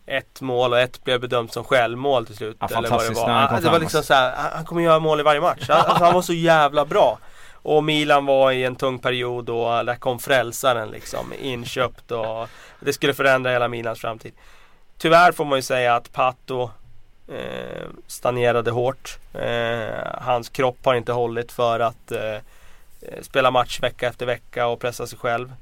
ett 0.05 0.41
mål 0.41 0.73
och 0.73 0.79
ett 0.79 1.03
blev 1.03 1.21
bedömt 1.21 1.53
som 1.53 1.63
självmål 1.63 2.25
till 2.25 2.35
slut. 2.35 2.57
Ja, 2.59 2.67
eller 2.77 2.89
vad 2.89 3.09
det 3.09 3.13
var. 3.13 3.29
han 3.29 3.63
det 3.63 3.69
var 3.69 3.79
liksom 3.79 3.97
alltså. 3.97 4.03
så 4.03 4.13
här, 4.13 4.33
han, 4.53 4.65
kommer 4.65 4.81
göra 4.81 4.99
mål 4.99 5.19
i 5.19 5.23
varje 5.23 5.41
match. 5.41 5.65
Han, 5.69 5.77
alltså, 5.77 6.03
han 6.03 6.13
var 6.13 6.21
så 6.21 6.33
jävla 6.33 6.85
bra. 6.85 7.19
Och 7.53 7.83
Milan 7.83 8.25
var 8.25 8.51
i 8.51 8.63
en 8.63 8.75
tung 8.75 8.99
period 8.99 9.49
och 9.49 9.85
där 9.85 9.95
kom 9.95 10.19
frälsaren 10.19 10.89
liksom 10.89 11.33
inköpt 11.41 12.11
och 12.11 12.49
det 12.79 12.93
skulle 12.93 13.13
förändra 13.13 13.51
hela 13.51 13.67
Milans 13.67 14.01
framtid. 14.01 14.33
Tyvärr 14.97 15.31
får 15.31 15.45
man 15.45 15.57
ju 15.57 15.61
säga 15.61 15.95
att 15.95 16.13
Pato 16.13 16.69
eh, 17.27 17.87
stagnerade 18.07 18.71
hårt. 18.71 19.17
Eh, 19.33 20.21
hans 20.21 20.49
kropp 20.49 20.85
har 20.85 20.95
inte 20.95 21.11
hållit 21.11 21.51
för 21.51 21.79
att 21.79 22.11
eh, 22.11 22.35
eh 23.01 23.21
spela 23.21 23.51
match 23.51 23.79
vecka 23.81 24.07
efter 24.07 24.25
vecka 24.25 24.67
och 24.67 24.79
pressa 24.79 25.07
sig 25.07 25.19
själv. 25.19 25.53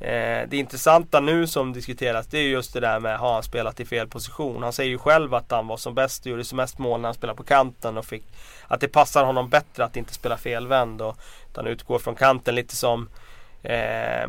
Eh, 0.00 0.48
det 0.48 0.56
intressanta 0.56 1.20
nu 1.20 1.46
som 1.46 1.72
diskuteras 1.72 2.26
det 2.26 2.38
är 2.38 2.42
just 2.42 2.72
det 2.72 2.80
där 2.80 3.00
med 3.00 3.18
har 3.18 3.34
han 3.34 3.42
spelat 3.42 3.80
i 3.80 3.84
fel 3.84 4.08
position. 4.08 4.62
Han 4.62 4.72
säger 4.72 4.90
ju 4.90 4.98
själv 4.98 5.34
att 5.34 5.50
han 5.50 5.66
var 5.66 5.76
som 5.76 5.94
bäst 5.94 6.26
och 6.26 6.30
gjorde 6.30 6.44
som 6.44 6.56
mest 6.56 6.78
mål 6.78 7.00
när 7.00 7.08
han 7.08 7.14
spelade 7.14 7.36
på 7.36 7.44
kanten 7.44 7.98
och 7.98 8.04
fick 8.04 8.24
att 8.68 8.80
det 8.80 8.88
passar 8.88 9.24
honom 9.24 9.48
bättre 9.48 9.84
att 9.84 9.96
inte 9.96 10.14
spela 10.14 10.36
felvänd 10.36 11.02
och 11.02 11.16
utan 11.50 11.66
utgår 11.66 11.98
från 11.98 12.14
kanten 12.14 12.54
lite 12.54 12.76
som 12.76 13.08
eh, 13.62 14.22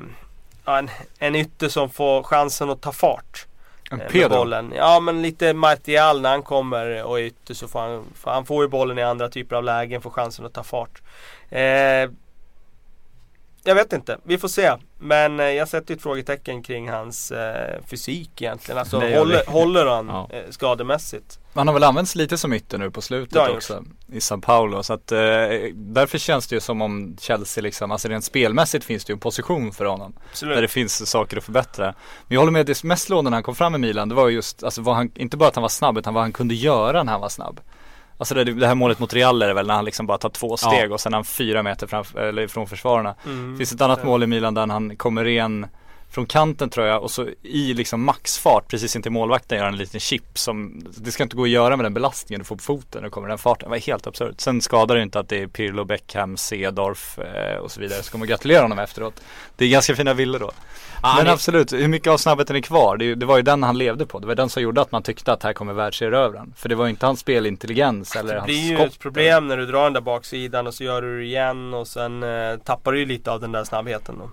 en, 0.65 0.89
en 1.19 1.35
ytter 1.35 1.69
som 1.69 1.89
får 1.89 2.23
chansen 2.23 2.69
att 2.69 2.81
ta 2.81 2.91
fart. 2.91 3.45
En 3.93 4.01
eh, 4.01 4.13
med 4.13 4.29
bollen. 4.29 4.73
Ja 4.75 4.99
men 4.99 5.21
lite 5.21 5.53
Martial 5.53 6.21
när 6.21 6.29
han 6.29 6.43
kommer 6.43 7.03
och 7.03 7.19
är 7.19 7.23
ytter 7.23 7.53
så 7.53 7.67
får 7.67 7.79
han, 7.79 8.05
han 8.23 8.45
får 8.45 8.63
ju 8.63 8.69
bollen 8.69 8.97
i 8.99 9.03
andra 9.03 9.29
typer 9.29 9.55
av 9.55 9.63
lägen, 9.63 10.01
får 10.01 10.09
chansen 10.09 10.45
att 10.45 10.53
ta 10.53 10.63
fart. 10.63 11.01
Eh, 11.49 12.09
jag 13.65 13.75
vet 13.75 13.93
inte, 13.93 14.17
vi 14.23 14.37
får 14.37 14.47
se. 14.47 14.71
Men 15.05 15.39
eh, 15.39 15.45
jag 15.45 15.67
sätter 15.67 15.93
ett 15.93 16.01
frågetecken 16.01 16.63
kring 16.63 16.89
hans 16.89 17.31
eh, 17.31 17.81
fysik 17.87 18.41
egentligen. 18.41 18.79
Alltså 18.79 18.97
håller, 18.99 19.45
håller 19.51 19.85
han 19.85 20.07
Ja. 20.07 20.29
eh, 20.31 20.41
skademässigt? 20.49 21.39
Han 21.53 21.67
har 21.67 21.73
väl 21.73 21.83
använts 21.83 22.15
lite 22.15 22.37
som 22.37 22.53
ytter 22.53 22.77
nu 22.77 22.91
på 22.91 23.01
slutet 23.01 23.41
han 23.41 23.51
också 23.51 23.83
i 24.13 24.21
Sao 24.21 24.41
Paulo. 24.41 24.83
Så 24.83 24.93
att 24.93 25.11
eh, 25.11 25.17
därför 25.73 26.17
känns 26.17 26.47
det 26.47 26.55
ju 26.55 26.59
som 26.59 26.81
om 26.81 27.17
Chelsea 27.21 27.61
liksom, 27.61 27.91
alltså 27.91 28.07
rent 28.07 28.25
spelmässigt 28.25 28.85
finns 28.85 29.05
det 29.05 29.11
ju 29.11 29.13
en 29.13 29.19
position 29.19 29.71
för 29.71 29.85
honom. 29.85 30.13
Absolut. 30.31 30.55
Där 30.55 30.61
det 30.61 30.67
finns 30.67 31.09
saker 31.09 31.37
att 31.37 31.43
förbättra. 31.43 31.85
Men 32.27 32.35
jag 32.35 32.39
håller 32.39 32.51
med, 32.51 32.65
det 32.65 32.83
mest 32.83 33.03
slående 33.05 33.29
när 33.29 33.35
han 33.37 33.43
kom 33.43 33.55
fram 33.55 33.75
i 33.75 33.77
Milan, 33.77 34.09
det 34.09 34.15
var 34.15 34.29
just, 34.29 34.63
alltså 34.63 34.81
han, 34.91 35.11
inte 35.15 35.37
bara 35.37 35.49
att 35.49 35.55
han 35.55 35.61
var 35.61 35.69
snabb, 35.69 35.97
utan 35.97 36.13
vad 36.13 36.23
han 36.23 36.33
kunde 36.33 36.55
göra 36.55 37.03
när 37.03 37.11
han 37.11 37.21
var 37.21 37.29
snabb. 37.29 37.59
Alltså 38.17 38.35
det, 38.35 38.43
det 38.43 38.67
här 38.67 38.75
målet 38.75 38.99
mot 38.99 39.13
Real 39.13 39.41
är 39.41 39.47
det 39.47 39.53
väl 39.53 39.67
när 39.67 39.73
han 39.73 39.85
liksom 39.85 40.07
bara 40.07 40.17
tar 40.17 40.29
två 40.29 40.57
steg 40.57 40.91
och 40.91 41.01
sen 41.01 41.13
är 41.13 41.17
han 41.17 41.25
fyra 41.25 41.63
meter 41.63 41.87
framför, 41.87 42.19
eller 42.19 42.47
från 42.47 42.67
försvararna. 42.67 43.15
Mm. 43.25 43.57
Finns 43.57 43.73
ett 43.73 43.81
annat 43.81 44.03
mål 44.03 44.23
i 44.23 44.27
Milan 44.27 44.53
där 44.53 44.67
han 44.67 44.95
kommer 44.95 45.23
ren 45.23 45.67
från 46.13 46.25
kanten 46.25 46.69
tror 46.69 46.87
jag 46.87 47.03
och 47.03 47.11
så 47.11 47.27
i 47.41 47.73
liksom 47.73 48.03
maxfart 48.03 48.67
precis 48.67 48.95
intill 48.95 49.11
målvakten 49.11 49.57
gör 49.57 49.65
han 49.65 49.73
en 49.73 49.79
liten 49.79 49.99
chip 49.99 50.37
som 50.37 50.83
Det 50.97 51.11
ska 51.11 51.23
inte 51.23 51.35
gå 51.35 51.43
att 51.43 51.49
göra 51.49 51.77
med 51.77 51.85
den 51.85 51.93
belastningen 51.93 52.39
du 52.39 52.45
får 52.45 52.55
på 52.55 52.63
foten 52.63 53.03
du 53.03 53.09
kommer 53.09 53.27
den 53.27 53.37
farten. 53.37 53.65
Det 53.65 53.69
var 53.69 53.77
helt 53.77 54.07
absurt. 54.07 54.41
Sen 54.41 54.61
skadar 54.61 54.95
det 54.95 55.01
inte 55.01 55.19
att 55.19 55.29
det 55.29 55.41
är 55.41 55.47
Pirlo, 55.47 55.85
Beckham, 55.85 56.37
Cedorf 56.37 57.19
eh, 57.19 57.57
och 57.57 57.71
så 57.71 57.79
vidare. 57.79 58.03
Så 58.03 58.11
kommer 58.11 58.25
gratulera 58.25 58.61
honom 58.61 58.79
efteråt. 58.79 59.21
Det 59.55 59.65
är 59.65 59.69
ganska 59.69 59.95
fina 59.95 60.13
bilder 60.13 60.39
då. 60.39 60.51
Ja, 61.03 61.13
Men 61.17 61.25
det- 61.25 61.31
absolut, 61.31 61.73
hur 61.73 61.87
mycket 61.87 62.07
av 62.11 62.17
snabbheten 62.17 62.55
är 62.55 62.59
kvar? 62.61 62.97
Det, 62.97 63.15
det 63.15 63.25
var 63.25 63.37
ju 63.37 63.43
den 63.43 63.63
han 63.63 63.77
levde 63.77 64.05
på. 64.05 64.19
Det 64.19 64.27
var 64.27 64.35
den 64.35 64.49
som 64.49 64.63
gjorde 64.63 64.81
att 64.81 64.91
man 64.91 65.03
tyckte 65.03 65.33
att 65.33 65.43
här 65.43 65.53
kommer 65.53 65.73
världserövraren. 65.73 66.53
För 66.57 66.69
det 66.69 66.75
var 66.75 66.85
ju 66.85 66.89
inte 66.89 67.05
hans 67.05 67.19
spelintelligens 67.19 68.15
eller 68.15 68.33
Det 68.33 68.39
hans 68.39 68.45
blir 68.45 68.69
ju 68.69 68.75
skott. 68.75 68.87
ett 68.87 68.99
problem 68.99 69.47
när 69.47 69.57
du 69.57 69.65
drar 69.65 69.83
den 69.83 69.93
där 69.93 70.01
baksidan 70.01 70.67
och 70.67 70.73
så 70.73 70.83
gör 70.83 71.01
du 71.01 71.17
det 71.19 71.25
igen 71.25 71.73
och 71.73 71.87
sen 71.87 72.23
eh, 72.23 72.57
tappar 72.63 72.91
du 72.91 72.99
ju 72.99 73.05
lite 73.05 73.31
av 73.31 73.39
den 73.41 73.51
där 73.51 73.63
snabbheten 73.63 74.15
då. 74.19 74.29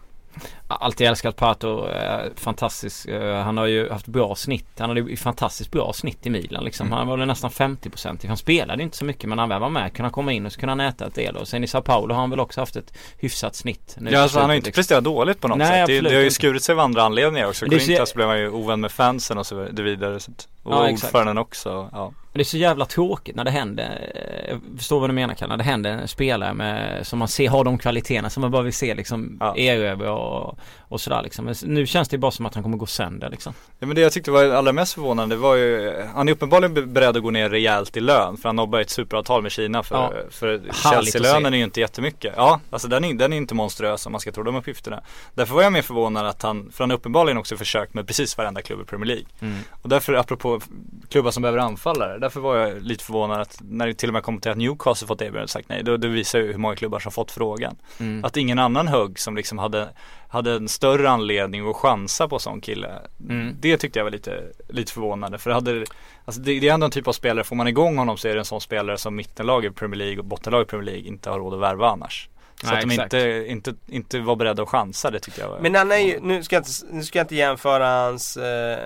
Alltid 0.68 1.06
älskat 1.06 1.36
Pato, 1.36 1.88
eh, 1.88 2.20
fantastisk. 2.36 3.08
Eh, 3.08 3.42
han 3.42 3.56
har 3.56 3.66
ju 3.66 3.90
haft 3.90 4.06
bra 4.06 4.34
snitt. 4.34 4.66
Han 4.78 4.88
hade 4.90 5.00
ju 5.00 5.16
fantastiskt 5.16 5.70
bra 5.70 5.92
snitt 5.92 6.26
i 6.26 6.30
Milan 6.30 6.64
liksom. 6.64 6.86
Mm. 6.86 6.98
Han 6.98 7.08
var 7.08 7.16
väl 7.16 7.26
nästan 7.26 7.50
50% 7.50 8.26
Han 8.28 8.36
spelade 8.36 8.82
inte 8.82 8.96
så 8.96 9.04
mycket 9.04 9.28
men 9.28 9.38
han 9.38 9.48
väl 9.48 9.60
var 9.60 9.68
med. 9.68 9.92
Kunde 9.92 10.02
han 10.06 10.12
komma 10.12 10.32
in 10.32 10.46
och 10.46 10.52
så 10.52 10.60
kunde 10.60 10.70
han 10.70 10.80
äta 10.80 11.06
ett 11.06 11.14
del. 11.14 11.36
Och 11.36 11.48
sen 11.48 11.64
i 11.64 11.66
Sao 11.66 11.82
Paulo 11.82 12.14
har 12.14 12.20
han 12.20 12.30
väl 12.30 12.40
också 12.40 12.60
haft 12.60 12.76
ett 12.76 12.92
hyfsat 13.18 13.54
snitt. 13.54 13.96
nu 13.98 14.10
Ja 14.10 14.20
alltså 14.22 14.38
han 14.38 14.48
har 14.48 14.54
ju 14.54 14.56
inte 14.56 14.68
liksom. 14.68 14.78
presterat 14.80 15.04
dåligt 15.04 15.40
på 15.40 15.48
något 15.48 15.58
Nej, 15.58 15.86
sätt. 15.86 15.86
Det, 16.04 16.08
det 16.10 16.14
har 16.14 16.22
ju 16.22 16.30
skurit 16.30 16.62
sig 16.62 16.72
av 16.72 16.80
andra 16.80 17.02
anledningar 17.02 17.48
också. 17.48 17.64
Är 17.64 17.68
så- 17.68 17.74
Corinthians 17.76 18.14
blev 18.14 18.28
han 18.28 18.38
ju 18.38 18.50
ovän 18.50 18.80
med 18.80 18.92
fansen 18.92 19.38
och 19.38 19.46
så 19.46 19.68
vidare. 19.72 20.20
Så 20.20 20.32
och 20.62 20.74
Ja, 20.74 20.90
ordföranden 20.90 21.38
också. 21.38 21.88
Ja. 21.92 22.12
Men 22.32 22.38
det 22.38 22.42
är 22.42 22.44
så 22.44 22.56
jävla 22.56 22.84
tråkigt 22.84 23.36
när 23.36 23.44
det 23.44 23.50
händer, 23.50 24.10
eh, 24.14 24.50
jag 24.50 24.60
förstår 24.78 25.00
vad 25.00 25.08
du 25.10 25.14
menar 25.14 25.34
Kalle, 25.34 25.48
när 25.52 25.56
det 25.56 25.64
händer 25.64 25.90
en 25.90 26.08
spelare 26.08 26.54
med, 26.54 27.06
som 27.06 27.18
man 27.18 27.28
ser 27.28 27.48
har 27.48 27.64
de 27.64 27.78
kvaliteterna 27.78 28.30
som 28.30 28.40
man 28.40 28.50
bara 28.50 28.62
vill 28.62 28.72
se 28.72 28.94
liksom 28.94 29.36
Ja. 29.40 29.56
erövra 29.56 30.12
och, 30.12 30.58
och 30.80 31.00
sådär 31.00 31.22
liksom. 31.22 31.44
Men 31.44 31.54
nu 31.62 31.86
känns 31.86 32.08
det 32.08 32.18
bara 32.18 32.30
som 32.30 32.46
att 32.46 32.54
han 32.54 32.62
kommer 32.62 32.76
gå 32.76 32.86
sönder 32.86 33.30
liksom. 33.30 33.52
Ja 33.78 33.86
men 33.86 33.96
det 33.96 34.00
jag 34.02 34.12
tyckte 34.12 34.30
var 34.30 34.44
allra 34.44 34.72
mest 34.72 34.94
förvånande 34.94 35.36
var 35.36 35.54
ju 35.56 35.92
Han 36.14 36.28
är 36.28 36.32
uppenbarligen 36.32 36.74
be- 36.74 36.82
beredd 36.86 37.16
att 37.16 37.22
gå 37.22 37.30
ner 37.30 37.50
rejält 37.50 37.96
i 37.96 38.00
lön 38.00 38.36
för 38.36 38.48
han 38.48 38.56
nobbar 38.56 38.80
ett 38.80 38.90
superavtal 38.90 39.42
med 39.42 39.52
Kina 39.52 39.82
för, 39.82 39.96
Ja. 39.96 40.12
för 40.30 40.60
Chelsea-lönen 40.92 41.42
se. 41.52 41.56
är 41.56 41.58
ju 41.58 41.64
inte 41.64 41.80
jättemycket 41.80 42.34
Ja, 42.36 42.60
alltså 42.70 42.88
den 42.88 43.04
är, 43.04 43.14
den 43.14 43.32
är 43.32 43.36
inte 43.36 43.54
monstruös 43.54 44.06
om 44.06 44.12
man 44.12 44.20
ska 44.20 44.32
tro 44.32 44.42
de 44.42 44.56
uppgifterna 44.56 45.00
Därför 45.34 45.54
var 45.54 45.62
jag 45.62 45.72
mer 45.72 45.82
förvånad 45.82 46.26
att 46.26 46.42
han, 46.42 46.70
för 46.72 46.84
han 46.84 46.90
har 46.90 46.96
uppenbarligen 46.96 47.38
också 47.38 47.56
försökt 47.56 47.94
med 47.94 48.06
precis 48.06 48.38
varenda 48.38 48.62
klubb 48.62 48.80
i 48.80 48.84
Premier 48.84 49.06
League 49.06 49.24
Mm. 49.42 49.58
Och 49.82 49.88
därför, 49.88 50.14
apropå 50.14 50.60
klubbar 51.08 51.30
som 51.30 51.42
behöver 51.42 51.58
anfallare, 51.58 52.18
därför 52.20 52.40
var 52.40 52.56
jag 52.56 52.82
lite 52.82 53.04
förvånad 53.04 53.40
att 53.40 53.58
när 53.60 53.86
det 53.86 53.94
till 53.94 54.08
och 54.08 54.12
med 54.12 54.22
kom 54.22 54.40
till 54.40 54.50
att 54.50 54.56
Newcastle 54.56 55.06
fått 55.06 55.22
erbjudande 55.22 55.44
och 55.44 55.50
sagt 55.50 55.68
nej, 55.68 55.82
då, 55.82 55.96
det 55.96 56.08
visar 56.08 56.38
ju 56.38 56.52
hur 56.52 56.58
många 56.58 56.76
klubbar 56.76 56.98
som 56.98 57.12
fått 57.12 57.30
frågan. 57.30 57.76
Mm. 58.00 58.24
Att 58.24 58.36
ingen 58.36 58.58
annan 58.58 58.88
högg 58.88 59.18
som 59.18 59.36
liksom 59.36 59.58
hade, 59.58 59.88
hade 60.28 60.52
en 60.52 60.68
större 60.68 61.10
anledning 61.10 61.70
att 61.70 61.76
chansa 61.76 62.28
på 62.28 62.38
sån 62.38 62.60
kille. 62.60 62.92
Mm. 63.28 63.56
Det 63.60 63.76
tyckte 63.76 63.98
jag 63.98 64.04
var 64.04 64.10
lite, 64.10 64.42
lite 64.68 64.92
förvånande. 64.92 65.38
För 65.38 65.50
hade, 65.50 65.84
alltså 66.24 66.40
det, 66.40 66.60
det 66.60 66.68
är 66.68 66.74
ändå 66.74 66.84
en 66.84 66.90
typ 66.90 67.08
av 67.08 67.12
spelare, 67.12 67.44
får 67.44 67.56
man 67.56 67.68
igång 67.68 67.98
honom 67.98 68.16
så 68.16 68.28
är 68.28 68.34
det 68.34 68.40
en 68.40 68.44
sån 68.44 68.60
spelare 68.60 68.98
som 68.98 69.16
mittenlag 69.16 69.64
i 69.64 69.70
Premier 69.70 69.98
League 69.98 70.18
och 70.18 70.24
bottenlag 70.24 70.62
i 70.62 70.64
Premier 70.64 70.92
League 70.92 71.08
inte 71.08 71.30
har 71.30 71.38
råd 71.38 71.54
att 71.54 71.60
värva 71.60 71.88
annars. 71.88 72.28
Så 72.60 72.66
Nej, 72.66 72.74
att 72.74 72.80
de 72.80 72.90
exakt. 72.90 73.14
inte, 73.14 73.44
inte, 73.48 73.74
inte 73.86 74.20
var 74.20 74.36
beredda 74.36 74.62
att 74.62 74.68
chansa, 74.68 75.10
det 75.10 75.20
tyckte 75.20 75.40
jag 75.40 75.62
Men 75.62 75.74
han 75.74 75.92
är 75.92 75.96
ju, 75.96 76.20
nu 76.20 76.42
ska 76.42 76.56
jag 76.56 76.60
inte, 76.60 76.70
nu 76.90 77.02
ska 77.02 77.18
jag 77.18 77.24
inte 77.24 77.36
jämföra 77.36 77.88
hans 77.88 78.36
eh, 78.36 78.78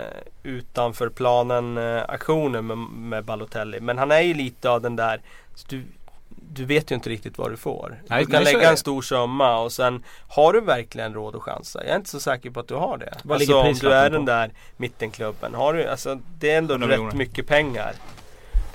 utanför 0.42 1.08
planen 1.08 1.78
eh, 1.78 2.02
aktioner 2.08 2.62
med, 2.62 2.78
med 2.78 3.24
Balotelli. 3.24 3.80
Men 3.80 3.98
han 3.98 4.10
är 4.10 4.20
ju 4.20 4.34
lite 4.34 4.70
av 4.70 4.80
den 4.80 4.96
där, 4.96 5.20
du, 5.68 5.84
du 6.28 6.64
vet 6.64 6.90
ju 6.90 6.94
inte 6.94 7.10
riktigt 7.10 7.38
vad 7.38 7.50
du 7.50 7.56
får. 7.56 8.02
Nej, 8.06 8.24
du 8.24 8.30
kan 8.30 8.44
lägga 8.44 8.70
en 8.70 8.76
stor 8.76 9.02
summa 9.02 9.58
och 9.58 9.72
sen 9.72 10.04
har 10.28 10.52
du 10.52 10.60
verkligen 10.60 11.14
råd 11.14 11.36
att 11.36 11.42
chansa? 11.42 11.84
Jag 11.84 11.92
är 11.92 11.96
inte 11.96 12.10
så 12.10 12.20
säker 12.20 12.50
på 12.50 12.60
att 12.60 12.68
du 12.68 12.74
har 12.74 12.98
det. 12.98 13.14
Vad 13.22 13.36
alltså 13.36 13.56
om 13.56 13.74
du 13.74 13.92
är 13.92 14.10
på? 14.10 14.16
den 14.16 14.24
där 14.24 14.50
mittenklubben. 14.76 15.54
Har 15.54 15.74
du, 15.74 15.88
alltså 15.88 16.20
det 16.38 16.50
är 16.50 16.58
ändå 16.58 16.74
100 16.74 16.88
rätt 16.88 16.98
miljoner. 16.98 17.16
mycket 17.16 17.46
pengar. 17.46 17.94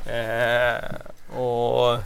Eh, 0.06 1.40
och 1.40 1.98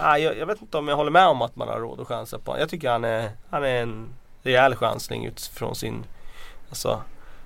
ah, 0.00 0.18
jag, 0.18 0.38
jag, 0.38 0.46
vet 0.46 0.60
inte 0.60 0.78
om 0.78 0.88
jag 0.88 0.96
håller 0.96 1.10
med 1.10 1.26
om 1.26 1.42
att 1.42 1.56
man 1.56 1.68
har 1.68 1.80
råd 1.80 2.00
att 2.00 2.08
chansa 2.08 2.38
på 2.38 2.58
Jag 2.58 2.68
tycker 2.68 2.90
han 2.90 3.04
är, 3.04 3.30
han 3.50 3.64
är 3.64 3.82
en 3.82 4.08
rejäl 4.42 4.74
chansning 4.74 5.26
utifrån 5.26 5.74
sin 5.74 6.04
alltså, 6.68 7.02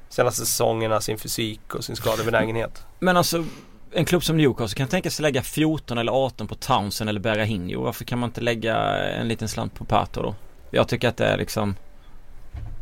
senaste 0.08 0.40
säsongerna, 0.40 1.00
sin 1.00 1.18
fysik 1.18 1.74
och 1.74 1.84
sin 1.84 1.96
skadebenägenhet. 1.96 2.86
Men 2.98 3.16
alltså 3.16 3.44
en 3.92 4.04
klubb 4.04 4.24
som 4.24 4.36
Newcastle 4.36 4.78
kan 4.78 4.88
tänka 4.88 5.10
sig 5.10 5.22
lägga 5.22 5.42
14 5.42 5.98
eller 5.98 6.12
18 6.12 6.48
på 6.48 6.54
Townsend 6.54 7.10
eller 7.10 7.20
Berahino. 7.20 7.82
Varför 7.82 8.04
kan 8.04 8.18
man 8.18 8.28
inte 8.28 8.40
lägga 8.40 8.76
en 8.96 9.28
liten 9.28 9.48
slant 9.48 9.74
på 9.74 9.84
Pato 9.84 10.22
då? 10.22 10.34
Jag 10.70 10.88
tycker 10.88 11.08
att 11.08 11.16
det 11.16 11.26
är 11.26 11.36
liksom 11.36 11.76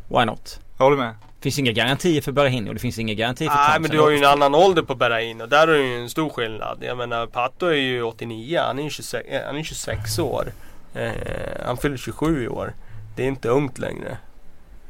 Why 0.08 0.24
not? 0.24 0.60
Jag 0.78 0.84
håller 0.84 0.96
med. 0.96 1.14
Det 1.40 1.42
finns 1.42 1.58
inga 1.58 1.72
garantier 1.72 2.20
för 2.20 2.32
Berahino. 2.32 2.72
Det 2.72 2.78
finns 2.78 2.98
inga 2.98 3.14
garantier 3.14 3.48
för 3.48 3.56
Nej 3.56 3.66
Townsend. 3.66 3.82
men 3.82 3.90
du 3.90 4.00
har 4.00 4.10
ju 4.10 4.16
en 4.16 4.24
annan 4.24 4.54
ålder 4.54 4.82
på 4.82 4.94
Berahino. 4.94 5.46
Där 5.46 5.68
är 5.68 5.72
det 5.72 5.86
ju 5.86 6.00
en 6.02 6.10
stor 6.10 6.28
skillnad. 6.30 6.78
Jag 6.80 6.96
menar 6.96 7.26
Pato 7.26 7.66
är 7.66 7.74
ju 7.74 8.02
89. 8.02 8.60
Han 8.66 8.78
är 8.78 8.82
ju 8.82 8.90
26, 8.90 9.28
han 9.46 9.56
är 9.56 9.62
26 9.62 10.18
år. 10.18 10.52
Eh, 10.94 11.10
han 11.66 11.76
fyller 11.76 11.96
27 11.96 12.44
i 12.44 12.48
år. 12.48 12.74
Det 13.16 13.22
är 13.22 13.28
inte 13.28 13.48
ungt 13.48 13.78
längre. 13.78 14.18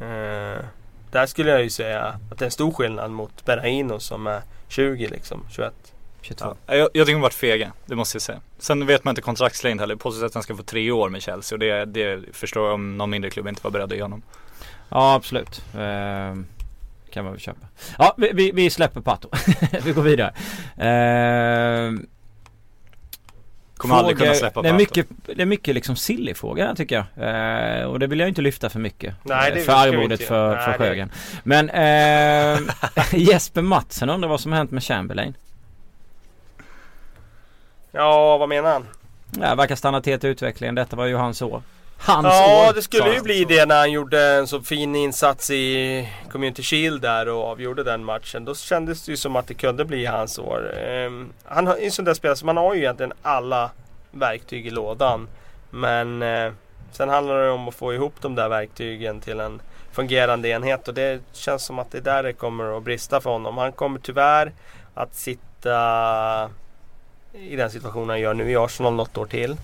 Eh, 0.00 0.64
där 1.10 1.26
skulle 1.26 1.50
jag 1.50 1.62
ju 1.62 1.70
säga 1.70 2.02
att 2.30 2.38
det 2.38 2.42
är 2.42 2.46
en 2.46 2.50
stor 2.50 2.72
skillnad 2.72 3.10
mot 3.10 3.44
Berahino 3.44 4.00
som 4.00 4.26
är 4.26 4.42
20 4.68 5.08
liksom, 5.08 5.46
21. 5.50 5.72
22. 6.22 6.56
Ja, 6.66 6.74
jag, 6.74 6.88
jag 6.94 7.06
tycker 7.06 7.12
de 7.12 7.20
varit 7.20 7.34
fega, 7.34 7.72
det 7.86 7.96
måste 7.96 8.16
jag 8.16 8.22
säga. 8.22 8.40
Sen 8.58 8.86
vet 8.86 9.04
man 9.04 9.12
inte 9.12 9.22
kontraktslängd 9.22 9.80
heller. 9.80 9.96
Påstås 9.96 10.22
att 10.22 10.34
han 10.34 10.42
ska 10.42 10.56
få 10.56 10.62
tre 10.62 10.90
år 10.90 11.08
med 11.08 11.22
Chelsea 11.22 11.56
och 11.56 11.60
det, 11.60 11.84
det 11.84 12.20
förstår 12.32 12.66
jag 12.66 12.74
om 12.74 12.98
någon 12.98 13.10
mindre 13.10 13.30
klubb 13.30 13.48
inte 13.48 13.60
var 13.64 13.70
beredd 13.70 13.92
att 13.92 13.96
ge 13.96 14.02
honom. 14.02 14.22
Ja 14.90 15.14
absolut. 15.14 15.64
Ehm, 15.78 16.46
kan 17.10 17.24
man 17.24 17.32
väl 17.32 17.40
köpa. 17.40 17.66
Ja 17.98 18.14
vi, 18.16 18.30
vi, 18.34 18.50
vi 18.52 18.70
släpper 18.70 19.00
Pato. 19.00 19.28
vi 19.84 19.92
går 19.92 20.02
vidare. 20.02 20.34
Ehm, 20.78 22.06
Kommer 23.76 23.94
aldrig 23.94 24.18
kunna 24.18 24.34
släppa 24.34 24.62
det 24.62 24.68
är 24.68 24.72
mycket, 24.72 25.06
det 25.26 25.42
är 25.42 25.46
mycket 25.46 25.74
liksom 25.74 25.96
silly 25.96 26.34
här 26.42 26.74
tycker 26.74 26.94
jag. 26.96 27.04
Ehm, 27.16 27.88
och 27.90 27.98
det 27.98 28.06
vill 28.06 28.20
jag 28.20 28.28
inte 28.28 28.42
lyfta 28.42 28.70
för 28.70 28.78
mycket. 28.78 29.14
Nej, 29.22 29.48
eh, 29.50 29.54
det 29.54 29.60
för 29.62 29.72
arvodet 29.72 30.20
för, 30.20 30.56
för 30.56 30.66
Nej, 30.66 30.78
det- 30.78 30.84
Sjögren. 30.84 31.10
Men 31.42 31.70
ehm, 31.70 32.68
Jesper 33.12 33.62
Matsen 33.62 34.10
undrar 34.10 34.28
vad 34.28 34.40
som 34.40 34.52
har 34.52 34.58
hänt 34.58 34.70
med 34.70 34.82
Chamberlain. 34.84 35.34
Ja, 37.92 38.38
vad 38.38 38.48
menar 38.48 38.72
han? 38.72 38.86
Ja, 39.40 39.54
verkar 39.54 39.76
stanna 39.76 40.00
till 40.00 40.26
utvecklingen. 40.26 40.74
Detta 40.74 40.96
var 40.96 41.06
ju 41.06 41.16
hans 41.16 41.42
år. 41.42 41.62
Hans 42.02 42.24
Ja, 42.26 42.68
år! 42.68 42.72
det 42.74 42.82
sa 42.82 42.86
skulle 42.86 43.14
ju 43.14 43.20
bli 43.20 43.44
det 43.44 43.66
när 43.66 43.78
han 43.78 43.90
gjorde 43.92 44.22
en 44.22 44.46
så 44.46 44.60
fin 44.60 44.94
insats 44.96 45.50
i 45.50 46.08
Community 46.32 46.62
Shield 46.62 47.02
där 47.02 47.28
och 47.28 47.44
avgjorde 47.44 47.82
den 47.84 48.04
matchen. 48.04 48.44
Då 48.44 48.54
kändes 48.54 49.04
det 49.04 49.10
ju 49.12 49.16
som 49.16 49.36
att 49.36 49.46
det 49.46 49.54
kunde 49.54 49.84
bli 49.84 50.06
hans 50.06 50.38
år. 50.38 50.74
Ehm, 50.78 51.32
han 51.44 51.66
har- 51.66 51.74
är 51.76 51.84
en 51.84 51.90
sån 51.90 52.04
där 52.04 52.14
spelare 52.14 52.36
som 52.36 52.46
man 52.46 52.56
har 52.56 52.74
ju 52.74 52.80
egentligen 52.80 53.12
alla 53.22 53.70
verktyg 54.10 54.66
i 54.66 54.70
lådan. 54.70 55.28
Men 55.70 56.22
eh, 56.22 56.52
sen 56.92 57.08
handlar 57.08 57.42
det 57.44 57.50
om 57.50 57.68
att 57.68 57.74
få 57.74 57.94
ihop 57.94 58.14
de 58.20 58.34
där 58.34 58.48
verktygen 58.48 59.20
till 59.20 59.40
en 59.40 59.60
fungerande 59.92 60.48
enhet 60.48 60.88
och 60.88 60.94
det 60.94 61.20
känns 61.32 61.64
som 61.64 61.78
att 61.78 61.90
det 61.92 61.98
är 61.98 62.02
där 62.02 62.22
det 62.22 62.32
kommer 62.32 62.76
att 62.76 62.82
brista 62.82 63.20
för 63.20 63.30
honom. 63.30 63.58
Han 63.58 63.72
kommer 63.72 63.98
tyvärr 63.98 64.52
att 64.94 65.14
sitta 65.14 66.50
i 67.32 67.56
den 67.56 67.70
situationen 67.70 68.08
han 68.08 68.20
gör 68.20 68.34
nu 68.34 68.50
i 68.50 68.56
Arsenal 68.56 68.92
något 68.94 69.18
år 69.18 69.26
till. 69.26 69.56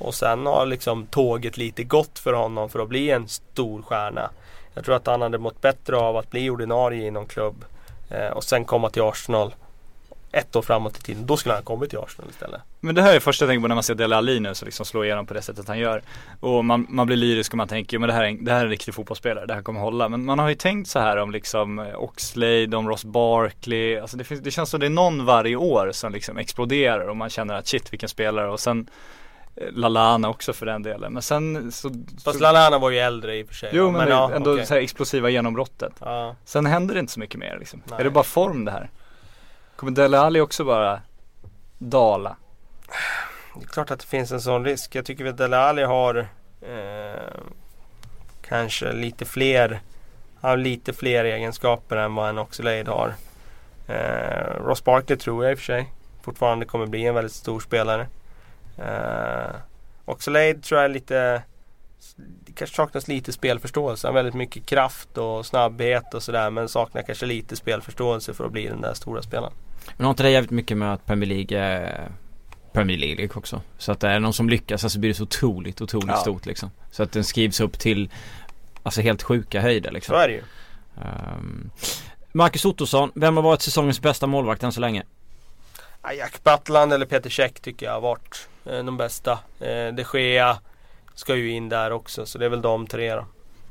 Och 0.00 0.14
sen 0.14 0.46
har 0.46 0.66
liksom 0.66 1.06
tåget 1.06 1.56
lite 1.56 1.84
gått 1.84 2.18
för 2.18 2.32
honom 2.32 2.68
för 2.70 2.78
att 2.82 2.88
bli 2.88 3.10
en 3.10 3.28
stor 3.28 3.82
stjärna. 3.82 4.30
Jag 4.74 4.84
tror 4.84 4.94
att 4.96 5.06
han 5.06 5.22
hade 5.22 5.38
mått 5.38 5.60
bättre 5.60 5.96
av 5.96 6.16
att 6.16 6.30
bli 6.30 6.50
ordinarie 6.50 7.06
i 7.06 7.10
någon 7.10 7.26
klubb 7.26 7.64
eh, 8.10 8.26
och 8.28 8.44
sen 8.44 8.64
komma 8.64 8.90
till 8.90 9.02
Arsenal 9.02 9.54
ett 10.32 10.56
år 10.56 10.62
framåt 10.62 10.98
i 10.98 11.02
tiden. 11.02 11.26
Då 11.26 11.36
skulle 11.36 11.54
han 11.54 11.62
ha 11.62 11.64
kommit 11.64 11.90
till 11.90 11.98
Arsenal 11.98 12.30
istället. 12.30 12.60
Men 12.80 12.94
det 12.94 13.02
här 13.02 13.10
är 13.10 13.14
det 13.14 13.20
första 13.20 13.44
jag 13.44 13.50
tänker 13.50 13.62
på 13.62 13.68
när 13.68 13.74
man 13.74 13.82
ser 13.84 13.94
Dele 13.94 14.16
Alli 14.16 14.40
nu 14.40 14.54
så 14.54 14.64
liksom 14.64 14.86
slår 14.86 15.04
igenom 15.04 15.26
på 15.26 15.34
det 15.34 15.42
sättet 15.42 15.68
han 15.68 15.78
gör. 15.78 16.02
Och 16.40 16.64
man, 16.64 16.86
man 16.88 17.06
blir 17.06 17.16
lyrisk 17.16 17.52
och 17.52 17.56
man 17.56 17.68
tänker, 17.68 17.98
men 17.98 18.06
det 18.08 18.12
här, 18.14 18.22
är, 18.24 18.28
en- 18.28 18.44
det 18.44 18.52
här 18.52 18.60
är 18.60 18.64
en 18.64 18.70
riktig 18.70 18.94
fotbollsspelare, 18.94 19.46
det 19.46 19.54
här 19.54 19.62
kommer 19.62 19.80
hålla. 19.80 20.08
Men 20.08 20.24
man 20.24 20.38
har 20.38 20.48
ju 20.48 20.54
tänkt 20.54 20.88
så 20.90 20.98
här 20.98 21.16
om 21.16 21.30
liksom 21.30 21.78
eh, 21.78 21.86
Oxlade, 22.02 22.76
om 22.76 22.88
Ross 22.88 23.04
Barkley. 23.04 23.98
Alltså 23.98 24.16
det, 24.16 24.24
finns, 24.24 24.40
det 24.40 24.50
känns 24.50 24.70
som 24.70 24.80
det 24.80 24.86
är 24.86 24.90
någon 24.90 25.24
varje 25.24 25.56
år 25.56 25.90
som 25.92 26.12
liksom 26.12 26.36
exploderar 26.38 27.08
och 27.08 27.16
man 27.16 27.30
känner 27.30 27.54
att 27.54 27.66
shit 27.66 27.92
vilken 27.92 28.08
spelare. 28.08 28.50
Och 28.50 28.60
sen 28.60 28.86
Lalana 29.70 30.28
också 30.28 30.52
för 30.52 30.66
den 30.66 30.82
delen. 30.82 31.12
Men 31.12 31.22
sen 31.22 31.72
så... 31.72 31.90
Fast 32.24 32.38
så 32.38 32.42
Lallana 32.42 32.78
var 32.78 32.90
ju 32.90 32.98
äldre 32.98 33.36
i 33.36 33.42
och 33.42 33.46
för 33.46 33.54
sig. 33.54 33.70
Jo 33.72 33.90
men, 33.90 34.06
det, 34.06 34.10
ja, 34.10 34.32
ändå 34.34 34.52
okej. 34.52 34.66
så 34.66 34.74
här 34.74 34.80
explosiva 34.80 35.30
genombrottet. 35.30 35.92
Ja. 36.00 36.36
Sen 36.44 36.66
händer 36.66 36.94
det 36.94 37.00
inte 37.00 37.12
så 37.12 37.20
mycket 37.20 37.40
mer 37.40 37.56
liksom. 37.58 37.82
Nej. 37.84 38.00
Är 38.00 38.04
det 38.04 38.10
bara 38.10 38.24
form 38.24 38.64
det 38.64 38.70
här? 38.70 38.90
Kommer 39.76 39.92
Dele 39.92 40.18
Alli 40.18 40.40
också 40.40 40.64
bara 40.64 41.00
dala? 41.78 42.36
Det 43.54 43.64
är 43.64 43.68
klart 43.68 43.90
att 43.90 44.00
det 44.00 44.06
finns 44.06 44.32
en 44.32 44.40
sån 44.40 44.64
risk. 44.64 44.94
Jag 44.94 45.04
tycker 45.04 45.26
att 45.26 45.36
Dele 45.36 45.56
Alli 45.56 45.82
har 45.82 46.28
eh, 46.60 47.40
kanske 48.42 48.92
lite 48.92 49.24
fler 49.24 49.80
har 50.40 50.56
lite 50.56 50.92
fler 50.92 51.24
egenskaper 51.24 51.96
än 51.96 52.14
vad 52.14 52.28
en 52.28 52.38
Oxlade 52.38 52.90
har. 52.90 53.14
Eh, 53.86 54.64
Ross 54.64 54.84
Barkley 54.84 55.18
tror 55.18 55.44
jag 55.44 55.52
i 55.52 55.54
och 55.54 55.58
för 55.58 55.64
sig 55.64 55.92
fortfarande 56.22 56.66
kommer 56.66 56.86
bli 56.86 57.06
en 57.06 57.14
väldigt 57.14 57.32
stor 57.32 57.60
spelare. 57.60 58.06
Eh, 58.80 59.56
Oxlade 60.04 60.54
tror 60.54 60.80
jag 60.80 60.90
är 60.90 60.94
lite 60.94 61.42
det 62.16 62.52
kanske 62.52 62.76
saknas 62.76 63.08
lite 63.08 63.32
spelförståelse. 63.32 64.06
Han 64.06 64.14
har 64.14 64.22
väldigt 64.22 64.34
mycket 64.38 64.66
kraft 64.66 65.18
och 65.18 65.46
snabbhet 65.46 66.14
och 66.14 66.22
sådär 66.22 66.50
men 66.50 66.68
saknar 66.68 67.02
kanske 67.02 67.26
lite 67.26 67.56
spelförståelse 67.56 68.34
för 68.34 68.44
att 68.44 68.52
bli 68.52 68.66
den 68.66 68.80
där 68.80 68.94
stora 68.94 69.22
spelaren. 69.22 69.52
Men 69.96 70.04
har 70.04 70.10
inte 70.10 70.22
det 70.22 70.30
jävligt 70.30 70.50
mycket 70.50 70.76
med 70.76 70.92
att 70.92 71.06
Premier 71.06 71.28
League 71.28 71.58
är 71.58 72.08
Premier 72.72 72.98
League 72.98 73.28
också. 73.34 73.60
Så 73.78 73.92
att 73.92 74.00
det 74.00 74.08
är 74.08 74.20
någon 74.20 74.32
som 74.32 74.48
lyckas, 74.48 74.84
alltså 74.84 74.98
blir 74.98 75.10
det 75.10 75.14
så 75.14 75.22
otroligt, 75.22 75.80
otroligt 75.80 76.08
Ja. 76.08 76.16
stort 76.16 76.46
liksom. 76.46 76.70
Så 76.90 77.02
att 77.02 77.12
den 77.12 77.24
skrivs 77.24 77.60
upp 77.60 77.78
till 77.78 78.10
Alltså 78.82 79.00
helt 79.00 79.22
sjuka 79.22 79.60
höjder 79.60 79.90
Så 79.90 79.94
liksom. 79.94 80.14
är 80.14 80.28
det 80.28 80.34
ju. 80.34 80.42
Um, 81.36 81.70
Marcus 82.32 82.64
Ottosson, 82.64 83.12
vem 83.14 83.36
har 83.36 83.42
varit 83.42 83.62
säsongens 83.62 84.00
bästa 84.00 84.26
målvakt 84.26 84.62
än 84.62 84.72
så 84.72 84.80
länge? 84.80 85.02
Ja, 86.02 86.12
Jack 86.12 86.44
Butland 86.44 86.92
eller 86.92 87.06
Peter 87.06 87.30
Käck 87.30 87.60
tycker 87.60 87.86
jag 87.86 87.92
har 87.92 88.00
varit 88.00 88.48
eh, 88.66 88.84
de 88.84 88.96
bästa. 88.96 89.32
Eh, 89.60 89.92
de 89.94 90.04
Gea 90.14 90.58
ska 91.14 91.36
ju 91.36 91.50
in 91.50 91.68
där 91.68 91.90
också 91.92 92.26
så 92.26 92.38
det 92.38 92.44
är 92.44 92.48
väl 92.48 92.62
de 92.62 92.86
tre 92.86 93.14
då. 93.14 93.24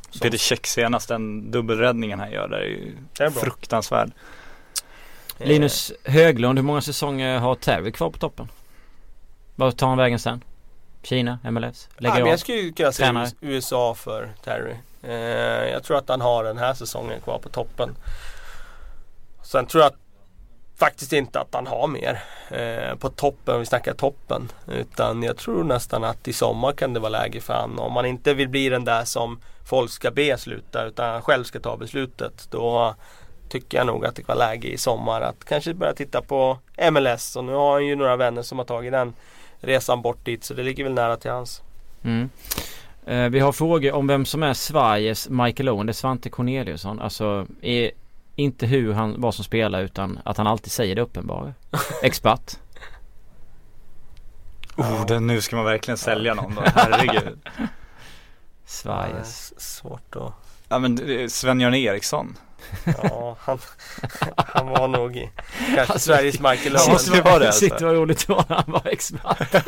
Som- 0.09 0.19
Peter 0.19 0.37
Käck 0.37 0.67
senast, 0.67 1.07
den 1.07 1.51
dubbelräddningen 1.51 2.19
han 2.19 2.31
gör 2.31 2.47
där 2.47 2.57
är 2.57 2.65
ju 2.65 2.97
är 3.19 3.29
fruktansvärd. 3.29 4.11
Eh, 5.39 5.47
Linus 5.47 5.91
Höglund, 6.03 6.59
hur 6.59 6.63
många 6.65 6.81
säsonger 6.81 7.39
har 7.39 7.55
Terry 7.55 7.91
kvar 7.91 8.09
på 8.09 8.17
toppen? 8.17 8.47
Vad 9.55 9.77
tar 9.77 9.87
han 9.87 9.97
vägen 9.97 10.19
sen? 10.19 10.43
Kina, 11.03 11.39
MLS? 11.43 11.89
ja, 11.89 12.01
Lägger 12.01 12.13
men 12.13 12.23
av? 12.23 12.29
jag 12.29 12.39
skulle 12.39 12.57
ju 12.57 12.73
kunna 12.73 12.91
säga 12.91 13.27
USA 13.41 13.95
för 13.95 14.29
Terry. 14.43 14.73
Eh, 15.03 15.69
jag 15.71 15.83
tror 15.83 15.97
att 15.97 16.09
han 16.09 16.21
har 16.21 16.43
den 16.43 16.57
här 16.57 16.73
säsongen 16.73 17.21
kvar 17.21 17.39
på 17.39 17.49
toppen. 17.49 17.95
Sen 19.43 19.65
tror 19.65 19.83
jag 19.83 19.91
faktiskt 20.79 21.13
inte 21.13 21.39
att 21.39 21.53
han 21.53 21.67
har 21.67 21.87
mer 21.87 22.19
eh, 22.49 22.95
på 22.95 23.09
toppen, 23.09 23.53
om 23.53 23.59
vi 23.59 23.65
snackar 23.65 23.93
toppen. 23.93 24.51
Utan 24.67 25.23
jag 25.23 25.37
tror 25.37 25.63
nästan 25.63 26.03
att 26.03 26.27
i 26.27 26.33
sommar 26.33 26.71
kan 26.71 26.93
det 26.93 26.99
vara 26.99 27.09
läge 27.09 27.41
för 27.41 27.53
han. 27.53 27.79
Om 27.79 27.93
man 27.93 28.05
inte 28.05 28.33
vill 28.33 28.49
bli 28.49 28.69
den 28.69 28.85
där 28.85 29.05
som 29.05 29.39
folk 29.69 29.91
ska 29.91 30.11
be 30.11 30.37
sluta 30.37 30.85
utan 30.85 31.09
han 31.09 31.21
själv 31.21 31.43
ska 31.43 31.59
ta 31.59 31.77
beslutet. 31.77 32.47
Då 32.51 32.95
tycker 33.49 33.77
jag 33.77 33.87
nog 33.87 34.05
att 34.05 34.15
det 34.15 34.27
var 34.27 34.35
läge 34.35 34.67
i 34.67 34.77
sommar 34.77 35.21
att 35.21 35.45
kanske 35.45 35.73
börja 35.73 35.93
titta 35.93 36.21
på 36.21 36.57
MLS. 36.91 37.35
Och 37.35 37.43
nu 37.43 37.53
har 37.53 37.73
han 37.73 37.85
ju 37.85 37.95
några 37.95 38.15
vänner 38.15 38.41
som 38.41 38.57
har 38.57 38.65
tagit 38.65 38.91
den 38.91 39.13
resan 39.59 40.01
bort 40.01 40.25
dit 40.25 40.43
så 40.43 40.53
det 40.53 40.63
ligger 40.63 40.83
väl 40.83 40.93
nära 40.93 41.17
till 41.17 41.31
hans. 41.31 41.61
Mm. 42.03 42.29
Eh, 43.05 43.29
vi 43.29 43.39
har 43.39 43.51
frågor 43.51 43.93
om 43.93 44.07
vem 44.07 44.25
som 44.25 44.43
är 44.43 44.53
Sveriges 44.53 45.29
Michael 45.29 45.69
Owen. 45.69 45.85
Det 45.85 45.91
är 45.91 45.93
Svante 45.93 46.29
Corneliusson. 46.29 46.99
Alltså, 46.99 47.47
är 47.61 47.91
inte 48.39 48.65
hur 48.65 48.93
han, 48.93 49.21
vad 49.21 49.35
som 49.35 49.45
spelar 49.45 49.81
utan 49.81 50.19
att 50.25 50.37
han 50.37 50.47
alltid 50.47 50.71
säger 50.71 50.95
det 50.95 51.01
uppenbara. 51.01 51.53
Expert. 52.03 52.57
Oh, 54.77 55.05
den, 55.05 55.27
nu 55.27 55.41
ska 55.41 55.55
man 55.55 55.65
verkligen 55.65 55.97
sälja 55.97 56.33
någon 56.33 56.55
då, 56.55 56.61
herregud. 56.75 57.39
Sveriges. 58.65 59.53
Ja, 59.55 59.59
svårt 59.61 60.15
att... 60.15 60.33
Ja 60.69 60.79
men 60.79 61.09
är 61.09 61.27
Sven-Göran 61.27 61.75
Eriksson. 61.75 62.37
Ja, 63.03 63.37
han, 63.39 63.59
han 64.35 64.67
var 64.67 64.87
nog 64.87 65.17
i, 65.17 65.29
kanske 65.75 65.81
Alltså, 65.93 65.99
Sveriges 65.99 66.39
Michael 66.39 66.75
Owen. 66.75 66.91
måste 66.91 67.11
det 67.11 67.21
vara 67.21 67.39
det, 67.39 67.45
alltså? 67.45 67.59
Shit 67.65 67.81
vad 67.81 67.93
roligt 67.95 68.27
det 68.27 68.33
var 68.33 68.45
när 68.49 68.55
han 68.55 68.71
var 68.71 68.87
expert. 68.87 69.65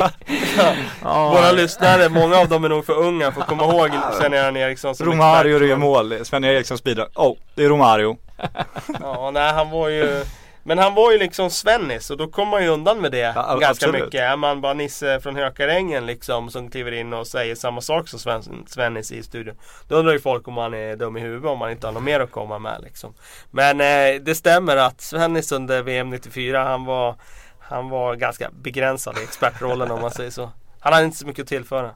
Ja. 1.01 1.29
Våra 1.29 1.51
lyssnare, 1.51 2.09
många 2.09 2.37
av 2.37 2.49
dem 2.49 2.63
är 2.63 2.69
nog 2.69 2.85
för 2.85 2.93
unga 2.97 3.31
för 3.31 3.41
att 3.41 3.47
komma 3.47 3.63
ihåg 3.63 3.89
Sven-Göran 4.19 4.57
Eriksson 4.57 4.95
som 4.95 5.05
Romario 5.05 5.65
gör 5.65 5.77
mål, 5.77 6.25
Sven-Göran 6.25 6.55
Erikssons 6.55 6.83
bidrag. 6.83 7.07
Oh, 7.15 7.37
det 7.55 7.63
är 7.63 7.69
Romario. 7.69 8.17
Ja, 8.99 9.31
nej 9.31 9.53
han 9.53 9.69
var 9.69 9.89
ju 9.89 10.25
Men 10.63 10.77
han 10.77 10.95
var 10.95 11.11
ju 11.11 11.17
liksom 11.17 11.49
Svennis 11.49 12.09
och 12.09 12.17
då 12.17 12.27
kom 12.27 12.47
man 12.47 12.63
ju 12.63 12.69
undan 12.69 13.01
med 13.01 13.11
det 13.11 13.17
Ja, 13.35 13.57
ganska 13.57 13.67
absolut. 13.85 14.05
mycket. 14.05 14.21
Är 14.21 14.35
man 14.35 14.61
bara 14.61 14.73
Nisse 14.73 15.19
från 15.19 15.35
Hökarängen 15.35 16.05
liksom 16.05 16.49
som 16.49 16.69
kliver 16.71 16.91
in 16.91 17.13
och 17.13 17.27
säger 17.27 17.55
samma 17.55 17.81
sak 17.81 18.07
som 18.07 18.19
Sven, 18.19 18.43
Svennis 18.67 19.11
i 19.11 19.23
studion. 19.23 19.55
Då 19.87 19.95
undrar 19.95 20.13
ju 20.13 20.19
folk 20.19 20.47
om 20.47 20.53
man 20.53 20.73
är 20.73 20.95
dum 20.95 21.17
i 21.17 21.19
huvudet 21.19 21.49
om 21.49 21.59
man 21.59 21.71
inte 21.71 21.87
har 21.87 21.91
något 21.93 22.03
mer 22.03 22.19
att 22.19 22.31
komma 22.31 22.59
med 22.59 22.81
liksom. 22.83 23.13
Men 23.51 23.81
eh, 23.81 24.21
det 24.21 24.35
stämmer 24.35 24.77
att 24.77 25.01
Svennis 25.01 25.51
under 25.51 25.81
VM 25.81 26.09
94 26.09 26.63
han 26.63 26.85
var 26.85 27.15
Han 27.59 27.89
var 27.89 28.15
ganska 28.15 28.49
begränsad 28.51 29.17
i 29.17 29.23
expertrollen 29.23 29.91
om 29.91 30.01
man 30.01 30.11
säger 30.11 30.31
så. 30.31 30.51
Han 30.79 30.93
hade 30.93 31.05
inte 31.05 31.17
så 31.17 31.27
mycket 31.27 31.43
att 31.43 31.49
tillföra. 31.49 31.91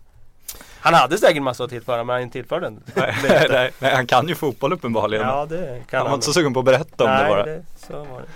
Han 0.85 0.93
hade 0.93 1.17
säkert 1.17 1.43
massa 1.43 1.63
att 1.63 1.69
tillföra 1.69 2.03
men 2.03 2.21
han 2.21 2.29
tillförde 2.29 2.67
inte. 2.67 2.91
nej, 2.95 3.15
nej, 3.49 3.71
nej, 3.79 3.95
han 3.95 4.07
kan 4.07 4.27
ju 4.27 4.35
fotboll 4.35 4.73
uppenbarligen. 4.73 5.27
Ja 5.27 5.45
det 5.45 5.57
kan 5.57 5.97
han 5.97 5.99
han. 5.99 6.05
var 6.05 6.13
inte 6.13 6.25
så 6.25 6.33
sugen 6.33 6.53
på 6.53 6.59
att 6.59 6.65
berätta 6.65 7.03
om 7.03 7.09
Nej, 7.09 7.23
det 7.23 7.29
bara. 7.29 7.43
Det, 7.45 7.63
så 7.87 7.93
var 7.93 8.21
det. 8.21 8.27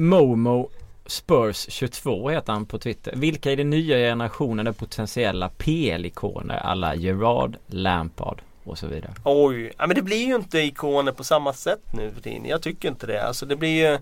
Momo 0.00 0.70
Spurs 1.06 1.66
22 1.70 2.30
heter 2.30 2.52
han 2.52 2.66
på 2.66 2.78
Twitter. 2.78 3.12
Vilka 3.16 3.50
i 3.50 3.56
den 3.56 3.70
nya 3.70 3.96
generationen 3.96 4.66
är 4.66 4.72
potentiella 4.72 5.48
PL-ikoner 5.48 6.56
alla 6.58 6.94
Gerard, 6.94 7.56
Lampard 7.66 8.42
och 8.64 8.78
så 8.78 8.86
vidare? 8.86 9.12
Oj, 9.24 9.72
ja, 9.78 9.86
men 9.86 9.96
det 9.96 10.02
blir 10.02 10.26
ju 10.26 10.34
inte 10.34 10.58
ikoner 10.58 11.12
på 11.12 11.24
samma 11.24 11.52
sätt 11.52 11.82
nu 11.92 12.10
för 12.14 12.20
tiden. 12.20 12.44
Jag 12.44 12.62
tycker 12.62 12.88
inte 12.88 13.06
det. 13.06 13.22
Alltså 13.26 13.46
det 13.46 13.56
blir 13.56 13.90
ju 13.90 13.98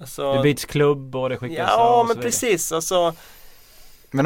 alltså, 0.00 0.32
Det 0.34 0.42
byts 0.42 0.64
klubb 0.64 1.16
och 1.16 1.28
det 1.28 1.36
skickas 1.36 1.68
Ja 1.68 2.00
och 2.00 2.00
så 2.00 2.04
men 2.04 2.08
vidare. 2.16 2.22
precis 2.30 2.72
alltså 2.72 3.14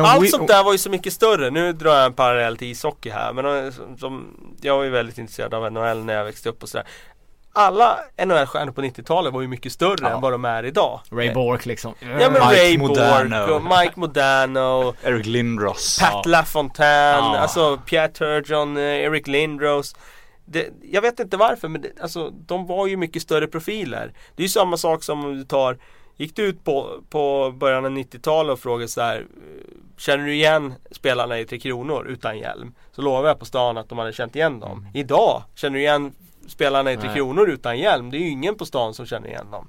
Allt 0.01 0.30
sånt 0.30 0.49
där 0.49 0.64
var 0.64 0.72
ju 0.72 0.78
så 0.78 0.91
mycket 0.91 1.12
större. 1.12 1.51
Nu 1.51 1.72
drar 1.72 1.95
jag 1.95 2.05
en 2.07 2.12
parallell 2.12 2.57
till 2.57 2.68
ishockey 2.70 3.11
här. 3.11 3.33
Men 3.33 3.66
eh, 3.66 3.72
som, 3.72 3.99
som, 3.99 4.37
jag 4.61 4.76
var 4.76 4.85
ju 4.85 4.91
väldigt 4.91 5.18
intresserad 5.18 5.55
av 5.55 5.72
NHL 5.72 6.05
när 6.05 6.14
jag 6.14 6.24
växte 6.24 6.49
upp 6.49 6.62
och 6.62 6.68
sådär. 6.68 6.87
Alla 7.55 7.99
NHL-stjärnor 8.24 8.72
på 8.72 8.83
90-talet 8.83 9.33
var 9.33 9.41
ju 9.43 9.49
mycket 9.49 9.72
större 9.72 9.97
Ja. 10.01 10.09
än 10.11 10.20
vad 10.20 10.33
de 10.33 10.45
är 10.45 10.64
idag. 10.64 11.01
Ray 11.11 11.35
Bork 11.35 11.66
liksom. 11.66 11.95
Ja 12.01 12.07
men 12.09 12.33
Mike 12.33 12.45
Ray 12.62 12.78
Modano. 12.78 13.28
Bork 13.47 13.51
och 13.51 13.62
Mike 13.78 13.93
Modano, 14.01 14.95
Eric 15.03 15.26
Lindros. 15.26 15.99
Pat 16.01 16.26
LaFontaine, 16.26 17.18
Ja. 17.18 17.39
alltså 17.39 17.76
Pierre 17.87 18.09
Turgeon, 18.09 18.76
eh, 18.76 18.83
Eric 18.83 19.26
Lindros. 19.26 19.97
Det, 20.45 20.68
jag 20.83 21.03
vet 21.03 21.20
inte 21.20 21.37
varför 21.37 21.68
men 21.68 21.80
det, 21.80 21.89
alltså, 22.03 22.30
de 22.30 22.66
var 22.66 22.87
ju 22.87 22.97
mycket 22.97 23.22
större 23.22 23.47
profiler. 23.47 24.12
Det 24.37 24.43
är 24.43 24.45
ju 24.45 24.49
samma 24.49 24.76
sak 24.76 25.03
som 25.05 25.24
om 25.24 25.39
du 25.39 25.45
tar 25.45 25.78
Gick 26.16 26.36
du 26.36 26.42
ut 26.42 26.64
på, 26.64 27.00
på 27.10 27.54
början 27.56 27.84
av 27.84 27.90
90-talet 27.90 28.52
och 28.52 28.60
frågade 28.60 28.88
så 28.88 29.00
här 29.00 29.26
Känner 29.96 30.26
du 30.26 30.34
igen 30.34 30.74
spelarna 30.90 31.40
i 31.40 31.44
Tre 31.44 31.58
Kronor 31.58 32.06
utan 32.06 32.38
hjälm? 32.38 32.74
Så 32.92 33.02
lovar 33.02 33.28
jag 33.28 33.38
på 33.38 33.44
stan 33.44 33.76
att 33.76 33.88
de 33.88 33.98
hade 33.98 34.12
känt 34.12 34.36
igen 34.36 34.60
dem. 34.60 34.86
Idag, 34.94 35.42
känner 35.54 35.74
du 35.74 35.80
igen 35.80 36.12
spelarna 36.46 36.92
i 36.92 36.96
Tre. 36.96 37.14
Kronor 37.14 37.50
utan 37.50 37.78
hjälm? 37.78 38.10
Det 38.10 38.16
är 38.16 38.20
ju 38.20 38.28
ingen 38.28 38.54
på 38.54 38.66
stan 38.66 38.94
som 38.94 39.06
känner 39.06 39.28
igen 39.28 39.50
dem. 39.50 39.68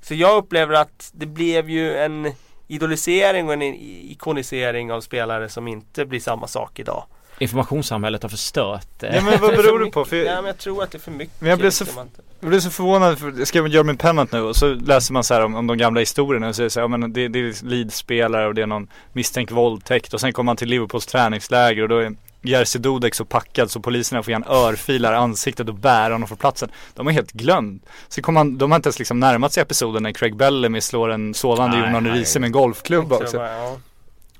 Så 0.00 0.14
jag 0.14 0.36
upplever 0.36 0.74
att 0.74 1.10
det 1.14 1.26
blev 1.26 1.70
ju 1.70 1.96
en 1.96 2.32
idolisering 2.68 3.46
och 3.46 3.52
en 3.52 3.62
ikonisering 3.62 4.92
av 4.92 5.00
spelare 5.00 5.48
som 5.48 5.68
inte 5.68 6.06
blir 6.06 6.20
samma 6.20 6.46
sak 6.46 6.78
idag. 6.78 7.04
Informationssamhället 7.38 8.22
har 8.22 8.30
förstört 8.30 9.02
eh, 9.02 9.14
Ja 9.16 9.22
men 9.22 9.40
vad 9.40 9.40
Det 9.40 9.46
är 9.54 9.56
för 9.56 9.62
beror 9.62 9.78
det 9.84 9.90
på? 9.90 10.04
För 10.04 10.16
Nej 10.16 10.24
jag, 10.24 10.36
men 10.36 10.44
jag 10.46 10.58
tror 10.58 10.82
att 10.82 10.90
det 10.90 10.98
är 10.98 11.00
för 11.00 11.10
mycket. 11.10 11.40
Men 11.40 11.50
jag 11.50 11.58
blev 11.58 11.70
så 11.70 11.84
att- 11.84 12.08
jag 12.40 12.48
blev 12.48 12.60
så 12.60 12.70
förvånad 12.70 13.18
för 13.18 13.34
jag 13.38 13.48
skrev 13.48 13.68
Jeremy 13.68 13.94
Pennant 13.96 14.32
nu 14.32 14.40
och 14.40 14.56
så 14.56 14.66
läser 14.74 15.12
man 15.12 15.24
så 15.24 15.34
här 15.34 15.44
om, 15.44 15.54
om 15.54 15.66
de 15.66 15.78
gamla 15.78 16.00
historierna 16.00 16.48
och 16.48 16.56
säger 16.56 16.68
så 16.68 16.80
här, 16.80 16.84
ja, 16.84 16.88
men 16.88 17.12
det, 17.12 17.28
det 17.28 17.38
är 17.38 17.64
Leeds-spelare 17.64 18.46
och 18.46 18.54
det 18.54 18.62
är 18.62 18.66
någon 18.66 18.88
misstänkt 19.12 19.52
våldtäkt 19.52 20.14
och 20.14 20.20
sen 20.20 20.32
kommer 20.32 20.46
man 20.46 20.56
till 20.56 20.68
Liverpools 20.68 21.06
träningsläger 21.06 21.82
och 21.82 21.88
då 21.88 21.98
är 21.98 22.14
Jerzy 22.44 22.78
Dudek 22.78 23.14
så 23.14 23.24
packad 23.24 23.70
så 23.70 23.80
poliserna 23.80 24.22
får 24.22 24.30
ge 24.30 24.34
en 24.34 24.44
örfilar 24.44 25.12
ansiktet 25.12 25.68
och 25.68 25.74
bära 25.74 26.12
honom 26.12 26.28
från 26.28 26.38
platsen. 26.38 26.70
De 26.94 27.06
är 27.08 27.12
helt 27.12 27.32
glömd. 27.32 27.82
Så 28.08 28.22
kommer 28.22 28.40
man, 28.40 28.58
de 28.58 28.70
har 28.70 28.76
inte 28.76 28.86
ens 28.86 28.98
liksom 28.98 29.20
närmat 29.20 29.52
sig 29.52 29.62
episoden 29.62 30.02
när 30.02 30.12
Craig 30.12 30.36
Bellamy 30.36 30.80
slår 30.80 31.10
en 31.10 31.34
sovande 31.34 31.76
Nej, 31.76 31.86
Jon 31.86 31.94
Arne 31.96 32.08
nej. 32.10 32.18
Riise 32.18 32.40
med 32.40 32.46
en 32.46 32.52
golfklubba 32.52 33.14
Så 33.16 33.20
det 33.20 33.24
också. 33.26 33.38
var- 33.38 33.46
ja. 33.46 33.76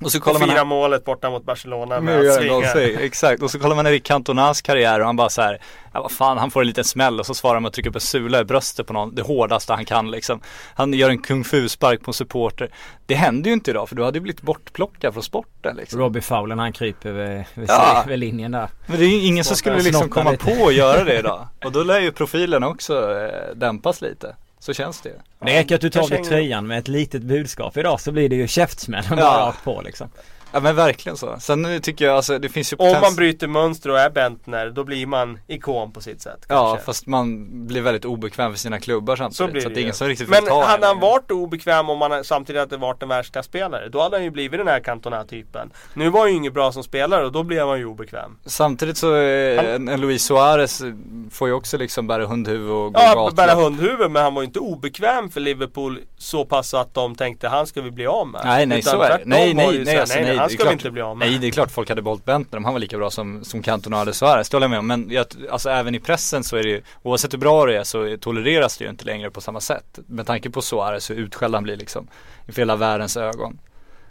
Och 0.05 0.13
så 0.13 0.19
Och 0.19 0.25
kollar 0.25 0.41
man 0.41 0.49
fira 0.49 0.65
målet 0.65 1.05
borta 1.05 1.31
mot 1.31 1.45
Barcelona 1.45 2.01
med 2.01 2.21
att 2.21 2.35
svinga. 2.35 3.01
exakt. 3.01 3.43
Och 3.43 3.51
så 3.51 3.59
kollar 3.59 3.77
man 3.77 3.87
Erik 3.87 4.05
Cantonas 4.05 4.63
karriär 4.63 5.01
och 5.01 5.07
han 5.07 5.17
bara 5.17 5.29
så 5.31 5.43
här, 5.43 5.59
ja 5.93 6.03
vad 6.03 6.13
fan 6.13 6.39
han 6.39 6.51
får 6.51 6.61
en 6.61 6.67
liten 6.67 6.85
smäll 6.85 7.21
och 7.21 7.27
så 7.27 7.35
svarar 7.35 7.55
han 7.55 7.63
med 7.63 7.69
att 7.69 7.75
trycka 7.75 7.89
upp 7.89 7.95
en 7.95 8.01
sula 8.01 8.41
i 8.41 8.45
bröstet 8.45 8.87
på 8.87 8.93
någon, 8.93 9.15
det 9.15 9.23
hårdaste 9.23 9.73
han 9.73 9.85
kan 9.85 10.11
liksom. 10.11 10.41
Han 10.75 10.93
gör 10.95 11.11
en 11.11 11.19
kung 11.23 11.45
fu 11.45 11.69
spark 11.69 12.01
på 12.03 12.11
en 12.11 12.15
supporter. 12.15 12.71
Det 13.07 13.15
händer 13.15 13.49
ju 13.51 13.55
inte 13.55 13.71
idag 13.71 13.89
för 13.89 13.97
du 13.97 14.05
hade 14.05 14.19
ju 14.19 14.23
blivit 14.23 14.43
bortplockad 14.43 15.13
från 15.13 15.23
sporten 15.23 15.77
liksom. 15.77 16.01
Robbie 16.01 16.21
Fowler 16.21 16.57
när 16.57 16.63
han 16.63 16.73
kryper 16.73 17.13
vid, 17.13 17.45
vid, 17.55 17.69
Ja. 17.71 18.05
vid 18.09 18.19
linjen 18.19 18.53
där. 18.53 18.69
Men 18.87 18.99
det 18.99 19.05
är 19.05 19.09
ju 19.09 19.27
ingen 19.27 19.45
som 19.45 19.57
skulle 19.57 19.81
liksom 19.83 20.09
komma 20.09 20.31
lite. 20.31 20.45
på 20.45 20.67
att 20.67 20.75
göra 20.75 21.05
det 21.05 21.19
idag. 21.19 21.49
Och 21.65 21.73
då 21.73 21.83
lär 21.83 22.01
ju 22.01 22.13
profilen 22.13 22.65
också 22.65 23.13
eh, 23.21 23.55
dämpas 23.57 24.01
lite. 24.03 24.37
Så 24.63 24.73
känns 24.75 25.01
det 25.01 25.09
ju. 25.09 25.15
Det 25.47 25.59
räcker 25.59 25.75
att 25.75 25.81
du 25.81 25.91
tar 25.91 26.03
av 26.03 26.09
dig 26.09 26.25
tröjan 26.25 26.67
med 26.67 26.79
ett 26.79 26.89
litet 26.89 27.23
budskap 27.23 27.77
idag 27.77 28.01
så 28.01 28.13
blir 28.13 28.29
det 28.29 28.37
ju 28.37 28.49
käftsmällen 28.49 29.09
Ja. 29.19 29.25
rakt 29.25 29.65
på 29.65 29.83
liksom. 29.83 30.09
Ja 30.53 30.61
men 30.61 30.77
verkligen 30.77 31.17
så. 31.17 31.37
Sen 31.41 31.81
tycker 31.83 32.05
jag 32.05 32.17
alltså 32.17 32.39
det 32.39 32.49
finns 32.49 32.73
ju 32.73 32.77
Om 32.77 33.01
man 33.01 33.15
bryter 33.17 33.47
mönster 33.47 33.91
och 33.91 33.99
är 34.01 34.11
Bentner, 34.11 34.71
då 34.71 34.85
blir 34.85 35.07
man 35.07 35.39
ikon 35.49 35.93
på 35.93 36.01
sitt 36.01 36.23
sätt. 36.23 36.47
Ja 36.49 36.69
kanske. 36.69 36.85
fast 36.87 37.07
man 37.07 37.49
blir 37.67 37.81
väldigt 37.83 38.05
obekväm 38.05 38.53
för 38.53 38.59
sina 38.59 38.81
klubbar 38.81 39.17
samtidigt. 39.17 39.37
Så 39.37 39.45
Så, 39.47 39.53
blir 39.53 39.63
det 39.63 39.69
det 39.75 39.81
är 39.81 39.83
ingen 39.83 39.95
som 39.95 40.09
riktigt 40.09 40.29
Men 40.29 40.45
hade 40.47 40.65
han 40.67 40.81
längre. 40.81 40.95
varit 41.01 41.31
obekväm 41.31 41.91
om 41.91 42.01
han 42.01 42.25
samtidigt 42.25 42.61
hade 42.61 42.77
varit 42.77 43.03
en 43.03 43.09
världsklasspelare, 43.09 43.89
då 43.89 44.01
hade 44.03 44.17
han 44.17 44.25
ju 44.25 44.31
blivit 44.31 44.61
den 44.61 44.69
här 44.69 44.81
Cantona-typen. 44.81 45.71
Nu 45.95 46.09
var 46.11 46.21
han 46.21 46.31
ju 46.31 46.37
inget 46.37 46.55
bra 46.55 46.73
som 46.73 46.83
spelare 46.85 47.25
och 47.27 47.33
då 47.33 47.43
blev 47.43 47.69
han 47.69 47.79
ju 47.79 47.85
obekväm. 47.87 48.39
Samtidigt 48.47 48.97
så 48.97 49.17
eh, 49.17 49.57
Han- 49.57 49.67
en, 49.67 49.89
en 49.89 50.01
Luis 50.01 50.25
Suarez 50.25 50.83
får 51.31 51.49
ju 51.49 51.55
också 51.55 51.79
liksom 51.79 52.07
bära 52.07 52.27
hundhuvud 52.27 52.71
och 52.71 52.93
gå 52.95 53.01
Ja, 53.01 53.07
gatlopp. 53.07 53.37
bära 53.37 53.55
hundhuvud, 53.55 54.11
men 54.11 54.23
han 54.23 54.35
var 54.35 54.43
ju 54.43 54.47
inte 54.47 54.59
obekväm 54.59 55.31
för 55.31 55.41
Liverpool 55.41 55.99
så 56.19 56.45
pass 56.45 56.69
så 56.69 56.77
att 56.77 56.95
de 56.95 57.15
tänkte 57.15 57.49
han 57.49 57.67
ska 57.67 57.83
vi 57.83 57.91
bli 57.91 58.07
av 58.07 58.27
med. 58.29 58.41
Nej 58.45 58.67
nej 58.67 58.79
Utan 58.79 58.93
så 58.93 59.03
är 59.03 59.09
det. 59.19 59.21
Nej 59.25 59.49
det 59.49 59.55
nej 59.55 59.85
nej, 59.85 59.95
så 59.95 60.01
alltså, 60.01 60.21
nej 60.21 60.37
han 60.43 60.49
det 60.49 60.55
är 60.55 60.57
ska 60.57 60.65
vi 60.65 60.69
klart- 60.69 60.73
inte 60.73 60.91
bli 60.91 61.03
av 61.03 61.17
med. 61.17 61.29
Nej 61.29 61.39
det 61.39 61.47
är 61.47 61.51
klart 61.51 61.71
folk 61.71 61.89
hade 61.89 62.03
behållit 62.03 62.25
Bentner 62.25 62.57
om 62.59 62.65
han 62.65 62.75
var 62.75 62.81
lika 62.81 62.99
bra 62.99 63.11
som, 63.11 63.45
som 63.45 63.63
Cantona 63.63 63.97
hade 63.97 64.13
Suarez. 64.15 64.49
Det 64.49 64.57
håller 64.57 64.65
jag 64.65 64.71
med 64.71 64.79
om. 64.79 64.87
Men 64.87 65.11
jag, 65.11 65.27
alltså 65.51 65.71
även 65.71 65.95
i 65.95 66.01
pressen 66.01 66.45
så 66.45 66.57
är 66.57 66.63
det 66.63 66.69
ju, 66.69 66.83
oavsett 67.03 67.33
hur 67.33 67.39
bra 67.39 67.67
det 67.67 67.77
är 67.77 67.85
så 67.85 68.17
tolereras 68.21 68.77
det 68.79 68.85
ju 68.85 68.91
inte 68.91 69.05
längre 69.05 69.31
på 69.31 69.41
samma 69.41 69.61
sätt. 69.61 69.99
Med 70.07 70.27
tanke 70.27 70.51
på 70.51 70.63
Suarez 70.63 71.11
hur 71.11 71.15
utskälld 71.17 71.55
han 71.55 71.63
blir 71.65 71.77
liksom. 71.77 72.09
Inför 72.47 72.61
hela 72.63 72.77
världens 72.77 73.17
ögon. 73.17 73.59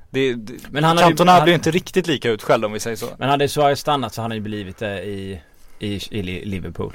Det, 0.10 0.34
det, 0.34 0.54
Men 0.72 0.84
han 0.84 0.98
hade 0.98 1.08
ju- 1.08 1.12
Cantona 1.12 1.32
han- 1.32 1.44
blir 1.44 1.52
ju 1.54 1.56
inte 1.56 1.72
riktigt 1.72 2.08
lika 2.08 2.30
utskälld 2.30 2.66
om 2.66 2.72
vi 2.74 2.80
säger 2.80 2.98
så. 2.98 3.06
Men 3.18 3.30
hade 3.30 3.48
Suarez 3.48 3.80
stannat 3.80 4.14
så 4.14 4.22
hade 4.22 4.32
han 4.32 4.38
ju 4.38 4.42
blivit 4.44 4.78
det 4.78 5.04
i, 5.04 5.42
i, 5.80 5.94
i 6.12 6.22
Li- 6.22 6.46
Liverpool. 6.46 6.94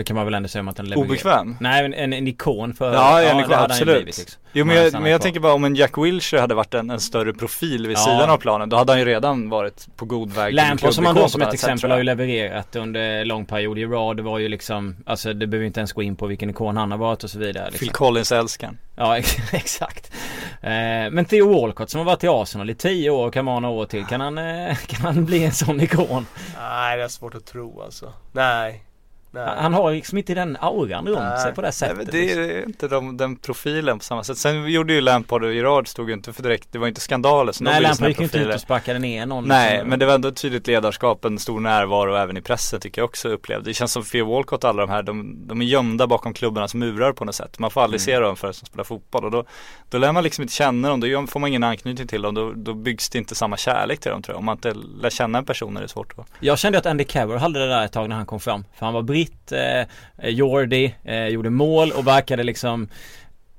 Det 0.00 0.04
kan 0.04 0.16
man 0.16 0.24
väl 0.24 0.34
ändå 0.34 0.48
säga 0.48 0.60
om 0.60 0.68
att 0.68 0.78
han 0.78 0.86
levererar. 0.86 1.08
Obekväm? 1.10 1.56
Nej 1.60 1.82
men 1.82 1.94
en, 1.94 2.12
en 2.12 2.28
ikon 2.28 2.74
för 2.74 2.94
Ja, 2.94 3.22
en 3.22 3.36
det 3.36 3.42
ikon, 3.42 3.54
han 3.54 3.64
absolut. 3.64 3.86
blivit, 3.96 4.18
liksom. 4.18 4.40
Jo 4.52 4.64
men 4.64 4.76
han 4.76 4.84
jag, 4.84 5.02
men 5.02 5.10
jag 5.12 5.20
tänker 5.22 5.40
bara 5.40 5.52
om 5.52 5.64
en 5.64 5.74
Jack 5.74 5.98
Wilshere 5.98 6.40
hade 6.40 6.54
varit 6.54 6.74
en, 6.74 6.90
en 6.90 7.00
större 7.00 7.32
profil 7.32 7.86
vid 7.86 7.96
Ja. 7.96 8.00
sidan 8.00 8.30
av 8.30 8.38
planen. 8.38 8.68
Då 8.68 8.76
hade 8.76 8.92
han 8.92 8.98
ju 8.98 9.04
redan 9.04 9.48
varit 9.48 9.86
på 9.96 10.04
god 10.04 10.32
väg 10.32 10.54
Lampard 10.54 10.94
som 10.94 11.04
man 11.04 11.14
klubbikon 11.14 11.22
då 11.26 11.28
som 11.28 11.42
ett 11.42 11.46
sätt, 11.48 11.54
exempel 11.54 11.90
har 11.90 11.98
ju 11.98 12.04
levererat 12.04 12.76
under 12.76 13.24
lång 13.24 13.46
period. 13.46 13.78
Gerard 13.78 14.20
var 14.20 14.38
ju 14.38 14.48
liksom, 14.48 14.96
alltså 15.06 15.32
det 15.32 15.46
behöver 15.46 15.66
inte 15.66 15.80
ens 15.80 15.92
gå 15.92 16.02
in 16.02 16.16
på 16.16 16.26
vilken 16.26 16.50
ikon 16.50 16.76
han 16.76 16.90
har 16.90 16.98
varit 16.98 17.24
och 17.24 17.30
så 17.30 17.38
vidare. 17.38 17.64
Liksom. 17.64 17.78
Phil 17.78 17.90
Collins 17.90 18.32
älskaren. 18.32 18.78
Ja 18.96 19.16
ex- 19.18 19.36
exakt. 19.52 20.12
Eh, 20.62 20.70
men 21.10 21.24
Theo 21.24 21.60
Walcott 21.60 21.90
som 21.90 21.98
har 21.98 22.04
varit 22.04 22.24
i 22.24 22.28
Arsenal 22.28 22.70
i 22.70 22.74
tio 22.74 23.10
år 23.10 23.30
kan 23.30 23.46
vara 23.46 23.60
några 23.60 23.74
år 23.74 23.86
till. 23.86 24.04
Kan 24.06 24.20
han, 24.20 24.38
eh, 24.38 24.76
kan 24.86 25.00
han 25.00 25.24
bli 25.24 25.44
en 25.44 25.52
sån 25.52 25.80
ikon? 25.80 26.26
Nej, 26.60 26.96
det 26.96 27.02
är 27.04 27.08
svårt 27.08 27.34
att 27.34 27.46
tro 27.46 27.82
alltså. 27.82 28.12
Nej. 28.32 28.82
Nej. 29.32 29.48
Han 29.56 29.74
har 29.74 29.92
liksom 29.92 30.18
inte 30.18 30.34
den 30.34 30.56
auran 30.60 31.06
runt 31.06 31.18
Nej. 31.18 31.40
sig 31.42 31.54
på 31.54 31.60
det 31.60 31.66
Nej, 31.66 31.72
sättet. 31.72 31.96
men 31.96 32.06
det 32.06 32.20
liksom. 32.20 32.42
är 32.42 32.62
inte 32.66 32.88
de, 32.88 33.16
den 33.16 33.36
profilen 33.36 33.98
på 33.98 34.04
samma 34.04 34.24
sätt. 34.24 34.38
Sen 34.38 34.70
gjorde 34.70 34.92
ju 34.92 35.00
Lampard 35.00 35.44
och 35.44 35.54
Gerard 35.54 35.88
stod 35.88 36.08
ju 36.08 36.14
inte 36.14 36.32
för 36.32 36.42
direkt, 36.42 36.68
det 36.72 36.78
var 36.78 36.88
inte 36.88 37.00
skandaler. 37.00 37.52
Så 37.52 37.64
Nej 37.64 37.82
Lampard 37.82 38.08
gick 38.08 38.18
ju 38.18 38.24
inte 38.24 38.38
ut 38.38 38.54
och 38.54 38.60
sparkade 38.60 38.98
ner 38.98 39.26
någon. 39.26 39.44
Nej, 39.48 39.72
liksom. 39.72 39.88
men 39.88 39.98
det 39.98 40.06
var 40.06 40.14
ändå 40.14 40.28
ett 40.28 40.36
tydligt 40.36 40.66
ledarskap, 40.66 41.24
en 41.24 41.38
stor 41.38 41.60
närvaro 41.60 42.14
även 42.14 42.36
i 42.36 42.40
pressen 42.40 42.80
tycker 42.80 43.00
jag 43.00 43.08
också 43.08 43.28
upplevde. 43.28 43.70
Det 43.70 43.74
känns 43.74 43.92
som 43.92 44.02
Theo 44.04 44.26
Walcott 44.34 44.64
och 44.64 44.70
alla 44.70 44.86
de 44.86 44.90
här, 44.92 45.02
de, 45.02 45.36
de 45.46 45.60
är 45.60 45.64
gömda 45.64 46.06
bakom 46.06 46.34
klubbarnas 46.34 46.74
murar 46.74 47.12
på 47.12 47.24
något 47.24 47.34
sätt. 47.34 47.58
Man 47.58 47.70
får 47.70 47.80
aldrig 47.82 48.00
Mm. 48.00 48.04
se 48.06 48.18
dem 48.18 48.36
förrän 48.36 48.54
de 48.60 48.66
spelar 48.66 48.84
fotboll 48.84 49.24
och 49.24 49.30
då, 49.30 49.44
då 49.88 49.98
lär 49.98 50.12
man 50.12 50.24
liksom 50.24 50.42
inte 50.42 50.54
känna 50.54 50.88
dem, 50.88 51.00
då 51.00 51.26
får 51.26 51.40
man 51.40 51.48
ingen 51.48 51.64
anknytning 51.64 52.06
till 52.08 52.22
dem, 52.22 52.34
då, 52.34 52.52
då 52.56 52.74
byggs 52.74 53.08
det 53.10 53.18
inte 53.18 53.34
samma 53.34 53.56
kärlek 53.56 54.00
till 54.00 54.10
dem 54.10 54.22
tror 54.22 54.34
jag. 54.34 54.38
Om 54.38 54.44
man 54.44 54.56
inte 54.56 54.74
lär 55.02 55.10
känna 55.10 55.38
en 55.38 55.44
person 55.44 55.76
är 55.76 55.80
det 55.82 55.88
svårt 55.88 56.12
att 56.18 56.26
Jag 56.40 56.58
kände 56.58 56.78
att 56.78 56.86
Andy 56.86 57.04
Carroll 57.04 57.38
hade 57.38 57.58
det 57.58 57.66
där 57.66 57.84
ett 57.84 57.92
tag 57.92 58.08
när 58.08 58.16
han 58.16 58.26
kom 58.26 58.40
fram. 58.40 58.64
För 58.78 58.84
han 58.86 58.94
var 58.94 59.02
britt, 59.24 59.52
eh, 59.52 60.28
Jordi, 60.28 60.94
eh, 61.04 61.26
gjorde 61.26 61.50
mål 61.50 61.92
och 61.92 62.06
verkade 62.06 62.42
liksom 62.42 62.88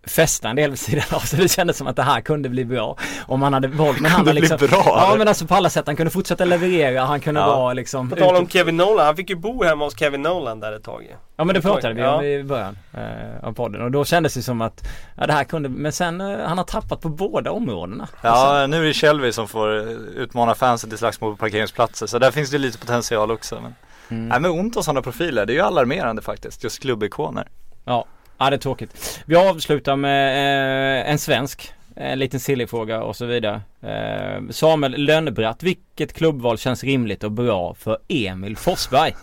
fästa 0.08 0.50
en 0.50 0.56
del 0.56 0.70
vid 0.70 0.80
sidan 0.80 1.04
av 1.12 1.20
så 1.26 1.36
det 1.36 1.48
kändes 1.52 1.78
som 1.78 1.88
att 1.88 1.96
det 1.96 2.04
här 2.04 2.22
kunde 2.22 2.50
bli 2.50 2.66
bra 2.66 2.98
om 3.28 3.42
han 3.42 3.54
hade 3.54 3.68
valt 3.68 4.00
men 4.00 4.12
han 4.12 4.26
var 4.26 4.32
bli 4.34 4.42
liksom 4.42 4.58
bra, 4.58 4.84
Ja 4.86 5.16
men 5.18 5.28
alltså 5.28 5.48
på 5.48 5.56
alla 5.56 5.70
sätt 5.70 5.88
han 5.88 5.96
kunde 5.96 6.10
fortsätta 6.12 6.46
leverera 6.46 7.02
han 7.06 7.20
kunde 7.20 7.40
Ja. 7.42 7.48
vara 7.48 7.74
liksom 7.74 8.10
På 8.10 8.16
tal 8.16 8.36
om 8.36 8.48
Kevin 8.50 8.78
Nolan, 8.78 9.06
han 9.06 9.16
fick 9.16 9.30
ju 9.30 9.36
bo 9.36 9.64
hemma 9.64 9.86
hos 9.86 10.00
Kevin 10.00 10.22
Nolan 10.22 10.60
där 10.60 10.72
ett 10.74 10.84
tag. 10.84 11.16
Ja 11.38 11.44
men 11.44 11.56
det 11.56 11.62
pratade 11.62 11.94
vi 11.94 12.02
Ja. 12.02 12.16
om 12.16 12.24
i 12.24 12.44
början 12.44 12.78
eh, 12.94 13.48
av 13.48 13.54
podden 13.54 13.82
och 13.82 13.92
då 13.92 14.06
kändes 14.06 14.34
det 14.34 14.42
som 14.42 14.62
att 14.62 14.88
Ja 15.18 15.28
det 15.28 15.34
här 15.34 15.44
kunde 15.44 15.70
men 15.70 15.92
sen 15.92 16.22
eh, 16.22 16.40
han 16.48 16.58
har 16.58 16.66
tappat 16.66 17.02
på 17.02 17.10
båda 17.10 17.52
områdena 17.52 18.08
Ja, 18.22 18.68
nu 18.68 18.78
är 18.84 18.88
det 18.88 18.94
Shelby 18.94 19.32
som 19.32 19.48
får 19.48 19.70
utmana 20.16 20.56
fansen 20.56 20.90
till 20.90 21.00
slagsmål 21.00 21.32
på 21.32 21.38
parkeringsplatser. 21.38 22.08
Så 22.08 22.20
där 22.20 22.32
finns 22.32 22.50
det 22.50 22.58
lite 22.58 22.78
potential 22.78 23.32
också. 23.32 23.60
Men, 23.62 23.76
Mm. 24.12 24.28
nej, 24.28 24.40
men 24.40 24.52
ont 24.52 24.78
av 24.78 24.82
sådana 24.82 25.02
profiler, 25.02 25.46
det 25.46 25.54
är 25.54 25.56
ju 25.56 25.62
alarmerande 25.62 26.22
faktiskt. 26.22 26.64
Just 26.64 26.80
klubbikoner. 26.80 27.48
Ja, 27.86 28.06
ja 28.38 28.50
det 28.50 28.56
är 28.56 28.58
tråkigt. 28.58 29.22
Vi 29.26 29.36
avslutar 29.36 29.96
med 29.96 31.02
eh, 31.02 31.12
en 31.12 31.20
svensk. 31.20 31.74
En 31.96 32.20
liten 32.20 32.40
silly 32.40 32.68
fråga 32.68 33.04
och 33.04 33.16
så 33.16 33.26
vidare. 33.26 33.62
Eh, 33.82 34.50
Samuel 34.50 34.92
Lönnbratt, 34.92 35.64
vilket 35.64 36.14
klubbval 36.14 36.58
känns 36.58 36.84
rimligt 36.84 37.24
och 37.24 37.32
bra 37.32 37.74
för 37.74 37.98
Emil 38.08 38.58
Forsberg? 38.58 39.16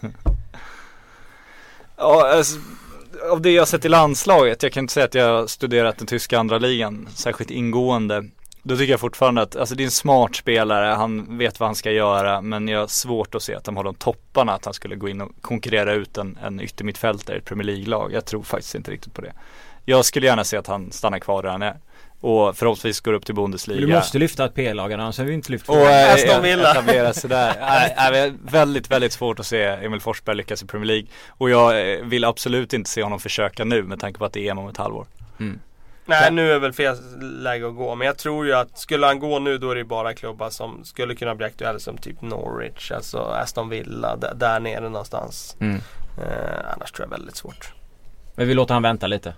Ja, 1.97 2.31
alltså, 2.36 2.59
av 3.31 3.43
det 3.43 3.51
jag 3.51 3.69
sett 3.69 3.85
i 3.85 3.89
landslaget, 3.89 4.62
jag 4.62 4.73
kan 4.73 4.85
inte 4.85 4.93
säga 4.93 5.06
att 5.06 5.15
jag 5.15 5.39
har 5.39 5.47
studerat 5.47 5.98
den 5.98 6.06
tyska 6.06 6.39
andra 6.39 6.59
ligan 6.59 7.09
särskilt 7.15 7.51
ingående. 7.51 8.24
Då 8.69 8.77
tycker 8.77 8.93
jag 8.93 9.01
fortfarande 9.01 9.43
att, 9.43 9.57
alltså 9.57 9.74
det 9.74 9.82
är 9.82 9.85
en 9.85 9.90
smart 9.90 10.36
spelare, 10.36 10.86
han 10.86 11.39
vet 11.39 11.61
vad 11.61 11.69
han 11.69 11.74
ska 11.77 11.90
göra 11.90 12.40
men 12.40 12.69
jag 12.69 12.81
har 12.81 12.86
svårt 12.86 13.35
att 13.35 13.43
se 13.43 13.55
att 13.55 13.65
de 13.65 13.77
har 13.77 13.85
de 13.85 13.95
topparna 13.95 14.53
att 14.53 14.65
han 14.65 14.74
skulle 14.74 14.97
gå 14.97 15.09
in 15.09 15.20
och 15.20 15.31
konkurrera 15.40 15.93
ut 15.93 16.19
en, 16.19 16.39
en 16.45 16.61
yttermittfältare 16.61 17.36
i 17.36 17.39
ett 17.39 17.45
Premier 17.45 17.66
League-lag. 17.66 18.12
Jag 18.12 18.24
tror 18.24 18.43
faktiskt 18.43 18.74
inte 18.74 18.90
riktigt 18.90 19.15
på 19.15 19.20
det. 19.20 19.32
Jag 19.85 20.05
skulle 20.05 20.27
gärna 20.27 20.45
se 20.45 20.57
att 20.57 20.66
han 20.66 20.93
stannar 20.93 21.19
kvar 21.19 21.43
där 21.43 21.51
han 21.51 21.62
är. 21.62 21.77
Och 22.20 22.57
förhoppningsvis 22.57 23.01
går 23.01 23.12
upp 23.12 23.27
till 23.27 23.35
Bundesliga. 23.35 23.81
Du 23.81 23.86
måste 23.86 24.19
lyfta 24.19 24.45
ett 24.45 24.55
PL-lag 24.55 24.93
annars 24.93 25.19
har 25.19 25.24
vi 25.24 25.32
inte 25.32 25.53
lyft 25.53 25.69
Och 25.69 25.77
äh, 25.77 26.15
Aston 26.15 26.43
Villa. 26.43 26.70
etablera 26.70 27.12
sig 27.12 27.31
där. 27.31 28.32
Väldigt, 28.51 28.90
väldigt 28.90 29.12
svårt 29.12 29.40
att 29.40 29.47
se 29.47 29.65
Emil 29.65 30.01
Forsberg 30.01 30.36
lyckas 30.36 30.62
i 30.62 30.66
Premier 30.66 30.86
League. 30.86 31.07
Och 31.28 31.51
jag 31.51 31.93
eh, 31.93 32.05
vill 32.05 32.24
absolut 32.24 32.73
inte 32.73 32.90
se 32.90 33.03
honom 33.03 33.20
försöka 33.20 33.65
nu 33.65 33.82
med 33.82 34.01
tanke 34.01 34.19
på 34.19 34.24
att 34.24 34.32
det 34.32 34.47
är 34.47 34.51
EM 34.51 34.59
om 34.59 34.69
ett 34.69 34.77
halvår. 34.77 35.07
Mm. 35.40 35.61
Nej 36.09 36.32
nu 36.32 36.52
är 36.52 36.59
väl 36.59 36.72
fel 36.72 36.97
läge 37.20 37.68
att 37.68 37.76
gå. 37.76 37.94
Men 37.94 38.06
jag 38.06 38.18
tror 38.18 38.47
ju 38.47 38.52
att 38.55 38.78
skulle 38.78 39.06
han 39.06 39.18
gå 39.18 39.39
nu 39.39 39.59
då 39.59 39.70
är 39.70 39.74
det 39.74 39.85
bara 39.85 40.14
klubbar 40.14 40.51
som 40.51 40.85
skulle 40.85 41.14
kunna 41.14 41.35
bli 41.35 41.47
aktuella 41.47 41.78
som 41.78 41.98
typ 41.98 42.22
Norwich, 42.22 42.93
alltså 42.93 43.18
Aston 43.18 43.68
Villa, 43.68 44.16
där, 44.16 44.35
där 44.35 44.60
nere 44.60 44.89
någonstans. 44.89 45.56
Mm. 45.60 45.76
Eh, 46.18 46.72
annars 46.74 46.93
tror 46.93 47.06
jag 47.06 47.10
väldigt 47.18 47.36
svårt. 47.36 47.72
Men 48.35 48.48
vi 48.48 48.55
låter 48.55 48.74
han 48.74 48.82
vänta 48.82 49.06
lite. 49.06 49.35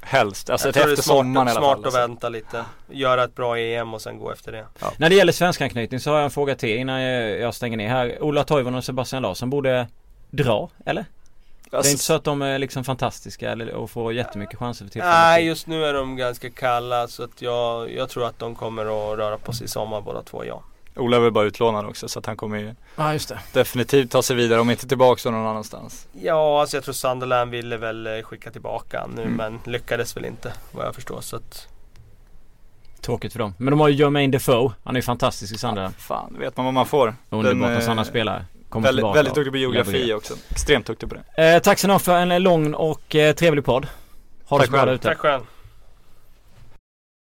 Helst, 0.00 0.50
alltså 0.50 0.68
jag 0.68 0.74
till 0.74 0.82
det 0.82 0.88
är 0.88 0.92
efter 0.92 1.02
smart, 1.02 1.16
sommaren 1.16 1.48
i 1.48 1.50
alla 1.50 1.60
smart 1.60 1.70
fall. 1.70 1.78
att 1.80 1.84
Alltså. 1.84 2.00
vänta 2.00 2.28
lite. 2.28 2.64
Göra 2.90 3.24
ett 3.24 3.34
bra 3.34 3.58
EM 3.58 3.94
och 3.94 4.02
sen 4.02 4.18
gå 4.18 4.32
efter 4.32 4.52
det. 4.52 4.66
När 4.96 5.08
det 5.08 5.14
gäller 5.14 5.32
svenskanknytning 5.32 6.00
så 6.00 6.10
har 6.10 6.16
jag 6.16 6.24
en 6.24 6.30
fråga 6.30 6.54
till 6.54 6.76
innan 6.76 7.02
jag 7.02 7.40
jag 7.40 7.54
stänger 7.54 7.76
ner 7.76 7.88
här. 7.88 8.22
Ola 8.22 8.44
Toivonen 8.44 8.78
och 8.78 8.84
Sebastian 8.84 9.22
Larsson 9.22 9.50
borde 9.50 9.86
dra, 10.30 10.70
eller? 10.84 11.04
Det 11.74 11.76
är 11.76 11.78
Alltså, 11.78 11.92
inte 11.92 12.04
så 12.04 12.14
att 12.14 12.24
de 12.24 12.42
är 12.42 12.58
liksom 12.58 12.84
fantastiska 12.84 13.50
eller, 13.52 13.72
och 13.74 13.90
får 13.90 14.12
jättemycket 14.12 14.58
chanser 14.58 14.84
för 14.84 14.92
tillfället. 14.92 15.14
Nej 15.16 15.46
just 15.46 15.66
nu 15.66 15.84
är 15.84 15.94
de 15.94 16.16
ganska 16.16 16.50
kalla 16.50 17.08
så 17.08 17.22
att 17.24 17.42
jag, 17.42 17.92
jag 17.92 18.08
tror 18.08 18.26
att 18.26 18.38
de 18.38 18.54
kommer 18.54 18.82
att 18.82 19.18
röra 19.18 19.38
på 19.38 19.52
sig 19.52 19.64
i 19.64 19.68
sommar 19.68 20.00
båda 20.00 20.22
två 20.22 20.44
ja. 20.44 20.62
Ola 20.96 21.16
är 21.16 21.20
väl 21.20 21.32
bara 21.32 21.44
utlånad 21.44 21.86
också 21.86 22.08
så 22.08 22.18
att 22.18 22.26
han 22.26 22.36
kommer 22.36 22.58
ju 22.58 22.74
Ja 22.96 23.12
just 23.12 23.28
det. 23.28 23.38
definitivt 23.52 24.10
ta 24.10 24.22
sig 24.22 24.36
vidare 24.36 24.60
om 24.60 24.70
inte 24.70 24.88
tillbaka 24.88 25.20
så 25.20 25.30
någon 25.30 25.46
annanstans. 25.46 26.08
Ja 26.22 26.60
alltså 26.60 26.76
jag 26.76 26.84
tror 26.84 26.92
Sunderland 26.94 27.50
ville 27.50 27.76
väl 27.76 28.06
eh, 28.06 28.22
skicka 28.22 28.50
tillbaka 28.50 29.00
han 29.00 29.10
nu 29.10 29.22
Mm. 29.22 29.34
men 29.36 29.60
lyckades 29.72 30.16
väl 30.16 30.24
inte 30.24 30.52
vad 30.72 30.86
jag 30.86 30.94
förstår 30.94 31.20
så 31.20 31.36
att 31.36 31.68
Tråkigt 33.00 33.32
för 33.32 33.38
dem. 33.38 33.54
Men 33.58 33.70
de 33.70 33.80
har 33.80 33.88
ju 33.88 33.94
Jermaine 33.94 34.30
Defoe. 34.30 34.72
Han 34.84 34.96
är 34.96 34.98
ju 34.98 35.02
fantastisk 35.02 35.54
i 35.54 35.58
Sunderland. 35.58 35.94
Fan, 35.96 36.32
då 36.32 36.38
vet 36.40 36.56
man 36.56 36.64
vad 36.64 36.74
man 36.74 36.86
får. 36.86 37.14
Underbart 37.30 37.70
när 37.70 37.80
sådana 37.80 38.02
eh, 38.02 38.08
spelare 38.08 38.44
kommer 38.74 38.88
Väldigt, 38.88 39.00
tillbaka. 39.00 39.16
väldigt 39.16 39.34
duktig 39.34 39.52
på 39.52 39.58
geografi 39.58 40.12
också. 40.12 40.34
Extremt 40.50 40.86
duktig 40.86 41.08
på 41.08 41.16
det. 41.36 41.54
Eh, 41.54 41.62
tack 41.62 41.78
så 41.78 41.88
mycket 41.88 42.02
för 42.02 42.16
en 42.16 42.42
lång 42.42 42.74
och 42.74 43.14
eh, 43.14 43.34
trevlig 43.34 43.64
podd. 43.64 43.86
Ha 44.46 44.56
det 44.58 44.66
Tack 44.66 44.66
så 44.80 44.84
bra 44.84 44.94
ute. 44.94 45.08
tack 45.08 45.18
själv. 45.18 45.42